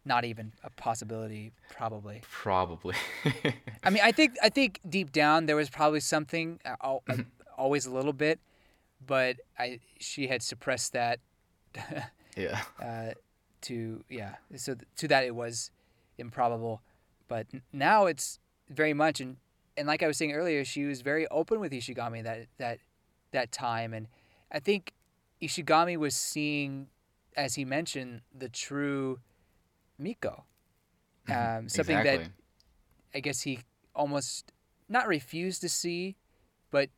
not 0.10 0.26
even 0.26 0.52
a 0.64 0.72
possibility. 0.72 1.54
Probably. 1.70 2.22
Probably. 2.30 2.96
I 3.84 3.92
mean, 3.92 4.02
I 4.04 4.12
think 4.12 4.36
I 4.42 4.50
think 4.50 4.82
deep 4.90 5.12
down 5.14 5.46
there 5.46 5.56
was 5.56 5.70
probably 5.70 6.00
something, 6.02 6.60
uh, 6.66 6.98
uh, 7.08 7.18
always 7.58 7.86
a 7.86 7.92
little 7.92 8.12
bit, 8.12 8.40
but 9.06 9.38
I 9.58 9.80
she 10.00 10.28
had 10.28 10.42
suppressed 10.42 10.94
that 10.94 11.20
yeah. 12.36 12.62
uh, 12.82 13.12
to 13.62 14.04
yeah. 14.10 14.36
So 14.56 14.74
th- 14.74 14.88
to 14.98 15.08
that 15.08 15.24
it 15.24 15.36
was 15.36 15.70
improbable, 16.18 16.82
but 17.28 17.46
n- 17.54 17.62
now 17.72 18.08
it's 18.08 18.40
very 18.68 18.96
much 18.96 19.22
and 19.22 19.38
and 19.78 19.88
like 19.88 20.02
I 20.02 20.08
was 20.08 20.18
saying 20.18 20.34
earlier, 20.34 20.66
she 20.66 20.86
was 20.86 21.02
very 21.02 21.28
open 21.28 21.60
with 21.60 21.72
Ishigami 21.72 22.24
that 22.24 22.48
that 22.58 22.80
that 23.32 23.52
time, 23.52 23.94
and 23.94 24.08
I 24.52 24.60
think 24.60 24.94
Ishigami 25.40 25.98
was 25.98 26.16
seeing, 26.16 26.88
as 27.38 27.54
he 27.54 27.64
mentioned, 27.64 28.22
the 28.36 28.50
true 28.50 29.20
Miko, 30.00 30.46
um, 31.28 31.70
something 31.70 31.98
exactly. 31.98 32.26
that 32.26 32.32
I 33.14 33.20
guess 33.20 33.42
he 33.42 33.60
almost 33.96 34.52
not 34.88 35.08
refused 35.08 35.62
to 35.62 35.70
see, 35.70 36.16
but 36.72 36.90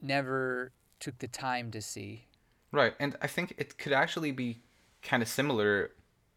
never 0.00 0.72
took 0.98 1.18
the 1.18 1.28
time 1.28 1.70
to 1.70 1.82
see. 1.82 2.26
Right, 2.72 2.94
and 2.98 3.16
I 3.20 3.26
think 3.26 3.54
it 3.58 3.76
could 3.78 3.92
actually 3.92 4.32
be 4.32 4.60
kind 5.02 5.22
of 5.22 5.28
similar 5.28 5.90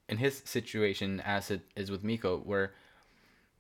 in 0.10 0.18
his 0.18 0.42
situation 0.46 1.22
as 1.26 1.50
it 1.50 1.62
is 1.76 1.90
with 1.90 2.04
Miko, 2.04 2.38
where 2.40 2.74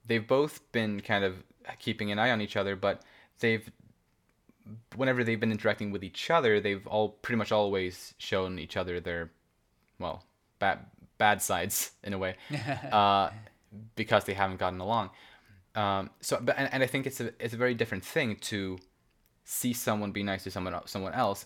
they've 0.06 0.28
both 0.28 0.72
been 0.72 0.99
kind 0.99 1.24
of 1.24 1.44
keeping 1.80 2.12
an 2.12 2.20
eye 2.20 2.32
on 2.32 2.41
each 2.41 2.56
other, 2.56 2.76
but 2.76 3.02
they've, 3.40 3.72
whenever 4.95 5.24
they've 5.24 5.40
been 5.40 5.52
interacting 5.52 5.91
with 5.91 6.03
each 6.03 6.30
other, 6.30 6.60
they've 6.60 6.86
all 6.88 7.10
pretty 7.10 7.38
much 7.38 7.52
always 7.52 8.14
shown 8.18 8.60
each 8.60 8.78
other 8.78 8.99
their, 8.99 9.32
well, 9.99 10.24
bad 10.60 10.80
bad 11.18 11.42
sides 11.42 11.92
in 12.04 12.14
a 12.14 12.18
way, 12.18 12.36
uh, 12.92 13.30
because 13.96 14.26
they 14.26 14.34
haven't 14.34 14.60
gotten 14.60 14.80
along. 14.80 15.10
Um, 15.76 16.10
so, 16.22 16.40
but 16.42 16.58
and, 16.58 16.70
and 16.74 16.84
I 16.84 16.88
think 16.88 17.06
it's 17.06 17.20
a 17.20 17.32
it's 17.40 17.54
a 17.54 17.58
very 17.58 17.74
different 17.74 18.04
thing 18.04 18.38
to 18.38 18.78
see 19.44 19.74
someone 19.74 20.12
be 20.12 20.24
nice 20.24 20.44
to 20.44 20.52
someone 20.52 20.80
someone 20.86 21.14
else 21.14 21.46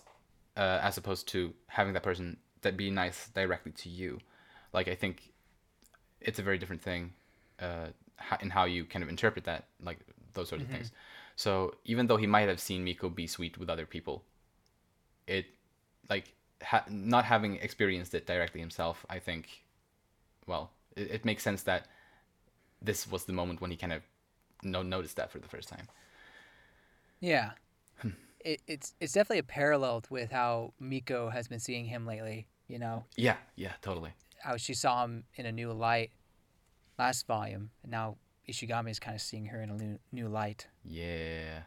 uh, 0.56 0.78
as 0.82 0.96
opposed 0.96 1.28
to 1.28 1.52
having 1.66 1.92
that 1.94 2.02
person 2.02 2.36
that 2.62 2.76
be 2.76 2.90
nice 2.90 3.28
directly 3.28 3.72
to 3.72 3.88
you. 3.88 4.18
Like 4.72 4.88
I 4.88 4.94
think 4.94 5.32
it's 6.20 6.38
a 6.38 6.42
very 6.42 6.58
different 6.58 6.82
thing 6.82 7.12
uh, 7.58 7.88
in 8.40 8.50
how 8.50 8.64
you 8.64 8.84
kind 8.84 9.02
of 9.02 9.08
interpret 9.08 9.44
that, 9.44 9.64
like 9.82 9.98
those 10.34 10.48
sorts 10.48 10.64
of 10.64 10.70
things. 10.70 10.92
So 11.36 11.74
even 11.84 12.06
though 12.06 12.18
he 12.18 12.26
might 12.26 12.48
have 12.48 12.60
seen 12.60 12.84
Miko 12.84 13.08
be 13.08 13.26
sweet 13.26 13.58
with 13.58 13.70
other 13.70 13.86
people, 13.86 14.24
it 15.26 15.46
like 16.08 16.34
ha- 16.62 16.84
not 16.88 17.24
having 17.24 17.56
experienced 17.56 18.14
it 18.14 18.26
directly 18.26 18.60
himself, 18.60 19.04
I 19.08 19.18
think, 19.18 19.64
well, 20.46 20.70
it, 20.96 21.10
it 21.10 21.24
makes 21.24 21.42
sense 21.42 21.62
that 21.62 21.86
this 22.82 23.06
was 23.10 23.24
the 23.24 23.32
moment 23.32 23.60
when 23.60 23.70
he 23.70 23.76
kind 23.76 23.92
of 23.92 24.02
no- 24.62 24.82
noticed 24.82 25.16
that 25.16 25.30
for 25.30 25.38
the 25.38 25.48
first 25.48 25.68
time. 25.68 25.88
Yeah. 27.20 27.50
Hmm. 27.98 28.10
it, 28.40 28.62
it's 28.66 28.94
it's 29.00 29.12
definitely 29.12 29.38
a 29.40 29.42
parallel 29.42 30.02
with 30.10 30.30
how 30.30 30.72
Miko 30.80 31.28
has 31.30 31.48
been 31.48 31.60
seeing 31.60 31.84
him 31.86 32.06
lately. 32.06 32.46
You 32.68 32.78
know 32.78 33.04
Yeah, 33.16 33.36
yeah, 33.56 33.72
totally. 33.82 34.12
how 34.38 34.56
she 34.56 34.74
saw 34.74 35.04
him 35.04 35.24
in 35.34 35.44
a 35.44 35.52
new 35.52 35.72
light 35.72 36.12
last 36.98 37.26
volume, 37.26 37.70
and 37.82 37.90
now 37.90 38.16
Ishigami 38.48 38.90
is 38.90 38.98
kind 39.00 39.14
of 39.14 39.20
seeing 39.20 39.46
her 39.46 39.60
in 39.60 39.70
a 39.70 39.74
new 39.74 39.98
new 40.12 40.28
light. 40.28 40.68
Yeah, 40.84 41.62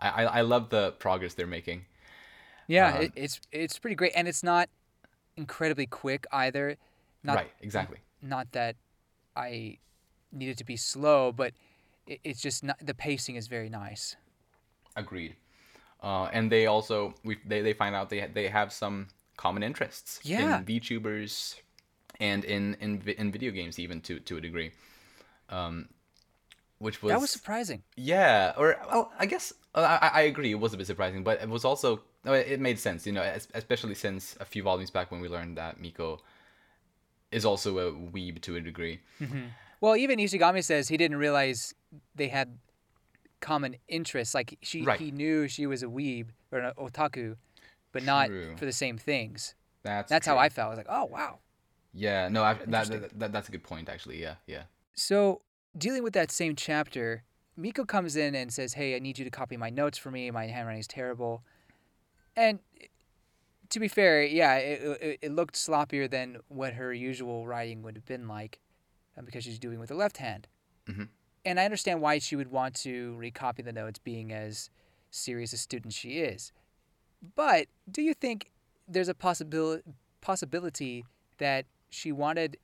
I 0.00 0.08
I, 0.08 0.22
I 0.24 0.40
love 0.40 0.70
the 0.70 0.92
progress 0.92 1.34
they're 1.34 1.46
making. 1.46 1.84
Yeah, 2.66 2.94
Um, 2.96 3.02
it, 3.02 3.12
it's 3.16 3.40
it's 3.52 3.78
pretty 3.78 3.94
great, 3.96 4.12
and 4.16 4.26
it's 4.28 4.42
not 4.42 4.68
incredibly 5.36 5.86
quick 5.86 6.26
either. 6.32 6.76
Not 7.22 7.36
right, 7.36 7.50
exactly. 7.60 7.98
not 8.22 8.52
that 8.52 8.76
I 9.36 9.78
need 10.32 10.48
it 10.50 10.58
to 10.58 10.64
be 10.64 10.76
slow, 10.76 11.32
but 11.32 11.52
it, 12.06 12.20
it's 12.24 12.40
just 12.40 12.62
not 12.64 12.76
the 12.84 12.94
pacing 12.94 13.36
is 13.36 13.46
very 13.48 13.68
nice. 13.68 14.16
Agreed. 14.96 15.36
Uh, 16.02 16.28
and 16.32 16.50
they 16.50 16.66
also 16.66 17.14
we 17.24 17.38
they, 17.46 17.62
they 17.62 17.72
find 17.72 17.94
out 17.94 18.10
they 18.10 18.20
ha- 18.20 18.32
they 18.32 18.48
have 18.48 18.72
some 18.72 19.08
common 19.36 19.62
interests 19.62 20.20
Yeah. 20.22 20.58
in 20.58 20.64
VTubers 20.64 21.56
and 22.20 22.44
in 22.44 22.76
in 22.80 22.98
vi- 23.00 23.14
in 23.18 23.30
video 23.32 23.50
games 23.52 23.78
even 23.78 24.00
to 24.02 24.18
to 24.20 24.36
a 24.36 24.40
degree. 24.40 24.72
Um, 25.50 25.88
which 26.78 27.02
was 27.02 27.10
that 27.12 27.20
was 27.20 27.30
surprising. 27.30 27.82
yeah, 27.96 28.52
or 28.56 28.76
well, 28.90 29.12
I 29.18 29.26
guess 29.26 29.52
uh, 29.74 29.98
I 30.02 30.08
I 30.08 30.20
agree 30.22 30.50
it 30.50 30.60
was 30.60 30.74
a 30.74 30.76
bit 30.76 30.86
surprising, 30.86 31.24
but 31.24 31.40
it 31.40 31.48
was 31.48 31.64
also 31.64 32.02
no, 32.26 32.32
it 32.34 32.46
it 32.48 32.60
made 32.60 32.78
sense, 32.78 33.06
you 33.06 33.12
know, 33.12 33.22
especially 33.54 33.94
since 33.94 34.36
a 34.40 34.44
few 34.44 34.62
volumes 34.62 34.90
back 34.90 35.10
when 35.10 35.20
we 35.20 35.28
learned 35.28 35.56
that 35.56 35.80
Miko 35.80 36.20
is 37.30 37.44
also 37.44 37.78
a 37.78 37.92
weeb 37.92 38.42
to 38.42 38.56
a 38.56 38.60
degree. 38.60 39.00
Mm-hmm. 39.20 39.44
Well, 39.80 39.96
even 39.96 40.18
Ishigami 40.18 40.62
says 40.64 40.88
he 40.88 40.96
didn't 40.96 41.18
realize 41.18 41.74
they 42.14 42.28
had 42.28 42.58
common 43.40 43.76
interests. 43.88 44.34
Like 44.34 44.58
she, 44.62 44.82
Right. 44.82 44.98
he 44.98 45.10
knew 45.10 45.48
she 45.48 45.66
was 45.66 45.82
a 45.82 45.86
weeb 45.86 46.28
or 46.50 46.58
an 46.58 46.72
otaku, 46.76 47.36
but 47.92 48.02
not 48.02 48.28
for 48.56 48.64
the 48.64 48.72
same 48.72 48.98
things. 48.98 49.54
That's 49.82 50.10
That's 50.10 50.26
how. 50.26 50.36
I 50.38 50.48
felt. 50.48 50.66
I 50.66 50.70
was 50.70 50.78
like, 50.78 50.86
oh 50.90 51.04
wow. 51.04 51.38
Yeah, 51.94 52.28
no, 52.28 52.42
I, 52.42 52.54
that, 52.54 52.88
that, 52.88 53.18
that 53.18 53.32
that's 53.32 53.48
a 53.48 53.52
good 53.52 53.62
point 53.62 53.88
actually. 53.88 54.20
Yeah, 54.20 54.34
yeah. 54.46 54.64
So 54.94 55.42
dealing 55.78 56.02
with 56.02 56.12
that 56.14 56.30
same 56.30 56.56
chapter, 56.56 57.22
Miko 57.56 57.84
comes 57.84 58.16
in 58.16 58.34
and 58.34 58.52
says, 58.52 58.74
"Hey, 58.74 58.96
I 58.96 58.98
need 58.98 59.18
you 59.18 59.24
to 59.24 59.30
copy 59.30 59.56
my 59.56 59.70
notes 59.70 59.96
for 59.96 60.10
me. 60.10 60.30
My 60.30 60.46
handwriting 60.46 60.80
is 60.80 60.86
terrible." 60.88 61.42
And 62.36 62.58
to 63.70 63.80
be 63.80 63.88
fair, 63.88 64.22
yeah, 64.22 64.56
it, 64.56 64.98
it, 65.00 65.18
it 65.22 65.32
looked 65.32 65.54
sloppier 65.54 66.08
than 66.10 66.38
what 66.48 66.74
her 66.74 66.92
usual 66.92 67.46
writing 67.46 67.82
would 67.82 67.96
have 67.96 68.06
been 68.06 68.28
like, 68.28 68.60
uh, 69.16 69.22
because 69.22 69.44
she's 69.44 69.58
doing 69.58 69.78
with 69.78 69.88
the 69.88 69.94
left 69.94 70.18
hand. 70.18 70.48
Mhm. 70.86 71.08
And 71.44 71.60
I 71.60 71.64
understand 71.64 72.00
why 72.00 72.18
she 72.18 72.36
would 72.36 72.50
want 72.50 72.74
to 72.76 73.16
recopy 73.18 73.64
the 73.64 73.72
notes, 73.72 73.98
being 73.98 74.32
as 74.32 74.68
serious 75.10 75.52
a 75.52 75.56
student 75.56 75.92
she 75.94 76.18
is. 76.18 76.52
But 77.34 77.68
do 77.90 78.02
you 78.02 78.14
think 78.14 78.50
there's 78.88 79.08
a 79.08 79.14
possibility 79.14 79.82
possibility 80.20 81.04
that 81.38 81.66
she 81.88 82.10
wanted 82.10 82.56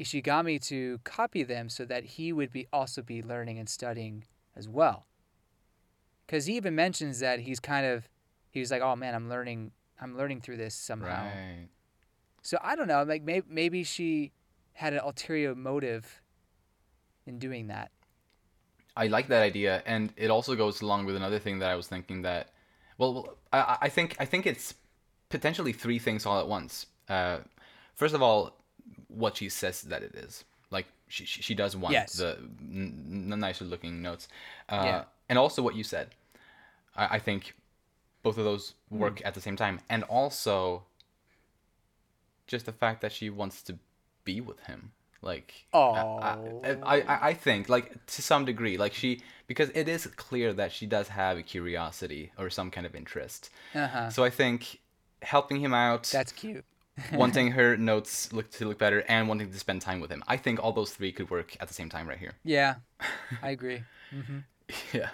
Ishigami 0.00 0.60
to 0.68 0.98
copy 1.04 1.42
them 1.42 1.68
so 1.68 1.84
that 1.84 2.04
he 2.04 2.32
would 2.32 2.52
be 2.52 2.66
also 2.72 3.02
be 3.02 3.22
learning 3.22 3.58
and 3.58 3.68
studying 3.68 4.24
as 4.56 4.68
well. 4.68 5.06
Because 6.26 6.46
he 6.46 6.56
even 6.56 6.74
mentions 6.74 7.20
that 7.20 7.40
he's 7.40 7.60
kind 7.60 7.86
of 7.86 8.08
he's 8.52 8.70
like, 8.70 8.82
oh 8.82 8.94
man, 8.96 9.14
I'm 9.14 9.28
learning, 9.28 9.72
I'm 10.00 10.16
learning 10.16 10.40
through 10.42 10.58
this 10.58 10.74
somehow. 10.74 11.24
Right. 11.24 11.68
So 12.42 12.58
I 12.62 12.76
don't 12.76 12.88
know, 12.88 13.02
like 13.02 13.22
maybe 13.22 13.46
maybe 13.48 13.84
she 13.84 14.32
had 14.74 14.92
an 14.92 15.00
ulterior 15.00 15.54
motive 15.54 16.22
in 17.26 17.38
doing 17.38 17.68
that. 17.68 17.90
I 18.96 19.06
like 19.06 19.28
that 19.28 19.42
idea, 19.42 19.82
and 19.86 20.12
it 20.16 20.30
also 20.30 20.54
goes 20.54 20.82
along 20.82 21.06
with 21.06 21.16
another 21.16 21.38
thing 21.38 21.60
that 21.60 21.70
I 21.70 21.76
was 21.76 21.86
thinking 21.88 22.22
that, 22.22 22.50
well, 22.98 23.36
I, 23.52 23.78
I 23.82 23.88
think 23.88 24.16
I 24.20 24.26
think 24.26 24.46
it's 24.46 24.74
potentially 25.30 25.72
three 25.72 25.98
things 25.98 26.26
all 26.26 26.38
at 26.38 26.46
once. 26.46 26.86
Uh, 27.08 27.38
first 27.94 28.14
of 28.14 28.20
all, 28.20 28.58
what 29.08 29.36
she 29.38 29.48
says 29.48 29.82
that 29.82 30.02
it 30.02 30.14
is, 30.14 30.44
like 30.70 30.86
she 31.08 31.24
she, 31.24 31.40
she 31.42 31.54
does 31.54 31.74
want 31.76 31.92
Yes. 31.94 32.14
the 32.14 32.36
n- 32.60 33.28
n- 33.32 33.38
nicer 33.40 33.64
looking 33.64 34.02
notes, 34.02 34.28
uh, 34.68 34.82
Yeah. 34.84 35.04
and 35.30 35.38
also 35.38 35.62
what 35.62 35.74
you 35.74 35.84
said. 35.84 36.10
I, 36.94 37.16
I 37.16 37.18
think 37.18 37.54
both 38.22 38.38
of 38.38 38.44
those 38.44 38.74
work 38.90 39.20
Hmm. 39.20 39.26
at 39.26 39.34
the 39.34 39.40
same 39.40 39.56
time, 39.56 39.80
and 39.88 40.02
also 40.04 40.84
just 42.46 42.66
the 42.66 42.72
fact 42.72 43.00
that 43.00 43.12
she 43.12 43.30
wants 43.30 43.62
to 43.62 43.78
be 44.24 44.40
with 44.40 44.60
him 44.60 44.92
like 45.22 45.66
I- 45.74 46.36
I, 46.64 46.76
I, 46.82 47.28
I, 47.28 47.34
think 47.34 47.68
like 47.68 48.04
to 48.06 48.22
some 48.22 48.44
degree 48.44 48.76
like 48.76 48.92
she 48.92 49.20
because 49.46 49.70
it 49.74 49.88
is 49.88 50.06
clear 50.06 50.52
that 50.52 50.72
she 50.72 50.86
does 50.86 51.08
have 51.08 51.38
a 51.38 51.42
curiosity 51.42 52.32
or 52.38 52.50
some 52.50 52.70
kind 52.70 52.86
of 52.86 52.94
interest 52.94 53.50
Uh-huh. 53.74 54.10
so 54.10 54.22
i 54.24 54.30
think 54.30 54.80
helping 55.22 55.60
him 55.60 55.72
out 55.74 56.04
That's 56.12 56.32
cute. 56.32 56.64
wanting 57.12 57.52
her 57.52 57.76
notes 57.76 58.32
look 58.32 58.50
to 58.52 58.66
look 58.66 58.78
better 58.78 59.04
and 59.08 59.28
wanting 59.28 59.50
to 59.50 59.58
spend 59.58 59.80
time 59.82 60.00
with 60.00 60.10
him 60.10 60.22
i 60.28 60.36
think 60.36 60.62
all 60.62 60.72
those 60.72 60.92
three 60.92 61.12
could 61.12 61.30
work 61.30 61.56
at 61.60 61.68
the 61.68 61.74
same 61.74 61.88
time 61.88 62.08
right 62.08 62.18
here 62.18 62.34
Yeah, 62.44 62.74
I 63.42 63.50
agree. 63.50 63.82
yeah 64.92 65.10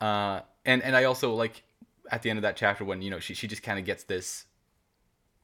uh 0.00 0.40
and 0.64 0.82
and 0.82 0.94
i 0.96 1.04
also 1.04 1.34
like 1.34 1.62
at 2.10 2.22
the 2.22 2.30
end 2.30 2.38
of 2.38 2.42
that 2.42 2.56
chapter 2.56 2.84
when 2.84 3.02
you 3.02 3.10
know 3.10 3.18
she, 3.20 3.34
she 3.34 3.46
just 3.46 3.62
kind 3.62 3.78
of 3.78 3.84
gets 3.84 4.04
this 4.04 4.44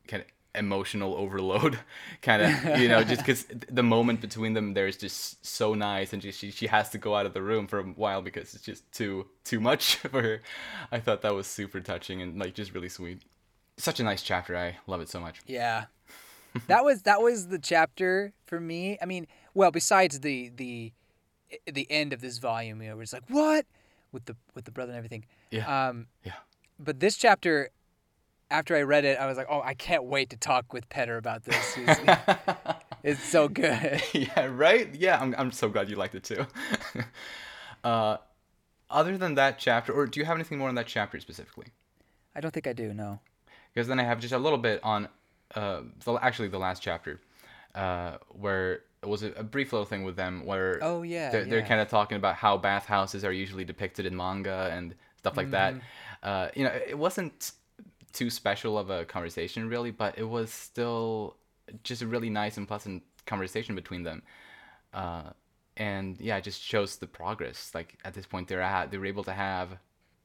kind 0.09 0.22
of 0.22 0.28
emotional 0.55 1.14
overload 1.14 1.78
kind 2.22 2.43
of 2.43 2.78
you 2.78 2.86
know 2.89 3.02
just 3.02 3.22
because 3.22 3.47
the 3.70 3.82
moment 3.82 4.20
between 4.20 4.52
them 4.52 4.74
there 4.74 4.86
is 4.86 4.98
just 4.98 5.44
so 5.44 5.72
nice 5.74 6.12
and 6.12 6.20
just, 6.20 6.39
she, 6.39 6.51
she 6.51 6.66
has 6.66 6.90
to 6.90 6.98
go 6.98 7.14
out 7.16 7.24
of 7.24 7.32
the 7.32 7.40
room 7.40 7.66
for 7.66 7.78
a 7.78 7.82
while 7.84 8.20
because 8.20 8.55
it's 8.55 8.62
just 8.64 8.90
too 8.93 9.26
too 9.44 9.60
much 9.60 9.97
for 10.12 10.20
her 10.22 10.43
i 10.90 10.98
thought 11.01 11.22
that 11.22 11.34
was 11.34 11.47
super 11.47 11.80
touching 11.80 12.20
and 12.20 12.39
like 12.39 12.52
just 12.55 12.74
really 12.74 12.90
sweet 12.90 13.22
such 13.78 13.98
a 13.98 14.05
nice 14.05 14.22
chapter 14.22 14.55
i 14.56 14.76
love 14.86 15.01
it 15.01 15.09
so 15.09 15.18
much 15.20 15.40
Yeah. 15.47 15.84
that 16.66 16.84
was 16.84 17.01
that 17.05 17.22
was 17.22 17.48
the 17.48 17.59
chapter 17.59 18.34
for 18.44 18.60
me. 18.60 18.98
I 19.01 19.06
mean, 19.06 19.26
well, 19.55 19.70
besides 19.70 20.20
the 20.20 20.51
the 20.55 20.93
the 21.66 21.90
end 21.90 22.12
of 22.12 22.20
this 22.20 22.36
volume, 22.36 22.82
you 22.82 22.90
know, 22.90 22.97
where 22.97 23.02
it's 23.02 23.14
like, 23.14 23.22
what? 23.28 23.64
With 24.12 24.26
the 24.26 24.36
with 24.55 24.66
the 24.66 24.70
brother 24.70 24.90
and 24.93 24.98
everything. 24.98 25.24
yeah 25.51 25.89
Um 25.89 26.09
yeah 26.24 26.34
but 26.84 27.00
this 27.00 27.16
chapter 27.16 27.70
after 28.50 28.76
I 28.76 28.82
read 28.82 29.04
it, 29.04 29.18
I 29.18 29.26
was 29.26 29.36
like, 29.36 29.46
"Oh, 29.50 29.62
I 29.62 29.74
can't 29.74 30.04
wait 30.04 30.30
to 30.30 30.36
talk 30.36 30.72
with 30.72 30.88
Petter 30.88 31.16
about 31.16 31.44
this. 31.44 31.78
It's, 33.02 33.22
so 33.24 33.48
good." 33.48 34.02
yeah, 34.12 34.46
right? 34.46 34.94
Yeah, 34.94 35.18
I'm, 35.20 35.34
I'm 35.38 35.50
so 35.50 35.68
glad 35.68 35.88
you 35.88 35.96
liked 35.96 36.14
it 36.14 36.24
too. 36.24 36.46
uh, 37.84 38.18
other 38.90 39.16
than 39.16 39.34
that 39.36 39.59
chapter, 39.59 39.92
or 39.92 40.06
do 40.06 40.20
you 40.20 40.26
have 40.26 40.36
anything 40.36 40.59
more 40.59 40.68
on 40.68 40.74
that 40.74 40.86
chapter 40.86 41.18
specifically? 41.18 41.66
I 42.36 42.40
don't 42.40 42.52
think 42.52 42.66
I 42.66 42.72
do. 42.72 42.92
No. 42.92 43.20
Because 43.72 43.88
then 43.88 43.98
I 43.98 44.04
have 44.04 44.20
just 44.20 44.34
a 44.34 44.38
little 44.38 44.59
bit 44.59 44.80
on, 44.84 45.09
uh, 45.54 45.80
the, 46.04 46.12
actually 46.14 46.48
the 46.48 46.59
last 46.59 46.82
chapter, 46.82 47.20
uh, 47.74 48.18
where 48.28 48.80
it 49.02 49.09
was 49.09 49.22
a, 49.22 49.32
a 49.32 49.42
brief 49.42 49.72
little 49.72 49.86
thing 49.86 50.04
with 50.04 50.16
them 50.16 50.44
where 50.44 50.78
Oh 50.82 51.02
yeah. 51.02 51.30
they're, 51.30 51.44
they're 51.46 51.62
kind 51.62 51.80
of 51.80 51.88
talking 51.88 52.16
about 52.16 52.36
how 52.36 52.59
bathhouses 52.59 53.24
are 53.24 53.32
usually 53.32 53.64
depicted 53.64 54.04
in 54.04 54.14
manga 54.14 54.68
and 54.72 54.94
stuff 55.16 55.36
like 55.36 55.50
that. 55.52 55.74
Uh, 56.23 56.49
you 56.55 56.65
know, 56.65 56.70
it 56.70 56.97
wasn't 56.97 57.53
too 58.12 58.31
special 58.31 58.78
of 58.78 58.90
a 58.90 59.05
conversation 59.05 59.69
really, 59.69 59.90
but 59.90 60.19
it 60.19 60.28
was 60.28 60.53
still 60.53 61.36
just 61.82 62.03
a 62.03 62.07
really 62.07 62.31
nice 62.31 62.57
and 62.57 62.69
pleasant 62.69 63.03
conversation 63.27 63.74
between 63.74 64.03
them. 64.03 64.23
Uh, 64.93 65.31
and 65.77 66.20
yeah, 66.20 66.36
it 66.36 66.44
just 66.44 66.61
shows 66.62 66.97
the 66.97 67.07
progress. 67.07 67.73
Like 67.74 67.99
at 68.05 68.15
this 68.15 68.27
point, 68.27 68.49
they're 68.49 68.61
at 68.61 68.90
they 68.90 68.99
were 68.99 69.07
able 69.07 69.24
to 69.24 69.32
have 69.32 69.78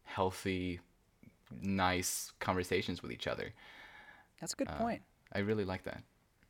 healthy, 0.03 0.80
nice 1.61 2.32
conversations 2.40 3.02
with 3.02 3.11
each 3.11 3.28
other. 3.28 3.53
That's 4.40 4.53
a 4.53 4.57
good 4.57 4.68
uh, 4.69 4.78
point. 4.78 5.02
I 5.34 5.40
really 5.40 5.64
like 5.65 5.84
that. 5.84 6.03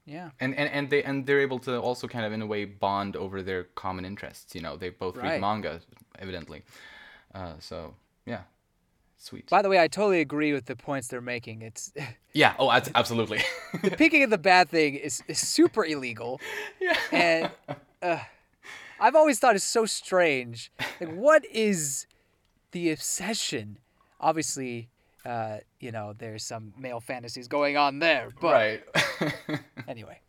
Yeah. 0.06 0.30
And, 0.40 0.56
and 0.56 0.70
and 0.70 0.90
they 0.90 1.04
and 1.04 1.26
they're 1.26 1.42
able 1.42 1.60
to 1.60 1.80
also 1.80 2.08
kind 2.08 2.26
of 2.26 2.32
in 2.34 2.42
a 2.42 2.46
way 2.48 2.66
bond 2.66 3.16
over 3.16 3.44
their 3.44 3.66
common 3.76 4.06
interests. 4.06 4.56
You 4.56 4.62
know, 4.62 4.78
they 4.78 4.90
both 4.90 5.18
Right. 5.18 5.34
read 5.34 5.42
manga, 5.42 5.82
evidently. 6.18 6.64
Uh, 7.36 7.54
so 7.60 7.94
yeah, 8.26 8.44
sweet. 9.18 9.50
By 9.50 9.62
the 9.62 9.70
way, 9.70 9.80
I 9.80 9.88
totally 9.88 10.22
agree 10.22 10.54
with 10.54 10.66
the 10.66 10.76
points 10.76 11.08
they're 11.08 11.22
making. 11.22 11.62
It's 11.62 11.92
yeah. 12.34 12.56
Oh, 12.60 12.72
abs- 12.72 12.92
absolutely. 12.96 13.42
picking 13.98 14.24
at 14.24 14.30
the 14.30 14.38
bad 14.38 14.70
thing 14.70 14.96
is, 14.96 15.22
is 15.28 15.40
super 15.40 15.84
illegal. 15.86 16.40
yeah. 16.82 16.98
and 17.12 17.52
uh, 18.02 18.20
I've 19.00 19.16
always 19.16 19.40
thought 19.40 19.56
it's 19.56 19.64
so 19.64 19.86
strange. 19.86 20.72
Like, 21.00 21.14
what 21.14 21.46
is 21.46 22.08
the 22.72 22.92
obsession? 22.92 23.78
Obviously, 24.20 24.90
uh, 25.26 25.58
Yu 25.80 25.92
know, 25.92 26.14
there's 26.18 26.44
some 26.44 26.74
male 26.78 27.00
fantasies 27.00 27.48
going 27.48 27.78
on 27.78 28.00
there. 28.00 28.30
But 28.40 28.54
right. 28.54 29.60
anyway, 29.88 30.20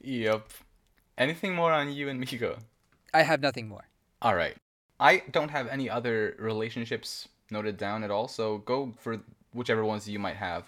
yep. 0.00 0.50
Anything 1.16 1.54
more 1.54 1.72
on 1.72 1.92
you 1.92 2.08
and 2.08 2.18
Miko? 2.18 2.58
I 3.14 3.22
have 3.22 3.40
nothing 3.40 3.68
more. 3.68 3.88
All 4.20 4.34
right. 4.34 4.56
I 5.02 5.22
don't 5.30 5.50
have 5.50 5.66
any 5.66 5.90
other 5.90 6.36
relationships 6.38 7.28
noted 7.50 7.76
down 7.76 8.04
at 8.04 8.10
all, 8.10 8.28
so 8.28 8.58
go 8.58 8.94
for 9.00 9.20
whichever 9.52 9.84
ones 9.84 10.08
you 10.08 10.18
might 10.20 10.36
have. 10.36 10.64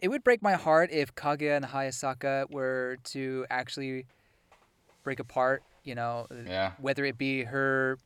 It 0.00 0.08
would 0.08 0.24
break 0.24 0.42
my 0.42 0.54
heart 0.54 0.90
if 0.90 1.14
Kaguya 1.14 1.56
and 1.56 1.64
Hayasaka 1.64 2.50
were 2.50 2.98
to 3.04 3.46
actually 3.50 4.06
break 5.04 5.20
apart, 5.20 5.62
you 5.84 5.94
know, 5.94 6.26
Yeah. 6.44 6.72
whether 6.80 7.04
it 7.04 7.16
be 7.16 7.44
her, 7.44 7.98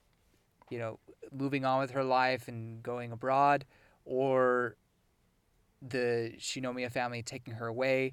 you 0.68 0.78
know, 0.78 0.98
moving 1.32 1.64
on 1.64 1.80
with 1.80 1.92
her 1.92 2.04
life 2.04 2.48
and 2.48 2.82
going 2.82 3.10
abroad 3.10 3.64
or 4.04 4.76
the 5.80 6.34
Shinomiya 6.38 6.90
family 6.92 7.22
taking 7.22 7.54
her 7.54 7.66
away. 7.66 8.12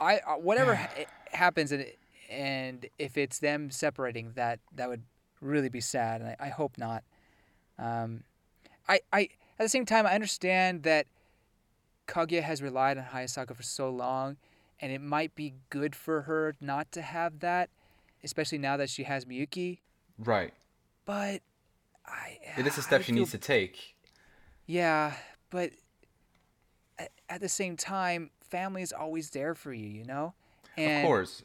I 0.00 0.18
uh, 0.18 0.34
whatever 0.36 0.74
ha- 0.76 0.88
happens 1.32 1.72
and 1.72 1.86
and 2.28 2.86
if 2.98 3.16
it's 3.16 3.38
them 3.38 3.70
separating 3.70 4.32
that 4.34 4.60
that 4.74 4.88
would 4.88 5.02
really 5.40 5.68
be 5.68 5.80
sad 5.80 6.20
and 6.20 6.30
I, 6.30 6.36
I 6.46 6.48
hope 6.48 6.78
not. 6.78 7.04
Um, 7.78 8.24
I 8.88 9.00
I 9.12 9.20
at 9.58 9.64
the 9.64 9.68
same 9.68 9.86
time 9.86 10.06
I 10.06 10.14
understand 10.14 10.82
that 10.84 11.06
Kaguya 12.06 12.42
has 12.42 12.62
relied 12.62 12.98
on 12.98 13.04
Hayasaka 13.04 13.54
for 13.54 13.62
so 13.62 13.90
long 13.90 14.36
and 14.80 14.92
it 14.92 15.00
might 15.00 15.34
be 15.34 15.54
good 15.70 15.94
for 15.94 16.22
her 16.22 16.54
not 16.60 16.90
to 16.92 17.02
have 17.02 17.40
that, 17.40 17.68
especially 18.24 18.58
now 18.58 18.76
that 18.76 18.88
she 18.90 19.04
has 19.04 19.24
Miyuki. 19.24 19.78
Right. 20.18 20.52
But 21.04 21.42
I 22.06 22.38
It 22.56 22.66
is 22.66 22.76
a 22.78 22.80
I 22.80 22.84
step 22.84 23.02
she 23.02 23.12
feel 23.12 23.20
needs 23.20 23.30
to 23.32 23.38
take. 23.38 23.96
yeah, 24.66 25.14
but 25.50 25.70
at, 26.98 27.10
at 27.28 27.40
the 27.40 27.48
same 27.48 27.76
time, 27.76 28.30
family 28.40 28.82
is 28.82 28.92
always 28.92 29.30
there 29.30 29.54
for 29.54 29.72
you, 29.72 29.88
you 29.88 30.04
know? 30.04 30.34
And 30.76 31.04
of 31.04 31.08
course. 31.08 31.42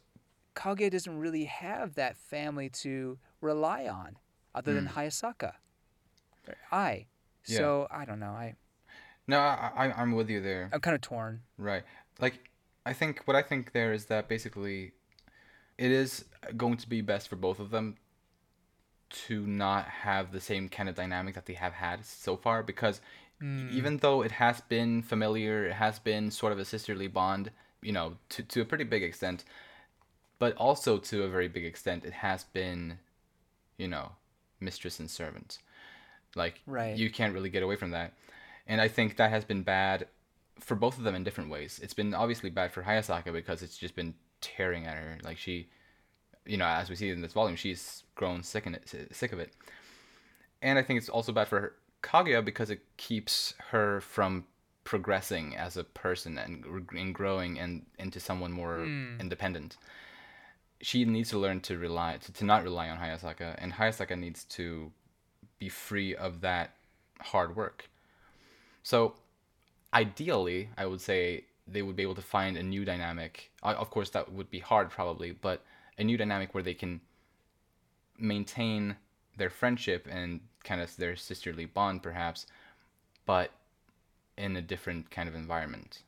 Kaguya 0.56 0.92
doesn't 0.92 1.18
really 1.20 1.46
have 1.46 1.96
that 1.96 2.16
family 2.16 2.70
to 2.70 3.18
rely 3.44 3.88
on 3.88 4.16
other 4.56 4.74
than 4.74 4.88
Hayasaka. 4.88 5.54
I. 6.72 7.06
Hmm. 7.46 7.52
Yeah. 7.52 7.58
So, 7.58 7.88
I 7.92 8.06
don't 8.06 8.20
know. 8.20 8.32
I, 8.32 8.56
No, 9.28 9.40
I, 9.40 9.72
I, 9.76 10.02
I'm 10.02 10.14
with 10.14 10.30
you 10.30 10.42
there. 10.42 10.70
I'm 10.72 10.80
kind 10.80 10.96
of 10.96 11.02
torn. 11.02 11.42
Right. 11.58 11.84
Like, 12.20 12.50
I 12.86 12.94
think 12.94 13.22
what 13.26 13.36
I 13.36 13.42
think 13.42 13.74
there 13.74 13.94
is 13.94 14.06
that 14.06 14.28
basically 14.28 14.94
it 15.78 15.92
is 15.92 16.26
going 16.56 16.78
to 16.78 16.90
be 16.90 17.02
best 17.02 17.28
for 17.28 17.36
both 17.36 17.60
of 17.60 17.70
them 17.70 17.98
to 19.10 19.46
not 19.46 19.86
have 19.86 20.32
the 20.32 20.42
same 20.42 20.70
kind 20.70 20.90
of 20.90 20.96
dynamic 20.96 21.36
that 21.36 21.46
they 21.46 21.54
have 21.54 21.74
had 21.74 22.06
so 22.06 22.36
far 22.36 22.64
because 22.64 23.00
even 23.72 23.98
though 23.98 24.22
it 24.22 24.32
has 24.32 24.62
been 24.62 25.02
familiar, 25.02 25.66
it 25.66 25.74
has 25.74 26.00
been 26.00 26.32
sort 26.32 26.54
of 26.54 26.60
a 26.60 26.66
sisterly 26.66 27.08
bond, 27.08 27.52
you 27.82 27.92
know, 27.92 28.16
to, 28.30 28.42
to 28.44 28.62
a 28.62 28.66
pretty 28.66 28.86
big 28.86 29.04
extent, 29.04 29.44
but 30.40 30.56
also 30.56 30.98
to 30.98 31.24
a 31.24 31.28
very 31.28 31.50
big 31.50 31.66
extent, 31.66 32.06
it 32.06 32.14
has 32.14 32.46
been, 32.46 33.00
you 33.78 33.88
know, 33.88 34.12
mistress 34.60 35.00
and 35.00 35.10
servant. 35.10 35.60
Like, 36.36 36.62
Right. 36.66 36.96
you 36.96 37.10
can't 37.10 37.34
really 37.34 37.50
get 37.50 37.64
away 37.64 37.76
from 37.76 37.92
that. 37.92 38.14
And 38.68 38.82
I 38.82 38.88
think 38.88 39.18
that 39.18 39.30
has 39.30 39.44
been 39.44 39.64
bad 39.64 40.08
for 40.60 40.76
both 40.76 40.98
of 40.98 41.04
them 41.04 41.16
in 41.16 41.24
different 41.24 41.50
ways. 41.50 41.80
It's 41.84 41.94
been 41.94 42.14
obviously 42.14 42.50
bad 42.50 42.72
for 42.72 42.84
Hayasaka 42.84 43.34
because 43.34 43.62
it's 43.62 43.78
just 43.78 43.96
been 43.96 44.16
tearing 44.42 44.86
at 44.86 44.96
her. 44.96 45.18
Like 45.24 45.38
she, 45.38 45.68
you 46.46 46.58
know, 46.58 46.66
as 46.66 46.90
we 46.90 46.96
see 46.96 47.10
in 47.10 47.22
this 47.22 47.34
volume, 47.34 47.56
she's 47.56 48.04
grown 48.16 48.44
sick 48.44 48.66
in 48.66 48.76
it, 48.76 48.90
sick 49.12 49.34
of 49.34 49.40
it. 49.40 49.54
And 50.62 50.80
I 50.80 50.84
think 50.84 50.98
it's 50.98 51.10
also 51.10 51.32
bad 51.32 51.48
for 51.48 51.60
her, 51.60 51.74
Kaguya 52.02 52.44
because 52.44 52.70
it 52.70 52.82
keeps 52.98 53.54
her 53.72 54.02
from 54.02 54.46
progressing 54.84 55.56
as 55.56 55.78
a 55.78 55.84
person 55.84 56.38
and, 56.38 56.66
and 56.92 57.16
growing 57.16 57.60
and 57.60 57.86
into 57.98 58.20
someone 58.20 58.52
more 58.52 58.80
hmm. 58.80 59.20
independent. 59.20 59.78
She 60.84 61.06
needs 61.06 61.30
to 61.32 61.40
learn 61.40 61.62
to 61.62 61.78
rely 61.78 62.18
to, 62.18 62.32
to 62.34 62.46
not 62.46 62.64
rely 62.64 62.90
on 62.90 62.98
Hayasaka, 62.98 63.56
and 63.58 63.74
Hayasaka 63.74 64.20
needs 64.20 64.44
to 64.46 64.92
be 65.58 65.70
free 65.70 66.14
of 66.16 66.42
that 66.42 66.76
hard 67.22 67.56
work. 67.56 67.90
So, 68.84 69.16
ideally, 69.94 70.70
I 70.78 70.86
would 70.86 71.02
say 71.02 71.46
they 71.66 71.82
would 71.82 71.96
be 71.96 72.04
able 72.04 72.16
to 72.16 72.22
find 72.22 72.58
a 72.58 72.64
new 72.64 72.84
dynamic. 72.84 73.52
Of 73.64 73.90
course, 73.90 74.10
that 74.12 74.32
would 74.32 74.52
be 74.52 74.60
hard 74.60 74.90
probably, 74.90 75.32
but 75.32 75.64
a 75.98 76.04
new 76.04 76.18
dynamic 76.18 76.54
where 76.54 76.64
they 76.64 76.74
can 76.74 77.00
maintain 78.18 78.98
their 79.38 79.50
friendship 79.50 80.08
and 80.12 80.42
kind 80.64 80.82
of 80.82 80.96
their 80.98 81.16
sisterly 81.16 81.66
bond, 81.66 82.04
perhaps, 82.04 82.46
but 83.26 83.52
in 84.38 84.58
a 84.58 84.62
different 84.62 85.10
kind 85.10 85.30
of 85.30 85.36
environment. 85.36 86.04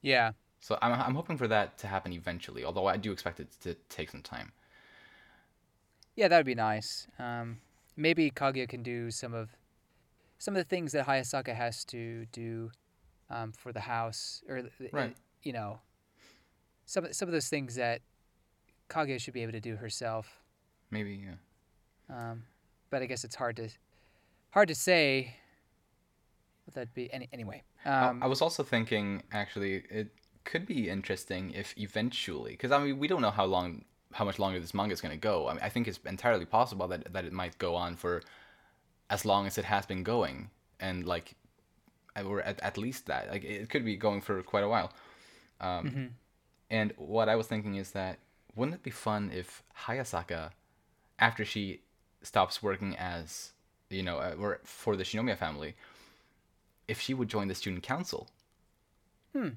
Yeah. 0.00 0.32
So 0.66 0.76
I'm, 0.82 0.92
I'm 1.00 1.14
hoping 1.14 1.36
for 1.36 1.46
that 1.46 1.78
to 1.78 1.86
happen 1.86 2.12
eventually, 2.12 2.64
although 2.64 2.88
I 2.88 2.96
do 2.96 3.12
expect 3.12 3.38
it 3.38 3.46
to 3.60 3.74
take 3.88 4.10
some 4.10 4.20
time. 4.20 4.50
Yeah, 6.16 6.26
that 6.26 6.38
would 6.38 6.46
be 6.46 6.56
nice. 6.56 7.06
Um, 7.20 7.58
maybe 7.96 8.32
Kaguya 8.32 8.68
can 8.68 8.82
do 8.82 9.12
some 9.12 9.32
of 9.32 9.50
some 10.38 10.56
of 10.56 10.58
the 10.58 10.68
things 10.68 10.90
that 10.90 11.06
Hayasaka 11.06 11.54
has 11.54 11.84
to 11.84 12.26
do 12.32 12.72
um, 13.30 13.52
for 13.52 13.72
the 13.72 13.78
house, 13.80 14.42
or 14.48 14.60
Right. 14.90 15.16
you 15.44 15.52
know, 15.52 15.78
some 16.84 17.04
of- 17.04 17.14
some 17.14 17.28
of 17.28 17.32
those 17.32 17.48
things 17.48 17.76
that 17.76 18.02
Kaguya 18.90 19.20
should 19.20 19.34
be 19.34 19.42
able 19.44 19.52
to 19.52 19.60
do 19.60 19.76
herself. 19.76 20.42
Maybe, 20.90 21.14
yeah. 21.28 21.36
Um, 22.30 22.42
but 22.90 23.02
I 23.02 23.06
guess 23.06 23.22
it's 23.22 23.36
hard 23.36 23.54
to 23.58 23.68
hard 24.50 24.66
to 24.66 24.74
say. 24.74 25.36
What 26.64 26.74
that 26.74 26.92
be? 26.92 27.12
Any, 27.12 27.28
anyway. 27.32 27.62
I- 27.84 28.08
Um, 28.08 28.20
I 28.20 28.26
was 28.26 28.42
also 28.42 28.64
thinking, 28.64 29.22
actually, 29.30 29.84
it 29.90 30.08
could 30.50 30.64
be 30.64 30.88
interesting 30.96 31.50
if 31.62 31.74
eventually, 31.76 32.52
because 32.52 32.72
I 32.72 32.78
mean, 32.82 32.98
we 32.98 33.08
don't 33.08 33.20
know 33.26 33.36
how 33.40 33.44
long, 33.56 33.84
how 34.12 34.24
much 34.24 34.38
longer 34.38 34.58
this 34.60 34.72
manga 34.78 34.94
is 34.94 35.02
going 35.04 35.12
to 35.20 35.28
go. 35.32 35.48
I 35.48 35.52
mean, 35.54 35.64
I 35.68 35.68
think 35.68 35.86
it's 35.88 36.00
entirely 36.06 36.46
possible 36.46 36.88
that 36.88 37.12
that 37.12 37.24
it 37.28 37.34
might 37.42 37.58
go 37.58 37.74
on 37.84 37.96
for 37.96 38.22
as 39.10 39.24
long 39.30 39.46
as 39.46 39.58
it 39.58 39.66
has 39.66 39.84
been 39.86 40.02
going, 40.02 40.48
and 40.80 41.06
like, 41.14 41.34
or 42.24 42.40
at, 42.50 42.56
at 42.60 42.78
least 42.78 43.06
that. 43.06 43.22
Like, 43.30 43.44
it 43.44 43.68
could 43.68 43.84
be 43.84 43.96
going 43.96 44.20
for 44.22 44.42
quite 44.42 44.64
a 44.64 44.68
while. 44.74 44.90
Um, 45.60 45.86
And 46.70 46.92
what 46.96 47.28
I 47.28 47.36
was 47.36 47.46
thinking 47.46 47.76
is 47.76 47.92
that 47.92 48.18
wouldn't 48.54 48.76
it 48.76 48.82
be 48.82 48.90
fun 48.90 49.30
if 49.32 49.62
Hayasaka, 49.86 50.50
after 51.18 51.44
she 51.44 51.80
stops 52.22 52.62
working 52.62 52.96
as, 52.96 53.52
you 53.90 54.02
know, 54.02 54.18
uh, 54.18 54.34
or 54.38 54.60
for 54.64 54.96
the 54.96 55.04
Shinomiya 55.04 55.36
family, 55.36 55.74
if 56.88 57.00
she 57.00 57.14
would 57.14 57.28
join 57.28 57.48
the 57.48 57.54
student 57.54 57.82
council. 57.82 58.28
Hmm. 59.32 59.50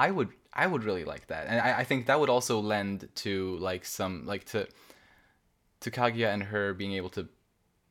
I 0.00 0.10
would 0.10 0.30
I 0.52 0.66
would 0.66 0.84
really 0.84 1.04
like 1.04 1.26
that. 1.26 1.46
And 1.48 1.60
I, 1.60 1.80
I 1.80 1.84
think 1.84 2.06
that 2.06 2.18
would 2.20 2.30
also 2.30 2.58
lend 2.58 3.08
to 3.16 3.56
like 3.58 3.84
some 3.84 4.26
like 4.32 4.44
to 4.52 4.66
to 5.80 5.90
Kaguya 5.90 6.32
and 6.34 6.42
her 6.42 6.74
being 6.74 6.94
able 6.94 7.10
to 7.10 7.28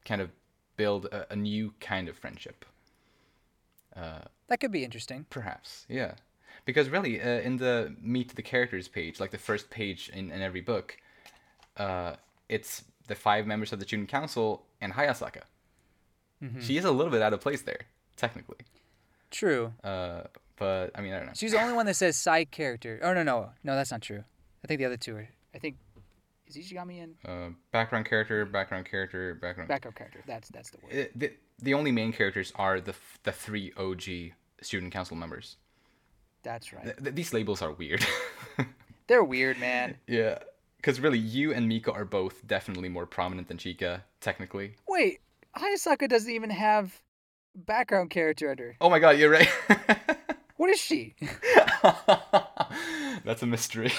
kind 0.05 0.21
of 0.21 0.29
build 0.75 1.05
a, 1.05 1.33
a 1.33 1.35
new 1.35 1.73
kind 1.79 2.09
of 2.09 2.17
friendship. 2.17 2.65
that 4.47 4.59
could 4.59 4.71
be 4.71 4.83
interesting. 4.83 5.25
Perhaps, 5.29 5.85
yeah. 5.89 6.13
Because 6.65 6.89
really, 6.89 7.21
uh, 7.21 7.41
in 7.47 7.57
the 7.57 7.95
meet 8.01 8.35
the 8.35 8.41
characters 8.41 8.87
page, 8.87 9.19
like 9.19 9.31
the 9.31 9.37
first 9.49 9.69
page 9.69 10.09
in, 10.13 10.31
in 10.31 10.41
every 10.41 10.61
book, 10.61 10.97
uh, 11.77 12.13
it's 12.47 12.83
the 13.07 13.15
five 13.15 13.45
members 13.45 13.71
of 13.73 13.79
the 13.79 13.85
student 13.85 14.09
council 14.09 14.63
and 14.81 14.93
Hayasaka. 14.93 15.43
She 16.61 16.77
is 16.77 16.85
a 16.85 16.91
little 16.91 17.11
bit 17.11 17.21
out 17.21 17.33
of 17.33 17.41
place 17.41 17.63
there, 17.63 17.81
technically. 18.15 18.61
True. 19.29 19.73
Uh, 19.83 20.23
but 20.59 20.91
I 20.95 21.01
mean, 21.01 21.13
I 21.13 21.17
don't 21.17 21.27
know. 21.27 21.33
She's 21.35 21.51
the 21.53 21.61
only 21.61 21.73
one 21.73 21.85
that 21.87 21.95
says 21.95 22.17
side 22.17 22.51
character. 22.51 22.99
Oh 23.01 23.13
no 23.13 23.23
no 23.23 23.49
no, 23.63 23.75
that's 23.75 23.91
not 23.91 24.01
true. 24.01 24.23
I 24.63 24.67
think 24.67 24.79
the 24.79 24.85
other 24.85 24.97
two 24.97 25.15
are. 25.15 25.29
I 25.55 25.57
think 25.57 25.77
is 26.47 26.57
Ishigami 26.57 27.01
in 27.03 27.15
Uh, 27.25 27.49
background 27.71 28.05
character, 28.07 28.45
background 28.45 28.85
character, 28.89 29.35
background. 29.35 29.67
backup 29.69 29.95
character. 29.95 30.21
That's 30.27 30.49
that's 30.49 30.69
the 30.71 30.77
word. 30.83 30.93
Uh, 30.93 31.09
the, 31.15 31.31
the 31.61 31.73
only 31.73 31.91
main 31.91 32.11
characters 32.11 32.51
are 32.55 32.79
the 32.81 32.93
the 33.23 33.31
three 33.31 33.71
OG 33.77 34.33
student 34.61 34.91
council 34.91 35.15
members. 35.15 35.57
That's 36.43 36.71
right. 36.73 36.83
Th- 36.83 36.97
th- 36.97 37.15
these 37.15 37.33
labels 37.33 37.61
are 37.61 37.71
weird. 37.73 38.05
They're 39.07 39.23
weird, 39.23 39.59
man. 39.59 39.97
yeah, 40.07 40.37
because 40.77 40.99
really, 40.99 41.17
Yu 41.19 41.51
and 41.53 41.67
Miko 41.67 41.91
are 41.91 42.05
both 42.05 42.45
definitely 42.47 42.89
more 42.89 43.05
prominent 43.05 43.47
than 43.47 43.57
Chika, 43.57 44.01
technically. 44.21 44.75
Wait, 44.87 45.19
Hayasaka 45.57 46.07
doesn't 46.07 46.31
even 46.31 46.49
have 46.51 47.01
background 47.55 48.09
character 48.11 48.51
under. 48.51 48.75
Oh 48.79 48.89
my 48.89 48.99
god, 48.99 49.17
you're 49.17 49.31
right. 49.31 49.49
What 50.59 50.69
is 50.71 50.79
she? 50.81 51.15
That's 53.23 53.41
a 53.41 53.45
mystery. 53.45 53.93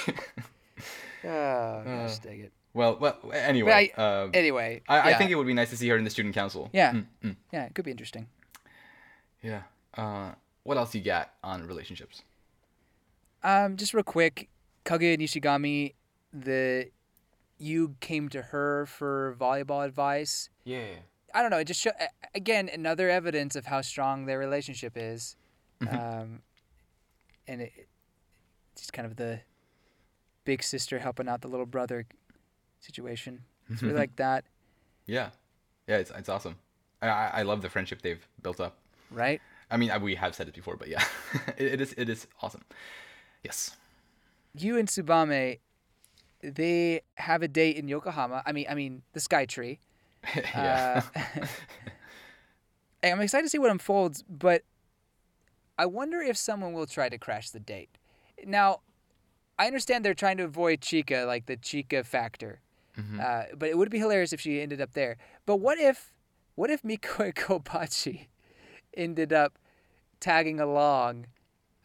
Oh, 1.25 1.83
gosh, 1.87 2.19
dang 2.19 2.41
it. 2.41 2.53
well, 2.75 2.99
well, 3.01 3.17
anyway, 3.33 3.91
I- 3.97 4.03
um, 4.25 4.31
Anyway, 4.35 4.83
I, 4.87 5.13
I 5.13 5.15
think 5.15 5.31
it 5.31 5.37
would 5.37 5.47
be 5.47 5.55
nice 5.55 5.71
to 5.71 5.77
see 5.79 5.89
her 5.89 5.97
in 5.97 6.05
the 6.05 6.11
student 6.11 6.35
council. 6.35 6.69
Yeah. 6.75 6.93
Mm, 6.93 7.07
mm. 7.25 7.37
yeah, 7.51 7.65
it 7.65 7.75
could 7.75 7.87
be 7.87 7.91
interesting. 7.91 8.27
Yeah. 9.43 9.63
Uh, 9.97 10.33
what 10.65 10.77
else 10.77 10.95
Yu 10.95 11.01
got 11.03 11.31
on 11.43 11.67
relationships? 11.67 12.23
Um, 13.43 13.77
just 13.79 13.95
real 13.95 14.03
quick, 14.05 14.51
Kaguya 14.85 15.19
Nishigami, 15.19 15.95
the 16.33 16.91
you 17.59 17.97
came 18.01 18.29
to 18.31 18.43
her 18.43 18.85
for 18.87 19.35
volleyball 19.41 19.83
advice. 19.85 20.51
Yeah. 20.65 20.85
I 21.35 21.41
don't 21.41 21.51
know. 21.51 21.59
It 21.59 21.67
just 21.67 21.81
show, 21.81 21.93
again 22.35 22.69
another 22.73 23.09
evidence 23.09 23.57
of 23.57 23.65
how 23.67 23.81
strong 23.81 24.27
their 24.27 24.39
relationship 24.39 24.93
is, 24.97 25.37
Mm-hmm. 25.83 25.97
um, 25.97 26.43
and 27.51 27.61
it, 27.63 27.73
it's 28.73 28.91
kind 28.91 29.07
of 29.07 29.17
the 29.17 29.41
big 30.45 30.63
sister 30.63 30.99
helping 31.01 31.29
out 31.29 31.41
the 31.43 31.49
little 31.49 31.67
brother 31.67 32.07
situation. 32.81 33.43
It's 33.69 33.83
really 33.83 33.95
like 34.05 34.17
that, 34.17 34.45
Yeah, 35.07 35.31
yeah, 35.87 35.99
it's 35.99 36.11
it's 36.17 36.29
awesome. 36.29 36.57
I 37.03 37.09
I, 37.09 37.43
love 37.43 37.63
the 37.63 37.69
friendship 37.71 38.03
they've 38.03 38.27
built 38.43 38.61
up. 38.61 38.77
right? 39.11 39.41
I 39.71 39.77
mean, 39.77 39.91
I- 39.91 39.99
we 39.99 40.15
have 40.17 40.35
said 40.35 40.49
it 40.49 40.55
before, 40.55 40.77
but 40.77 40.89
yeah, 40.89 41.05
it, 41.59 41.75
it 41.75 41.81
is 41.81 41.93
it 41.97 42.09
is 42.09 42.27
awesome. 42.43 42.63
Yes. 43.45 43.77
Yu 44.55 44.77
and 44.79 44.89
Tsubame, 44.89 45.59
they 46.43 47.01
have 47.17 47.43
a 47.43 47.49
date 47.49 47.77
in 47.77 47.89
Yokohama. 47.89 48.43
I 48.47 48.53
mean, 48.53 48.67
I 48.69 48.75
mean 48.75 49.03
the 49.13 49.21
Sky 49.21 49.47
Tree. 49.47 49.79
yeah. 50.37 51.03
Uh, 51.17 51.47
I'm 53.03 53.21
excited 53.21 53.45
to 53.45 53.49
see 53.49 53.59
what 53.59 53.71
unfolds, 53.71 54.23
but 54.29 54.63
I 55.81 55.87
wonder 55.87 56.21
if 56.21 56.37
someone 56.37 56.73
will 56.75 56.87
try 56.87 57.09
to 57.09 57.17
crash 57.17 57.49
the 57.51 57.59
date. 57.61 57.97
Now, 58.45 58.81
I 59.59 59.67
understand 59.67 60.05
they're 60.05 60.15
trying 60.25 60.37
to 60.37 60.45
avoid 60.45 60.81
Chika, 60.83 61.27
like 61.27 61.47
the 61.47 61.57
Chika 61.57 62.05
factor, 62.05 62.61
Mm-hmm. 62.99 63.21
uh, 63.21 63.43
but 63.57 63.69
it 63.71 63.79
would 63.79 63.89
be 63.91 63.99
hilarious 63.99 64.33
if 64.33 64.41
she 64.41 64.61
ended 64.61 64.81
up 64.81 64.93
there. 64.93 65.17
But 65.47 65.57
what 65.57 65.79
if, 65.79 66.13
what 66.57 66.69
if 66.71 66.85
Miko 66.85 67.31
Kobachi 67.43 68.27
ended 68.95 69.33
up 69.33 69.59
tagging 70.19 70.61
along, 70.61 71.27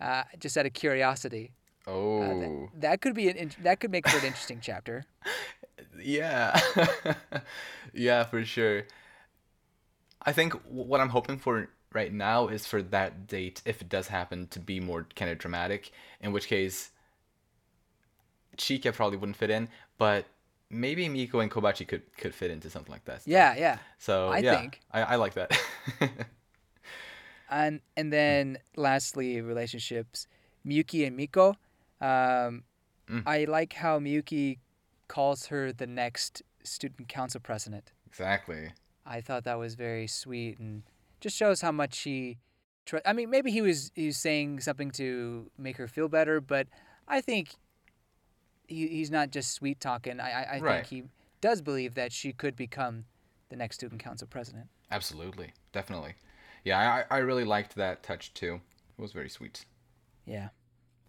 uh, 0.02 0.24
just 0.40 0.58
out 0.58 0.66
of 0.66 0.74
curiosity? 0.74 1.52
oh. 1.88 2.22
Uh, 2.22 2.40
that, 2.40 2.70
that 2.82 3.02
could 3.02 3.14
be 3.16 3.30
an 3.30 3.38
in- 3.38 3.52
that 3.64 3.80
could 3.80 3.92
make 3.92 4.08
for 4.10 4.18
an 4.18 4.26
interesting 4.26 4.60
chapter. 4.62 5.06
Yeah. 6.04 6.60
yeah, 7.94 8.26
for 8.26 8.44
sure. 8.44 8.84
I 10.22 10.34
think 10.34 10.54
what 10.68 11.00
I'm 11.00 11.10
hoping 11.10 11.38
for 11.40 11.70
right 11.96 12.14
now 12.14 12.48
is 12.48 12.68
for 12.68 12.82
that 12.82 13.26
date, 13.28 13.62
if 13.66 13.82
it 13.82 13.90
does 13.90 14.08
happen, 14.10 14.48
to 14.50 14.60
be 14.60 14.80
more 14.80 15.08
kind 15.16 15.32
of 15.32 15.38
dramatic. 15.38 15.92
In 16.22 16.32
which 16.34 16.48
case, 16.48 16.92
Chika 18.58 18.94
probably 18.94 19.18
wouldn't 19.18 19.38
fit 19.38 19.50
in, 19.50 19.70
but 19.98 20.26
maybe 20.70 21.08
Miko 21.10 21.40
and 21.40 21.50
Kobachi 21.50 21.88
could 21.88 22.04
could 22.18 22.36
fit 22.36 22.52
into 22.52 22.70
something 22.70 22.92
like 22.92 23.06
that. 23.06 23.22
Yeah, 23.26 23.56
yeah. 23.58 23.78
So 23.98 24.30
I 24.30 24.40
yeah, 24.40 24.56
think. 24.58 24.82
I, 24.92 25.02
I 25.02 25.16
like 25.16 25.34
that. 25.36 25.58
and 27.50 27.80
and 27.96 28.12
then 28.12 28.58
lastly 28.76 29.40
relationships 29.42 30.28
miyuki 30.66 31.06
and 31.08 31.16
miko 31.16 31.50
um, 32.02 32.64
Mm. 33.08 33.22
i 33.28 33.46
like 33.46 33.74
how 33.74 34.00
miyuki 34.00 34.58
calls 35.08 35.46
her 35.48 35.72
the 35.72 35.86
next 35.86 36.42
student 36.64 37.08
council 37.08 37.40
president 37.40 37.92
exactly. 38.08 38.72
i 39.06 39.22
thought 39.22 39.44
that 39.44 39.60
was 39.60 39.76
very 39.76 40.08
sweet 40.08 40.58
and 40.58 40.82
just 41.26 41.36
shows 41.36 41.60
how 41.62 41.72
much 41.72 41.96
he. 42.08 42.38
tr- 42.86 43.06
i 43.06 43.12
mean 43.18 43.30
maybe 43.36 43.50
he 43.58 43.62
was 43.70 43.92
he 43.96 44.06
was 44.12 44.18
saying 44.18 44.60
something 44.68 44.92
to 44.92 45.08
make 45.58 45.78
her 45.78 45.88
feel 45.88 46.08
better 46.08 46.40
but 46.40 46.68
i 47.08 47.20
think 47.20 47.46
he, 48.68 48.88
he's 48.88 49.10
not 49.10 49.32
just 49.32 49.52
sweet 49.54 49.80
talking 49.80 50.20
i, 50.20 50.30
I, 50.30 50.44
I 50.56 50.60
Right. 50.60 50.86
think 50.88 50.88
he 50.88 51.10
does 51.42 51.62
believe 51.62 51.96
that 51.96 52.12
she 52.12 52.32
could 52.32 52.56
become 52.56 53.06
the 53.50 53.56
next 53.56 53.76
student 53.78 54.02
council 54.04 54.28
president 54.28 54.68
Absolutely. 54.92 55.50
Definitely. 55.74 56.14
Yeah, 56.64 56.78
I, 57.10 57.16
I 57.16 57.18
really 57.30 57.44
liked 57.44 57.74
that 57.76 58.04
touch 58.04 58.32
too. 58.36 58.62
It 58.98 59.02
was 59.02 59.14
very 59.14 59.30
sweet. 59.30 59.66
yeah 60.36 60.50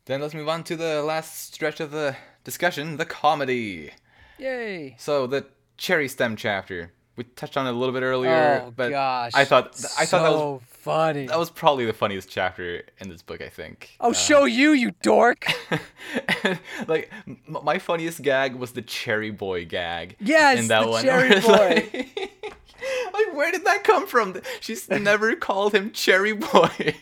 Then 0.06 0.20
let's 0.22 0.32
move 0.34 0.48
on 0.48 0.64
to 0.64 0.76
the 0.76 1.02
last 1.02 1.52
stretch 1.54 1.78
of 1.80 1.90
the 1.90 2.16
discussion, 2.42 2.96
the 2.96 3.04
comedy. 3.04 3.90
yay 4.38 4.96
So 4.98 5.26
the 5.26 5.42
cherry 5.76 6.08
stem 6.08 6.36
chapter. 6.36 6.92
We 7.16 7.24
touched 7.24 7.56
on 7.56 7.66
it 7.66 7.70
a 7.70 7.72
little 7.72 7.94
bit 7.94 8.02
earlier, 8.02 8.62
oh 8.66 8.72
but 8.76 8.90
gosh 8.90 9.32
I 9.34 9.44
thought 9.44 9.68
I 9.98 10.04
thought 10.04 10.22
that 10.22 10.32
was 10.32 10.60
funny 10.68 11.26
that 11.26 11.38
was 11.38 11.50
probably 11.50 11.86
the 11.86 11.92
funniest 11.94 12.28
chapter 12.28 12.82
in 13.00 13.08
this 13.08 13.22
book. 13.22 13.40
I 13.40 13.48
think. 13.48 13.96
Oh, 14.00 14.10
uh, 14.10 14.12
show 14.12 14.44
you, 14.44 14.72
you 14.72 14.92
dork! 15.02 15.46
like 16.86 17.10
m- 17.26 17.38
my 17.62 17.78
funniest 17.78 18.22
gag 18.22 18.54
was 18.54 18.72
the 18.72 18.82
cherry 18.82 19.30
boy 19.30 19.64
gag. 19.64 20.16
Yes, 20.20 20.58
in 20.58 20.68
that 20.68 20.82
the 20.82 20.88
one. 20.90 21.04
cherry 21.04 21.40
boy. 21.40 21.88
Like, 21.92 22.52
like, 23.12 23.34
where 23.34 23.50
did 23.50 23.64
that 23.64 23.82
come 23.84 24.06
from? 24.06 24.40
She's 24.60 24.88
never 24.88 25.34
called 25.36 25.74
him 25.74 25.92
cherry 25.92 26.32
boy. 26.34 26.94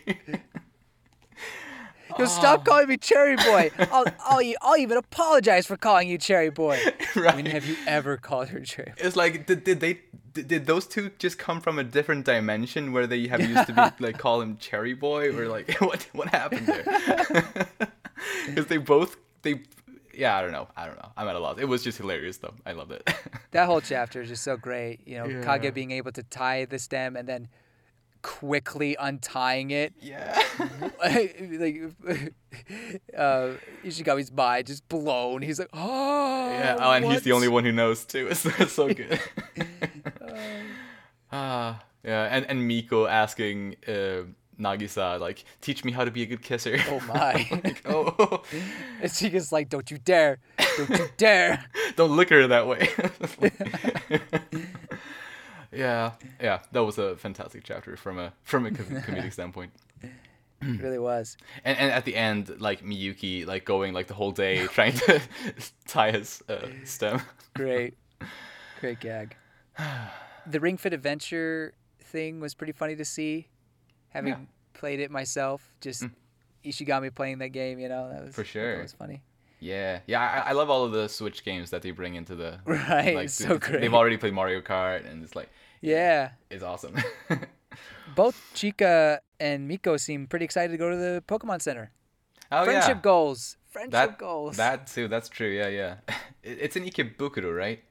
Yo, 2.19 2.24
Oh. 2.24 2.27
stop 2.27 2.65
calling 2.65 2.89
me 2.89 2.97
Cherry 2.97 3.36
Boy. 3.36 3.70
I'll, 3.93 4.05
I'll, 4.24 4.53
I'll 4.62 4.77
even 4.77 4.97
apologize 4.99 5.66
for 5.66 5.77
calling 5.77 6.09
you 6.09 6.19
Cherry 6.19 6.51
Boy. 6.51 6.78
right. 7.16 7.35
When 7.35 7.47
have 7.47 7.65
you 7.66 7.77
ever 7.86 8.16
called 8.16 8.49
her 8.49 8.61
Cherry 8.61 8.93
Boy? 8.97 9.07
It's 9.07 9.16
like 9.16 9.47
did, 9.47 9.65
did 9.65 9.81
they 9.81 10.01
did, 10.32 10.49
did 10.49 10.66
those 10.66 10.86
two 10.86 11.11
just 11.19 11.39
come 11.39 11.61
from 11.61 11.78
a 11.78 11.85
different 11.85 12.24
dimension 12.24 12.93
where 12.93 13.07
they 13.07 13.27
have 13.28 13.41
used 13.41 13.66
to 13.66 13.73
be 13.73 13.82
like 14.05 14.19
call 14.19 14.41
him 14.41 14.57
Cherry 14.59 14.95
Boy 14.95 15.36
or 15.36 15.49
like 15.49 15.74
what 15.81 16.09
what 16.12 16.28
happened 16.28 16.66
there? 16.66 17.69
Because 18.47 18.66
they 18.66 18.77
both 18.78 19.16
they 19.43 19.61
yeah 20.12 20.36
I 20.36 20.43
don't 20.43 20.53
know 20.53 20.69
I 20.77 20.86
don't 20.86 20.97
know 20.97 21.11
I'm 21.16 21.27
at 21.28 21.35
a 21.36 21.41
loss. 21.41 21.59
It 21.59 21.66
was 21.66 21.82
just 21.82 21.99
hilarious 21.99 22.36
though. 22.39 22.55
I 22.65 22.73
loved 22.73 22.93
it. 22.93 23.09
That 23.53 23.66
whole 23.66 23.81
chapter 23.81 24.23
is 24.23 24.28
just 24.28 24.43
so 24.45 24.57
great. 24.57 25.01
You 25.07 25.19
know, 25.19 25.27
Yeah. 25.27 25.59
Kage 25.59 25.74
being 25.74 25.91
able 25.91 26.12
to 26.12 26.23
tie 26.23 26.65
the 26.65 26.78
stem 26.78 27.16
and 27.16 27.28
then 27.28 27.49
quickly 28.24 28.96
untying 28.98 29.70
it. 29.70 29.92
yeah. 30.01 30.42
like, 30.98 31.38
uh, 33.16 33.52
Ishigami's 33.84 34.32
mind 34.32 34.66
just 34.66 34.88
blown. 34.88 35.42
He's 35.42 35.59
like, 35.60 35.68
oh. 35.74 36.51
Yeah. 36.51 36.78
Oh, 36.80 36.90
and 36.90 37.05
he's 37.05 37.22
the 37.22 37.32
only 37.32 37.48
one 37.48 37.62
who 37.64 37.70
knows 37.70 38.05
too. 38.05 38.26
It's, 38.34 38.46
it's 38.46 38.72
so 38.72 38.92
good. 38.92 39.20
Ah, 41.30 41.82
yeah, 42.02 42.28
and 42.30 42.46
and 42.48 42.66
Miko 42.66 43.06
asking 43.06 43.76
uh, 43.86 44.22
Nagisa 44.59 45.18
like, 45.20 45.44
"Teach 45.60 45.84
me 45.84 45.92
how 45.92 46.05
to 46.05 46.10
be 46.10 46.22
a 46.22 46.26
good 46.26 46.42
kisser." 46.42 46.78
Oh 46.88 47.01
my. 47.09 47.46
like, 47.51 47.82
oh, 47.86 48.42
and 49.02 49.12
Chika's 49.12 49.51
like, 49.51 49.68
don't 49.68 49.90
you 49.90 49.98
dare. 49.98 50.38
Don't 50.76 50.90
you 50.90 51.09
dare. 51.16 51.64
don't 51.96 52.12
look 52.12 52.30
at 52.32 52.38
her 52.38 52.46
that 52.46 52.66
way. 52.66 52.88
Yeah, 55.74 56.12
yeah, 56.40 56.60
that 56.72 56.84
was 56.84 56.98
a 56.98 57.16
fantastic 57.16 57.64
chapter 57.64 57.96
from 57.96 58.18
a 58.18 58.32
from 58.42 58.66
a 58.66 58.70
co- 58.70 58.84
comedic 58.84 59.32
standpoint. 59.38 59.72
It 60.62 60.80
really 60.80 60.98
was. 60.98 61.36
And 61.64 61.76
and 61.78 61.90
at 61.92 62.05
the 62.06 62.16
end, 62.16 62.60
like 62.60 62.82
Miyuki, 62.82 63.46
like 63.46 63.64
going 63.66 63.92
like 63.92 64.06
the 64.06 64.14
whole 64.14 64.30
day 64.32 64.66
trying 64.72 64.94
to 64.94 65.20
tie 65.86 66.12
his 66.12 66.42
uh, 66.48 66.66
stem. 66.84 67.20
Great. 67.55 67.94
Great 68.80 69.01
gag. 69.01 69.36
The 70.46 70.60
Ring 70.60 70.76
Fit 70.76 70.92
Adventure 70.92 71.72
thing 72.01 72.38
was 72.38 72.55
pretty 72.55 72.72
funny 72.74 72.96
to 72.96 73.05
see. 73.05 73.48
Having 74.10 74.28
Yeah. 74.32 74.38
Mm. 74.40 74.46
played 74.74 75.01
it 75.01 75.10
myself, 75.10 75.74
just 75.80 76.05
Ishigami 76.62 77.14
playing 77.14 77.38
that 77.38 77.48
game, 77.48 77.78
you 77.78 77.88
know, 77.88 78.10
that 78.12 78.22
was 78.26 78.34
For 78.34 78.44
sure. 78.44 78.76
That 78.76 78.82
was 78.82 78.92
funny. 78.92 79.22
Yeah, 79.60 80.01
yeah, 80.06 80.20
I, 80.20 80.51
I 80.51 80.52
love 80.52 80.68
all 80.68 80.84
of 80.84 80.92
the 80.92 81.09
Switch 81.09 81.42
games 81.46 81.70
that 81.70 81.80
they 81.80 81.92
bring 81.92 82.14
into 82.14 82.34
the 82.34 82.59
Right, 82.66 83.14
Like 83.14 83.30
so 83.30 83.56
great. 83.56 83.80
They've 83.80 83.94
already 83.94 84.18
played 84.18 84.34
Mario 84.34 84.60
Kart, 84.60 85.10
and 85.10 85.24
it's 85.24 85.34
like 85.34 85.48
Yeah. 85.85 86.31
it's 86.51 86.62
awesome. 86.62 86.94
Both 88.16 88.40
Chika 88.55 89.19
and 89.40 89.66
Miko 89.69 89.97
seem 89.97 90.27
pretty 90.27 90.44
excited 90.44 90.70
to 90.73 90.78
go 90.78 90.90
to 90.90 90.97
the 90.97 91.23
Pokemon 91.27 91.61
Center. 91.62 91.90
oh 92.52 92.65
Friendship 92.65 92.97
yeah, 92.97 93.01
goals. 93.02 93.56
Friendship 93.70 93.93
that 93.93 94.19
goals. 94.19 94.56
that 94.56 94.86
too. 94.86 95.09
That's 95.09 95.28
true. 95.28 95.48
Yeah, 95.51 95.69
yeah. 95.69 95.94
It's 96.43 96.77
in 96.77 96.85
Ikebukuro, 96.85 97.56
right? 97.56 97.82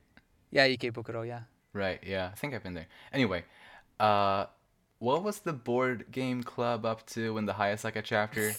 Yeah, 0.51 0.67
Ikebukuro, 0.67 1.25
yeah. 1.27 1.41
Right. 1.73 1.99
Yeah, 2.05 2.29
I 2.31 2.35
think 2.35 2.53
I've 2.53 2.63
been 2.63 2.75
there. 2.75 2.87
Anyway, 3.11 3.43
uh, 3.99 4.45
what 4.99 5.23
was 5.23 5.39
the 5.39 5.53
board 5.53 6.05
game 6.11 6.43
club 6.43 6.85
up 6.85 7.05
to 7.07 7.37
in 7.37 7.45
the 7.45 7.53
Hayasaka 7.53 8.01
chapter? 8.03 8.53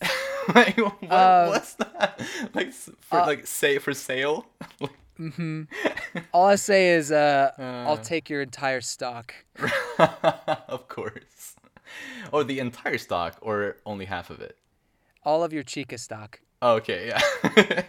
like, 0.54 0.76
what 0.78 0.96
Uh, 1.10 1.50
was 1.50 1.74
that? 1.78 2.20
Like 2.54 2.72
for 2.72 3.18
uh, 3.20 3.26
like 3.26 3.46
say 3.46 3.78
for 3.78 3.92
sale? 3.92 4.46
All 6.32 6.46
I 6.46 6.56
say 6.56 6.90
is 6.90 7.10
uh, 7.12 7.52
I'll 7.58 7.94
Uh. 7.94 8.02
take 8.02 8.28
your 8.30 8.42
entire 8.42 8.80
stock. 8.80 9.34
of 10.68 10.88
course. 10.88 11.56
Or 12.32 12.44
the 12.44 12.58
entire 12.58 12.98
stock, 12.98 13.38
or 13.40 13.76
only 13.86 14.04
half 14.06 14.30
of 14.30 14.40
it. 14.40 14.56
All 15.24 15.42
of 15.44 15.52
your 15.52 15.62
Chika 15.64 15.98
stock. 15.98 16.40
Okay, 16.62 17.08
yeah. 17.08 17.82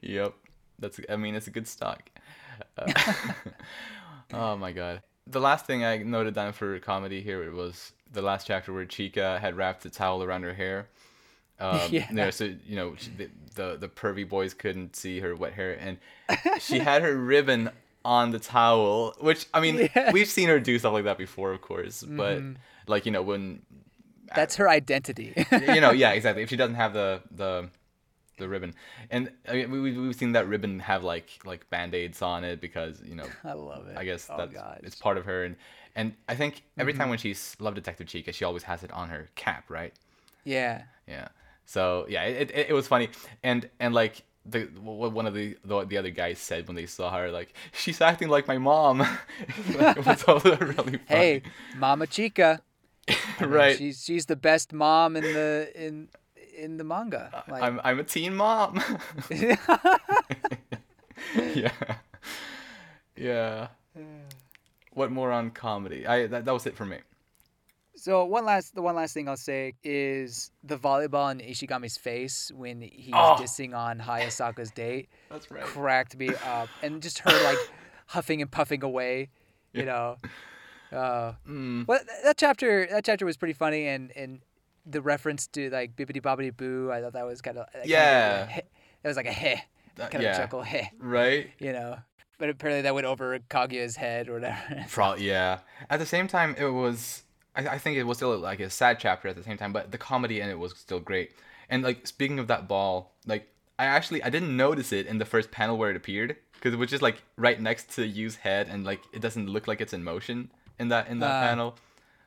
yep. 0.00 0.34
That's 0.78 1.00
I 1.08 1.16
mean 1.16 1.34
it's 1.34 1.46
a 1.46 1.50
good 1.50 1.66
stock. 1.66 2.10
Uh, 2.76 2.92
oh 4.34 4.56
my 4.56 4.72
god. 4.72 5.02
The 5.26 5.40
last 5.40 5.66
thing 5.66 5.84
I 5.84 5.98
noted 5.98 6.34
down 6.34 6.52
for 6.52 6.78
comedy 6.78 7.20
here 7.22 7.50
was 7.52 7.92
the 8.12 8.22
last 8.22 8.46
chapter 8.46 8.72
where 8.72 8.86
Chika 8.86 9.40
had 9.40 9.56
wrapped 9.56 9.84
a 9.84 9.90
towel 9.90 10.22
around 10.22 10.42
her 10.44 10.54
hair. 10.54 10.88
Um, 11.58 11.80
Yeah. 11.90 12.06
you 12.10 12.16
know, 12.16 12.30
so 12.30 12.44
you 12.66 12.76
know 12.76 12.94
the, 13.16 13.28
the 13.54 13.76
the 13.78 13.88
pervy 13.88 14.28
boys 14.28 14.54
couldn't 14.54 14.94
see 14.96 15.20
her 15.20 15.34
wet 15.34 15.52
hair, 15.54 15.72
and 15.80 15.98
she 16.60 16.78
had 16.78 17.02
her 17.02 17.16
ribbon 17.16 17.70
on 18.04 18.30
the 18.30 18.38
towel. 18.38 19.14
Which 19.20 19.46
I 19.54 19.60
mean, 19.60 19.88
Yeah. 19.96 20.12
we've 20.12 20.28
seen 20.28 20.48
her 20.48 20.60
do 20.60 20.78
stuff 20.78 20.92
like 20.92 21.04
that 21.04 21.18
before, 21.18 21.52
of 21.52 21.60
course. 21.62 22.02
But 22.02 22.42
like 22.86 23.06
you 23.06 23.12
know 23.12 23.22
when 23.22 23.62
That's 24.34 24.56
her 24.56 24.68
identity. 24.68 25.32
you 25.52 25.80
know, 25.80 25.92
yeah, 25.92 26.10
exactly. 26.12 26.42
If 26.42 26.50
she 26.50 26.56
doesn't 26.56 26.74
have 26.76 26.92
the 26.92 27.22
the 27.30 27.70
the 28.38 28.46
ribbon, 28.48 28.74
and 29.10 29.30
I 29.48 29.52
mean, 29.54 29.70
we 29.70 29.80
we- 29.80 29.96
we've 29.98 30.14
seen 30.14 30.32
that 30.32 30.46
ribbon 30.46 30.78
have 30.80 31.02
like 31.04 31.30
like 31.46 31.70
band 31.70 31.94
aids 31.94 32.20
on 32.20 32.44
it 32.44 32.60
because 32.60 33.00
you 33.02 33.14
know 33.14 33.24
I 33.44 33.54
love 33.54 33.88
it. 33.88 33.96
I 33.96 34.04
guess 34.04 34.28
oh, 34.30 34.36
that's 34.36 34.52
God. 34.52 34.80
it's 34.82 34.96
part 34.96 35.16
of 35.16 35.24
her, 35.24 35.44
and 35.44 35.56
and 35.94 36.12
I 36.28 36.34
think 36.34 36.62
every 36.76 36.92
Mm-hmm. 36.92 37.00
time 37.00 37.08
when 37.08 37.18
she's 37.18 37.56
Love 37.60 37.74
Detective 37.74 38.06
Chika, 38.08 38.34
she 38.34 38.44
always 38.44 38.64
has 38.64 38.82
it 38.82 38.92
on 38.92 39.08
her 39.08 39.28
cap, 39.36 39.64
right? 39.70 39.94
Yeah. 40.44 40.82
Yeah. 41.08 41.28
So 41.66 42.06
yeah, 42.08 42.24
it, 42.24 42.50
it, 42.52 42.66
it 42.70 42.72
was 42.72 42.86
funny, 42.86 43.10
and 43.42 43.68
and 43.80 43.92
like 43.92 44.22
the 44.48 44.62
what 44.80 45.12
one 45.12 45.26
of 45.26 45.34
the, 45.34 45.56
the 45.64 45.84
the 45.84 45.98
other 45.98 46.10
guys 46.10 46.38
said 46.38 46.66
when 46.68 46.76
they 46.76 46.86
saw 46.86 47.10
her, 47.10 47.30
like 47.30 47.52
she's 47.72 48.00
acting 48.00 48.28
like 48.28 48.46
my 48.48 48.58
mom. 48.58 49.00
Like, 49.76 49.96
it 49.98 50.06
was 50.06 50.24
also 50.24 50.56
really 50.60 50.74
funny. 50.74 50.98
Hey, 51.06 51.42
Mama 51.76 52.06
Chika. 52.06 52.60
I 53.08 53.14
mean, 53.40 53.50
right. 53.50 53.76
She's 53.76 54.02
she's 54.02 54.26
the 54.26 54.36
best 54.36 54.72
mom 54.72 55.16
in 55.16 55.24
the 55.24 55.70
in 55.74 56.08
in 56.56 56.76
the 56.76 56.84
manga. 56.84 57.44
Like, 57.48 57.62
I'm 57.62 57.80
I'm 57.84 57.98
a 57.98 58.04
teen 58.04 58.36
mom. 58.36 58.82
yeah. 61.34 61.70
Yeah. 63.16 63.68
What 64.92 65.10
more 65.10 65.32
on 65.32 65.50
comedy? 65.50 66.06
I 66.06 66.26
that, 66.28 66.44
that 66.44 66.52
was 66.52 66.66
it 66.66 66.76
for 66.76 66.86
me. 66.86 66.98
So 67.96 68.24
one 68.24 68.44
last 68.44 68.74
the 68.74 68.82
one 68.82 68.94
last 68.94 69.14
thing 69.14 69.28
I'll 69.28 69.36
say 69.36 69.74
is 69.82 70.50
the 70.62 70.76
volleyball 70.78 71.30
in 71.32 71.38
Ishigami's 71.40 71.96
face 71.96 72.52
when 72.54 72.80
he's 72.82 73.12
Oh. 73.14 73.36
dissing 73.40 73.74
on 73.76 73.98
Hayasaka's 74.00 74.70
date 74.70 75.08
That's 75.30 75.50
right. 75.50 75.62
cracked 75.64 76.16
me 76.16 76.28
up, 76.44 76.68
and 76.82 77.02
just 77.02 77.18
her 77.20 77.42
like 77.44 77.58
huffing 78.06 78.40
and 78.42 78.50
puffing 78.50 78.84
away, 78.84 79.30
you 79.72 79.84
know. 79.84 80.16
Uh, 80.92 81.32
Mm. 81.48 81.86
well, 81.88 81.98
that 82.24 82.36
chapter 82.36 82.86
that 82.90 83.04
chapter 83.04 83.26
was 83.26 83.36
pretty 83.36 83.54
funny, 83.54 83.86
and 83.88 84.12
and 84.16 84.40
the 84.84 85.02
reference 85.02 85.48
to 85.48 85.68
like 85.70 85.96
bibbity 85.96 86.22
bobbity 86.22 86.56
boo, 86.56 86.90
I 86.92 87.00
thought 87.00 87.14
that 87.14 87.26
was 87.26 87.42
kind 87.42 87.58
of 87.58 87.66
Yeah. 87.84 88.46
That 89.02 89.08
was 89.10 89.16
like 89.16 89.26
a 89.26 89.32
heh, 89.32 89.58
kind 89.96 90.22
yeah. 90.22 90.30
of 90.30 90.36
chuckle 90.36 90.62
heh, 90.62 90.86
Right. 90.98 91.50
you 91.58 91.72
know. 91.72 91.98
But 92.38 92.50
apparently 92.50 92.82
that 92.82 92.94
went 92.94 93.06
over 93.06 93.38
Kaguya's 93.50 93.96
head 93.96 94.28
or 94.28 94.34
whatever. 94.34 95.16
Yeah. 95.18 95.60
At 95.90 95.98
the 95.98 96.06
same 96.06 96.28
time, 96.28 96.54
it 96.58 96.66
was. 96.68 97.22
I, 97.56 97.68
I 97.74 97.78
think 97.78 97.96
it 97.96 98.04
was 98.04 98.18
still 98.18 98.36
like 98.38 98.60
a 98.60 98.70
sad 98.70 98.98
chapter 99.00 99.28
at 99.28 99.36
the 99.36 99.42
same 99.42 99.56
time, 99.56 99.72
but 99.72 99.90
the 99.90 99.98
comedy 99.98 100.40
in 100.40 100.48
it 100.48 100.58
was 100.58 100.72
still 100.76 101.00
great. 101.00 101.32
And 101.68 101.82
like 101.82 102.06
speaking 102.06 102.38
of 102.38 102.46
that 102.48 102.68
ball, 102.68 103.14
like 103.26 103.48
I 103.78 103.86
actually 103.86 104.22
I 104.22 104.30
didn't 104.30 104.56
notice 104.56 104.92
it 104.92 105.06
in 105.06 105.18
the 105.18 105.24
first 105.24 105.50
panel 105.50 105.76
where 105.76 105.90
it 105.90 105.96
appeared 105.96 106.36
because 106.54 106.72
it 106.72 106.78
was 106.78 106.88
just 106.90 107.02
like 107.02 107.22
right 107.36 107.60
next 107.60 107.94
to 107.96 108.06
Yu's 108.06 108.36
head, 108.36 108.68
and 108.70 108.84
like 108.84 109.00
it 109.12 109.20
doesn't 109.20 109.48
look 109.48 109.66
like 109.66 109.80
it's 109.80 109.92
in 109.92 110.04
motion 110.04 110.50
in 110.78 110.88
that 110.88 111.08
in 111.08 111.18
that 111.20 111.30
Ah. 111.42 111.48
panel. 111.48 111.76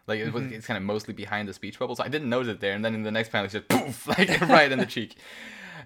Like 0.07 0.19
it 0.22 0.34
was, 0.34 0.43
it's 0.45 0.65
kind 0.65 0.76
of 0.77 0.81
mostly 0.84 1.14
behind 1.14 1.47
the 1.47 1.53
speech 1.53 1.77
bubble, 1.77 1.95
so 1.95 2.03
I 2.03 2.07
didn't 2.07 2.30
notice 2.30 2.49
it 2.49 2.60
there. 2.61 2.73
And 2.73 2.84
then 2.84 2.95
in 2.95 3.03
the 3.03 3.11
next 3.11 3.30
panel, 3.30 3.45
it's 3.45 3.53
just 3.53 3.68
poof, 3.68 4.07
like 4.18 4.41
right 4.49 4.72
in 4.72 4.80
the 4.80 4.88
cheek. 4.88 5.15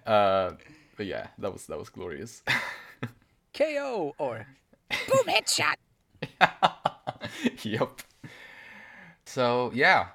Uh, 0.05 0.51
but 0.95 1.05
yeah, 1.07 1.27
that 1.39 1.51
was 1.51 1.65
that 1.67 1.77
was 1.77 1.89
glorious. 1.89 2.41
KO 3.53 4.15
or 4.17 4.47
boom 4.89 5.25
headshot. 5.27 5.75
yep. 7.63 8.01
So 9.25 9.71
yeah, 9.73 10.07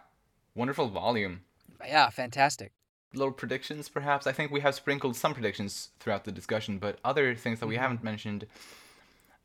wonderful 0.55 0.89
volume. 0.89 1.41
Yeah, 1.87 2.11
fantastic. 2.11 2.73
Little 3.15 3.33
predictions, 3.33 3.89
perhaps. 3.89 4.27
I 4.27 4.33
think 4.33 4.51
we 4.51 4.61
have 4.61 4.75
sprinkled 4.75 5.17
some 5.17 5.33
predictions 5.33 5.91
throughout 5.99 6.25
the 6.25 6.33
discussion, 6.33 6.79
but 6.79 6.99
other 7.05 7.35
things 7.35 7.61
that 7.61 7.67
we 7.67 7.77
haven't 7.77 8.05
mentioned. 8.05 8.47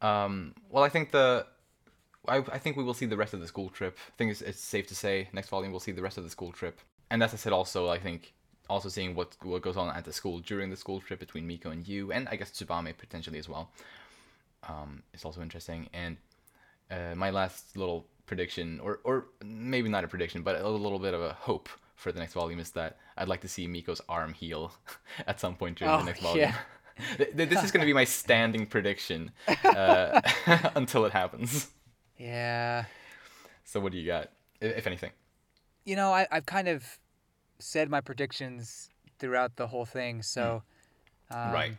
Um, 0.01 0.53
well, 0.69 0.83
I 0.83 0.89
think 0.89 1.11
the, 1.11 1.45
I, 2.27 2.37
I 2.37 2.57
think 2.57 2.75
we 2.75 2.83
will 2.83 2.93
see 2.93 3.05
the 3.05 3.15
rest 3.15 3.33
of 3.33 3.39
the 3.39 3.47
school 3.47 3.69
trip. 3.69 3.97
I 4.09 4.11
think 4.17 4.31
it's, 4.31 4.41
it's 4.41 4.59
safe 4.59 4.87
to 4.87 4.95
say 4.95 5.29
next 5.31 5.47
volume 5.47 5.71
we'll 5.71 5.79
see 5.79 5.93
the 5.93 6.01
rest 6.01 6.17
of 6.17 6.25
the 6.25 6.29
school 6.29 6.51
trip, 6.51 6.81
and 7.09 7.23
as 7.23 7.33
I 7.33 7.37
said, 7.37 7.53
also 7.53 7.87
I 7.87 7.99
think 7.99 8.33
also 8.69 8.89
seeing 8.89 9.15
what 9.15 9.37
what 9.43 9.61
goes 9.61 9.77
on 9.77 9.95
at 9.95 10.03
the 10.03 10.11
school 10.11 10.39
during 10.39 10.69
the 10.69 10.75
school 10.75 10.99
trip 10.99 11.19
between 11.19 11.47
Miko 11.47 11.69
and 11.69 11.87
Yu, 11.87 12.11
and 12.11 12.27
I 12.29 12.35
guess 12.35 12.51
Tsubame 12.51 12.97
potentially 12.97 13.39
as 13.39 13.47
well. 13.47 13.69
Um, 14.67 15.03
it's 15.13 15.23
also 15.23 15.41
interesting, 15.41 15.89
and 15.93 16.17
uh, 16.91 17.15
my 17.15 17.29
last 17.29 17.77
little 17.77 18.05
prediction, 18.25 18.79
or 18.81 18.99
or 19.03 19.27
maybe 19.43 19.89
not 19.89 20.03
a 20.03 20.07
prediction, 20.07 20.41
but 20.43 20.59
a 20.59 20.67
little 20.67 20.99
bit 20.99 21.13
of 21.13 21.21
a 21.21 21.33
hope 21.33 21.69
for 21.95 22.11
the 22.11 22.19
next 22.19 22.33
volume 22.33 22.59
is 22.59 22.71
that 22.71 22.97
I'd 23.17 23.27
like 23.27 23.41
to 23.41 23.47
see 23.47 23.67
Miko's 23.67 24.01
arm 24.09 24.33
heal 24.33 24.73
at 25.27 25.39
some 25.39 25.55
point 25.55 25.77
during 25.77 25.93
Oh, 25.93 25.99
the 25.99 26.05
next 26.05 26.21
volume. 26.21 26.49
yeah. 26.49 26.55
Th- 27.17 27.35
th- 27.35 27.49
this 27.49 27.63
is 27.63 27.71
going 27.71 27.81
to 27.81 27.87
be 27.87 27.93
my 27.93 28.03
standing 28.03 28.67
prediction 28.67 29.31
uh, 29.65 30.21
until 30.75 31.05
it 31.05 31.11
happens. 31.11 31.69
Yeah. 32.19 32.85
So 33.63 33.79
what 33.79 33.91
do 33.93 33.97
you 33.97 34.05
got, 34.05 34.29
if 34.61 34.85
anything? 34.85 35.09
You 35.85 35.95
know, 35.95 36.11
I, 36.13 36.27
I've 36.31 36.45
kind 36.45 36.67
of 36.67 36.85
said 37.57 37.89
my 37.89 37.99
predictions 37.99 38.89
throughout 39.17 39.55
the 39.55 39.65
whole 39.67 39.85
thing, 39.85 40.21
so 40.21 40.61
um, 41.31 41.51
Right. 41.51 41.77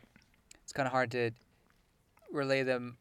it's 0.65 0.73
kind 0.73 0.87
of 0.87 0.93
hard 0.93 1.11
to 1.13 1.31
relay 2.33 2.63
them 2.65 2.97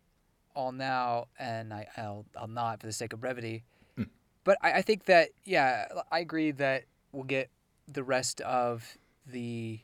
all 0.55 0.71
now, 0.71 1.27
and 1.39 1.73
I, 1.73 1.87
I'll 1.97 2.25
I'll 2.37 2.47
not 2.47 2.79
for 2.81 2.87
the 2.87 2.93
sake 2.93 3.13
of 3.13 3.21
brevity. 3.21 3.63
Hmm. 3.95 4.03
But 4.43 4.57
I, 4.61 4.73
I 4.73 4.81
think 4.81 5.05
that 5.05 5.29
yeah, 5.45 5.87
I 6.11 6.19
agree 6.19 6.51
that 6.51 6.85
we'll 7.11 7.23
get 7.23 7.49
the 7.87 8.03
rest 8.03 8.41
of 8.41 8.97
the 9.25 9.79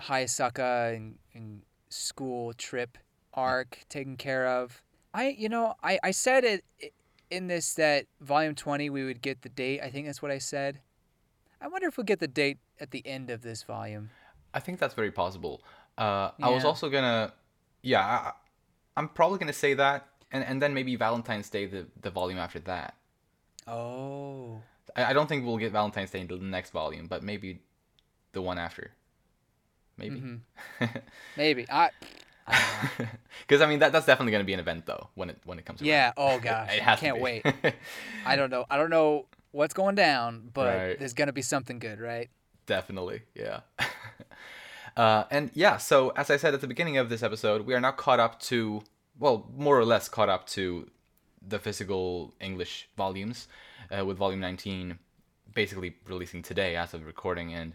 Hayasaka 0.00 0.96
and, 0.96 1.18
and 1.34 1.62
school 1.88 2.52
trip 2.54 2.98
arc 3.34 3.78
taken 3.88 4.16
care 4.16 4.46
of. 4.46 4.82
I 5.14 5.28
you 5.28 5.48
know 5.48 5.74
I, 5.82 5.98
I 6.02 6.10
said 6.10 6.44
it 6.44 6.64
in 7.30 7.46
this 7.46 7.74
that 7.74 8.06
volume 8.20 8.54
twenty 8.54 8.90
we 8.90 9.04
would 9.04 9.22
get 9.22 9.42
the 9.42 9.48
date. 9.48 9.80
I 9.82 9.90
think 9.90 10.06
that's 10.06 10.22
what 10.22 10.30
I 10.30 10.38
said. 10.38 10.80
I 11.60 11.68
wonder 11.68 11.88
if 11.88 11.96
we'll 11.96 12.04
get 12.04 12.20
the 12.20 12.28
date 12.28 12.58
at 12.80 12.90
the 12.90 13.06
end 13.06 13.30
of 13.30 13.42
this 13.42 13.62
volume. 13.62 14.10
I 14.54 14.60
think 14.60 14.78
that's 14.78 14.94
very 14.94 15.10
possible. 15.10 15.62
Uh, 15.98 16.30
I 16.42 16.48
was 16.48 16.64
also 16.64 16.88
gonna, 16.88 17.34
yeah, 17.82 18.00
I, 18.00 18.32
I'm 19.00 19.08
probably 19.08 19.38
gonna 19.38 19.54
say 19.54 19.72
that, 19.74 20.06
and 20.30 20.44
and 20.44 20.60
then 20.60 20.74
maybe 20.74 20.94
Valentine's 20.94 21.48
Day, 21.48 21.64
the 21.64 21.86
the 22.02 22.10
volume 22.10 22.38
after 22.38 22.58
that. 22.60 22.94
Oh. 23.66 24.60
I, 24.94 25.04
I 25.06 25.12
don't 25.14 25.26
think 25.26 25.46
we'll 25.46 25.56
get 25.56 25.72
Valentine's 25.72 26.10
Day 26.10 26.20
until 26.20 26.36
the 26.38 26.44
next 26.44 26.70
volume, 26.70 27.06
but 27.06 27.22
maybe 27.22 27.60
the 28.32 28.42
one 28.42 28.58
after. 28.58 28.90
Maybe. 29.96 30.20
Mm-hmm. 30.20 30.84
Maybe. 31.36 31.66
I. 31.70 31.90
Because 33.46 33.60
I 33.64 33.66
mean 33.66 33.78
that 33.78 33.92
that's 33.92 34.04
definitely 34.06 34.32
gonna 34.32 34.44
be 34.44 34.52
an 34.52 34.60
event 34.60 34.84
though 34.84 35.08
when 35.14 35.30
it 35.30 35.38
when 35.44 35.58
it 35.58 35.64
comes. 35.64 35.80
around. 35.80 35.88
Yeah. 35.88 36.12
Oh 36.16 36.38
gosh. 36.42 36.76
it 36.76 36.86
I 36.86 36.94
to 36.94 37.00
can't 37.00 37.20
wait. 37.20 37.42
I 38.26 38.36
don't 38.36 38.50
know. 38.50 38.66
I 38.68 38.76
don't 38.76 38.90
know 38.90 39.26
what's 39.52 39.72
going 39.72 39.94
down, 39.94 40.50
but 40.52 40.66
Right. 40.76 40.98
there's 40.98 41.14
gonna 41.14 41.32
be 41.32 41.42
something 41.42 41.78
good, 41.78 42.00
right? 42.00 42.28
Definitely, 42.66 43.22
yeah. 43.34 43.60
Uh, 44.96 45.24
and 45.30 45.50
yeah, 45.54 45.76
so 45.76 46.10
as 46.10 46.30
I 46.30 46.36
said 46.36 46.54
at 46.54 46.60
the 46.60 46.66
beginning 46.66 46.96
of 46.96 47.08
this 47.08 47.22
episode, 47.22 47.66
we 47.66 47.74
are 47.74 47.80
now 47.80 47.92
caught 47.92 48.20
up 48.20 48.40
to, 48.42 48.82
well, 49.18 49.48
more 49.56 49.78
or 49.78 49.84
less 49.84 50.08
caught 50.08 50.28
up 50.28 50.46
to 50.48 50.90
the 51.46 51.58
physical 51.58 52.34
English 52.40 52.88
volumes, 52.96 53.48
uh, 53.96 54.04
with 54.04 54.18
volume 54.18 54.40
19 54.40 54.98
basically 55.54 55.96
releasing 56.06 56.42
today 56.42 56.76
as 56.76 56.94
of 56.94 57.04
recording. 57.06 57.52
And 57.54 57.74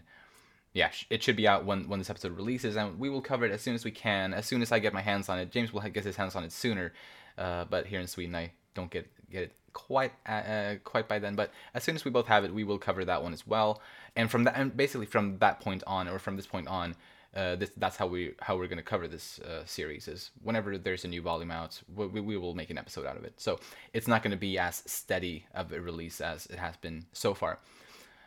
yeah, 0.72 0.90
it 1.10 1.22
should 1.22 1.36
be 1.36 1.48
out 1.48 1.64
when, 1.64 1.88
when 1.88 1.98
this 1.98 2.10
episode 2.10 2.36
releases, 2.36 2.76
and 2.76 2.98
we 2.98 3.08
will 3.08 3.20
cover 3.20 3.44
it 3.44 3.52
as 3.52 3.62
soon 3.62 3.74
as 3.74 3.84
we 3.84 3.90
can. 3.90 4.34
As 4.34 4.46
soon 4.46 4.62
as 4.62 4.72
I 4.72 4.78
get 4.78 4.92
my 4.92 5.02
hands 5.02 5.28
on 5.28 5.38
it, 5.38 5.50
James 5.50 5.72
will 5.72 5.80
get 5.82 6.04
his 6.04 6.16
hands 6.16 6.34
on 6.36 6.44
it 6.44 6.52
sooner. 6.52 6.92
Uh, 7.36 7.64
but 7.64 7.86
here 7.86 8.00
in 8.00 8.06
Sweden, 8.06 8.34
I 8.34 8.52
don't 8.74 8.90
get 8.90 9.10
get 9.30 9.42
it 9.44 9.52
quite 9.76 10.12
uh, 10.26 10.32
uh, 10.54 10.74
quite 10.84 11.06
by 11.06 11.18
then. 11.18 11.34
But 11.36 11.50
as 11.74 11.84
soon 11.84 11.96
as 11.96 12.04
we 12.04 12.10
both 12.10 12.26
have 12.28 12.44
it, 12.46 12.52
we 12.54 12.64
will 12.64 12.78
cover 12.78 13.04
that 13.04 13.22
one 13.22 13.34
as 13.34 13.46
well. 13.46 13.82
And 14.16 14.30
from 14.30 14.44
that, 14.44 14.54
and 14.56 14.74
basically 14.74 15.04
from 15.06 15.38
that 15.38 15.60
point 15.60 15.82
on, 15.86 16.08
or 16.08 16.18
from 16.18 16.36
this 16.36 16.46
point 16.46 16.66
on, 16.66 16.96
uh, 17.34 17.56
this 17.56 17.70
that's 17.76 17.98
how 17.98 18.06
we 18.06 18.32
how 18.40 18.56
we're 18.56 18.68
gonna 18.68 18.82
cover 18.94 19.06
this 19.06 19.38
uh, 19.40 19.64
series. 19.66 20.08
Is 20.08 20.30
whenever 20.42 20.78
there's 20.78 21.04
a 21.04 21.08
new 21.08 21.20
volume 21.20 21.50
out, 21.50 21.78
we, 21.94 22.06
we- 22.06 22.38
will 22.38 22.54
make 22.54 22.70
an 22.70 22.78
episode 22.78 23.04
out 23.06 23.18
of 23.18 23.24
it. 23.24 23.34
So 23.36 23.60
it's 23.92 24.08
not 24.08 24.22
gonna 24.22 24.36
be 24.48 24.58
as 24.58 24.82
steady 24.86 25.44
of 25.54 25.70
a 25.72 25.80
release 25.80 26.22
as 26.22 26.46
it 26.46 26.58
has 26.58 26.76
been 26.78 27.04
so 27.12 27.34
far. 27.34 27.58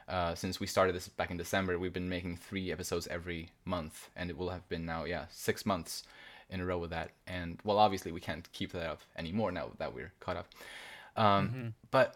Uh, 0.08 0.34
since 0.36 0.60
we 0.60 0.68
started 0.68 0.96
this 0.96 1.08
back 1.08 1.32
in 1.32 1.38
December, 1.38 1.78
we've 1.78 1.94
been 1.94 2.10
making 2.10 2.36
three 2.38 2.72
episodes 2.72 3.08
every 3.08 3.50
month, 3.66 4.10
and 4.16 4.30
it 4.30 4.38
will 4.38 4.50
have 4.50 4.68
been 4.70 4.86
now, 4.86 5.06
yeah, 5.06 5.26
six 5.30 5.66
months 5.66 6.04
in 6.50 6.60
a 6.60 6.66
row 6.66 6.80
with 6.80 6.90
that. 6.90 7.10
And 7.28 7.60
well, 7.64 7.78
obviously, 7.78 8.12
we 8.12 8.20
can't 8.20 8.48
keep 8.52 8.72
that 8.72 8.90
up 8.90 9.02
anymore 9.18 9.52
now 9.52 9.70
that 9.78 9.94
we're 9.94 10.12
caught 10.20 10.38
up. 10.38 10.48
Um, 11.16 11.74
But 11.92 12.16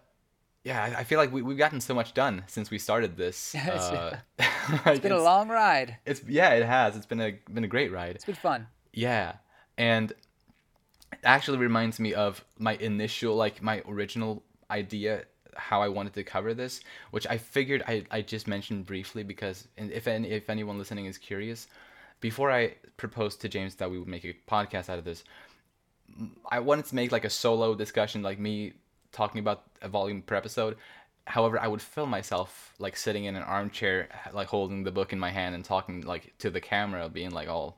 yeah, 0.64 0.82
I, 0.84 1.00
I 1.00 1.04
feel 1.04 1.20
like 1.20 1.32
we, 1.32 1.42
we've 1.42 1.58
gotten 1.58 1.82
so 1.82 1.94
much 1.94 2.14
done 2.14 2.44
since 2.48 2.72
we 2.72 2.78
started 2.80 3.18
this. 3.18 3.56
Uh, 3.66 4.18
It's 4.86 5.02
been 5.02 5.12
a 5.12 5.22
long 5.22 5.50
ride. 5.50 5.98
It's 6.06 6.22
yeah, 6.28 6.52
it 6.52 6.66
has. 6.66 6.96
It's 6.96 7.06
been 7.06 7.20
a 7.20 7.32
been 7.54 7.66
a 7.66 7.68
great 7.68 7.92
ride. 7.92 8.16
It's 8.16 8.24
been 8.24 8.36
fun. 8.36 8.68
Yeah, 8.94 9.34
and 9.78 10.12
it 10.12 11.20
actually 11.26 11.58
reminds 11.58 12.00
me 12.00 12.14
of 12.14 12.44
my 12.58 12.76
initial, 12.76 13.36
like 13.36 13.62
my 13.62 13.82
original 13.88 14.42
idea 14.72 15.26
how 15.56 15.82
I 15.82 15.90
wanted 15.90 16.14
to 16.14 16.24
cover 16.24 16.54
this, 16.54 16.82
which 17.12 17.28
I 17.28 17.38
figured 17.38 17.84
I, 17.88 18.06
I 18.10 18.22
just 18.22 18.48
mentioned 18.48 18.86
briefly 18.86 19.24
because 19.24 19.68
and 19.78 19.92
if 19.92 20.08
any, 20.08 20.30
if 20.32 20.50
anyone 20.50 20.78
listening 20.78 21.06
is 21.06 21.18
curious, 21.18 21.68
before 22.22 22.50
I 22.52 22.76
proposed 22.98 23.42
to 23.42 23.50
James 23.50 23.76
that 23.76 23.92
we 23.92 24.00
would 24.00 24.08
make 24.08 24.24
a 24.26 24.34
podcast 24.50 24.90
out 24.90 24.98
of 24.98 25.04
this, 25.06 25.24
I 26.50 26.60
wanted 26.60 26.86
to 26.86 26.96
make 26.96 27.12
like 27.12 27.26
a 27.26 27.30
solo 27.30 27.76
discussion, 27.76 28.22
like 28.22 28.40
me 28.40 28.74
talking 29.14 29.40
about 29.40 29.64
a 29.82 29.88
volume 29.88 30.22
per 30.22 30.36
episode, 30.36 30.76
however, 31.26 31.60
I 31.60 31.68
would 31.68 31.82
film 31.82 32.10
myself 32.10 32.74
like 32.80 32.98
sitting 32.98 33.26
in 33.26 33.36
an 33.36 33.44
armchair, 33.44 34.10
like 34.34 34.48
holding 34.48 34.84
the 34.84 34.92
book 34.92 35.14
in 35.14 35.20
my 35.20 35.30
hand 35.30 35.56
and 35.56 35.64
talking 35.64 36.02
like 36.02 36.34
to 36.40 36.50
the 36.50 36.60
camera, 36.60 37.08
being 37.08 37.32
like 37.32 37.48
all. 37.48 37.78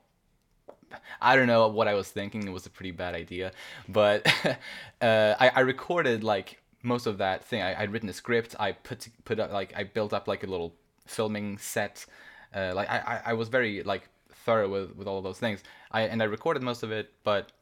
I 1.20 1.36
don't 1.36 1.46
know 1.46 1.68
what 1.68 1.88
I 1.88 1.94
was 1.94 2.08
thinking. 2.08 2.46
It 2.46 2.52
was 2.52 2.66
a 2.66 2.70
pretty 2.70 2.92
bad 2.92 3.14
idea, 3.14 3.52
but 3.88 4.26
uh, 5.00 5.34
I, 5.38 5.48
I 5.54 5.60
recorded 5.60 6.24
like 6.24 6.60
most 6.82 7.06
of 7.06 7.18
that 7.18 7.44
thing. 7.44 7.62
I, 7.62 7.80
I'd 7.82 7.92
written 7.92 8.08
a 8.08 8.12
script. 8.12 8.54
I 8.58 8.72
put 8.72 9.08
put 9.24 9.38
up 9.38 9.52
like 9.52 9.72
I 9.76 9.84
built 9.84 10.12
up 10.12 10.26
like 10.28 10.42
a 10.44 10.46
little 10.46 10.74
filming 11.06 11.58
set. 11.58 12.06
Uh, 12.54 12.72
like 12.74 12.88
I, 12.88 13.20
I, 13.26 13.32
was 13.34 13.48
very 13.48 13.82
like 13.82 14.08
thorough 14.44 14.68
with, 14.68 14.96
with 14.96 15.06
all 15.08 15.20
those 15.20 15.38
things. 15.38 15.62
I 15.90 16.02
and 16.02 16.22
I 16.22 16.26
recorded 16.26 16.62
most 16.62 16.82
of 16.82 16.92
it, 16.92 17.12
but 17.22 17.52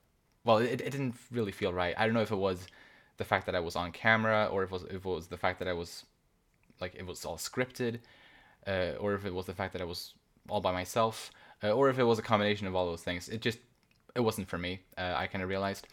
well, 0.45 0.59
it, 0.59 0.81
it 0.81 0.91
didn't 0.91 1.15
really 1.33 1.53
feel 1.53 1.73
right. 1.73 1.95
I 1.97 2.05
don't 2.05 2.15
know 2.15 2.21
if 2.21 2.31
it 2.31 2.37
was 2.37 2.67
the 3.17 3.25
fact 3.25 3.47
that 3.47 3.55
I 3.55 3.61
was 3.61 3.77
on 3.77 3.93
camera 3.93 4.49
or 4.51 4.63
if 4.65 4.71
it 4.71 4.73
was 4.73 4.83
if 4.85 4.93
it 4.93 5.05
was 5.05 5.29
the 5.29 5.37
fact 5.37 5.59
that 5.61 5.69
I 5.69 5.73
was 5.73 6.05
like 6.81 6.95
it 6.95 7.07
was 7.07 7.25
all 7.25 7.37
scripted, 7.37 8.01
uh, 8.67 8.93
or 9.01 9.15
if 9.15 9.25
it 9.25 9.35
was 9.35 9.47
the 9.47 9.55
fact 9.55 9.73
that 9.73 9.83
I 9.83 9.85
was 9.85 10.15
all 10.49 10.61
by 10.61 10.73
myself, 10.73 11.31
uh, 11.63 11.71
or 11.71 11.89
if 11.89 11.99
it 11.99 12.05
was 12.05 12.19
a 12.19 12.23
combination 12.23 12.67
of 12.67 12.75
all 12.75 12.87
those 12.87 13.03
things. 13.03 13.29
It 13.29 13.41
just 13.41 13.59
it 14.15 14.21
wasn't 14.21 14.49
for 14.49 14.59
me. 14.59 14.81
Uh, 14.97 15.15
I 15.17 15.27
kind 15.27 15.43
of 15.43 15.49
realized. 15.49 15.87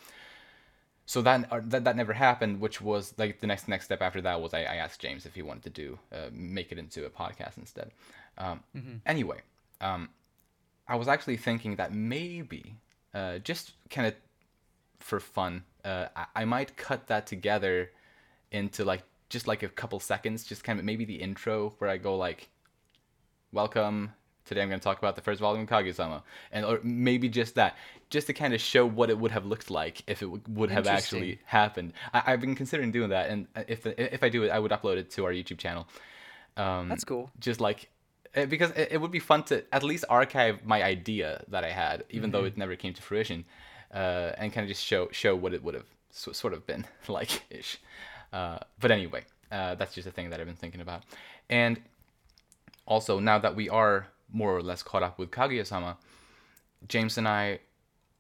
So 1.06 1.22
that, 1.24 1.52
uh, 1.52 1.60
that 1.66 1.84
that 1.84 1.98
never 1.98 2.14
happened, 2.14 2.62
which 2.62 2.80
was 2.80 3.14
like 3.18 3.40
the 3.40 3.48
next 3.48 3.68
next 3.68 3.86
step 3.86 4.02
after 4.02 4.22
that 4.22 4.42
was 4.42 4.54
I, 4.54 4.62
I 4.62 4.76
asked 4.76 5.02
James 5.02 5.26
if 5.26 5.36
he 5.36 5.42
wanted 5.42 5.64
to 5.64 5.70
do 5.70 6.00
uh, 6.14 6.30
make 6.32 6.72
it 6.72 6.78
into 6.78 7.06
a 7.06 7.10
podcast 7.10 7.58
instead. 7.58 7.92
Um, 8.38 8.64
mm-hmm. 8.76 8.96
Anyway, 9.06 9.42
um, 9.82 10.10
I 10.88 10.96
was 10.96 11.08
actually 11.08 11.38
thinking 11.38 11.76
that 11.76 11.94
maybe 11.94 12.76
uh, 13.14 13.40
just 13.40 13.74
kind 13.90 14.08
of 14.08 14.16
for 15.02 15.20
fun, 15.20 15.64
uh, 15.84 16.08
I, 16.16 16.26
I 16.38 16.46
might 16.46 16.78
cut 16.78 17.08
that 17.08 17.28
together 17.28 17.92
into 18.52 18.86
like 18.86 19.04
just 19.30 19.48
like 19.48 19.64
a 19.64 19.70
couple 19.70 20.00
seconds, 20.00 20.44
just 20.44 20.64
kind 20.64 20.78
of 20.80 20.86
maybe 20.86 21.06
the 21.06 21.16
intro 21.16 21.74
where 21.80 21.90
I 21.90 21.98
go 21.98 22.16
like, 22.18 22.50
"Welcome." 23.52 24.14
Today 24.44 24.64
I'm 24.64 24.70
going 24.70 24.80
to 24.80 24.84
talk 24.84 24.98
about 24.98 25.16
the 25.16 25.22
first 25.22 25.40
volume 25.40 25.64
of 25.64 25.70
Kaguya-sama, 25.70 26.24
and 26.52 26.66
or 26.66 26.80
maybe 26.84 27.30
just 27.30 27.56
that, 27.56 27.78
just 28.10 28.28
to 28.28 28.34
kind 28.34 28.54
of 28.54 28.60
show 28.60 28.86
what 28.86 29.10
it 29.10 29.18
would 29.18 29.32
have 29.32 29.46
looked 29.46 29.70
like 29.70 30.02
if 30.08 30.22
it 30.24 30.26
w- 30.26 30.42
would 30.50 30.72
have 30.72 30.88
actually 30.88 31.40
happened. 31.46 31.94
I, 32.12 32.32
have 32.32 32.42
been 32.42 32.56
considering 32.56 32.92
doing 32.92 33.10
that, 33.10 33.30
and 33.30 33.48
uh, 33.56 33.64
if 33.68 33.86
if 33.86 34.24
I 34.24 34.30
do 34.30 34.44
it, 34.44 34.50
I 34.50 34.60
would 34.60 34.72
upload 34.72 34.98
it 34.98 35.12
to 35.12 35.26
our 35.26 35.32
YouTube 35.32 35.60
channel. 35.60 35.88
Um, 36.58 36.90
That's 36.90 37.04
cool. 37.04 37.32
Just 37.40 37.62
like 37.62 37.90
eh, 38.34 38.46
because 38.46 38.72
it, 38.72 39.00
would 39.00 39.12
be 39.12 39.20
fun 39.20 39.44
to 39.44 39.64
at 39.74 39.84
least 39.84 40.06
archive 40.10 40.66
my 40.66 40.84
idea 40.84 41.46
that 41.48 41.64
I 41.64 41.70
had, 41.70 42.04
even 42.10 42.32
mm-hmm. 42.32 42.42
though 42.42 42.46
it 42.46 42.58
never 42.58 42.76
came 42.76 42.94
to 42.94 43.02
fruition 43.02 43.46
uh, 43.94 44.32
and 44.38 44.54
kind 44.54 44.64
of 44.64 44.70
just 44.70 44.84
show 44.84 45.10
show 45.12 45.36
what 45.36 45.54
it 45.54 45.64
would 45.64 45.76
have 45.76 45.86
so, 46.12 46.32
sort 46.32 46.54
of 46.54 46.66
been 46.66 46.86
like 47.08 47.44
ish. 47.50 47.80
Uh, 48.32 48.60
but 48.80 48.92
anyway, 48.92 49.24
uh, 49.52 49.76
that's 49.76 49.94
just 49.94 50.08
a 50.08 50.12
thing 50.12 50.30
that 50.30 50.40
I've 50.40 50.48
been 50.48 50.56
thinking 50.56 50.82
about. 50.82 51.04
And 51.50 51.82
also, 52.86 53.20
now 53.20 53.40
that 53.40 53.56
we 53.56 53.70
are 53.70 54.08
more 54.32 54.56
or 54.56 54.62
less 54.62 54.84
caught 54.84 55.04
up 55.04 55.20
with 55.20 55.32
Kaguya-sama, 55.32 55.98
James 56.88 57.18
and 57.18 57.28
I 57.28 57.60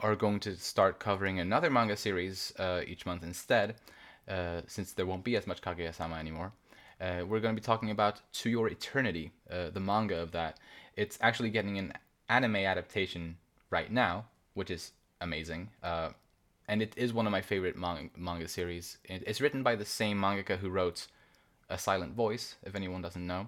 are 0.01 0.15
going 0.15 0.39
to 0.41 0.55
start 0.57 0.99
covering 0.99 1.39
another 1.39 1.69
manga 1.69 1.95
series 1.95 2.53
uh, 2.59 2.81
each 2.85 3.05
month 3.05 3.23
instead, 3.23 3.75
uh, 4.27 4.61
since 4.67 4.91
there 4.91 5.05
won't 5.05 5.23
be 5.23 5.35
as 5.35 5.47
much 5.47 5.61
Kaguya-sama 5.61 6.15
anymore. 6.15 6.51
Uh, 6.99 7.23
we're 7.25 7.39
going 7.39 7.55
to 7.55 7.59
be 7.59 7.65
talking 7.65 7.91
about 7.91 8.21
To 8.33 8.49
Your 8.49 8.67
Eternity, 8.67 9.31
the 9.49 9.79
manga 9.79 10.17
of 10.17 10.31
that. 10.33 10.59
It's 10.95 11.17
actually 11.21 11.49
getting 11.49 11.77
an 11.79 11.93
anime 12.29 12.57
adaptation 12.57 13.37
right 13.69 13.91
now, 13.91 14.25
which 14.53 14.69
is 14.69 14.91
amazing. 15.21 15.69
Uh, 15.81 16.09
and 16.67 16.81
it 16.81 16.93
is 16.97 17.13
one 17.13 17.25
of 17.25 17.31
my 17.31 17.41
favorite 17.41 17.77
manga, 17.77 18.09
manga 18.17 18.47
series. 18.47 18.97
It's 19.05 19.41
written 19.41 19.63
by 19.63 19.75
the 19.75 19.85
same 19.85 20.19
mangaka 20.19 20.57
who 20.57 20.69
wrote 20.69 21.07
A 21.69 21.77
Silent 21.77 22.13
Voice, 22.13 22.55
if 22.63 22.75
anyone 22.75 23.01
doesn't 23.01 23.25
know. 23.25 23.47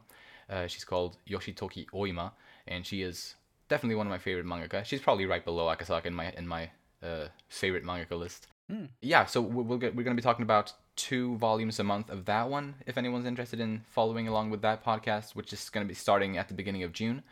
Uh, 0.50 0.68
she's 0.68 0.84
called 0.84 1.18
Yoshitoki 1.30 1.88
Oima, 1.94 2.32
and 2.68 2.86
she 2.86 3.02
is 3.02 3.36
definitely 3.70 3.96
one 3.96 4.08
of 4.08 4.12
my 4.12 4.18
favorite 4.18 4.46
mangaka. 4.46 4.84
She's 4.86 5.02
probably 5.02 5.26
right 5.26 5.44
below 5.44 5.74
Akasaka 5.74 6.08
in 6.08 6.14
my 6.14 6.32
in 6.32 6.48
my 6.48 6.70
uh, 7.02 7.28
favorite 7.50 7.84
mangaka 7.84 8.18
list. 8.18 8.48
Mm. 8.72 8.90
Yeah, 9.02 9.26
so 9.26 9.42
we'll 9.42 9.78
get, 9.78 9.96
we're 9.96 10.04
going 10.04 10.16
to 10.16 10.22
be 10.22 10.26
talking 10.26 10.44
about 10.44 10.74
two 10.96 11.38
volumes 11.38 11.80
a 11.80 11.84
month 11.84 12.10
of 12.10 12.26
that 12.26 12.50
one. 12.50 12.76
If 12.86 12.98
anyone's 12.98 13.26
interested 13.26 13.60
in 13.60 13.84
following 13.90 14.28
along 14.28 14.52
with 14.52 14.62
that 14.62 14.84
podcast, 14.84 15.36
which 15.36 15.52
is 15.52 15.70
going 15.70 15.86
to 15.86 15.88
be 15.88 15.96
starting 15.96 16.38
at 16.38 16.48
the 16.48 16.54
beginning 16.54 16.84
of 16.84 16.94
June. 16.94 17.24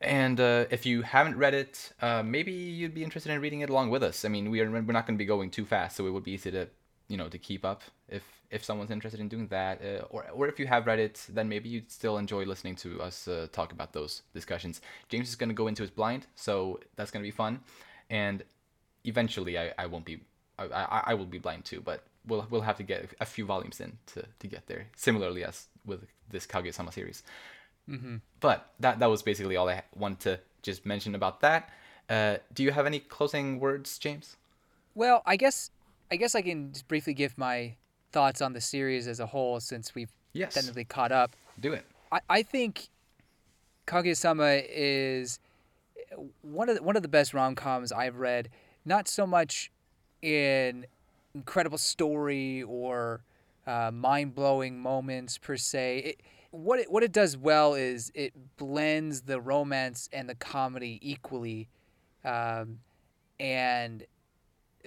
And 0.00 0.40
uh, 0.40 0.66
if 0.70 0.86
you 0.86 1.02
haven't 1.02 1.36
read 1.36 1.54
it, 1.54 1.92
uh, 2.00 2.22
maybe 2.22 2.52
you'd 2.52 2.94
be 2.94 3.04
interested 3.04 3.32
in 3.32 3.40
reading 3.40 3.60
it 3.60 3.70
along 3.70 3.90
with 3.90 4.02
us. 4.02 4.24
I 4.24 4.28
mean, 4.28 4.50
we 4.50 4.60
are 4.60 4.70
we're 4.70 4.92
not 4.92 5.06
going 5.06 5.16
to 5.16 5.22
be 5.22 5.24
going 5.24 5.50
too 5.50 5.64
fast, 5.64 5.96
so 5.96 6.06
it 6.06 6.10
would 6.10 6.24
be 6.24 6.32
easy 6.32 6.50
to 6.50 6.68
you 7.08 7.16
know 7.16 7.28
to 7.28 7.38
keep 7.38 7.64
up 7.64 7.82
if 8.08 8.22
if 8.50 8.64
someone's 8.64 8.90
interested 8.90 9.20
in 9.20 9.28
doing 9.28 9.48
that. 9.48 9.80
Uh, 9.82 10.04
or 10.10 10.26
or 10.32 10.48
if 10.48 10.58
you 10.58 10.66
have 10.66 10.86
read 10.86 10.98
it, 10.98 11.24
then 11.28 11.48
maybe 11.48 11.68
you'd 11.68 11.90
still 11.90 12.18
enjoy 12.18 12.44
listening 12.44 12.76
to 12.76 13.00
us 13.00 13.28
uh, 13.28 13.46
talk 13.52 13.72
about 13.72 13.92
those 13.92 14.22
discussions. 14.34 14.80
James 15.08 15.28
is 15.28 15.36
going 15.36 15.48
to 15.48 15.54
go 15.54 15.68
into 15.68 15.82
his 15.82 15.90
blind, 15.90 16.26
so 16.34 16.80
that's 16.96 17.10
going 17.10 17.22
to 17.22 17.26
be 17.26 17.36
fun. 17.36 17.60
And 18.10 18.42
eventually, 19.04 19.58
I, 19.58 19.72
I 19.78 19.86
won't 19.86 20.04
be 20.04 20.20
I, 20.58 20.64
I, 20.64 21.02
I 21.06 21.14
will 21.14 21.26
be 21.26 21.38
blind 21.38 21.64
too, 21.64 21.80
but 21.80 22.04
we'll 22.26 22.46
we'll 22.50 22.62
have 22.62 22.76
to 22.76 22.82
get 22.82 23.10
a 23.20 23.26
few 23.26 23.44
volumes 23.44 23.80
in 23.80 23.98
to, 24.06 24.24
to 24.38 24.46
get 24.46 24.66
there. 24.66 24.86
Similarly 24.96 25.44
as 25.44 25.66
with 25.84 26.06
this 26.30 26.46
Kaguya-sama 26.46 26.92
series. 26.92 27.22
Mm-hmm. 27.88 28.16
But 28.40 28.70
that 28.80 28.98
that 28.98 29.06
was 29.06 29.22
basically 29.22 29.56
all 29.56 29.68
I 29.68 29.82
wanted 29.94 30.20
to 30.20 30.40
just 30.62 30.86
mention 30.86 31.14
about 31.14 31.40
that. 31.40 31.70
Uh, 32.08 32.36
do 32.52 32.62
you 32.62 32.72
have 32.72 32.86
any 32.86 33.00
closing 33.00 33.60
words, 33.60 33.98
James? 33.98 34.36
Well, 34.94 35.22
I 35.26 35.36
guess 35.36 35.70
I 36.10 36.16
guess 36.16 36.34
I 36.34 36.42
can 36.42 36.72
just 36.72 36.88
briefly 36.88 37.14
give 37.14 37.36
my 37.38 37.74
thoughts 38.12 38.40
on 38.40 38.52
the 38.52 38.60
series 38.60 39.08
as 39.08 39.20
a 39.20 39.26
whole, 39.26 39.60
since 39.60 39.94
we've 39.94 40.12
yes. 40.32 40.54
technically 40.54 40.84
caught 40.84 41.12
up. 41.12 41.34
Do 41.58 41.72
it. 41.72 41.84
I, 42.12 42.20
I 42.28 42.42
think 42.42 42.88
Kaguya-sama 43.86 44.62
is 44.68 45.38
one 46.42 46.68
of 46.68 46.76
the, 46.76 46.82
one 46.82 46.96
of 46.96 47.02
the 47.02 47.08
best 47.08 47.34
rom 47.34 47.54
coms 47.54 47.90
I've 47.90 48.16
read. 48.16 48.50
Not 48.84 49.08
so 49.08 49.26
much 49.26 49.70
in 50.22 50.86
incredible 51.34 51.78
story 51.78 52.62
or 52.62 53.22
uh, 53.66 53.90
mind 53.92 54.34
blowing 54.34 54.80
moments 54.80 55.38
per 55.38 55.56
se. 55.56 55.98
It, 55.98 56.20
what 56.54 56.78
it, 56.78 56.90
what 56.90 57.02
it 57.02 57.12
does 57.12 57.36
well 57.36 57.74
is 57.74 58.12
it 58.14 58.32
blends 58.56 59.22
the 59.22 59.40
romance 59.40 60.08
and 60.12 60.28
the 60.28 60.34
comedy 60.34 60.98
equally, 61.02 61.68
um, 62.24 62.78
and 63.40 64.04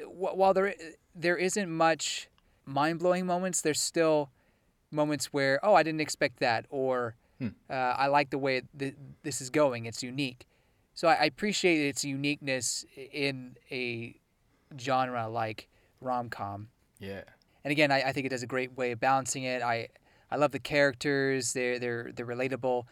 while 0.05 0.53
there 0.53 0.73
there 1.13 1.37
isn't 1.37 1.69
much 1.69 2.29
mind 2.65 2.99
blowing 2.99 3.25
moments, 3.25 3.61
there's 3.61 3.81
still 3.81 4.29
moments 4.91 5.27
where 5.27 5.59
oh 5.63 5.73
I 5.73 5.83
didn't 5.83 6.01
expect 6.01 6.39
that 6.39 6.65
or 6.69 7.15
hmm. 7.39 7.49
uh, 7.69 7.73
I 7.73 8.07
like 8.07 8.29
the 8.29 8.37
way 8.37 8.61
th- 8.77 8.95
this 9.23 9.41
is 9.41 9.49
going. 9.49 9.85
It's 9.85 10.01
unique, 10.01 10.45
so 10.93 11.07
I, 11.09 11.13
I 11.15 11.23
appreciate 11.25 11.85
its 11.85 12.05
uniqueness 12.05 12.85
in 12.95 13.57
a 13.69 14.15
genre 14.79 15.27
like 15.27 15.67
rom 15.99 16.29
com. 16.29 16.69
Yeah. 16.99 17.23
And 17.63 17.71
again, 17.73 17.91
I, 17.91 18.03
I 18.03 18.11
think 18.13 18.25
it 18.25 18.29
does 18.29 18.43
a 18.43 18.47
great 18.47 18.77
way 18.77 18.91
of 18.91 18.99
balancing 19.01 19.43
it. 19.43 19.61
I 19.61 19.89
I 20.29 20.35
love 20.35 20.51
the 20.51 20.59
characters. 20.59 21.53
They're 21.53 21.79
they're 21.79 22.11
they're 22.13 22.25
relatable. 22.25 22.85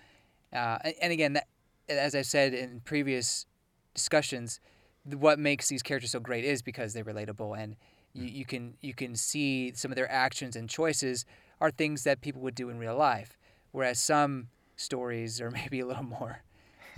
Uh, 0.53 0.77
and, 0.83 0.93
and, 1.01 1.13
again, 1.13 1.33
that, 1.33 1.47
as 1.89 2.15
I've 2.15 2.25
said 2.25 2.53
in 2.53 2.79
previous 2.81 3.45
discussions, 3.93 4.61
what 5.03 5.37
makes 5.37 5.67
these 5.67 5.83
characters 5.83 6.11
so 6.11 6.19
great 6.19 6.45
is 6.45 6.61
because 6.61 6.93
they're 6.93 7.03
relatable, 7.03 7.57
and 7.61 7.75
you, 8.13 8.25
you 8.25 8.45
can 8.45 8.75
you 8.81 8.93
can 8.93 9.15
see 9.15 9.73
some 9.75 9.91
of 9.91 9.95
their 9.95 10.11
actions 10.11 10.55
and 10.55 10.69
choices 10.69 11.25
are 11.59 11.71
things 11.71 12.03
that 12.03 12.21
people 12.21 12.41
would 12.41 12.55
do 12.55 12.69
in 12.69 12.77
real 12.77 12.95
life, 12.95 13.37
whereas 13.71 13.99
some 13.99 14.47
stories 14.75 15.41
are 15.41 15.51
maybe 15.63 15.79
a 15.79 15.85
little 15.85 16.03
more 16.03 16.41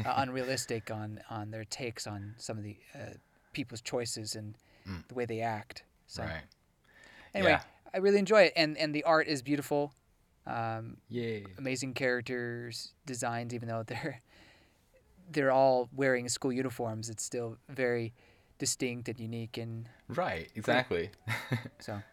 uh, 0.05 0.13
unrealistic 0.17 0.91
on 0.91 1.19
on 1.29 1.51
their 1.51 1.65
takes 1.65 2.05
on 2.07 2.35
some 2.37 2.57
of 2.57 2.63
the 2.63 2.77
uh, 2.95 3.13
people's 3.53 3.81
choices 3.81 4.35
and 4.35 4.55
mm. 4.87 5.07
the 5.07 5.15
way 5.15 5.25
they 5.25 5.41
act. 5.41 5.83
So, 6.05 6.23
right. 6.23 6.43
anyway, 7.33 7.51
yeah. 7.51 7.61
I 7.93 7.97
really 7.97 8.19
enjoy 8.19 8.43
it, 8.43 8.53
and 8.55 8.77
and 8.77 8.93
the 8.93 9.03
art 9.03 9.27
is 9.27 9.41
beautiful. 9.41 9.93
Um, 10.47 10.97
Yay! 11.09 11.45
Amazing 11.57 11.93
characters, 11.93 12.93
designs, 13.05 13.53
even 13.53 13.67
though 13.67 13.83
they're 13.83 14.21
they're 15.31 15.51
all 15.51 15.89
wearing 15.93 16.29
school 16.29 16.53
uniforms, 16.53 17.09
it's 17.09 17.23
still 17.23 17.57
very 17.69 18.13
distinct 18.59 19.09
and 19.09 19.19
unique 19.19 19.57
and 19.57 19.89
right. 20.07 20.49
Exactly. 20.55 21.11
so 21.79 21.93
that's, 21.93 22.03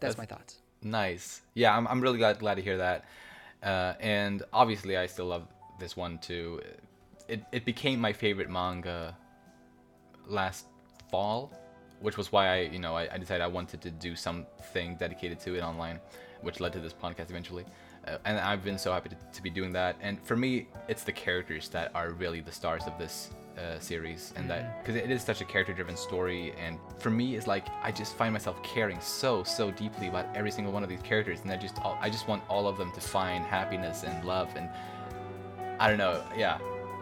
that's, 0.00 0.18
my 0.18 0.26
thoughts. 0.26 0.58
Nice. 0.82 1.42
Yeah, 1.54 1.76
I'm 1.76 1.88
I'm 1.88 2.00
really 2.00 2.18
glad 2.18 2.38
glad 2.38 2.56
to 2.56 2.62
hear 2.62 2.76
that. 2.78 3.04
Uh, 3.62 3.94
and 4.00 4.42
obviously, 4.52 4.96
I 4.96 5.06
still 5.06 5.26
love 5.26 5.46
this 5.78 5.96
one 5.96 6.18
too. 6.18 6.60
It 7.28 7.42
it 7.52 7.64
became 7.64 8.00
my 8.00 8.12
favorite 8.12 8.50
manga 8.50 9.16
last 10.28 10.66
fall 11.10 11.52
which 12.02 12.16
was 12.16 12.32
why 12.32 12.48
I, 12.48 12.60
you 12.62 12.78
know, 12.78 12.96
I, 12.96 13.08
I 13.14 13.18
decided 13.18 13.42
I 13.42 13.46
wanted 13.46 13.80
to 13.82 13.90
do 13.90 14.14
something 14.14 14.96
dedicated 14.96 15.40
to 15.40 15.54
it 15.54 15.62
online, 15.62 16.00
which 16.42 16.60
led 16.60 16.72
to 16.74 16.80
this 16.80 16.92
podcast 16.92 17.30
eventually. 17.30 17.64
Uh, 18.06 18.18
and 18.24 18.38
I've 18.38 18.64
been 18.64 18.78
so 18.78 18.92
happy 18.92 19.10
to, 19.10 19.16
to 19.32 19.42
be 19.42 19.50
doing 19.50 19.72
that. 19.72 19.96
And 20.00 20.20
for 20.22 20.36
me, 20.36 20.66
it's 20.88 21.04
the 21.04 21.12
characters 21.12 21.68
that 21.70 21.90
are 21.94 22.10
really 22.10 22.40
the 22.40 22.52
stars 22.52 22.82
of 22.86 22.98
this 22.98 23.30
uh, 23.58 23.78
series, 23.78 24.32
and 24.36 24.48
that 24.50 24.82
because 24.82 24.96
it 24.96 25.10
is 25.10 25.22
such 25.22 25.40
a 25.40 25.44
character-driven 25.44 25.96
story. 25.96 26.54
And 26.58 26.78
for 26.98 27.10
me, 27.10 27.36
it's 27.36 27.46
like 27.46 27.66
I 27.82 27.92
just 27.92 28.16
find 28.16 28.32
myself 28.32 28.62
caring 28.62 29.00
so 29.00 29.44
so 29.44 29.70
deeply 29.70 30.08
about 30.08 30.26
every 30.34 30.50
single 30.50 30.72
one 30.72 30.82
of 30.82 30.88
these 30.88 31.02
characters, 31.02 31.40
and 31.42 31.50
I 31.50 31.56
just 31.56 31.78
all, 31.82 31.98
I 32.00 32.08
just 32.10 32.28
want 32.28 32.42
all 32.48 32.66
of 32.66 32.78
them 32.78 32.90
to 32.92 33.00
find 33.00 33.44
happiness 33.44 34.04
and 34.04 34.24
love. 34.24 34.50
And 34.56 34.68
I 35.78 35.88
don't 35.88 35.98
know, 35.98 36.22
yeah, 36.36 36.58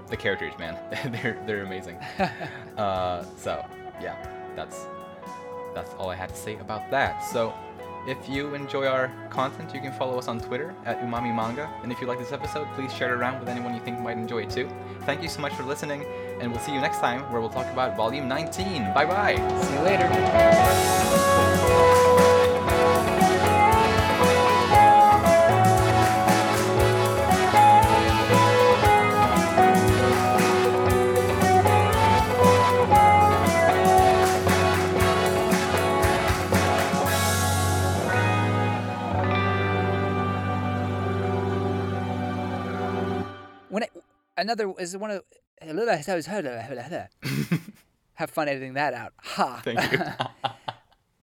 the 0.08 0.16
characters, 0.16 0.52
man, 0.58 0.76
they're 1.12 1.42
they're 1.46 1.64
amazing. 1.64 1.96
uh, 2.76 3.24
so 3.36 3.64
yeah, 4.02 4.16
that's 4.56 4.86
that's 5.74 5.94
all 5.94 6.10
I 6.10 6.16
had 6.16 6.30
to 6.30 6.36
say 6.36 6.56
about 6.56 6.90
that. 6.90 7.20
So. 7.20 7.54
If 8.10 8.28
you 8.28 8.56
enjoy 8.56 8.86
our 8.88 9.12
content, 9.30 9.72
you 9.72 9.80
can 9.80 9.92
follow 9.92 10.18
us 10.18 10.26
on 10.26 10.40
Twitter 10.40 10.74
at 10.84 11.00
Umami 11.00 11.32
Manga. 11.32 11.72
And 11.84 11.92
if 11.92 12.00
you 12.00 12.08
like 12.08 12.18
this 12.18 12.32
episode, 12.32 12.66
please 12.74 12.92
share 12.92 13.14
it 13.14 13.16
around 13.16 13.38
with 13.38 13.48
anyone 13.48 13.72
you 13.72 13.80
think 13.80 14.00
might 14.00 14.16
enjoy 14.16 14.42
it 14.42 14.50
too. 14.50 14.68
Thank 15.02 15.22
you 15.22 15.28
so 15.28 15.40
much 15.40 15.52
for 15.52 15.62
listening, 15.62 16.04
and 16.40 16.50
we'll 16.50 16.58
see 16.60 16.72
you 16.74 16.80
next 16.80 16.98
time 16.98 17.20
where 17.30 17.40
we'll 17.40 17.50
talk 17.50 17.70
about 17.72 17.96
Volume 17.96 18.26
19. 18.26 18.92
Bye 18.94 19.06
bye. 19.06 19.36
See 19.62 19.74
you 19.74 19.80
later. 19.82 20.08
Another 44.40 44.72
is 44.78 44.96
one 44.96 45.10
of 45.10 45.22
have 48.14 48.30
fun 48.30 48.48
editing 48.48 48.74
that 48.74 48.94
out. 48.94 49.12
Ha. 49.18 49.60
Thank 49.62 49.92
you. 49.92 49.98